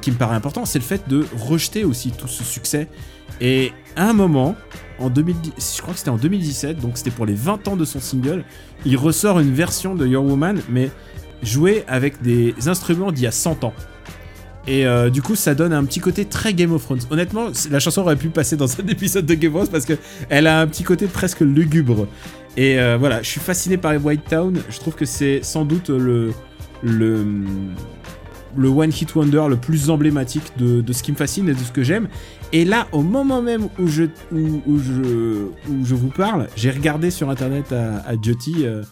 qui 0.00 0.10
me 0.10 0.16
paraît 0.16 0.34
important, 0.34 0.66
c'est 0.66 0.78
le 0.78 0.84
fait 0.84 1.08
de 1.08 1.24
rejeter 1.38 1.84
aussi 1.84 2.10
tout 2.10 2.28
ce 2.28 2.44
succès. 2.44 2.88
Et 3.40 3.72
à 3.96 4.08
un 4.08 4.12
moment, 4.12 4.56
en 4.98 5.10
2010, 5.10 5.76
je 5.76 5.82
crois 5.82 5.94
que 5.94 5.98
c'était 5.98 6.10
en 6.10 6.16
2017, 6.16 6.80
donc 6.80 6.98
c'était 6.98 7.10
pour 7.10 7.24
les 7.24 7.34
20 7.34 7.68
ans 7.68 7.76
de 7.76 7.84
son 7.84 8.00
single, 8.00 8.44
il 8.84 8.96
ressort 8.96 9.40
une 9.40 9.52
version 9.54 9.94
de 9.94 10.06
Your 10.06 10.24
Woman, 10.24 10.60
mais 10.68 10.90
jouée 11.42 11.84
avec 11.88 12.20
des 12.22 12.54
instruments 12.66 13.12
d'il 13.12 13.24
y 13.24 13.26
a 13.26 13.32
100 13.32 13.64
ans. 13.64 13.74
Et 14.66 14.86
euh, 14.86 15.10
du 15.10 15.22
coup, 15.22 15.34
ça 15.34 15.54
donne 15.54 15.72
un 15.72 15.84
petit 15.84 16.00
côté 16.00 16.24
très 16.24 16.54
Game 16.54 16.72
of 16.72 16.82
Thrones. 16.84 17.00
Honnêtement, 17.10 17.48
la 17.70 17.78
chanson 17.80 18.00
aurait 18.00 18.16
pu 18.16 18.28
passer 18.28 18.56
dans 18.56 18.66
un 18.80 18.86
épisode 18.88 19.26
de 19.26 19.34
Game 19.34 19.54
of 19.54 19.62
Thrones 19.62 19.72
parce 19.72 19.84
que 19.84 19.94
elle 20.28 20.46
a 20.46 20.60
un 20.60 20.66
petit 20.66 20.84
côté 20.84 21.06
presque 21.06 21.40
lugubre. 21.40 22.06
Et 22.56 22.78
euh, 22.78 22.96
voilà, 22.98 23.22
je 23.22 23.28
suis 23.28 23.40
fasciné 23.40 23.76
par 23.76 23.92
White 24.02 24.24
Town. 24.28 24.56
Je 24.70 24.78
trouve 24.78 24.94
que 24.94 25.04
c'est 25.04 25.40
sans 25.42 25.64
doute 25.64 25.90
le 25.90 26.32
le 28.56 28.68
one 28.68 28.90
hit 28.90 29.14
wonder 29.14 29.46
le 29.48 29.56
plus 29.56 29.90
emblématique 29.90 30.52
de, 30.56 30.80
de 30.80 30.92
ce 30.92 31.02
qui 31.02 31.12
me 31.12 31.16
fascine 31.16 31.48
et 31.48 31.54
de 31.54 31.58
ce 31.58 31.72
que 31.72 31.82
j'aime. 31.82 32.08
Et 32.52 32.64
là, 32.64 32.86
au 32.92 33.02
moment 33.02 33.42
même 33.42 33.68
où 33.78 33.86
je 33.86 34.04
où, 34.32 34.78
je 34.78 35.48
où 35.70 35.84
je 35.84 35.94
vous 35.94 36.08
parle, 36.08 36.48
j'ai 36.56 36.70
regardé 36.70 37.10
sur 37.10 37.30
internet 37.30 37.72
à, 37.72 37.98
à 37.98 38.12
euh, 38.14 38.82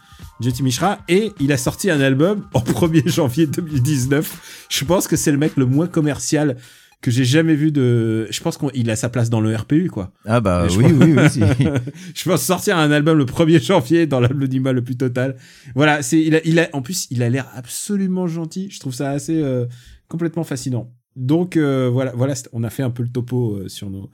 Jyoti 0.42 0.62
Mishra 0.62 0.98
et 1.08 1.32
il 1.40 1.52
a 1.52 1.56
sorti 1.56 1.90
un 1.90 2.00
album 2.00 2.46
en 2.54 2.60
1er 2.60 3.08
janvier 3.08 3.46
2019. 3.46 4.66
Je 4.68 4.84
pense 4.84 5.08
que 5.08 5.16
c'est 5.16 5.32
le 5.32 5.38
mec 5.38 5.56
le 5.56 5.66
moins 5.66 5.86
commercial 5.86 6.56
que 7.00 7.10
j'ai 7.10 7.24
jamais 7.24 7.54
vu 7.56 7.72
de. 7.72 8.28
Je 8.30 8.40
pense 8.40 8.56
qu'il 8.58 8.88
a 8.90 8.94
sa 8.96 9.08
place 9.08 9.28
dans 9.28 9.40
le 9.40 9.54
RPU 9.56 9.88
quoi. 9.90 10.12
Ah 10.24 10.40
bah 10.40 10.68
Je 10.68 10.78
oui, 10.78 10.84
pense- 10.92 11.02
oui, 11.02 11.14
oui. 11.16 11.30
si. 11.30 11.40
je 12.14 12.24
pense 12.30 12.42
sortir 12.42 12.76
un 12.78 12.90
album 12.92 13.18
le 13.18 13.24
1er 13.24 13.60
janvier 13.64 14.06
dans 14.06 14.20
l'anonymat 14.20 14.72
le 14.72 14.84
plus 14.84 14.96
total. 14.96 15.36
Voilà, 15.74 16.02
c'est 16.02 16.20
il 16.20 16.36
a, 16.36 16.40
il 16.44 16.60
a 16.60 16.68
en 16.72 16.80
plus 16.82 17.08
il 17.10 17.22
a 17.24 17.28
l'air 17.28 17.48
absolument 17.54 18.26
gentil. 18.28 18.70
Je 18.70 18.78
trouve 18.78 18.94
ça 18.94 19.10
assez 19.10 19.40
euh, 19.42 19.66
complètement 20.08 20.44
fascinant. 20.44 20.92
Donc 21.16 21.56
euh, 21.56 21.90
voilà, 21.92 22.12
voilà, 22.14 22.34
on 22.52 22.62
a 22.62 22.70
fait 22.70 22.84
un 22.84 22.90
peu 22.90 23.02
le 23.02 23.08
topo 23.10 23.56
euh, 23.56 23.68
sur 23.68 23.90
nos 23.90 24.10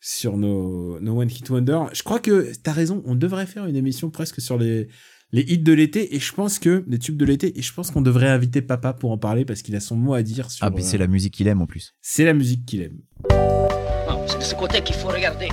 sur 0.00 0.36
nos 0.36 1.00
nos 1.00 1.20
one 1.20 1.28
hit 1.28 1.50
wonder. 1.50 1.80
Je 1.92 2.04
crois 2.04 2.20
que 2.20 2.52
t'as 2.62 2.72
raison, 2.72 3.02
on 3.04 3.16
devrait 3.16 3.46
faire 3.46 3.66
une 3.66 3.74
émission 3.74 4.10
presque 4.10 4.40
sur 4.40 4.56
les 4.56 4.86
les 5.32 5.42
hits 5.42 5.58
de 5.58 5.72
l'été 5.72 6.14
et 6.16 6.20
je 6.20 6.32
pense 6.32 6.58
que 6.58 6.84
les 6.88 6.98
tubes 6.98 7.16
de 7.16 7.24
l'été 7.24 7.58
et 7.58 7.62
je 7.62 7.72
pense 7.74 7.90
qu'on 7.90 8.00
devrait 8.00 8.28
inviter 8.28 8.62
papa 8.62 8.92
pour 8.94 9.10
en 9.12 9.18
parler 9.18 9.44
parce 9.44 9.60
qu'il 9.62 9.76
a 9.76 9.80
son 9.80 9.96
mot 9.96 10.14
à 10.14 10.22
dire 10.22 10.50
sur 10.50 10.64
Ah 10.64 10.70
puis 10.70 10.82
c'est 10.82 10.96
euh, 10.96 11.00
la 11.00 11.06
musique 11.06 11.34
qu'il 11.34 11.48
aime 11.48 11.60
en 11.60 11.66
plus. 11.66 11.94
c'est 12.00 12.24
la 12.24 12.32
musique 12.32 12.64
qu'il 12.64 12.80
aime. 12.82 12.98
Non, 13.30 14.24
c'est 14.26 14.38
de 14.38 14.42
ce 14.44 14.54
côté 14.54 14.80
qu'il 14.80 14.96
faut 14.96 15.08
regarder. 15.08 15.48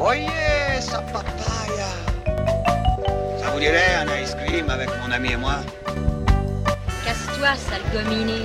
Oyez, 0.00 0.80
sa 0.80 0.98
papaya. 1.00 1.86
Ça 3.38 3.50
vous 3.52 3.60
dirait 3.60 3.94
un 4.00 4.22
ice 4.22 4.34
cream 4.34 4.68
avec 4.68 4.88
mon 5.04 5.12
ami 5.12 5.30
et 5.32 5.36
moi? 5.36 5.60
Casse-toi, 7.04 7.54
sale 7.54 7.82
gominé. 7.92 8.40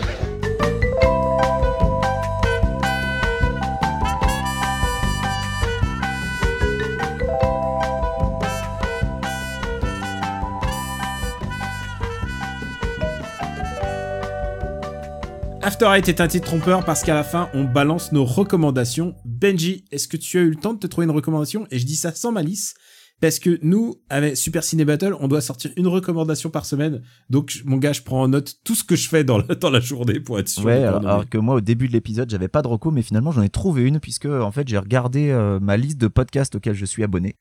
After 15.63 15.91
Eight 15.93 16.09
est 16.09 16.21
un 16.21 16.27
titre 16.27 16.47
trompeur 16.47 16.83
parce 16.83 17.03
qu'à 17.03 17.13
la 17.13 17.23
fin, 17.23 17.47
on 17.53 17.65
balance 17.65 18.11
nos 18.11 18.25
recommandations. 18.25 19.13
Benji, 19.25 19.85
est-ce 19.91 20.07
que 20.07 20.17
tu 20.17 20.39
as 20.39 20.41
eu 20.41 20.49
le 20.49 20.55
temps 20.55 20.73
de 20.73 20.79
te 20.79 20.87
trouver 20.87 21.05
une 21.05 21.11
recommandation? 21.11 21.67
Et 21.69 21.77
je 21.77 21.85
dis 21.85 21.95
ça 21.95 22.11
sans 22.15 22.31
malice, 22.31 22.73
parce 23.19 23.37
que 23.37 23.59
nous, 23.61 24.01
avec 24.09 24.37
Super 24.37 24.63
Ciné 24.63 24.85
Battle, 24.85 25.15
on 25.19 25.27
doit 25.27 25.41
sortir 25.41 25.69
une 25.77 25.85
recommandation 25.85 26.49
par 26.49 26.65
semaine. 26.65 27.03
Donc, 27.29 27.61
mon 27.63 27.77
gars, 27.77 27.93
je 27.93 28.01
prends 28.01 28.23
en 28.23 28.29
note 28.29 28.55
tout 28.63 28.73
ce 28.73 28.83
que 28.83 28.95
je 28.95 29.07
fais 29.07 29.23
dans 29.23 29.37
la, 29.37 29.53
dans 29.53 29.69
la 29.69 29.79
journée 29.79 30.19
pour 30.19 30.39
être 30.39 30.49
sûr. 30.49 30.65
Ouais, 30.65 30.83
alors 30.83 31.29
que 31.29 31.37
moi 31.37 31.53
au 31.53 31.61
début 31.61 31.87
de 31.87 31.93
l'épisode 31.93 32.27
j'avais 32.31 32.47
pas 32.47 32.63
de 32.63 32.67
reco, 32.67 32.89
mais 32.89 33.03
finalement 33.03 33.31
j'en 33.31 33.43
ai 33.43 33.49
trouvé 33.49 33.83
une 33.83 33.99
puisque 33.99 34.25
en 34.25 34.51
fait 34.51 34.67
j'ai 34.67 34.79
regardé 34.79 35.29
euh, 35.29 35.59
ma 35.59 35.77
liste 35.77 35.99
de 35.99 36.07
podcasts 36.07 36.55
auxquels 36.55 36.73
je 36.73 36.85
suis 36.85 37.03
abonné 37.03 37.35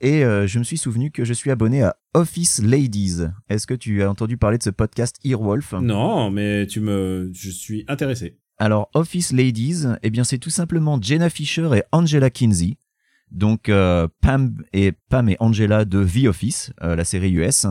et 0.00 0.24
euh, 0.24 0.46
je 0.46 0.58
me 0.58 0.64
suis 0.64 0.78
souvenu 0.78 1.10
que 1.10 1.24
je 1.24 1.32
suis 1.32 1.50
abonné 1.50 1.82
à 1.82 1.96
Office 2.14 2.62
Ladies. 2.62 3.22
Est-ce 3.48 3.66
que 3.66 3.74
tu 3.74 4.02
as 4.02 4.10
entendu 4.10 4.36
parler 4.36 4.58
de 4.58 4.62
ce 4.62 4.70
podcast 4.70 5.16
Earwolf? 5.24 5.72
Non, 5.74 6.30
mais 6.30 6.66
tu 6.66 6.80
me, 6.80 7.30
je 7.34 7.50
suis 7.50 7.84
intéressé. 7.88 8.38
Alors 8.58 8.90
Office 8.92 9.32
Ladies, 9.32 9.86
eh 10.02 10.10
bien 10.10 10.22
c'est 10.22 10.38
tout 10.38 10.50
simplement 10.50 11.00
Jenna 11.00 11.30
Fisher 11.30 11.70
et 11.74 11.82
Angela 11.92 12.28
Kinsey. 12.28 12.76
Donc 13.30 13.68
euh, 13.68 14.08
Pam 14.20 14.54
et 14.72 14.92
Pam 14.92 15.28
et 15.28 15.36
Angela 15.40 15.84
de 15.84 16.04
The 16.04 16.26
Office, 16.26 16.72
euh, 16.82 16.96
la 16.96 17.04
série 17.04 17.32
US, 17.32 17.66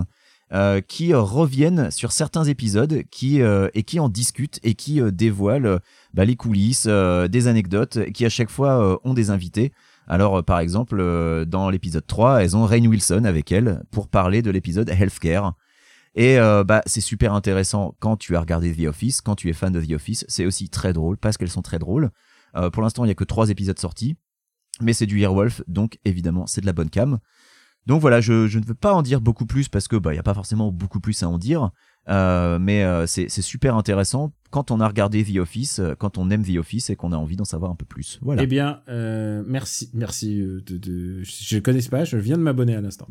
euh, 0.52 0.82
qui 0.82 1.14
reviennent 1.14 1.92
sur 1.92 2.12
certains 2.12 2.46
épisodes 2.46 3.04
qui 3.12 3.40
et 3.42 3.84
qui 3.84 4.00
en 4.00 4.10
discutent 4.10 4.60
et 4.64 4.74
qui 4.74 5.00
dévoilent 5.12 5.80
bah, 6.14 6.26
les 6.26 6.36
coulisses, 6.36 6.88
des 6.88 7.48
anecdotes, 7.48 8.12
qui 8.12 8.26
à 8.26 8.30
chaque 8.30 8.50
fois 8.50 9.00
ont 9.04 9.14
des 9.14 9.30
invités. 9.30 9.72
Alors 10.10 10.40
euh, 10.40 10.42
par 10.42 10.60
exemple 10.60 10.98
euh, 11.00 11.46
dans 11.46 11.70
l'épisode 11.70 12.06
3, 12.06 12.44
elles 12.44 12.58
ont 12.58 12.66
Rain 12.66 12.86
Wilson 12.86 13.24
avec 13.26 13.52
elles 13.52 13.84
pour 13.92 14.10
parler 14.10 14.42
de 14.42 14.50
l'épisode 14.52 14.90
Healthcare. 14.90 15.54
Et 16.16 16.40
euh, 16.40 16.64
bah 16.64 16.82
c'est 16.88 17.02
super 17.02 17.34
intéressant 17.34 17.96
quand 18.00 18.18
tu 18.18 18.36
as 18.36 18.40
regardé 18.40 18.76
The 18.76 18.88
Office, 18.88 19.22
quand 19.22 19.36
tu 19.36 19.50
es 19.50 19.54
fan 19.54 19.72
de 19.72 19.80
The 19.80 19.92
Office, 19.92 20.26
c'est 20.28 20.48
aussi 20.48 20.68
très 20.70 20.92
drôle 20.92 21.18
parce 21.18 21.38
qu'elles 21.38 21.52
sont 21.52 21.62
très 21.62 21.80
drôles. 21.80 22.10
Pour 22.74 22.82
l'instant, 22.82 23.06
il 23.06 23.10
y 23.10 23.12
a 23.12 23.16
que 23.16 23.24
trois 23.24 23.52
épisodes 23.52 23.78
sortis, 23.78 24.18
mais 24.82 24.94
c'est 24.94 25.06
du 25.06 25.22
Earwolf, 25.22 25.62
donc 25.68 26.00
évidemment 26.04 26.48
c'est 26.48 26.62
de 26.62 26.66
la 26.66 26.74
bonne 26.74 26.90
cam. 26.90 27.20
Donc 27.86 28.02
voilà, 28.02 28.22
je, 28.22 28.58
ne 28.58 28.66
veux 28.66 28.74
pas 28.74 28.92
en 28.92 29.04
dire 29.04 29.22
beaucoup 29.22 29.46
plus 29.46 29.70
parce 29.70 29.88
que 29.88 29.96
bah 29.96 30.14
il 30.14 30.16
y 30.16 30.20
a 30.20 30.24
pas 30.24 30.34
forcément 30.34 30.72
beaucoup 30.72 31.00
plus 31.00 31.22
à 31.22 31.30
en 31.30 31.38
dire, 31.38 31.70
mais 32.08 32.84
euh, 32.84 33.06
c'est 33.08 33.30
super 33.30 33.76
intéressant 33.76 34.34
quand 34.50 34.72
on 34.72 34.80
a 34.80 34.88
regardé 34.88 35.24
The 35.24 35.38
Office, 35.38 35.80
euh, 35.80 35.94
quand 35.96 36.18
on 36.18 36.30
aime 36.32 36.44
The 36.44 36.58
Office 36.58 36.90
et 36.90 36.96
qu'on 36.96 37.12
a 37.12 37.18
envie 37.18 37.36
d'en 37.36 37.46
savoir 37.46 37.70
un 37.72 37.76
peu 37.76 37.86
plus. 37.86 38.18
Voilà. 38.22 38.42
Eh 38.44 38.48
bien, 38.48 38.82
euh, 38.90 39.44
merci, 39.46 39.92
merci 39.94 40.42
euh, 40.42 40.62
de, 40.66 41.22
je 41.24 41.56
ne 41.56 41.62
connais 41.62 41.82
pas, 41.84 42.06
je 42.06 42.18
viens 42.18 42.38
de 42.38 42.42
m'abonner 42.42 42.76
à 42.76 42.82
l'instant. 42.82 43.08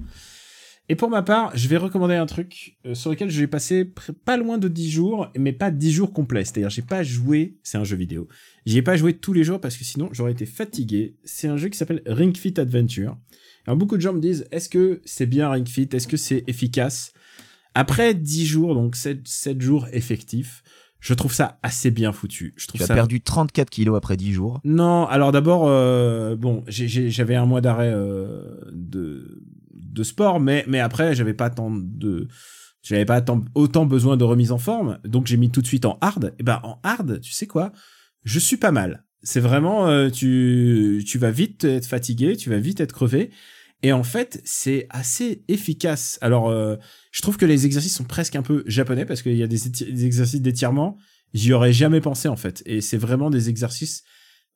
Et 0.91 0.97
pour 0.97 1.11
ma 1.11 1.23
part, 1.23 1.53
je 1.55 1.69
vais 1.69 1.77
recommander 1.77 2.15
un 2.15 2.25
truc 2.27 2.79
euh, 2.87 2.95
sur 2.95 3.11
lequel 3.11 3.29
passer 3.51 3.85
pr- 3.85 4.13
pas 4.25 4.37
loin 4.39 4.57
de 4.59 4.69
10 4.69 4.91
jours, 4.91 5.29
mais 5.37 5.53
pas 5.53 5.71
10 5.71 5.93
jours 5.93 6.13
complets. 6.15 6.45
C'est-à-dire, 6.47 6.71
j'ai 6.71 6.83
pas 6.83 7.03
joué, 7.03 7.59
c'est 7.63 7.77
un 7.77 7.85
jeu 7.85 7.95
vidéo. 7.97 8.27
J'y 8.65 8.79
ai 8.79 8.83
pas 8.83 8.97
joué 8.97 9.13
tous 9.13 9.35
les 9.35 9.45
jours 9.45 9.61
parce 9.61 9.77
que 9.77 9.85
sinon 9.85 10.09
j'aurais 10.13 10.33
été 10.33 10.47
fatigué. 10.47 11.17
C'est 11.25 11.47
un 11.47 11.59
jeu 11.59 11.69
qui 11.69 11.77
s'appelle 11.77 12.03
Ring 12.07 12.35
Fit 12.37 12.55
Adventure. 12.59 13.17
Alors 13.67 13.77
beaucoup 13.77 13.97
de 13.97 14.03
gens 14.03 14.15
me 14.15 14.21
disent, 14.21 14.47
est-ce 14.51 14.71
que 14.71 15.03
c'est 15.05 15.27
bien 15.27 15.51
Ring 15.51 15.69
Fit? 15.69 15.89
Est-ce 15.93 16.09
que 16.09 16.17
c'est 16.17 16.43
efficace? 16.47 17.13
Après 17.75 18.15
10 18.15 18.47
jours, 18.47 18.75
donc 18.75 18.97
7, 18.97 19.27
7 19.27 19.61
jours 19.61 19.87
effectifs, 19.93 20.63
je 21.01 21.15
trouve 21.15 21.33
ça 21.33 21.59
assez 21.63 21.91
bien 21.91 22.13
foutu. 22.13 22.55
Je 22.57 22.67
trouve 22.67 22.85
Tu 22.85 22.91
as 22.91 22.95
perdu 22.95 23.21
34 23.21 23.71
kilos 23.71 23.97
après 23.97 24.17
10 24.17 24.33
jours. 24.33 24.61
non, 24.65 25.07
alors 25.07 25.33
d'abord, 25.33 25.67
euh, 25.69 26.35
bon, 26.37 26.65
j'avais 26.67 27.37
un 27.37 27.47
mois 27.47 27.61
d'arrêt 27.61 27.93
euh, 27.93 28.43
de, 28.73 29.43
de 29.73 30.03
sport, 30.03 30.41
mais, 30.41 30.65
mais 30.67 30.81
après, 30.81 31.15
j'avais 31.15 31.35
pas 31.35 31.51
tant 31.51 31.71
de. 31.71 32.29
J'avais 32.83 33.05
pas 33.05 33.21
tant, 33.21 33.45
autant 33.55 33.87
besoin 33.87 34.17
de 34.17 34.25
remise 34.25 34.53
en 34.53 34.59
forme, 34.59 34.99
donc 35.05 35.27
j'ai 35.27 35.37
mis 35.37 35.51
tout 35.51 35.61
de 35.61 35.67
suite 35.67 35.85
en 35.85 35.99
hard. 36.01 36.33
Et 36.39 36.43
ben 36.43 36.61
en 36.63 36.79
hard, 36.83 37.21
tu 37.21 37.33
sais 37.33 37.47
quoi? 37.47 37.73
Je 38.25 38.39
suis 38.39 38.57
pas 38.57 38.71
mal. 38.71 39.05
C'est 39.23 39.41
vraiment, 39.41 39.89
euh, 39.89 40.11
tu, 40.11 41.05
tu 41.07 41.19
vas 41.19 41.33
vite 41.33 41.65
être 41.65 41.87
fatigué, 41.87 42.37
tu 42.37 42.51
vas 42.51 42.59
vite 42.59 42.81
être 42.81 42.93
crevé. 42.93 43.31
Et 43.83 43.93
en 43.93 44.03
fait, 44.03 44.41
c'est 44.45 44.87
assez 44.91 45.45
efficace. 45.49 46.19
Alors, 46.21 46.49
euh, 46.49 46.77
je 47.13 47.23
trouve 47.23 47.37
que 47.37 47.47
les 47.47 47.67
exercices 47.67 47.95
sont 47.95 48.05
presque 48.05 48.35
un 48.37 48.43
peu 48.43 48.65
japonais 48.67 49.05
parce 49.05 49.23
qu'il 49.23 49.37
y 49.37 49.43
a 49.43 49.47
des, 49.47 49.67
exercices 50.05 50.43
d'étirement. 50.43 50.97
J'y 51.33 51.53
aurais 51.53 51.73
jamais 51.73 52.01
pensé 52.01 52.29
en 52.29 52.37
fait. 52.37 52.63
Et 52.67 52.81
c'est 52.81 52.97
vraiment 52.97 53.31
des 53.31 53.49
exercices 53.49 54.03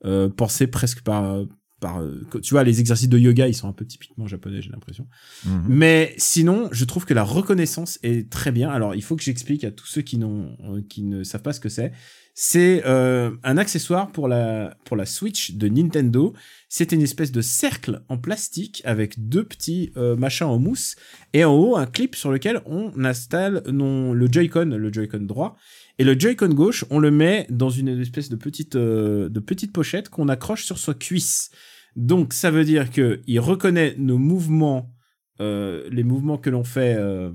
euh, 0.05 0.29
pensés 0.29 0.67
presque 0.67 1.03
par, 1.03 1.45
par, 1.83 2.01
euh, 2.01 2.23
tu 2.43 2.55
vois, 2.55 2.65
les 2.65 2.81
exercices 2.81 3.11
de 3.11 3.19
yoga, 3.19 3.49
ils 3.49 3.55
sont 3.55 3.69
un 3.69 3.73
peu 3.73 3.85
typiquement 3.85 4.27
japonais, 4.27 4.63
j'ai 4.63 4.71
l'impression. 4.71 5.07
Mhm. 5.45 5.67
Mais 5.69 6.15
sinon, 6.17 6.69
je 6.73 6.85
trouve 6.87 7.05
que 7.05 7.13
la 7.13 7.25
reconnaissance 7.25 7.99
est 8.03 8.31
très 8.31 8.53
bien. 8.53 8.71
Alors, 8.71 8.95
il 8.95 9.03
faut 9.03 9.17
que 9.17 9.23
j'explique 9.23 9.65
à 9.65 9.71
tous 9.71 9.87
ceux 9.87 10.01
qui 10.01 10.17
n'ont, 10.17 10.57
euh, 10.65 10.81
qui 10.89 11.03
ne 11.03 11.25
savent 11.25 11.43
pas 11.43 11.53
ce 11.53 11.61
que 11.61 11.69
c'est. 11.69 11.93
C'est 12.35 12.83
euh, 12.87 13.31
un 13.43 13.59
accessoire 13.59 14.11
pour 14.11 14.27
la 14.27 14.75
pour 14.87 14.97
la 14.97 15.05
Switch 15.05 15.53
de 15.53 15.69
Nintendo. 15.69 16.33
C'est 16.69 16.93
une 16.93 17.03
espèce 17.03 17.31
de 17.31 17.43
cercle 17.43 18.03
en 18.09 18.17
plastique 18.17 18.81
avec 18.87 19.29
deux 19.29 19.45
petits 19.45 19.93
euh, 19.99 20.17
machins 20.17 20.47
en 20.47 20.59
mousse 20.59 20.97
et 21.35 21.45
en 21.45 21.55
haut 21.55 21.77
un 21.77 21.85
clip 21.85 22.17
sur 22.17 22.33
lequel 22.33 22.63
on 22.65 22.93
installe 23.05 23.63
non, 23.67 24.15
le 24.15 24.33
Joy-Con, 24.33 24.77
le 24.77 24.93
Joy-Con 24.93 25.21
droit 25.21 25.57
et 25.99 26.05
le 26.05 26.19
Joy-Con 26.19 26.55
gauche, 26.55 26.87
on 26.89 26.99
le 26.99 27.11
met 27.11 27.47
dans 27.51 27.71
une 27.71 27.89
espèce 28.01 28.31
de 28.31 28.37
petite 28.37 28.77
euh, 28.77 29.29
de 29.29 29.41
petite 29.41 29.73
pochette 29.73 30.09
qu'on 30.09 30.29
accroche 30.29 30.65
sur 30.65 30.79
sa 30.79 30.95
cuisse. 30.95 31.51
Donc 31.97 32.33
ça 32.33 32.51
veut 32.51 32.65
dire 32.65 32.91
que 32.91 33.21
il 33.27 33.41
reconnaît 33.41 33.95
nos 33.99 34.17
mouvements 34.17 34.95
euh, 35.41 35.89
les 35.91 36.05
mouvements 36.05 36.39
que 36.39 36.51
l'on 36.51 36.63
fait 36.63 36.95
euh, 36.95 37.33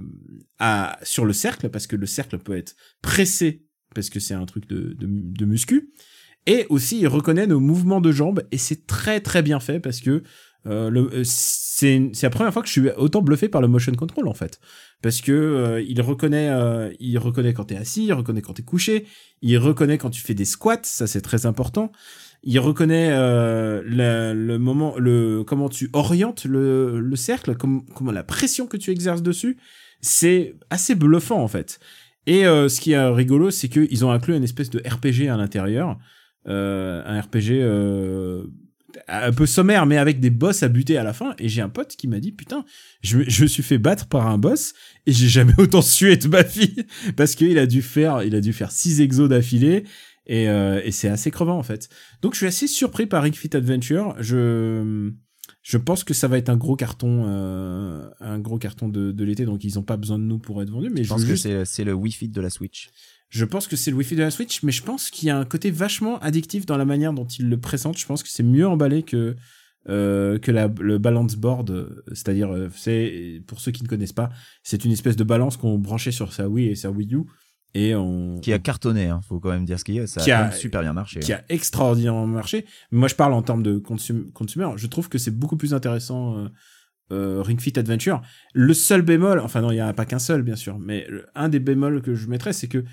à, 0.59 0.97
sur 1.03 1.25
le 1.25 1.33
cercle, 1.33 1.69
parce 1.69 1.87
que 1.87 1.95
le 1.95 2.05
cercle 2.05 2.37
peut 2.37 2.55
être 2.55 2.75
pressé, 3.01 3.66
parce 3.95 4.09
que 4.09 4.19
c'est 4.19 4.33
un 4.35 4.45
truc 4.45 4.67
de, 4.67 4.93
de, 4.93 5.07
de 5.09 5.45
muscu, 5.45 5.89
et 6.45 6.65
aussi 6.69 6.99
il 6.99 7.07
reconnaît 7.07 7.47
nos 7.47 7.59
mouvements 7.59 8.01
de 8.01 8.11
jambes, 8.11 8.41
et 8.51 8.57
c'est 8.57 8.87
très 8.87 9.19
très 9.21 9.41
bien 9.41 9.59
fait, 9.59 9.79
parce 9.79 9.99
que 10.01 10.23
Euh, 10.65 10.91
euh, 10.91 11.21
c'est 11.23 12.09
c'est 12.13 12.25
la 12.25 12.29
première 12.29 12.51
fois 12.51 12.61
que 12.61 12.67
je 12.67 12.73
suis 12.73 12.89
autant 12.97 13.21
bluffé 13.21 13.47
par 13.47 13.61
le 13.61 13.69
motion 13.69 13.93
control 13.95 14.27
en 14.27 14.33
fait, 14.33 14.59
parce 15.01 15.21
que 15.21 15.31
euh, 15.31 15.81
il 15.81 16.01
reconnaît, 16.01 16.49
euh, 16.49 16.91
il 16.99 17.17
reconnaît 17.19 17.53
quand 17.53 17.65
t'es 17.69 17.77
assis, 17.77 18.05
il 18.07 18.11
reconnaît 18.13 18.41
quand 18.41 18.55
t'es 18.55 18.65
couché, 18.65 19.05
il 19.41 19.57
reconnaît 19.59 19.97
quand 19.97 20.09
tu 20.09 20.21
fais 20.21 20.33
des 20.33 20.43
squats, 20.45 20.83
ça 20.83 21.07
c'est 21.07 21.21
très 21.21 21.45
important. 21.45 21.91
Il 22.43 22.59
reconnaît 22.59 23.11
euh, 23.11 23.81
la- 23.85 24.33
le 24.33 24.57
moment, 24.59 24.97
le 24.97 25.43
comment 25.45 25.69
tu 25.69 25.89
orientes 25.93 26.43
le, 26.43 26.99
le 26.99 27.15
cercle, 27.15 27.55
comme, 27.55 27.85
comment 27.95 28.11
la 28.11 28.23
pression 28.23 28.67
que 28.67 28.77
tu 28.77 28.91
exerces 28.91 29.23
dessus. 29.23 29.57
C'est 30.01 30.55
assez 30.69 30.95
bluffant 30.95 31.41
en 31.41 31.47
fait. 31.47 31.79
Et 32.27 32.45
euh, 32.45 32.67
ce 32.69 32.79
qui 32.79 32.91
est 32.91 33.07
rigolo, 33.09 33.49
c'est 33.49 33.69
qu'ils 33.69 34.05
ont 34.05 34.11
inclus 34.11 34.35
une 34.35 34.43
espèce 34.43 34.69
de 34.69 34.79
RPG 34.79 35.29
à 35.29 35.37
l'intérieur, 35.37 35.97
euh, 36.47 37.01
un 37.05 37.21
RPG 37.21 37.51
euh, 37.53 38.43
un 39.07 39.31
peu 39.31 39.45
sommaire, 39.45 39.85
mais 39.85 39.97
avec 39.97 40.19
des 40.19 40.29
boss 40.29 40.61
à 40.61 40.67
buter 40.67 40.97
à 40.97 41.03
la 41.03 41.13
fin. 41.13 41.33
Et 41.39 41.47
j'ai 41.47 41.61
un 41.61 41.69
pote 41.69 41.95
qui 41.95 42.07
m'a 42.07 42.19
dit 42.19 42.33
putain, 42.33 42.65
je, 43.01 43.17
me- 43.19 43.47
suis 43.47 43.63
fait 43.63 43.77
battre 43.77 44.07
par 44.07 44.27
un 44.27 44.37
boss 44.37 44.73
et 45.05 45.13
j'ai 45.13 45.29
jamais 45.29 45.53
autant 45.57 45.81
sué 45.81 46.17
de 46.17 46.27
ma 46.27 46.43
vie 46.43 46.75
parce 47.15 47.33
qu'il 47.33 47.57
a 47.57 47.65
dû 47.65 47.81
faire, 47.81 48.21
il 48.23 48.35
a 48.35 48.41
dû 48.41 48.51
faire 48.53 48.71
six 48.71 49.01
exos 49.01 49.29
d'affilée. 49.29 49.85
Et, 50.29 50.43
et 50.43 50.91
c'est 50.91 51.07
assez 51.07 51.31
crevant 51.31 51.57
en 51.57 51.63
fait. 51.63 51.87
Donc 52.21 52.33
je 52.33 52.39
suis 52.39 52.47
assez 52.47 52.67
surpris 52.67 53.05
par 53.05 53.23
Ring 53.23 53.33
Adventure. 53.53 54.13
Je 54.19 55.13
je 55.69 55.77
pense 55.77 56.05
que 56.05 56.13
ça 56.13 56.29
va 56.29 56.37
être 56.37 56.47
un 56.49 56.55
gros 56.55 56.77
carton, 56.77 57.25
euh, 57.27 58.09
un 58.21 58.39
gros 58.39 58.57
carton 58.57 58.87
de, 58.87 59.11
de 59.11 59.23
l'été. 59.25 59.43
Donc 59.43 59.65
ils 59.65 59.77
ont 59.77 59.83
pas 59.83 59.97
besoin 59.97 60.17
de 60.17 60.23
nous 60.23 60.39
pour 60.39 60.61
être 60.61 60.69
vendus. 60.69 60.89
Mais 60.89 61.03
Je 61.03 61.09
je, 61.09 61.09
pense 61.09 61.23
que 61.25 61.35
juste- 61.35 61.65
c'est 61.65 61.83
le 61.83 61.93
Wii 61.93 62.13
Fit 62.13 62.29
de 62.29 62.39
la 62.39 62.49
Switch. 62.49 62.89
je 63.29 63.43
pense 63.43 63.67
que 63.67 63.75
c'est 63.75 63.91
le 63.91 63.97
Wi-Fi 63.97 64.15
de 64.15 64.21
la 64.21 64.31
Switch, 64.31 64.63
mais 64.63 64.71
je 64.71 64.81
pense 64.83 65.09
qu'il 65.09 65.27
y 65.27 65.29
a 65.29 65.37
un 65.37 65.43
côté 65.43 65.69
vachement 65.69 66.17
addictif 66.19 66.65
dans 66.65 66.77
la 66.77 66.85
manière 66.85 67.11
dont 67.11 67.25
ils 67.27 67.49
le 67.49 67.59
présentent. 67.59 67.97
Je 67.97 68.05
pense 68.05 68.23
que 68.23 68.29
c'est 68.29 68.43
mieux 68.43 68.65
emballé 68.67 69.03
que 69.03 69.35
euh, 69.89 70.37
que 70.39 70.51
la, 70.51 70.67
le 70.79 70.97
balance 70.97 71.35
board, 71.35 71.69
c'est-à-dire 72.13 72.49
euh, 72.53 72.69
c'est 72.75 73.41
pour 73.47 73.59
ceux 73.59 73.71
qui 73.71 73.83
ne 73.83 73.87
connaissent 73.89 74.13
pas, 74.23 74.29
c'est 74.63 74.83
une 74.85 74.91
espèce 74.93 75.15
de 75.17 75.23
balance 75.25 75.55
qu'on 75.57 75.77
branchait 75.77 76.11
sur 76.11 76.31
sa 76.33 76.47
Wii 76.49 76.67
et 76.69 76.75
sa 76.75 76.89
Wii 76.91 77.13
U 77.15 77.23
et 77.73 77.93
on 77.95 78.39
Qui 78.39 78.53
a 78.53 78.59
cartonné, 78.59 79.05
hein, 79.07 79.21
faut 79.27 79.39
quand 79.39 79.49
même 79.49 79.65
dire 79.65 79.79
ce 79.79 79.83
qu'il 79.83 79.95
y 79.95 79.99
a. 79.99 80.07
Ça 80.07 80.21
Qui 80.21 80.31
a, 80.31 80.45
a- 80.47 80.51
super 80.51 80.81
bien 80.81 80.93
marché. 80.93 81.19
qui 81.19 81.33
a 81.33 81.43
extraordinairement 81.49 82.25
marché. 82.27 82.65
Moi, 82.91 83.07
je 83.07 83.15
parle 83.15 83.33
en 83.33 83.41
termes 83.41 83.63
de 83.63 83.77
consum 83.77 84.31
consumer. 84.31 84.67
Je 84.77 84.87
trouve 84.87 85.09
que 85.09 85.17
c'est 85.17 85.31
beaucoup 85.37 85.57
plus 85.57 85.73
intéressant 85.73 86.37
euh, 86.37 86.47
euh, 87.11 87.41
Ring 87.41 87.59
Fit 87.59 87.77
Adventure. 87.77 88.21
Le 88.53 88.73
seul 88.73 89.01
bémol, 89.01 89.39
enfin 89.39 89.61
non, 89.61 89.71
il 89.71 89.75
y 89.77 89.81
en 89.81 89.87
a 89.87 89.93
pas 89.93 90.05
qu'un 90.05 90.19
seul, 90.19 90.41
bien 90.43 90.55
sûr, 90.55 90.79
mais 90.79 91.05
le- 91.09 91.25
un 91.35 91.49
des 91.49 91.59
bémols 91.59 92.01
que 92.01 92.15
je 92.15 92.27
mettrais, 92.27 92.53
c'est 92.53 92.67
que 92.67 92.83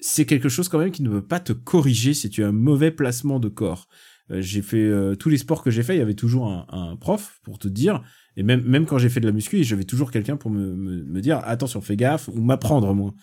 c'est 0.00 0.24
quelque 0.26 0.48
chose 0.48 0.68
quand 0.68 0.78
même 0.78 0.90
qui 0.90 1.02
ne 1.04 1.08
veut 1.10 1.24
pas 1.24 1.38
te 1.40 1.52
corriger 1.52 2.12
si 2.12 2.28
tu 2.28 2.42
as 2.42 2.48
un 2.48 2.52
mauvais 2.52 2.90
placement 2.90 3.38
de 3.38 3.48
corps. 3.48 3.86
Euh, 4.30 4.40
j'ai 4.40 4.62
fait 4.62 4.76
euh, 4.82 5.14
tous 5.14 5.28
les 5.28 5.36
sports 5.38 5.62
que 5.62 5.70
j'ai 5.70 5.82
fait, 5.82 5.94
il 5.94 5.98
y 5.98 6.02
avait 6.02 6.14
toujours 6.14 6.48
un, 6.50 6.66
un 6.70 6.96
prof 6.96 7.38
pour 7.44 7.58
te 7.58 7.68
dire, 7.68 8.02
et 8.36 8.42
même 8.42 8.62
même 8.62 8.86
quand 8.86 8.98
j'ai 8.98 9.08
fait 9.08 9.20
de 9.20 9.26
la 9.26 9.32
muscu, 9.32 9.62
j'avais 9.62 9.84
toujours 9.84 10.10
quelqu'un 10.10 10.36
pour 10.36 10.50
me, 10.50 10.74
me, 10.74 11.04
me 11.04 11.20
dire 11.20 11.40
attention, 11.44 11.80
fais 11.80 11.96
gaffe 11.96 12.28
ou 12.28 12.40
m'apprendre 12.40 12.92
moins. 12.94 13.14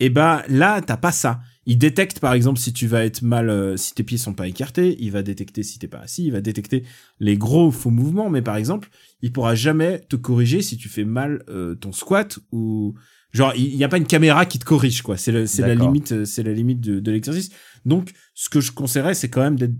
Et 0.00 0.10
bah 0.10 0.44
là, 0.48 0.80
t'as 0.80 0.96
pas 0.96 1.12
ça. 1.12 1.40
Il 1.66 1.76
détecte 1.76 2.20
par 2.20 2.32
exemple 2.32 2.58
si 2.58 2.72
tu 2.72 2.86
vas 2.86 3.04
être 3.04 3.22
mal, 3.22 3.50
euh, 3.50 3.76
si 3.76 3.94
tes 3.94 4.02
pieds 4.02 4.16
sont 4.16 4.32
pas 4.32 4.48
écartés, 4.48 4.96
il 5.00 5.10
va 5.10 5.22
détecter 5.22 5.62
si 5.62 5.78
t'es 5.78 5.88
pas 5.88 5.98
assis, 5.98 6.24
il 6.24 6.32
va 6.32 6.40
détecter 6.40 6.84
les 7.20 7.36
gros 7.36 7.70
faux 7.70 7.90
mouvements, 7.90 8.30
mais 8.30 8.40
par 8.40 8.56
exemple, 8.56 8.88
il 9.20 9.32
pourra 9.32 9.54
jamais 9.54 10.00
te 10.08 10.16
corriger 10.16 10.62
si 10.62 10.78
tu 10.78 10.88
fais 10.88 11.04
mal 11.04 11.42
euh, 11.48 11.74
ton 11.74 11.92
squat 11.92 12.38
ou 12.52 12.94
genre 13.32 13.52
il 13.54 13.74
y, 13.74 13.84
a 13.84 13.88
pas 13.88 13.98
une 13.98 14.06
caméra 14.06 14.46
qui 14.46 14.58
te 14.58 14.64
corrige 14.64 15.02
quoi. 15.02 15.18
C'est 15.18 15.46
c'est 15.46 15.66
la 15.66 15.74
limite, 15.74 16.12
euh, 16.12 16.24
c'est 16.24 16.42
la 16.42 16.52
limite 16.52 16.80
de, 16.80 17.00
de 17.00 17.10
l'exercice. 17.10 17.50
Donc 17.84 18.12
ce 18.34 18.48
que 18.48 18.60
je 18.60 18.72
conseillerais, 18.72 19.14
c'est 19.14 19.28
quand 19.28 19.42
même 19.42 19.58
d'être 19.58 19.74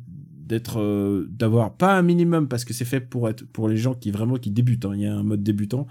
d'être 0.49 0.81
euh, 0.81 1.27
d'avoir 1.31 1.77
pas 1.77 1.97
un 1.97 2.03
minimum 2.03 2.49
parce 2.49 2.65
que 2.65 2.73
c'est 2.73 2.87
fait 2.87 3.01
pour 3.01 3.29
être 3.29 3.47
pour 3.53 3.69
les 3.69 3.77
gens 3.77 3.95
qui 3.95 4.11
vraiment 4.11 4.37
qui 4.37 4.51
débutent. 4.51 4.87
hein. 4.87 4.93
Il 4.95 5.03
y 5.03 5.07
a 5.07 5.15
un 5.15 5.23
mode 5.23 5.43
débutant, 5.43 5.87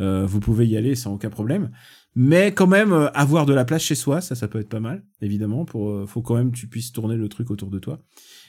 euh, 0.00 0.24
vous 0.26 0.38
pouvez 0.38 0.66
y 0.66 0.76
aller 0.76 0.94
sans 0.94 1.14
aucun 1.14 1.30
problème 1.30 1.70
mais 2.14 2.52
quand 2.52 2.66
même 2.66 2.92
euh, 2.92 3.10
avoir 3.12 3.46
de 3.46 3.54
la 3.54 3.64
place 3.64 3.82
chez 3.82 3.94
soi 3.94 4.20
ça 4.20 4.34
ça 4.34 4.48
peut 4.48 4.60
être 4.60 4.68
pas 4.68 4.80
mal 4.80 5.04
évidemment 5.20 5.64
pour 5.64 5.90
euh, 5.90 6.06
faut 6.06 6.22
quand 6.22 6.36
même 6.36 6.52
que 6.52 6.56
tu 6.58 6.68
puisses 6.68 6.92
tourner 6.92 7.16
le 7.16 7.28
truc 7.28 7.50
autour 7.50 7.70
de 7.70 7.78
toi. 7.78 8.02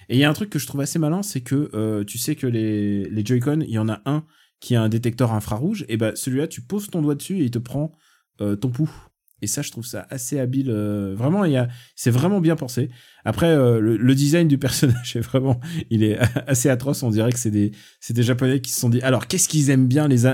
Et 0.09 0.15
il 0.15 0.19
y 0.19 0.23
a 0.25 0.29
un 0.29 0.33
truc 0.33 0.49
que 0.49 0.59
je 0.59 0.67
trouve 0.67 0.81
assez 0.81 0.99
malin 0.99 1.23
c'est 1.23 1.41
que 1.41 1.69
euh, 1.73 2.03
tu 2.03 2.17
sais 2.17 2.35
que 2.35 2.47
les 2.47 3.05
les 3.09 3.25
Joy-Con 3.25 3.61
il 3.61 3.71
y 3.71 3.79
en 3.79 3.89
a 3.89 4.01
un 4.05 4.25
qui 4.59 4.75
a 4.75 4.81
un 4.81 4.89
détecteur 4.89 5.33
infrarouge 5.33 5.85
et 5.89 5.97
ben 5.97 6.15
celui-là 6.15 6.47
tu 6.47 6.61
poses 6.61 6.89
ton 6.89 7.01
doigt 7.01 7.15
dessus 7.15 7.39
et 7.39 7.43
il 7.43 7.51
te 7.51 7.59
prend 7.59 7.91
euh, 8.41 8.55
ton 8.55 8.69
pouls 8.69 8.91
et 9.43 9.47
ça 9.47 9.61
je 9.61 9.71
trouve 9.71 9.85
ça 9.85 10.07
assez 10.09 10.39
habile 10.39 10.69
euh, 10.69 11.13
vraiment 11.15 11.45
il 11.45 11.69
c'est 11.95 12.11
vraiment 12.11 12.41
bien 12.41 12.55
pensé 12.55 12.89
après 13.25 13.47
euh, 13.47 13.79
le, 13.79 14.15
design 14.15 14.47
du 14.47 14.57
personnage 14.57 15.15
est 15.15 15.21
vraiment 15.21 15.59
il 15.89 16.03
est 16.03 16.17
assez 16.47 16.69
atroce 16.69 17.03
on 17.03 17.09
dirait 17.09 17.31
que 17.31 17.39
c'est 17.39 17.51
des 17.51 17.71
c'est 17.99 18.13
des 18.13 18.23
japonais 18.23 18.61
qui 18.61 18.71
se 18.71 18.79
sont 18.79 18.89
dit 18.89 19.01
alors 19.01 19.27
qu'est-ce 19.27 19.47
qu'ils 19.47 19.69
aiment 19.69 19.87
bien 19.87 20.07
les, 20.07 20.25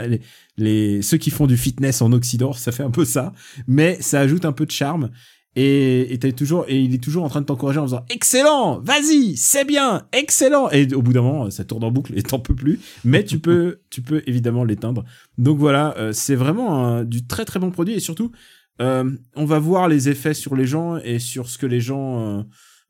les 0.60 1.02
ceux 1.02 1.18
qui 1.18 1.31
font 1.31 1.48
du 1.48 1.57
fitness 1.57 2.02
en 2.02 2.11
Occident, 2.11 2.53
ça 2.53 2.72
fait 2.72 2.84
un 2.84 2.91
peu 2.91 3.06
ça, 3.06 3.34
mais 3.68 3.98
ça 4.02 4.19
ajoute 4.19 4.45
un 4.45 4.52
peu 4.52 4.65
de 4.65 4.72
charme. 4.72 5.10
Et, 5.56 6.14
et 6.14 6.34
toujours 6.34 6.65
et 6.68 6.80
il 6.80 6.94
est 6.94 7.03
toujours 7.03 7.23
en 7.23 7.27
train 7.27 7.41
de 7.41 7.45
t'encourager 7.45 7.80
en 7.80 7.86
disant 7.86 8.06
excellent, 8.10 8.80
vas-y, 8.81 9.36
c'est 9.36 9.65
bien, 9.65 10.03
excellent. 10.14 10.69
Et 10.69 10.94
au 10.94 11.02
bout 11.02 11.11
d'un 11.11 11.23
moment, 11.23 11.49
ça 11.49 11.64
tourne 11.64 11.84
en 11.84 11.91
boucle 11.91 12.14
et 12.15 12.22
t'en 12.22 12.40
peux 12.40 12.53
plus. 12.53 12.80
Mais 13.03 13.23
tu 13.23 13.40
peux, 13.40 13.80
tu 13.90 14.02
peux 14.02 14.22
évidemment 14.27 14.64
l'éteindre. 14.64 15.03
Donc 15.40 15.57
voilà, 15.57 15.95
euh, 15.98 16.14
c'est 16.14 16.36
vraiment 16.36 17.03
du 17.03 17.26
très 17.26 17.45
très 17.45 17.60
bon 17.60 17.72
produit 17.72 17.95
et 17.95 17.99
surtout, 17.99 18.31
euh, 18.82 19.10
on 19.36 19.46
va 19.46 19.60
voir 19.60 19.88
les 19.88 20.10
effets 20.10 20.34
sur 20.34 20.56
les 20.56 20.66
gens 20.66 20.98
et 20.98 21.20
sur 21.20 21.50
ce 21.50 21.58
que 21.58 21.66
les 21.66 21.82
gens 21.82 22.40
euh, 22.40 22.44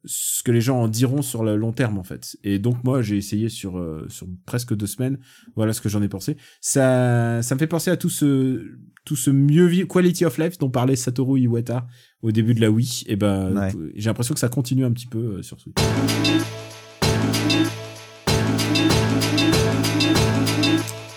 ce 0.05 0.43
que 0.43 0.51
les 0.51 0.61
gens 0.61 0.79
en 0.81 0.87
diront 0.87 1.21
sur 1.21 1.43
le 1.43 1.55
long 1.57 1.73
terme 1.73 1.97
en 1.97 2.03
fait. 2.03 2.37
Et 2.43 2.57
donc 2.59 2.83
moi 2.83 3.01
j'ai 3.01 3.17
essayé 3.17 3.49
sur 3.49 3.77
euh, 3.77 4.05
sur 4.09 4.27
presque 4.45 4.73
deux 4.75 4.87
semaines. 4.87 5.17
Voilà 5.55 5.73
ce 5.73 5.81
que 5.81 5.89
j'en 5.89 6.01
ai 6.01 6.07
pensé. 6.07 6.37
Ça 6.61 7.41
ça 7.41 7.55
me 7.55 7.59
fait 7.59 7.67
penser 7.67 7.91
à 7.91 7.97
tout 7.97 8.09
ce 8.09 8.65
tout 9.05 9.15
ce 9.15 9.29
mieux 9.31 9.85
quality 9.85 10.25
of 10.25 10.37
life 10.37 10.57
dont 10.57 10.69
parlait 10.69 10.95
Satoru 10.95 11.39
Iwata 11.41 11.87
au 12.21 12.31
début 12.31 12.53
de 12.53 12.61
la 12.61 12.69
Wii. 12.71 13.03
Et 13.07 13.15
ben 13.15 13.55
Ouais. 13.57 13.71
j'ai 13.95 14.09
l'impression 14.09 14.33
que 14.33 14.39
ça 14.39 14.49
continue 14.49 14.85
un 14.85 14.91
petit 14.91 15.07
peu 15.07 15.41
sur 15.41 15.59
Switch. 15.59 15.75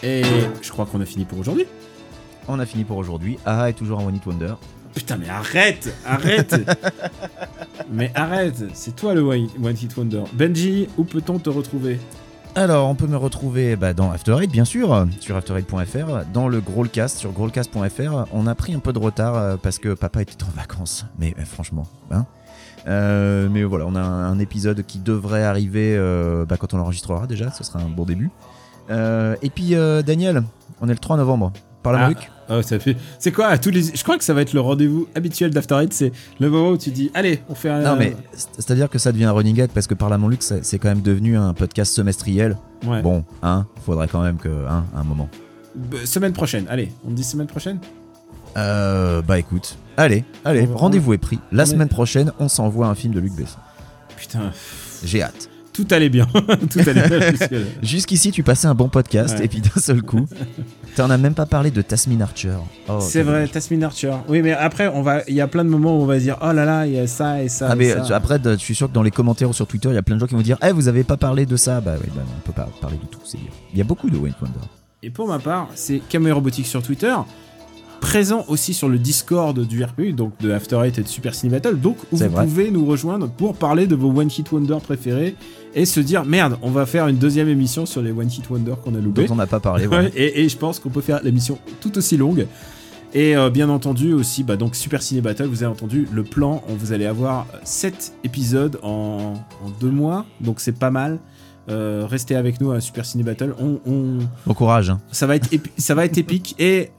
Et 0.03 0.23
je 0.61 0.71
crois 0.71 0.87
qu'on 0.87 1.01
a 1.01 1.05
fini 1.07 1.25
pour 1.25 1.39
aujourd'hui. 1.39 1.67
On 2.49 2.59
a 2.59 2.67
fini 2.67 2.85
pour 2.85 2.97
aujourd'hui. 2.97 3.39
Aha 3.47 3.71
est 3.71 3.75
toujours 3.75 4.01
un 4.01 4.05
One 4.05 4.17
Hit 4.17 4.27
Wonder. 4.27 4.55
Putain, 4.95 5.17
mais 5.17 5.29
arrête 5.29 5.95
Arrête 6.07 6.55
Mais 7.91 8.11
arrête 8.15 8.65
C'est 8.75 8.95
toi 8.95 9.15
le 9.15 9.23
One 9.23 9.49
Hit 9.81 9.97
Wonder. 9.97 10.25
Benji, 10.33 10.89
où 10.97 11.05
peut-on 11.05 11.39
te 11.39 11.51
retrouver? 11.51 11.99
Alors, 12.55 12.89
on 12.89 12.95
peut 12.95 13.07
me 13.07 13.17
retrouver 13.17 13.77
bah, 13.77 13.95
dans 13.95 14.11
After 14.11 14.37
Eight, 14.43 14.51
bien 14.51 14.67
sûr, 14.67 15.07
sur 15.21 15.37
aftereight.fr, 15.37 16.27
dans 16.35 16.49
le 16.49 16.61
Growlcast, 16.61 17.17
sur 17.17 17.33
growlcast.fr. 17.33 18.27
On 18.33 18.47
a 18.47 18.55
pris 18.55 18.75
un 18.75 18.79
peu 18.79 18.93
de 18.93 18.99
retard 18.99 19.37
euh, 19.37 19.57
parce 19.57 19.79
que 19.79 19.95
papa 19.95 20.21
était 20.21 20.45
en 20.45 20.51
vacances. 20.55 21.07
Mais 21.19 21.35
euh, 21.39 21.45
franchement, 21.47 21.87
hein. 22.11 22.27
Euh, 22.89 23.49
mais 23.51 23.63
voilà, 23.65 23.87
on 23.87 23.95
a 23.95 24.01
un, 24.01 24.39
épisode 24.39 24.85
qui 24.85 24.99
devrait 24.99 25.45
arriver 25.45 25.95
euh, 25.97 26.45
bah, 26.45 26.57
quand 26.57 26.75
on 26.75 26.79
l'enregistrera 26.79 27.27
déjà, 27.27 27.51
ce 27.51 27.65
sera 27.65 27.79
un 27.81 27.89
bon 27.89 28.05
début. 28.05 28.31
Euh, 28.91 29.37
et 29.43 29.51
puis, 29.51 29.75
Daniel, 30.05 30.43
on 30.81 30.89
est 30.89 30.93
le 30.93 30.99
3 30.99 31.17
novembre. 31.17 31.53
Par 31.83 31.93
la 31.93 32.07
Ah. 32.07 32.11
Ça 32.63 32.79
fait. 32.79 32.97
C'est 33.19 33.33
quoi 33.33 33.47
à 33.47 33.59
tous 33.59 33.71
les. 33.71 33.83
Je 33.95 34.03
crois 34.03 34.19
que 34.19 34.25
ça 34.25 34.35
va 34.35 34.43
être 34.43 34.53
le 34.53 34.61
rendez-vous 34.61 35.07
habituel 35.15 35.51
d'After 35.53 35.77
Eight. 35.83 35.93
C'est 35.93 36.13
le 36.39 36.51
moment 36.51 36.71
où 36.71 36.77
tu 36.77 36.91
dis 36.91 37.11
Allez, 37.15 37.41
on 37.49 37.55
fait 37.55 37.71
un. 37.71 37.81
Non, 37.83 37.97
mais 37.97 38.15
c'est- 38.35 38.49
c'est-à-dire 38.57 38.91
que 38.91 38.99
ça 38.99 39.13
devient 39.13 39.25
un 39.25 39.33
running 39.33 39.55
gag 39.57 39.71
parce 39.71 39.87
que 39.87 39.95
par 39.95 40.09
la 40.11 40.19
Luc, 40.19 40.43
c'est 40.43 40.65
c'est 40.65 40.79
quand 40.79 40.89
même 40.89 41.03
devenu 41.03 41.37
un 41.37 41.55
podcast 41.55 41.95
semestriel. 41.95 42.57
Ouais. 42.87 43.01
Bon, 43.03 43.25
hein, 43.43 43.67
faudrait 43.87 44.09
quand 44.09 44.23
même 44.23 44.37
que, 44.37 44.49
hein, 44.69 44.85
un 44.95 45.05
moment. 45.05 45.29
Semaine 46.05 46.33
prochaine. 46.33 46.67
Allez, 46.69 46.93
on 47.07 47.11
dit 47.11 47.25
semaine 47.25 47.47
prochaine? 47.47 47.79
Euh, 48.59 49.23
bah 49.23 49.39
écoute, 49.39 49.79
allez, 49.97 50.25
allez, 50.45 50.69
rendez-vous 50.75 51.15
est 51.15 51.19
pris. 51.19 51.39
La 51.53 51.65
semaine 51.65 51.89
prochaine, 51.89 52.33
on 52.39 52.49
s'envoie 52.49 52.87
un 52.89 52.95
film 52.95 53.15
de 53.15 53.21
Luc 53.21 53.33
Besson. 53.33 53.59
Putain, 54.17 54.53
J'ai 55.05 55.23
hâte. 55.23 55.49
Tout 55.73 55.87
allait 55.91 56.09
bien. 56.09 56.27
tout 56.71 56.79
allait 56.81 57.09
bien. 57.09 57.21
puisque- 57.33 57.55
Jusqu'ici, 57.83 58.31
tu 58.31 58.43
passais 58.43 58.67
un 58.67 58.75
bon 58.75 58.89
podcast 58.89 59.39
Ouais. 59.39 59.45
et 59.47 59.49
puis 59.49 59.61
d'un 59.61 59.81
seul 59.81 60.03
coup, 60.03 60.27
t'en 60.97 61.09
as 61.11 61.19
même 61.19 61.35
pas 61.35 61.47
parlé 61.47 61.71
de 61.71 61.81
Tasmin 61.83 62.21
Archer. 62.21 62.55
Oh, 62.89 62.99
C'est 63.01 63.23
vrai. 63.23 63.47
Tasmin 63.49 63.83
Archer. 63.83 64.13
Oui, 64.29 64.43
mais 64.43 64.53
après, 64.53 64.89
on 64.89 65.03
va. 65.03 65.23
Il 65.29 65.35
y 65.35 65.41
a 65.41 65.49
plein 65.49 65.65
de 65.65 65.71
moments 65.71 65.99
où 65.99 66.03
on 66.03 66.07
va 66.07 66.19
dire 66.19 66.37
Oh 66.43 66.53
là 66.53 66.65
là, 66.65 66.87
il 66.87 66.93
y 66.95 66.99
a 66.99 67.07
ça 67.07 67.43
et 67.43 67.49
ça. 67.49 67.69
Ah 67.71 67.75
et 67.75 67.79
mais 67.79 67.91
ça. 67.91 68.17
après, 68.17 68.39
je 68.45 68.57
suis 68.57 68.75
sûr 68.75 68.89
que 68.89 68.95
dans 68.95 69.03
les 69.03 69.11
commentaires 69.11 69.49
ou 69.49 69.53
sur 69.55 69.67
Twitter, 69.67 69.89
il 69.89 69.95
y 69.95 69.99
a 69.99 70.03
plein 70.03 70.17
de 70.17 70.21
gens 70.21 70.27
qui 70.27 70.35
vont 70.35 70.41
dire 70.43 70.59
Eh, 70.67 70.73
vous 70.73 70.89
avez 70.89 71.05
pas 71.05 71.17
parlé 71.17 71.47
de 71.47 71.57
ça 71.57 71.81
Bah 71.81 71.95
oui, 72.01 72.09
bah, 72.15 72.23
on 72.37 72.41
peut 72.47 72.53
pas 72.53 72.69
parler 72.81 72.99
de 73.03 73.07
tout. 73.07 73.21
c'est- 73.25 73.39
Il 73.73 73.79
y 73.79 73.81
a 73.81 73.85
beaucoup 73.85 74.11
de 74.11 74.17
Wayne 74.17 74.35
Wonder. 74.41 74.55
Et 75.03 75.11
pour 75.11 75.27
ma 75.27 75.39
part, 75.39 75.69
c'est 75.75 76.01
Cameo 76.09 76.35
Robotique 76.35 76.67
sur 76.67 76.83
Twitter, 76.83 77.15
présent 78.03 78.45
aussi 78.49 78.75
sur 78.75 78.89
le 78.91 78.99
Discord 78.99 79.59
du 79.67 79.83
RPU, 79.83 80.13
donc 80.13 80.33
de 80.41 80.51
After 80.51 80.79
Eight 80.85 80.99
et 80.99 81.03
de 81.03 81.09
Super 81.09 81.35
Ciné 81.35 81.53
Battle, 81.53 81.79
donc 81.81 81.97
où 82.13 82.17
vous 82.19 82.29
vrai. 82.29 82.45
pouvez 82.45 82.71
nous 82.71 82.85
rejoindre 82.85 83.29
pour 83.31 83.55
parler 83.55 83.87
de 83.87 83.95
vos 83.95 84.11
One 84.11 84.29
Hit 84.29 84.53
Wonder 84.53 84.77
préférés 84.83 85.37
et 85.75 85.87
se 85.87 86.01
dire 86.01 86.25
merde, 86.27 86.59
on 86.63 86.71
va 86.71 86.85
faire 86.85 87.07
une 87.09 87.17
deuxième 87.17 87.49
émission 87.49 87.87
sur 87.87 88.03
les 88.03 88.11
One 88.13 88.29
Hit 88.29 88.51
Wonder 88.51 88.75
qu'on 88.85 88.95
a 88.95 88.99
loupé. 88.99 89.25
Dont 89.27 89.33
on 89.35 89.37
n'a 89.37 89.47
pas 89.47 89.61
parlé. 89.61 89.87
voilà. 89.87 90.05
Ouais, 90.09 90.13
et, 90.17 90.43
et 90.45 90.49
je 90.49 90.57
pense 90.59 90.79
qu'on 90.81 90.91
peut 90.91 91.01
faire 91.01 91.21
l'émission 91.23 91.59
tout 91.81 91.97
aussi 91.97 92.17
longue. 92.19 92.47
Et 93.15 93.37
euh, 93.37 93.51
bien 93.51 93.69
entendu 93.69 94.13
aussi, 94.15 94.43
bah, 94.43 94.57
donc 94.57 94.75
Super 94.75 95.01
Ciné 95.03 95.21
Battle, 95.21 95.45
vous 95.45 95.63
avez 95.63 95.71
entendu 95.73 96.09
le 96.13 96.25
plan, 96.25 96.63
on- 96.69 96.75
vous 96.75 96.93
allez 96.93 97.07
avoir 97.07 97.47
7 97.63 98.15
épisodes 98.25 98.79
en, 98.83 99.35
en 99.65 99.71
deux 99.81 99.91
mois, 99.91 100.27
donc 100.41 100.61
c'est 100.61 100.73
pas 100.79 100.91
mal. 100.91 101.19
Euh, 101.69 102.07
restez 102.11 102.35
avec 102.35 102.61
nous 102.61 102.73
à 102.73 102.81
Super 102.81 103.05
Ciné 103.07 103.23
Battle. 103.23 103.55
On, 103.61 103.79
on- 103.87 104.19
Bon 104.47 104.55
courage. 104.55 104.91
hein. 104.91 105.01
ça 105.13 105.27
va 105.29 105.37
être 105.37 105.53
épi- 105.53 105.71
ça 105.79 105.95
va 105.95 106.05
être 106.05 106.19
épique 106.19 106.57
et 106.59 106.91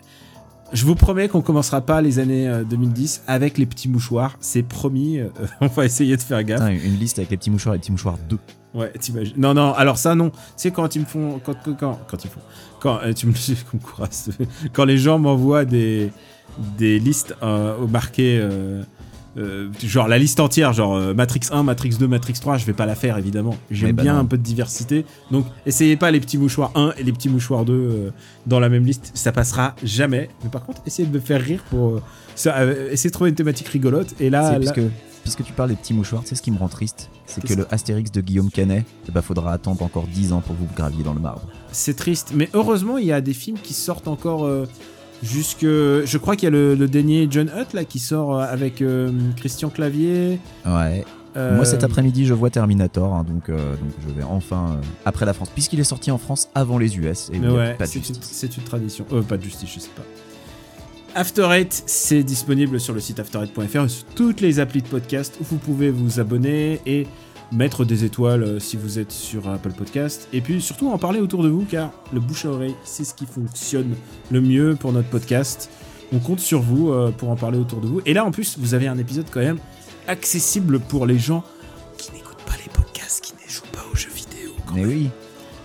je 0.73 0.85
vous 0.85 0.95
promets 0.95 1.29
qu'on 1.29 1.41
commencera 1.41 1.81
pas 1.81 2.01
les 2.01 2.19
années 2.19 2.47
euh, 2.49 2.63
2010 2.63 3.23
avec 3.27 3.57
les 3.57 3.65
petits 3.65 3.87
mouchoirs. 3.89 4.35
C'est 4.39 4.63
promis. 4.63 5.19
euh, 5.19 5.29
on 5.61 5.67
va 5.67 5.85
essayer 5.85 6.17
de 6.17 6.21
faire 6.21 6.43
gaffe. 6.43 6.59
Putain, 6.59 6.71
une 6.71 6.97
liste 6.97 7.19
avec 7.19 7.29
les 7.31 7.37
petits 7.37 7.51
mouchoirs 7.51 7.75
et 7.75 7.77
les 7.77 7.81
petits 7.81 7.91
mouchoirs 7.91 8.17
2. 8.29 8.37
Ouais, 8.73 8.91
t'imagines. 8.99 9.35
Non, 9.37 9.53
non, 9.53 9.73
alors 9.73 9.97
ça, 9.97 10.15
non. 10.15 10.31
Tu 10.31 10.37
sais, 10.57 10.71
quand 10.71 10.95
ils 10.95 11.01
me 11.01 11.05
font. 11.05 11.39
Quand, 11.43 11.53
quand, 11.63 11.99
quand, 12.07 12.25
ils 12.25 12.29
font. 12.29 12.39
Quand, 12.79 12.99
euh, 13.03 13.13
tu 13.13 13.27
me. 13.27 13.33
Quand 14.73 14.85
les 14.85 14.97
gens 14.97 15.19
m'envoient 15.19 15.65
des, 15.65 16.11
des 16.77 16.97
listes 16.97 17.35
euh, 17.43 17.77
au 17.77 17.87
marqué. 17.87 18.41
Euh, 19.37 19.69
genre 19.83 20.07
la 20.07 20.17
liste 20.17 20.39
entière, 20.39 20.73
genre 20.73 20.95
euh, 20.95 21.13
Matrix 21.13 21.41
1, 21.51 21.63
Matrix 21.63 21.97
2, 21.99 22.07
Matrix 22.07 22.33
3, 22.33 22.57
je 22.57 22.65
vais 22.65 22.73
pas 22.73 22.85
la 22.85 22.95
faire 22.95 23.17
évidemment. 23.17 23.55
J'aime 23.71 23.95
bah 23.95 24.03
bien 24.03 24.13
non. 24.13 24.19
un 24.19 24.25
peu 24.25 24.37
de 24.37 24.43
diversité. 24.43 25.05
Donc 25.31 25.45
essayez 25.65 25.97
pas 25.97 26.11
les 26.11 26.19
petits 26.19 26.37
mouchoirs 26.37 26.71
1 26.75 26.93
et 26.97 27.03
les 27.03 27.11
petits 27.11 27.29
mouchoirs 27.29 27.65
2 27.65 27.73
euh, 27.73 28.09
dans 28.45 28.59
la 28.59 28.69
même 28.69 28.85
liste, 28.85 29.11
ça 29.13 29.31
passera 29.31 29.75
jamais. 29.83 30.29
Mais 30.43 30.49
par 30.49 30.63
contre, 30.65 30.81
essayez 30.85 31.07
de 31.07 31.13
me 31.13 31.19
faire 31.19 31.41
rire 31.41 31.63
pour. 31.69 31.95
euh, 31.95 32.01
ça, 32.35 32.65
essayez 32.91 33.09
de 33.09 33.13
trouver 33.13 33.29
une 33.29 33.35
thématique 33.35 33.67
rigolote. 33.67 34.13
Et 34.19 34.29
là, 34.29 34.57
puisque, 34.59 34.81
puisque 35.23 35.43
tu 35.43 35.53
parles 35.53 35.69
des 35.69 35.75
petits 35.75 35.93
mouchoirs, 35.93 36.23
c'est 36.25 36.35
ce 36.35 36.41
qui 36.41 36.51
me 36.51 36.57
rend 36.57 36.67
triste, 36.67 37.09
c'est 37.25 37.43
que 37.43 37.53
le 37.53 37.67
Astérix 37.71 38.11
de 38.11 38.21
Guillaume 38.21 38.49
Canet, 38.49 38.85
eh 39.07 39.11
ben, 39.11 39.21
faudra 39.21 39.53
attendre 39.53 39.81
encore 39.83 40.07
10 40.07 40.33
ans 40.33 40.41
pour 40.41 40.55
vous 40.55 40.67
graviez 40.75 41.03
dans 41.03 41.13
le 41.13 41.19
marbre. 41.19 41.41
C'est 41.71 41.95
triste, 41.95 42.33
mais 42.35 42.49
heureusement, 42.53 42.97
il 42.97 43.05
y 43.05 43.11
a 43.11 43.21
des 43.21 43.33
films 43.33 43.57
qui 43.61 43.73
sortent 43.73 44.07
encore 44.07 44.47
jusque. 45.23 45.61
Je 45.63 46.17
crois 46.17 46.35
qu'il 46.35 46.43
y 46.45 46.47
a 46.47 46.51
le, 46.51 46.75
le 46.75 46.87
dernier 46.87 47.27
John 47.29 47.49
Hutt 47.55 47.73
là 47.73 47.85
qui 47.85 47.99
sort 47.99 48.37
euh, 48.39 48.45
avec 48.45 48.81
euh, 48.81 49.11
Christian 49.37 49.69
Clavier. 49.69 50.39
Ouais. 50.65 51.03
euh, 51.37 51.55
Moi 51.55 51.65
cet 51.65 51.83
après-midi 51.83 52.25
je 52.25 52.33
vois 52.33 52.49
Terminator, 52.49 53.13
hein, 53.13 53.25
donc, 53.27 53.49
euh, 53.49 53.57
donc 53.75 53.89
je 54.07 54.13
vais 54.13 54.23
enfin 54.23 54.79
après 55.05 55.25
la 55.25 55.33
France, 55.33 55.49
puisqu'il 55.49 55.79
est 55.79 55.83
sorti 55.85 56.11
en 56.11 56.17
France 56.17 56.49
avant 56.53 56.77
les 56.77 56.97
US. 56.97 57.29
Et 57.33 57.39
ouais, 57.39 57.75
c'est 57.85 57.99
une, 58.07 58.15
une 58.57 58.63
tradition. 58.63 59.05
Euh, 59.11 59.21
pas 59.21 59.37
de 59.37 59.43
justice, 59.43 59.69
je 59.73 59.79
sais 59.79 59.89
pas. 59.95 60.03
After 61.15 61.47
Eight, 61.51 61.83
c'est 61.85 62.23
disponible 62.23 62.79
sur 62.79 62.93
le 62.93 62.99
site 62.99 63.19
after8.fr 63.19 63.85
et 63.85 63.89
sur 63.89 64.03
toutes 64.15 64.41
les 64.41 64.59
applis 64.59 64.81
de 64.81 64.87
podcast 64.87 65.37
où 65.39 65.43
vous 65.43 65.57
pouvez 65.57 65.91
vous 65.91 66.19
abonner 66.19 66.81
et 66.87 67.05
mettre 67.53 67.85
des 67.85 68.03
étoiles 68.03 68.43
euh, 68.43 68.59
si 68.59 68.77
vous 68.77 68.99
êtes 68.99 69.11
sur 69.11 69.47
Apple 69.49 69.71
Podcast. 69.71 70.27
Et 70.33 70.41
puis 70.41 70.61
surtout 70.61 70.89
en 70.89 70.97
parler 70.97 71.19
autour 71.19 71.43
de 71.43 71.49
vous 71.49 71.65
car 71.69 71.91
le 72.11 72.19
bouche 72.19 72.45
à 72.45 72.49
oreille, 72.49 72.75
c'est 72.83 73.03
ce 73.03 73.13
qui 73.13 73.25
fonctionne 73.25 73.95
le 74.31 74.41
mieux 74.41 74.75
pour 74.79 74.91
notre 74.91 75.09
podcast. 75.09 75.69
On 76.11 76.19
compte 76.19 76.39
sur 76.39 76.61
vous 76.61 76.91
euh, 76.91 77.11
pour 77.11 77.29
en 77.29 77.35
parler 77.35 77.57
autour 77.57 77.79
de 77.81 77.87
vous. 77.87 78.01
Et 78.05 78.13
là 78.13 78.25
en 78.25 78.31
plus, 78.31 78.57
vous 78.59 78.73
avez 78.73 78.87
un 78.87 78.97
épisode 78.97 79.25
quand 79.31 79.39
même 79.39 79.59
accessible 80.07 80.79
pour 80.79 81.05
les 81.05 81.17
gens 81.19 81.43
qui 81.97 82.11
n'écoutent 82.11 82.43
pas 82.45 82.55
les 82.63 82.69
podcasts, 82.71 83.23
qui 83.23 83.33
ne 83.33 83.49
jouent 83.49 83.61
pas 83.71 83.83
aux 83.91 83.95
jeux 83.95 84.09
vidéo. 84.13 84.51
quand 84.65 84.73
Mais 84.75 84.81
même. 84.81 84.89
oui. 84.89 85.09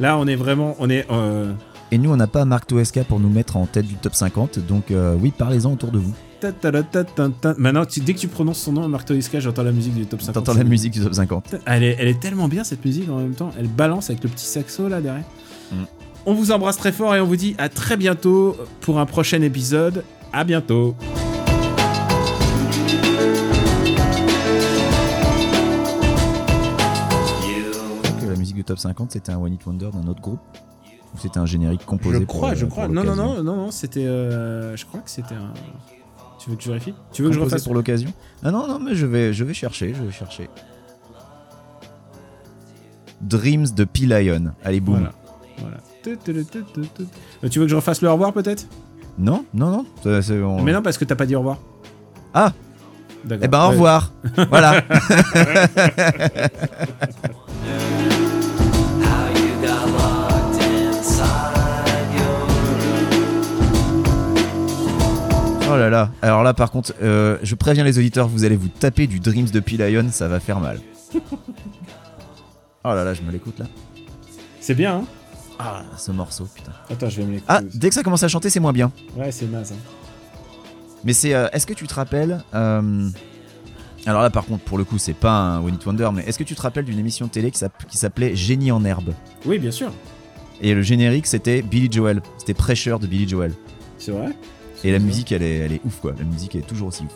Là, 0.01 0.17
on 0.17 0.27
est 0.29 0.37
vraiment, 0.37 0.77
on 0.79 0.89
est, 0.91 1.07
euh, 1.11 1.53
Et 1.91 1.99
nous 1.99 2.11
on 2.13 2.17
n'a 2.17 2.29
pas 2.29 2.45
Marc 2.45 2.69
Toesca 2.69 3.03
pour 3.03 3.19
nous 3.19 3.29
mettre 3.31 3.57
en 3.57 3.67
tête 3.67 3.87
du 3.87 3.97
top 3.97 4.15
50, 4.15 4.61
donc 4.61 4.91
euh, 4.91 5.17
oui 5.21 5.33
parlez-en 5.37 5.73
autour 5.73 5.91
de 5.91 5.99
vous. 5.99 6.15
Maintenant, 7.59 7.85
tu- 7.85 8.01
dès 8.01 8.15
que 8.15 8.19
tu 8.19 8.29
prononces 8.29 8.61
son 8.61 8.73
nom, 8.73 8.89
Marc 8.89 9.07
Toiska, 9.07 9.41
j'entends 9.41 9.63
la 9.63 9.73
musique 9.73 9.95
du 9.95 10.07
top 10.07 10.21
50. 10.23 10.45
T'entends 10.45 10.59
la 10.59 10.65
musique 10.65 10.93
du 10.93 11.01
top 11.01 11.15
50. 11.15 11.57
Elle 11.67 11.83
est, 11.85 11.97
elle 11.99 12.09
est 12.09 12.21
tellement 12.21 12.49
bien 12.49 12.65
cette 12.65 12.85
musique 12.85 13.09
en 13.11 13.17
même 13.19 13.35
temps. 13.35 13.51
Elle 13.59 13.69
balance 13.69 14.11
avec 14.11 14.23
le 14.23 14.29
petit 14.31 14.45
saxo 14.47 14.89
là 14.89 15.01
derrière. 15.01 15.25
Mm. 15.73 15.77
On 16.27 16.35
vous 16.35 16.51
embrasse 16.53 16.77
très 16.77 16.93
fort 16.93 17.15
et 17.15 17.21
on 17.21 17.27
vous 17.27 17.37
dit 17.37 17.55
à 17.59 17.69
très 17.69 17.97
bientôt 17.97 18.57
pour 18.81 18.99
un 18.99 19.07
prochain 19.07 19.43
épisode. 19.43 20.05
À 20.33 20.45
bientôt. 20.45 20.95
Que 28.21 28.27
la 28.27 28.37
musique 28.37 28.57
du 28.57 28.65
top 28.65 28.79
50 28.79 29.13
c'était 29.13 29.33
un 29.33 29.39
One 29.39 29.53
Hit 29.55 29.65
Wonder 29.67 29.89
d'un 29.93 30.09
autre 30.09 30.21
groupe? 30.21 30.41
Ou 31.15 31.19
c'était 31.19 31.39
un 31.39 31.47
générique 31.47 31.85
composé 31.87 32.19
Je 32.21 32.25
crois, 32.25 32.51
euh, 32.51 32.55
je 32.55 32.67
pour 32.67 32.75
crois. 32.77 32.89
Non, 32.89 33.03
non, 33.03 33.15
non, 33.17 33.43
non, 33.43 33.57
non, 33.57 33.71
c'était. 33.71 34.05
euh, 34.05 34.77
je 34.77 34.85
crois 34.85 35.01
que 35.01 35.11
c'était 35.11 35.35
un. 35.35 35.55
Tu 36.49 36.53
veux 36.53 36.57
que 36.57 36.63
je 36.63 36.69
vérifie? 36.71 36.95
Tu 37.13 37.23
veux 37.23 37.29
que 37.29 37.35
je 37.35 37.41
refasse 37.41 37.65
pour 37.65 37.75
l'occasion? 37.75 38.11
Ah 38.43 38.51
non, 38.51 38.67
non, 38.67 38.79
mais 38.79 38.95
je 38.95 39.05
vais, 39.05 39.35
je 39.35 39.45
vais 39.45 39.53
chercher, 39.53 39.93
je 39.95 40.03
vais 40.03 40.11
chercher. 40.13 40.49
Dreams 43.21 43.67
de 43.77 43.85
P-Lion. 43.85 44.53
Allez, 44.65 44.81
boum. 44.81 45.11
Voilà. 45.59 45.77
Tu. 46.03 46.11
Euh, 46.11 46.17
Tu 47.51 47.59
veux 47.59 47.67
que 47.67 47.71
je 47.71 47.77
refasse 47.77 48.01
le 48.01 48.09
au 48.09 48.13
revoir 48.13 48.33
peut-être? 48.33 48.67
Non, 49.19 49.45
non, 49.53 49.71
non. 49.71 49.87
ça, 50.03 50.23
c'est- 50.23 50.41
on- 50.41 50.63
Mais 50.63 50.73
non, 50.73 50.81
parce 50.81 50.97
que 50.97 51.05
t'as 51.05 51.17
pas 51.17 51.27
dit 51.27 51.37
au 51.37 51.41
revoir. 51.41 51.59
Ah 52.33 52.53
D'accord. 53.25 53.45
Eh 53.45 53.49
ben, 53.49 53.59
au 53.59 53.63
Ouais. 53.65 53.69
revoir. 53.73 54.13
voilà. 54.49 54.81
Oh 65.71 65.77
là 65.77 65.91
là. 65.91 66.11
Alors 66.23 66.43
là, 66.43 66.55
par 66.55 66.71
contre, 66.71 66.95
euh, 67.03 67.37
je 67.43 67.55
préviens 67.55 67.85
les 67.85 67.99
auditeurs, 67.99 68.29
vous 68.29 68.45
allez 68.45 68.57
vous 68.57 68.69
taper 68.69 69.07
du 69.07 69.21
Dreams 69.21 69.49
de 69.51 69.61
P-Lion, 69.61 70.09
ça 70.11 70.29
va 70.29 70.41
faire 70.41 70.61
mal. 70.61 70.81
Oh 72.85 72.95
là 72.95 73.05
là, 73.05 73.13
je 73.13 73.23
me 73.23 73.31
l'écoute 73.33 73.59
là. 73.59 73.67
C'est 74.61 74.75
bien, 74.75 74.99
hein 74.99 75.05
Ah, 75.59 75.83
ce 75.97 76.11
morceau, 76.13 76.47
putain. 76.55 76.71
Attends, 76.89 77.09
je 77.11 77.17
vais 77.19 77.25
me 77.27 77.33
l'écouter. 77.33 77.47
Ah, 77.49 77.61
aussi. 77.67 77.77
dès 77.79 77.89
que 77.89 77.95
ça 77.95 78.03
commence 78.03 78.23
à 78.23 78.29
chanter, 78.29 78.51
c'est 78.51 78.61
moins 78.61 78.73
bien. 78.73 78.93
Ouais, 79.17 79.31
c'est 79.33 79.47
naze. 79.47 79.73
hein. 79.73 79.77
Mais 81.05 81.13
c'est. 81.13 81.35
euh, 81.35 81.49
est-ce 81.53 81.67
que 81.67 81.75
tu 81.75 81.87
te 81.87 81.95
rappelles. 81.95 82.43
euh, 82.55 83.09
alors 84.07 84.23
là, 84.23 84.31
par 84.31 84.47
contre, 84.47 84.65
pour 84.65 84.79
le 84.79 84.85
coup, 84.85 84.97
c'est 84.97 85.13
pas 85.13 85.33
un 85.33 85.61
One 85.63 85.75
Hit 85.75 85.85
Wonder, 85.85 86.09
mais 86.15 86.23
est-ce 86.23 86.39
que 86.39 86.45
tu 86.45 86.55
te 86.55 86.63
rappelles 86.63 86.85
d'une 86.85 86.99
émission 87.01 87.27
de 87.27 87.31
télé 87.33 87.51
qui 87.51 87.59
s'app- 87.59 87.85
qui 87.89 87.99
s'appelait 87.99 88.35
Génie 88.37 88.71
en 88.71 88.83
herbe? 88.85 89.13
Oui, 89.45 89.59
bien 89.59 89.73
sûr. 89.73 89.93
Et 90.63 90.73
le 90.73 90.81
générique, 90.83 91.27
c'était 91.27 91.61
Billy 91.63 91.91
Joel. 91.93 92.23
C'était 92.39 92.55
Pressure 92.55 93.01
de 93.01 93.07
Billy 93.09 93.29
Joel. 93.29 93.53
C'est 93.99 94.13
vrai? 94.13 94.29
Et 94.85 94.93
la 94.93 94.99
musique, 94.99 95.33
elle 95.33 95.43
est, 95.43 95.57
elle 95.57 95.73
est 95.73 95.81
ouf, 95.85 96.01
quoi. 96.01 96.15
La 96.19 96.25
musique 96.25 96.55
est 96.55 96.67
toujours 96.67 96.89
aussi 96.89 97.03
ouf. 97.03 97.13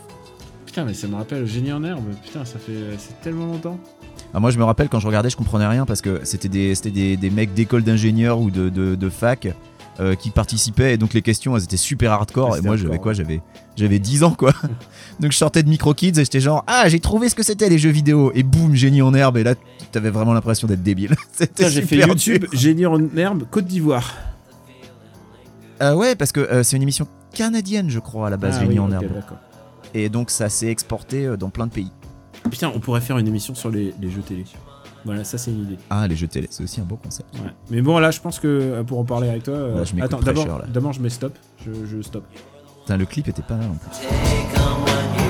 Putain, 0.66 0.84
mais 0.84 0.94
ça 0.94 1.06
me 1.06 1.16
rappelle 1.16 1.40
le 1.40 1.46
génie 1.46 1.72
en 1.72 1.84
herbe. 1.84 2.04
Putain, 2.22 2.44
ça 2.44 2.58
fait. 2.58 2.72
C'est 2.98 3.20
tellement 3.20 3.46
longtemps. 3.46 3.78
Ah, 4.34 4.40
moi, 4.40 4.50
je 4.50 4.58
me 4.58 4.64
rappelle 4.64 4.88
quand 4.88 5.00
je 5.00 5.06
regardais, 5.06 5.28
je 5.28 5.36
comprenais 5.36 5.66
rien 5.66 5.84
parce 5.84 6.00
que 6.00 6.20
c'était 6.24 6.48
des, 6.48 6.74
c'était 6.74 6.90
des, 6.90 7.16
des 7.16 7.30
mecs 7.30 7.52
d'école 7.52 7.82
d'ingénieurs 7.82 8.40
ou 8.40 8.50
de, 8.50 8.70
de, 8.70 8.94
de 8.94 9.08
fac 9.10 9.48
euh, 10.00 10.14
qui 10.14 10.30
participaient 10.30 10.94
et 10.94 10.96
donc 10.96 11.12
les 11.12 11.20
questions, 11.20 11.54
elles 11.54 11.64
étaient 11.64 11.76
super 11.76 12.12
hardcore. 12.12 12.52
Ouais, 12.52 12.58
et 12.58 12.62
moi, 12.62 12.76
j'avais 12.76 12.98
quoi? 12.98 13.12
J'avais 13.12 13.42
j'avais 13.76 13.98
10 13.98 14.24
ans, 14.24 14.30
quoi. 14.30 14.54
donc 15.20 15.32
je 15.32 15.36
sortais 15.36 15.62
de 15.62 15.68
Micro 15.68 15.92
Kids 15.92 16.18
et 16.18 16.24
j'étais 16.24 16.40
genre, 16.40 16.64
ah, 16.66 16.88
j'ai 16.88 17.00
trouvé 17.00 17.28
ce 17.28 17.34
que 17.34 17.42
c'était 17.42 17.68
les 17.68 17.76
jeux 17.76 17.90
vidéo. 17.90 18.32
Et 18.34 18.42
boum, 18.42 18.74
génie 18.74 19.02
en 19.02 19.12
herbe. 19.12 19.36
Et 19.36 19.44
là, 19.44 19.54
t'avais 19.92 20.08
vraiment 20.08 20.32
l'impression 20.32 20.66
d'être 20.66 20.82
débile. 20.82 21.14
c'était 21.32 21.68
j'ai 21.68 21.82
fait 21.82 21.96
super 21.96 22.08
YouTube, 22.08 22.46
dur. 22.50 22.58
génie 22.58 22.86
en 22.86 22.98
herbe, 23.14 23.44
Côte 23.50 23.66
d'Ivoire. 23.66 24.14
Euh, 25.82 25.94
ouais, 25.94 26.14
parce 26.14 26.32
que 26.32 26.40
euh, 26.40 26.62
c'est 26.62 26.76
une 26.76 26.82
émission 26.82 27.06
canadienne, 27.32 27.90
je 27.90 27.98
crois, 27.98 28.28
à 28.28 28.30
la 28.30 28.36
base, 28.36 28.58
Ah 28.60 28.64
oui, 28.68 28.78
en 28.78 28.90
herbe. 28.92 29.04
Et 29.94 30.08
donc, 30.08 30.30
ça 30.30 30.48
s'est 30.48 30.68
exporté 30.68 31.26
euh, 31.26 31.36
dans 31.36 31.50
plein 31.50 31.66
de 31.66 31.72
pays. 31.72 31.90
Putain, 32.50 32.72
on 32.74 32.80
pourrait 32.80 33.00
faire 33.00 33.18
une 33.18 33.28
émission 33.28 33.54
sur 33.54 33.70
les, 33.70 33.94
les 34.00 34.10
jeux 34.10 34.22
télé. 34.22 34.44
Voilà, 35.04 35.24
ça 35.24 35.36
c'est 35.36 35.50
une 35.50 35.62
idée. 35.64 35.78
Ah, 35.90 36.06
les 36.06 36.14
jeux 36.16 36.28
télé, 36.28 36.46
c'est 36.50 36.62
aussi 36.62 36.80
un 36.80 36.84
beau 36.84 36.96
concept. 36.96 37.34
Ouais. 37.34 37.50
Mais 37.70 37.82
bon, 37.82 37.98
là, 37.98 38.10
je 38.10 38.20
pense 38.20 38.38
que 38.38 38.46
euh, 38.46 38.82
pour 38.84 38.98
en 39.00 39.04
parler 39.04 39.28
avec 39.28 39.42
toi. 39.42 39.54
euh, 39.54 39.78
Là, 39.78 39.84
je 39.84 40.00
Attends, 40.02 40.20
d'abord, 40.20 40.92
je 40.92 41.00
mets 41.00 41.10
stop. 41.10 41.36
Je, 41.64 41.72
je 41.86 42.00
stop. 42.02 42.24
Putain, 42.82 42.96
le 42.96 43.04
clip 43.06 43.28
était 43.28 43.42
pas 43.42 43.54
mal 43.56 43.68
en 43.70 43.74
plus. 43.74 45.21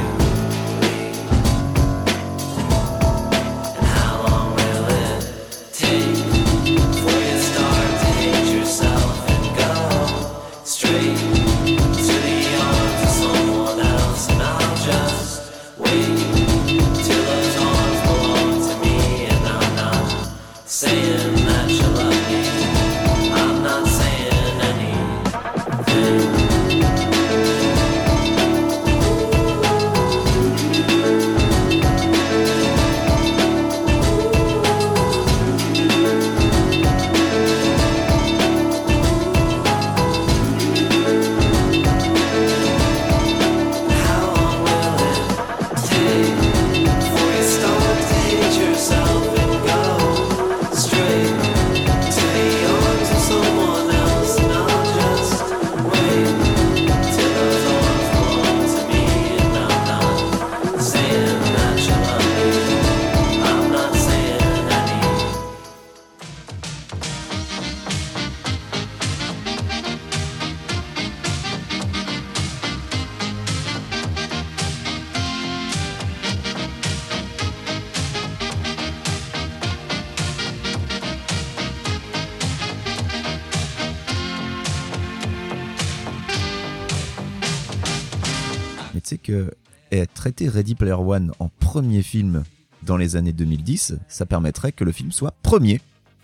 Traiter 90.23 90.49
Ready 90.49 90.77
Player 90.77 90.93
One 90.93 91.33
en 91.41 91.51
premier 91.59 92.01
film 92.01 92.45
dans 92.85 92.97
les 92.97 93.17
années 93.17 93.33
2010, 93.33 93.97
ça 94.07 94.25
permettrait 94.25 94.71
que 94.71 94.85
le 94.85 94.93
film 94.93 95.11
soit 95.11 95.35
premier 95.43 95.81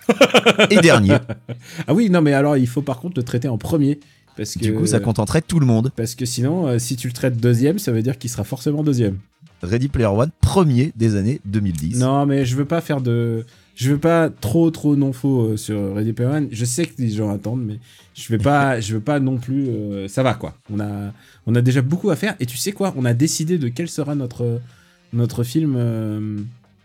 et 0.70 0.76
dernier. 0.76 1.16
Ah 1.88 1.94
oui, 1.94 2.08
non, 2.08 2.22
mais 2.22 2.32
alors 2.32 2.56
il 2.56 2.68
faut 2.68 2.80
par 2.80 3.00
contre 3.00 3.18
le 3.18 3.24
traiter 3.24 3.48
en 3.48 3.58
premier. 3.58 3.98
Parce 4.36 4.54
que, 4.54 4.60
Du 4.60 4.72
coup, 4.72 4.86
ça 4.86 5.00
contenterait 5.00 5.42
tout 5.42 5.58
le 5.58 5.66
monde. 5.66 5.90
Parce 5.96 6.14
que 6.14 6.26
sinon, 6.26 6.68
euh, 6.68 6.78
si 6.78 6.94
tu 6.94 7.08
le 7.08 7.12
traites 7.12 7.38
deuxième, 7.38 7.80
ça 7.80 7.90
veut 7.90 8.02
dire 8.02 8.18
qu'il 8.18 8.30
sera 8.30 8.44
forcément 8.44 8.84
deuxième. 8.84 9.18
Ready 9.64 9.88
Player 9.88 10.06
One, 10.06 10.30
premier 10.40 10.92
des 10.94 11.16
années 11.16 11.40
2010. 11.46 11.98
Non, 11.98 12.24
mais 12.24 12.46
je 12.46 12.54
veux 12.54 12.66
pas 12.66 12.80
faire 12.80 13.00
de. 13.00 13.44
Je 13.78 13.92
veux 13.92 13.98
pas 13.98 14.28
trop 14.28 14.72
trop 14.72 14.96
non 14.96 15.12
faux 15.12 15.50
euh, 15.50 15.56
sur 15.56 15.94
Ready 15.94 16.12
Player 16.12 16.28
One. 16.32 16.48
Je 16.50 16.64
sais 16.64 16.84
que 16.84 17.00
les 17.00 17.10
gens 17.10 17.30
attendent, 17.30 17.64
mais 17.64 17.78
je 18.12 18.28
vais 18.28 18.38
pas, 18.38 18.80
je 18.80 18.94
veux 18.94 19.00
pas 19.00 19.20
non 19.20 19.38
plus. 19.38 19.68
euh, 19.68 20.09
ça 20.09 20.24
va 20.24 20.34
quoi. 20.34 20.56
On 20.68 20.80
a, 20.80 21.12
on 21.46 21.55
a 21.55 21.60
déjà 21.62 21.80
beaucoup 21.80 22.10
à 22.10 22.16
faire. 22.16 22.34
Et 22.40 22.46
tu 22.46 22.56
sais 22.56 22.72
quoi? 22.72 22.92
On 22.96 23.05
a 23.05 23.14
décidé 23.14 23.56
de 23.56 23.68
quel 23.68 23.88
sera 23.88 24.16
notre 24.16 24.60
notre 25.12 25.44
film, 25.44 25.76
euh, 25.78 26.38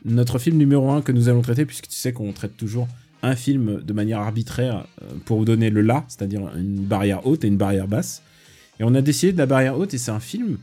notre 0.06 0.38
film 0.38 0.56
numéro 0.58 0.92
1 0.92 1.02
que 1.02 1.12
nous 1.12 1.30
allons 1.30 1.42
traiter, 1.42 1.66
puisque 1.66 1.88
tu 1.88 1.96
sais 1.96 2.14
qu'on 2.14 2.32
traite 2.32 2.56
toujours 2.58 2.88
un 3.24 3.36
film 3.36 3.82
de 3.82 3.94
manière 3.94 4.20
arbitraire 4.20 4.86
pour 5.26 5.40
vous 5.40 5.46
donner 5.46 5.72
le 5.72 5.82
là, 5.82 6.06
c'est-à-dire 6.08 6.42
une 6.56 6.76
barrière 6.86 7.26
haute 7.26 7.44
et 7.44 7.48
une 7.48 7.58
barrière 7.58 7.88
basse. 7.88 8.22
Et 8.80 8.84
on 8.84 8.94
a 8.94 9.02
décidé 9.02 9.34
de 9.34 9.38
la 9.40 9.48
barrière 9.48 9.80
haute, 9.80 9.96
et 9.96 9.98
c'est 9.98 10.12
un 10.12 10.20
film. 10.20 10.58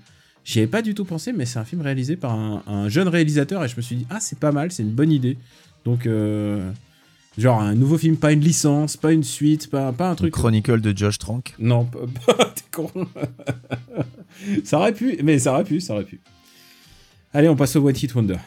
J'y 0.44 0.60
avais 0.60 0.68
pas 0.68 0.80
du 0.82 0.94
tout 0.94 1.04
pensé, 1.04 1.32
mais 1.32 1.44
c'est 1.44 1.58
un 1.58 1.64
film 1.64 1.80
réalisé 1.82 2.16
par 2.16 2.32
un, 2.32 2.62
un 2.66 2.88
jeune 2.88 3.08
réalisateur, 3.08 3.64
et 3.64 3.68
je 3.68 3.76
me 3.76 3.82
suis 3.82 3.96
dit, 3.96 4.06
ah, 4.10 4.20
c'est 4.20 4.38
pas 4.38 4.52
mal, 4.52 4.70
c'est 4.70 4.82
une 4.84 4.92
bonne 4.92 5.10
idée. 5.10 5.36
Donc, 5.84 6.06
euh, 6.06 6.70
genre, 7.38 7.60
un 7.60 7.74
nouveau 7.74 7.98
film, 7.98 8.16
pas 8.16 8.32
une 8.32 8.40
licence, 8.40 8.96
pas 8.96 9.12
une 9.12 9.24
suite, 9.24 9.70
pas, 9.70 9.92
pas 9.92 10.08
un 10.08 10.10
Le 10.10 10.16
truc. 10.16 10.32
Chronicle 10.34 10.80
de 10.80 10.96
Josh 10.96 11.18
Trank. 11.18 11.54
Non, 11.58 11.88
t'es 12.26 12.62
con. 12.70 12.90
ça 14.64 14.78
aurait 14.78 14.94
pu, 14.94 15.18
mais 15.22 15.38
ça 15.38 15.52
aurait 15.52 15.64
pu, 15.64 15.80
ça 15.80 15.94
aurait 15.94 16.04
pu. 16.04 16.20
Allez, 17.32 17.48
on 17.48 17.56
passe 17.56 17.76
au 17.76 17.86
One 17.86 17.96
Hit 17.96 18.14
Wonder. 18.14 18.38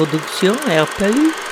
Production 0.00 0.56
RPU. 0.64 1.49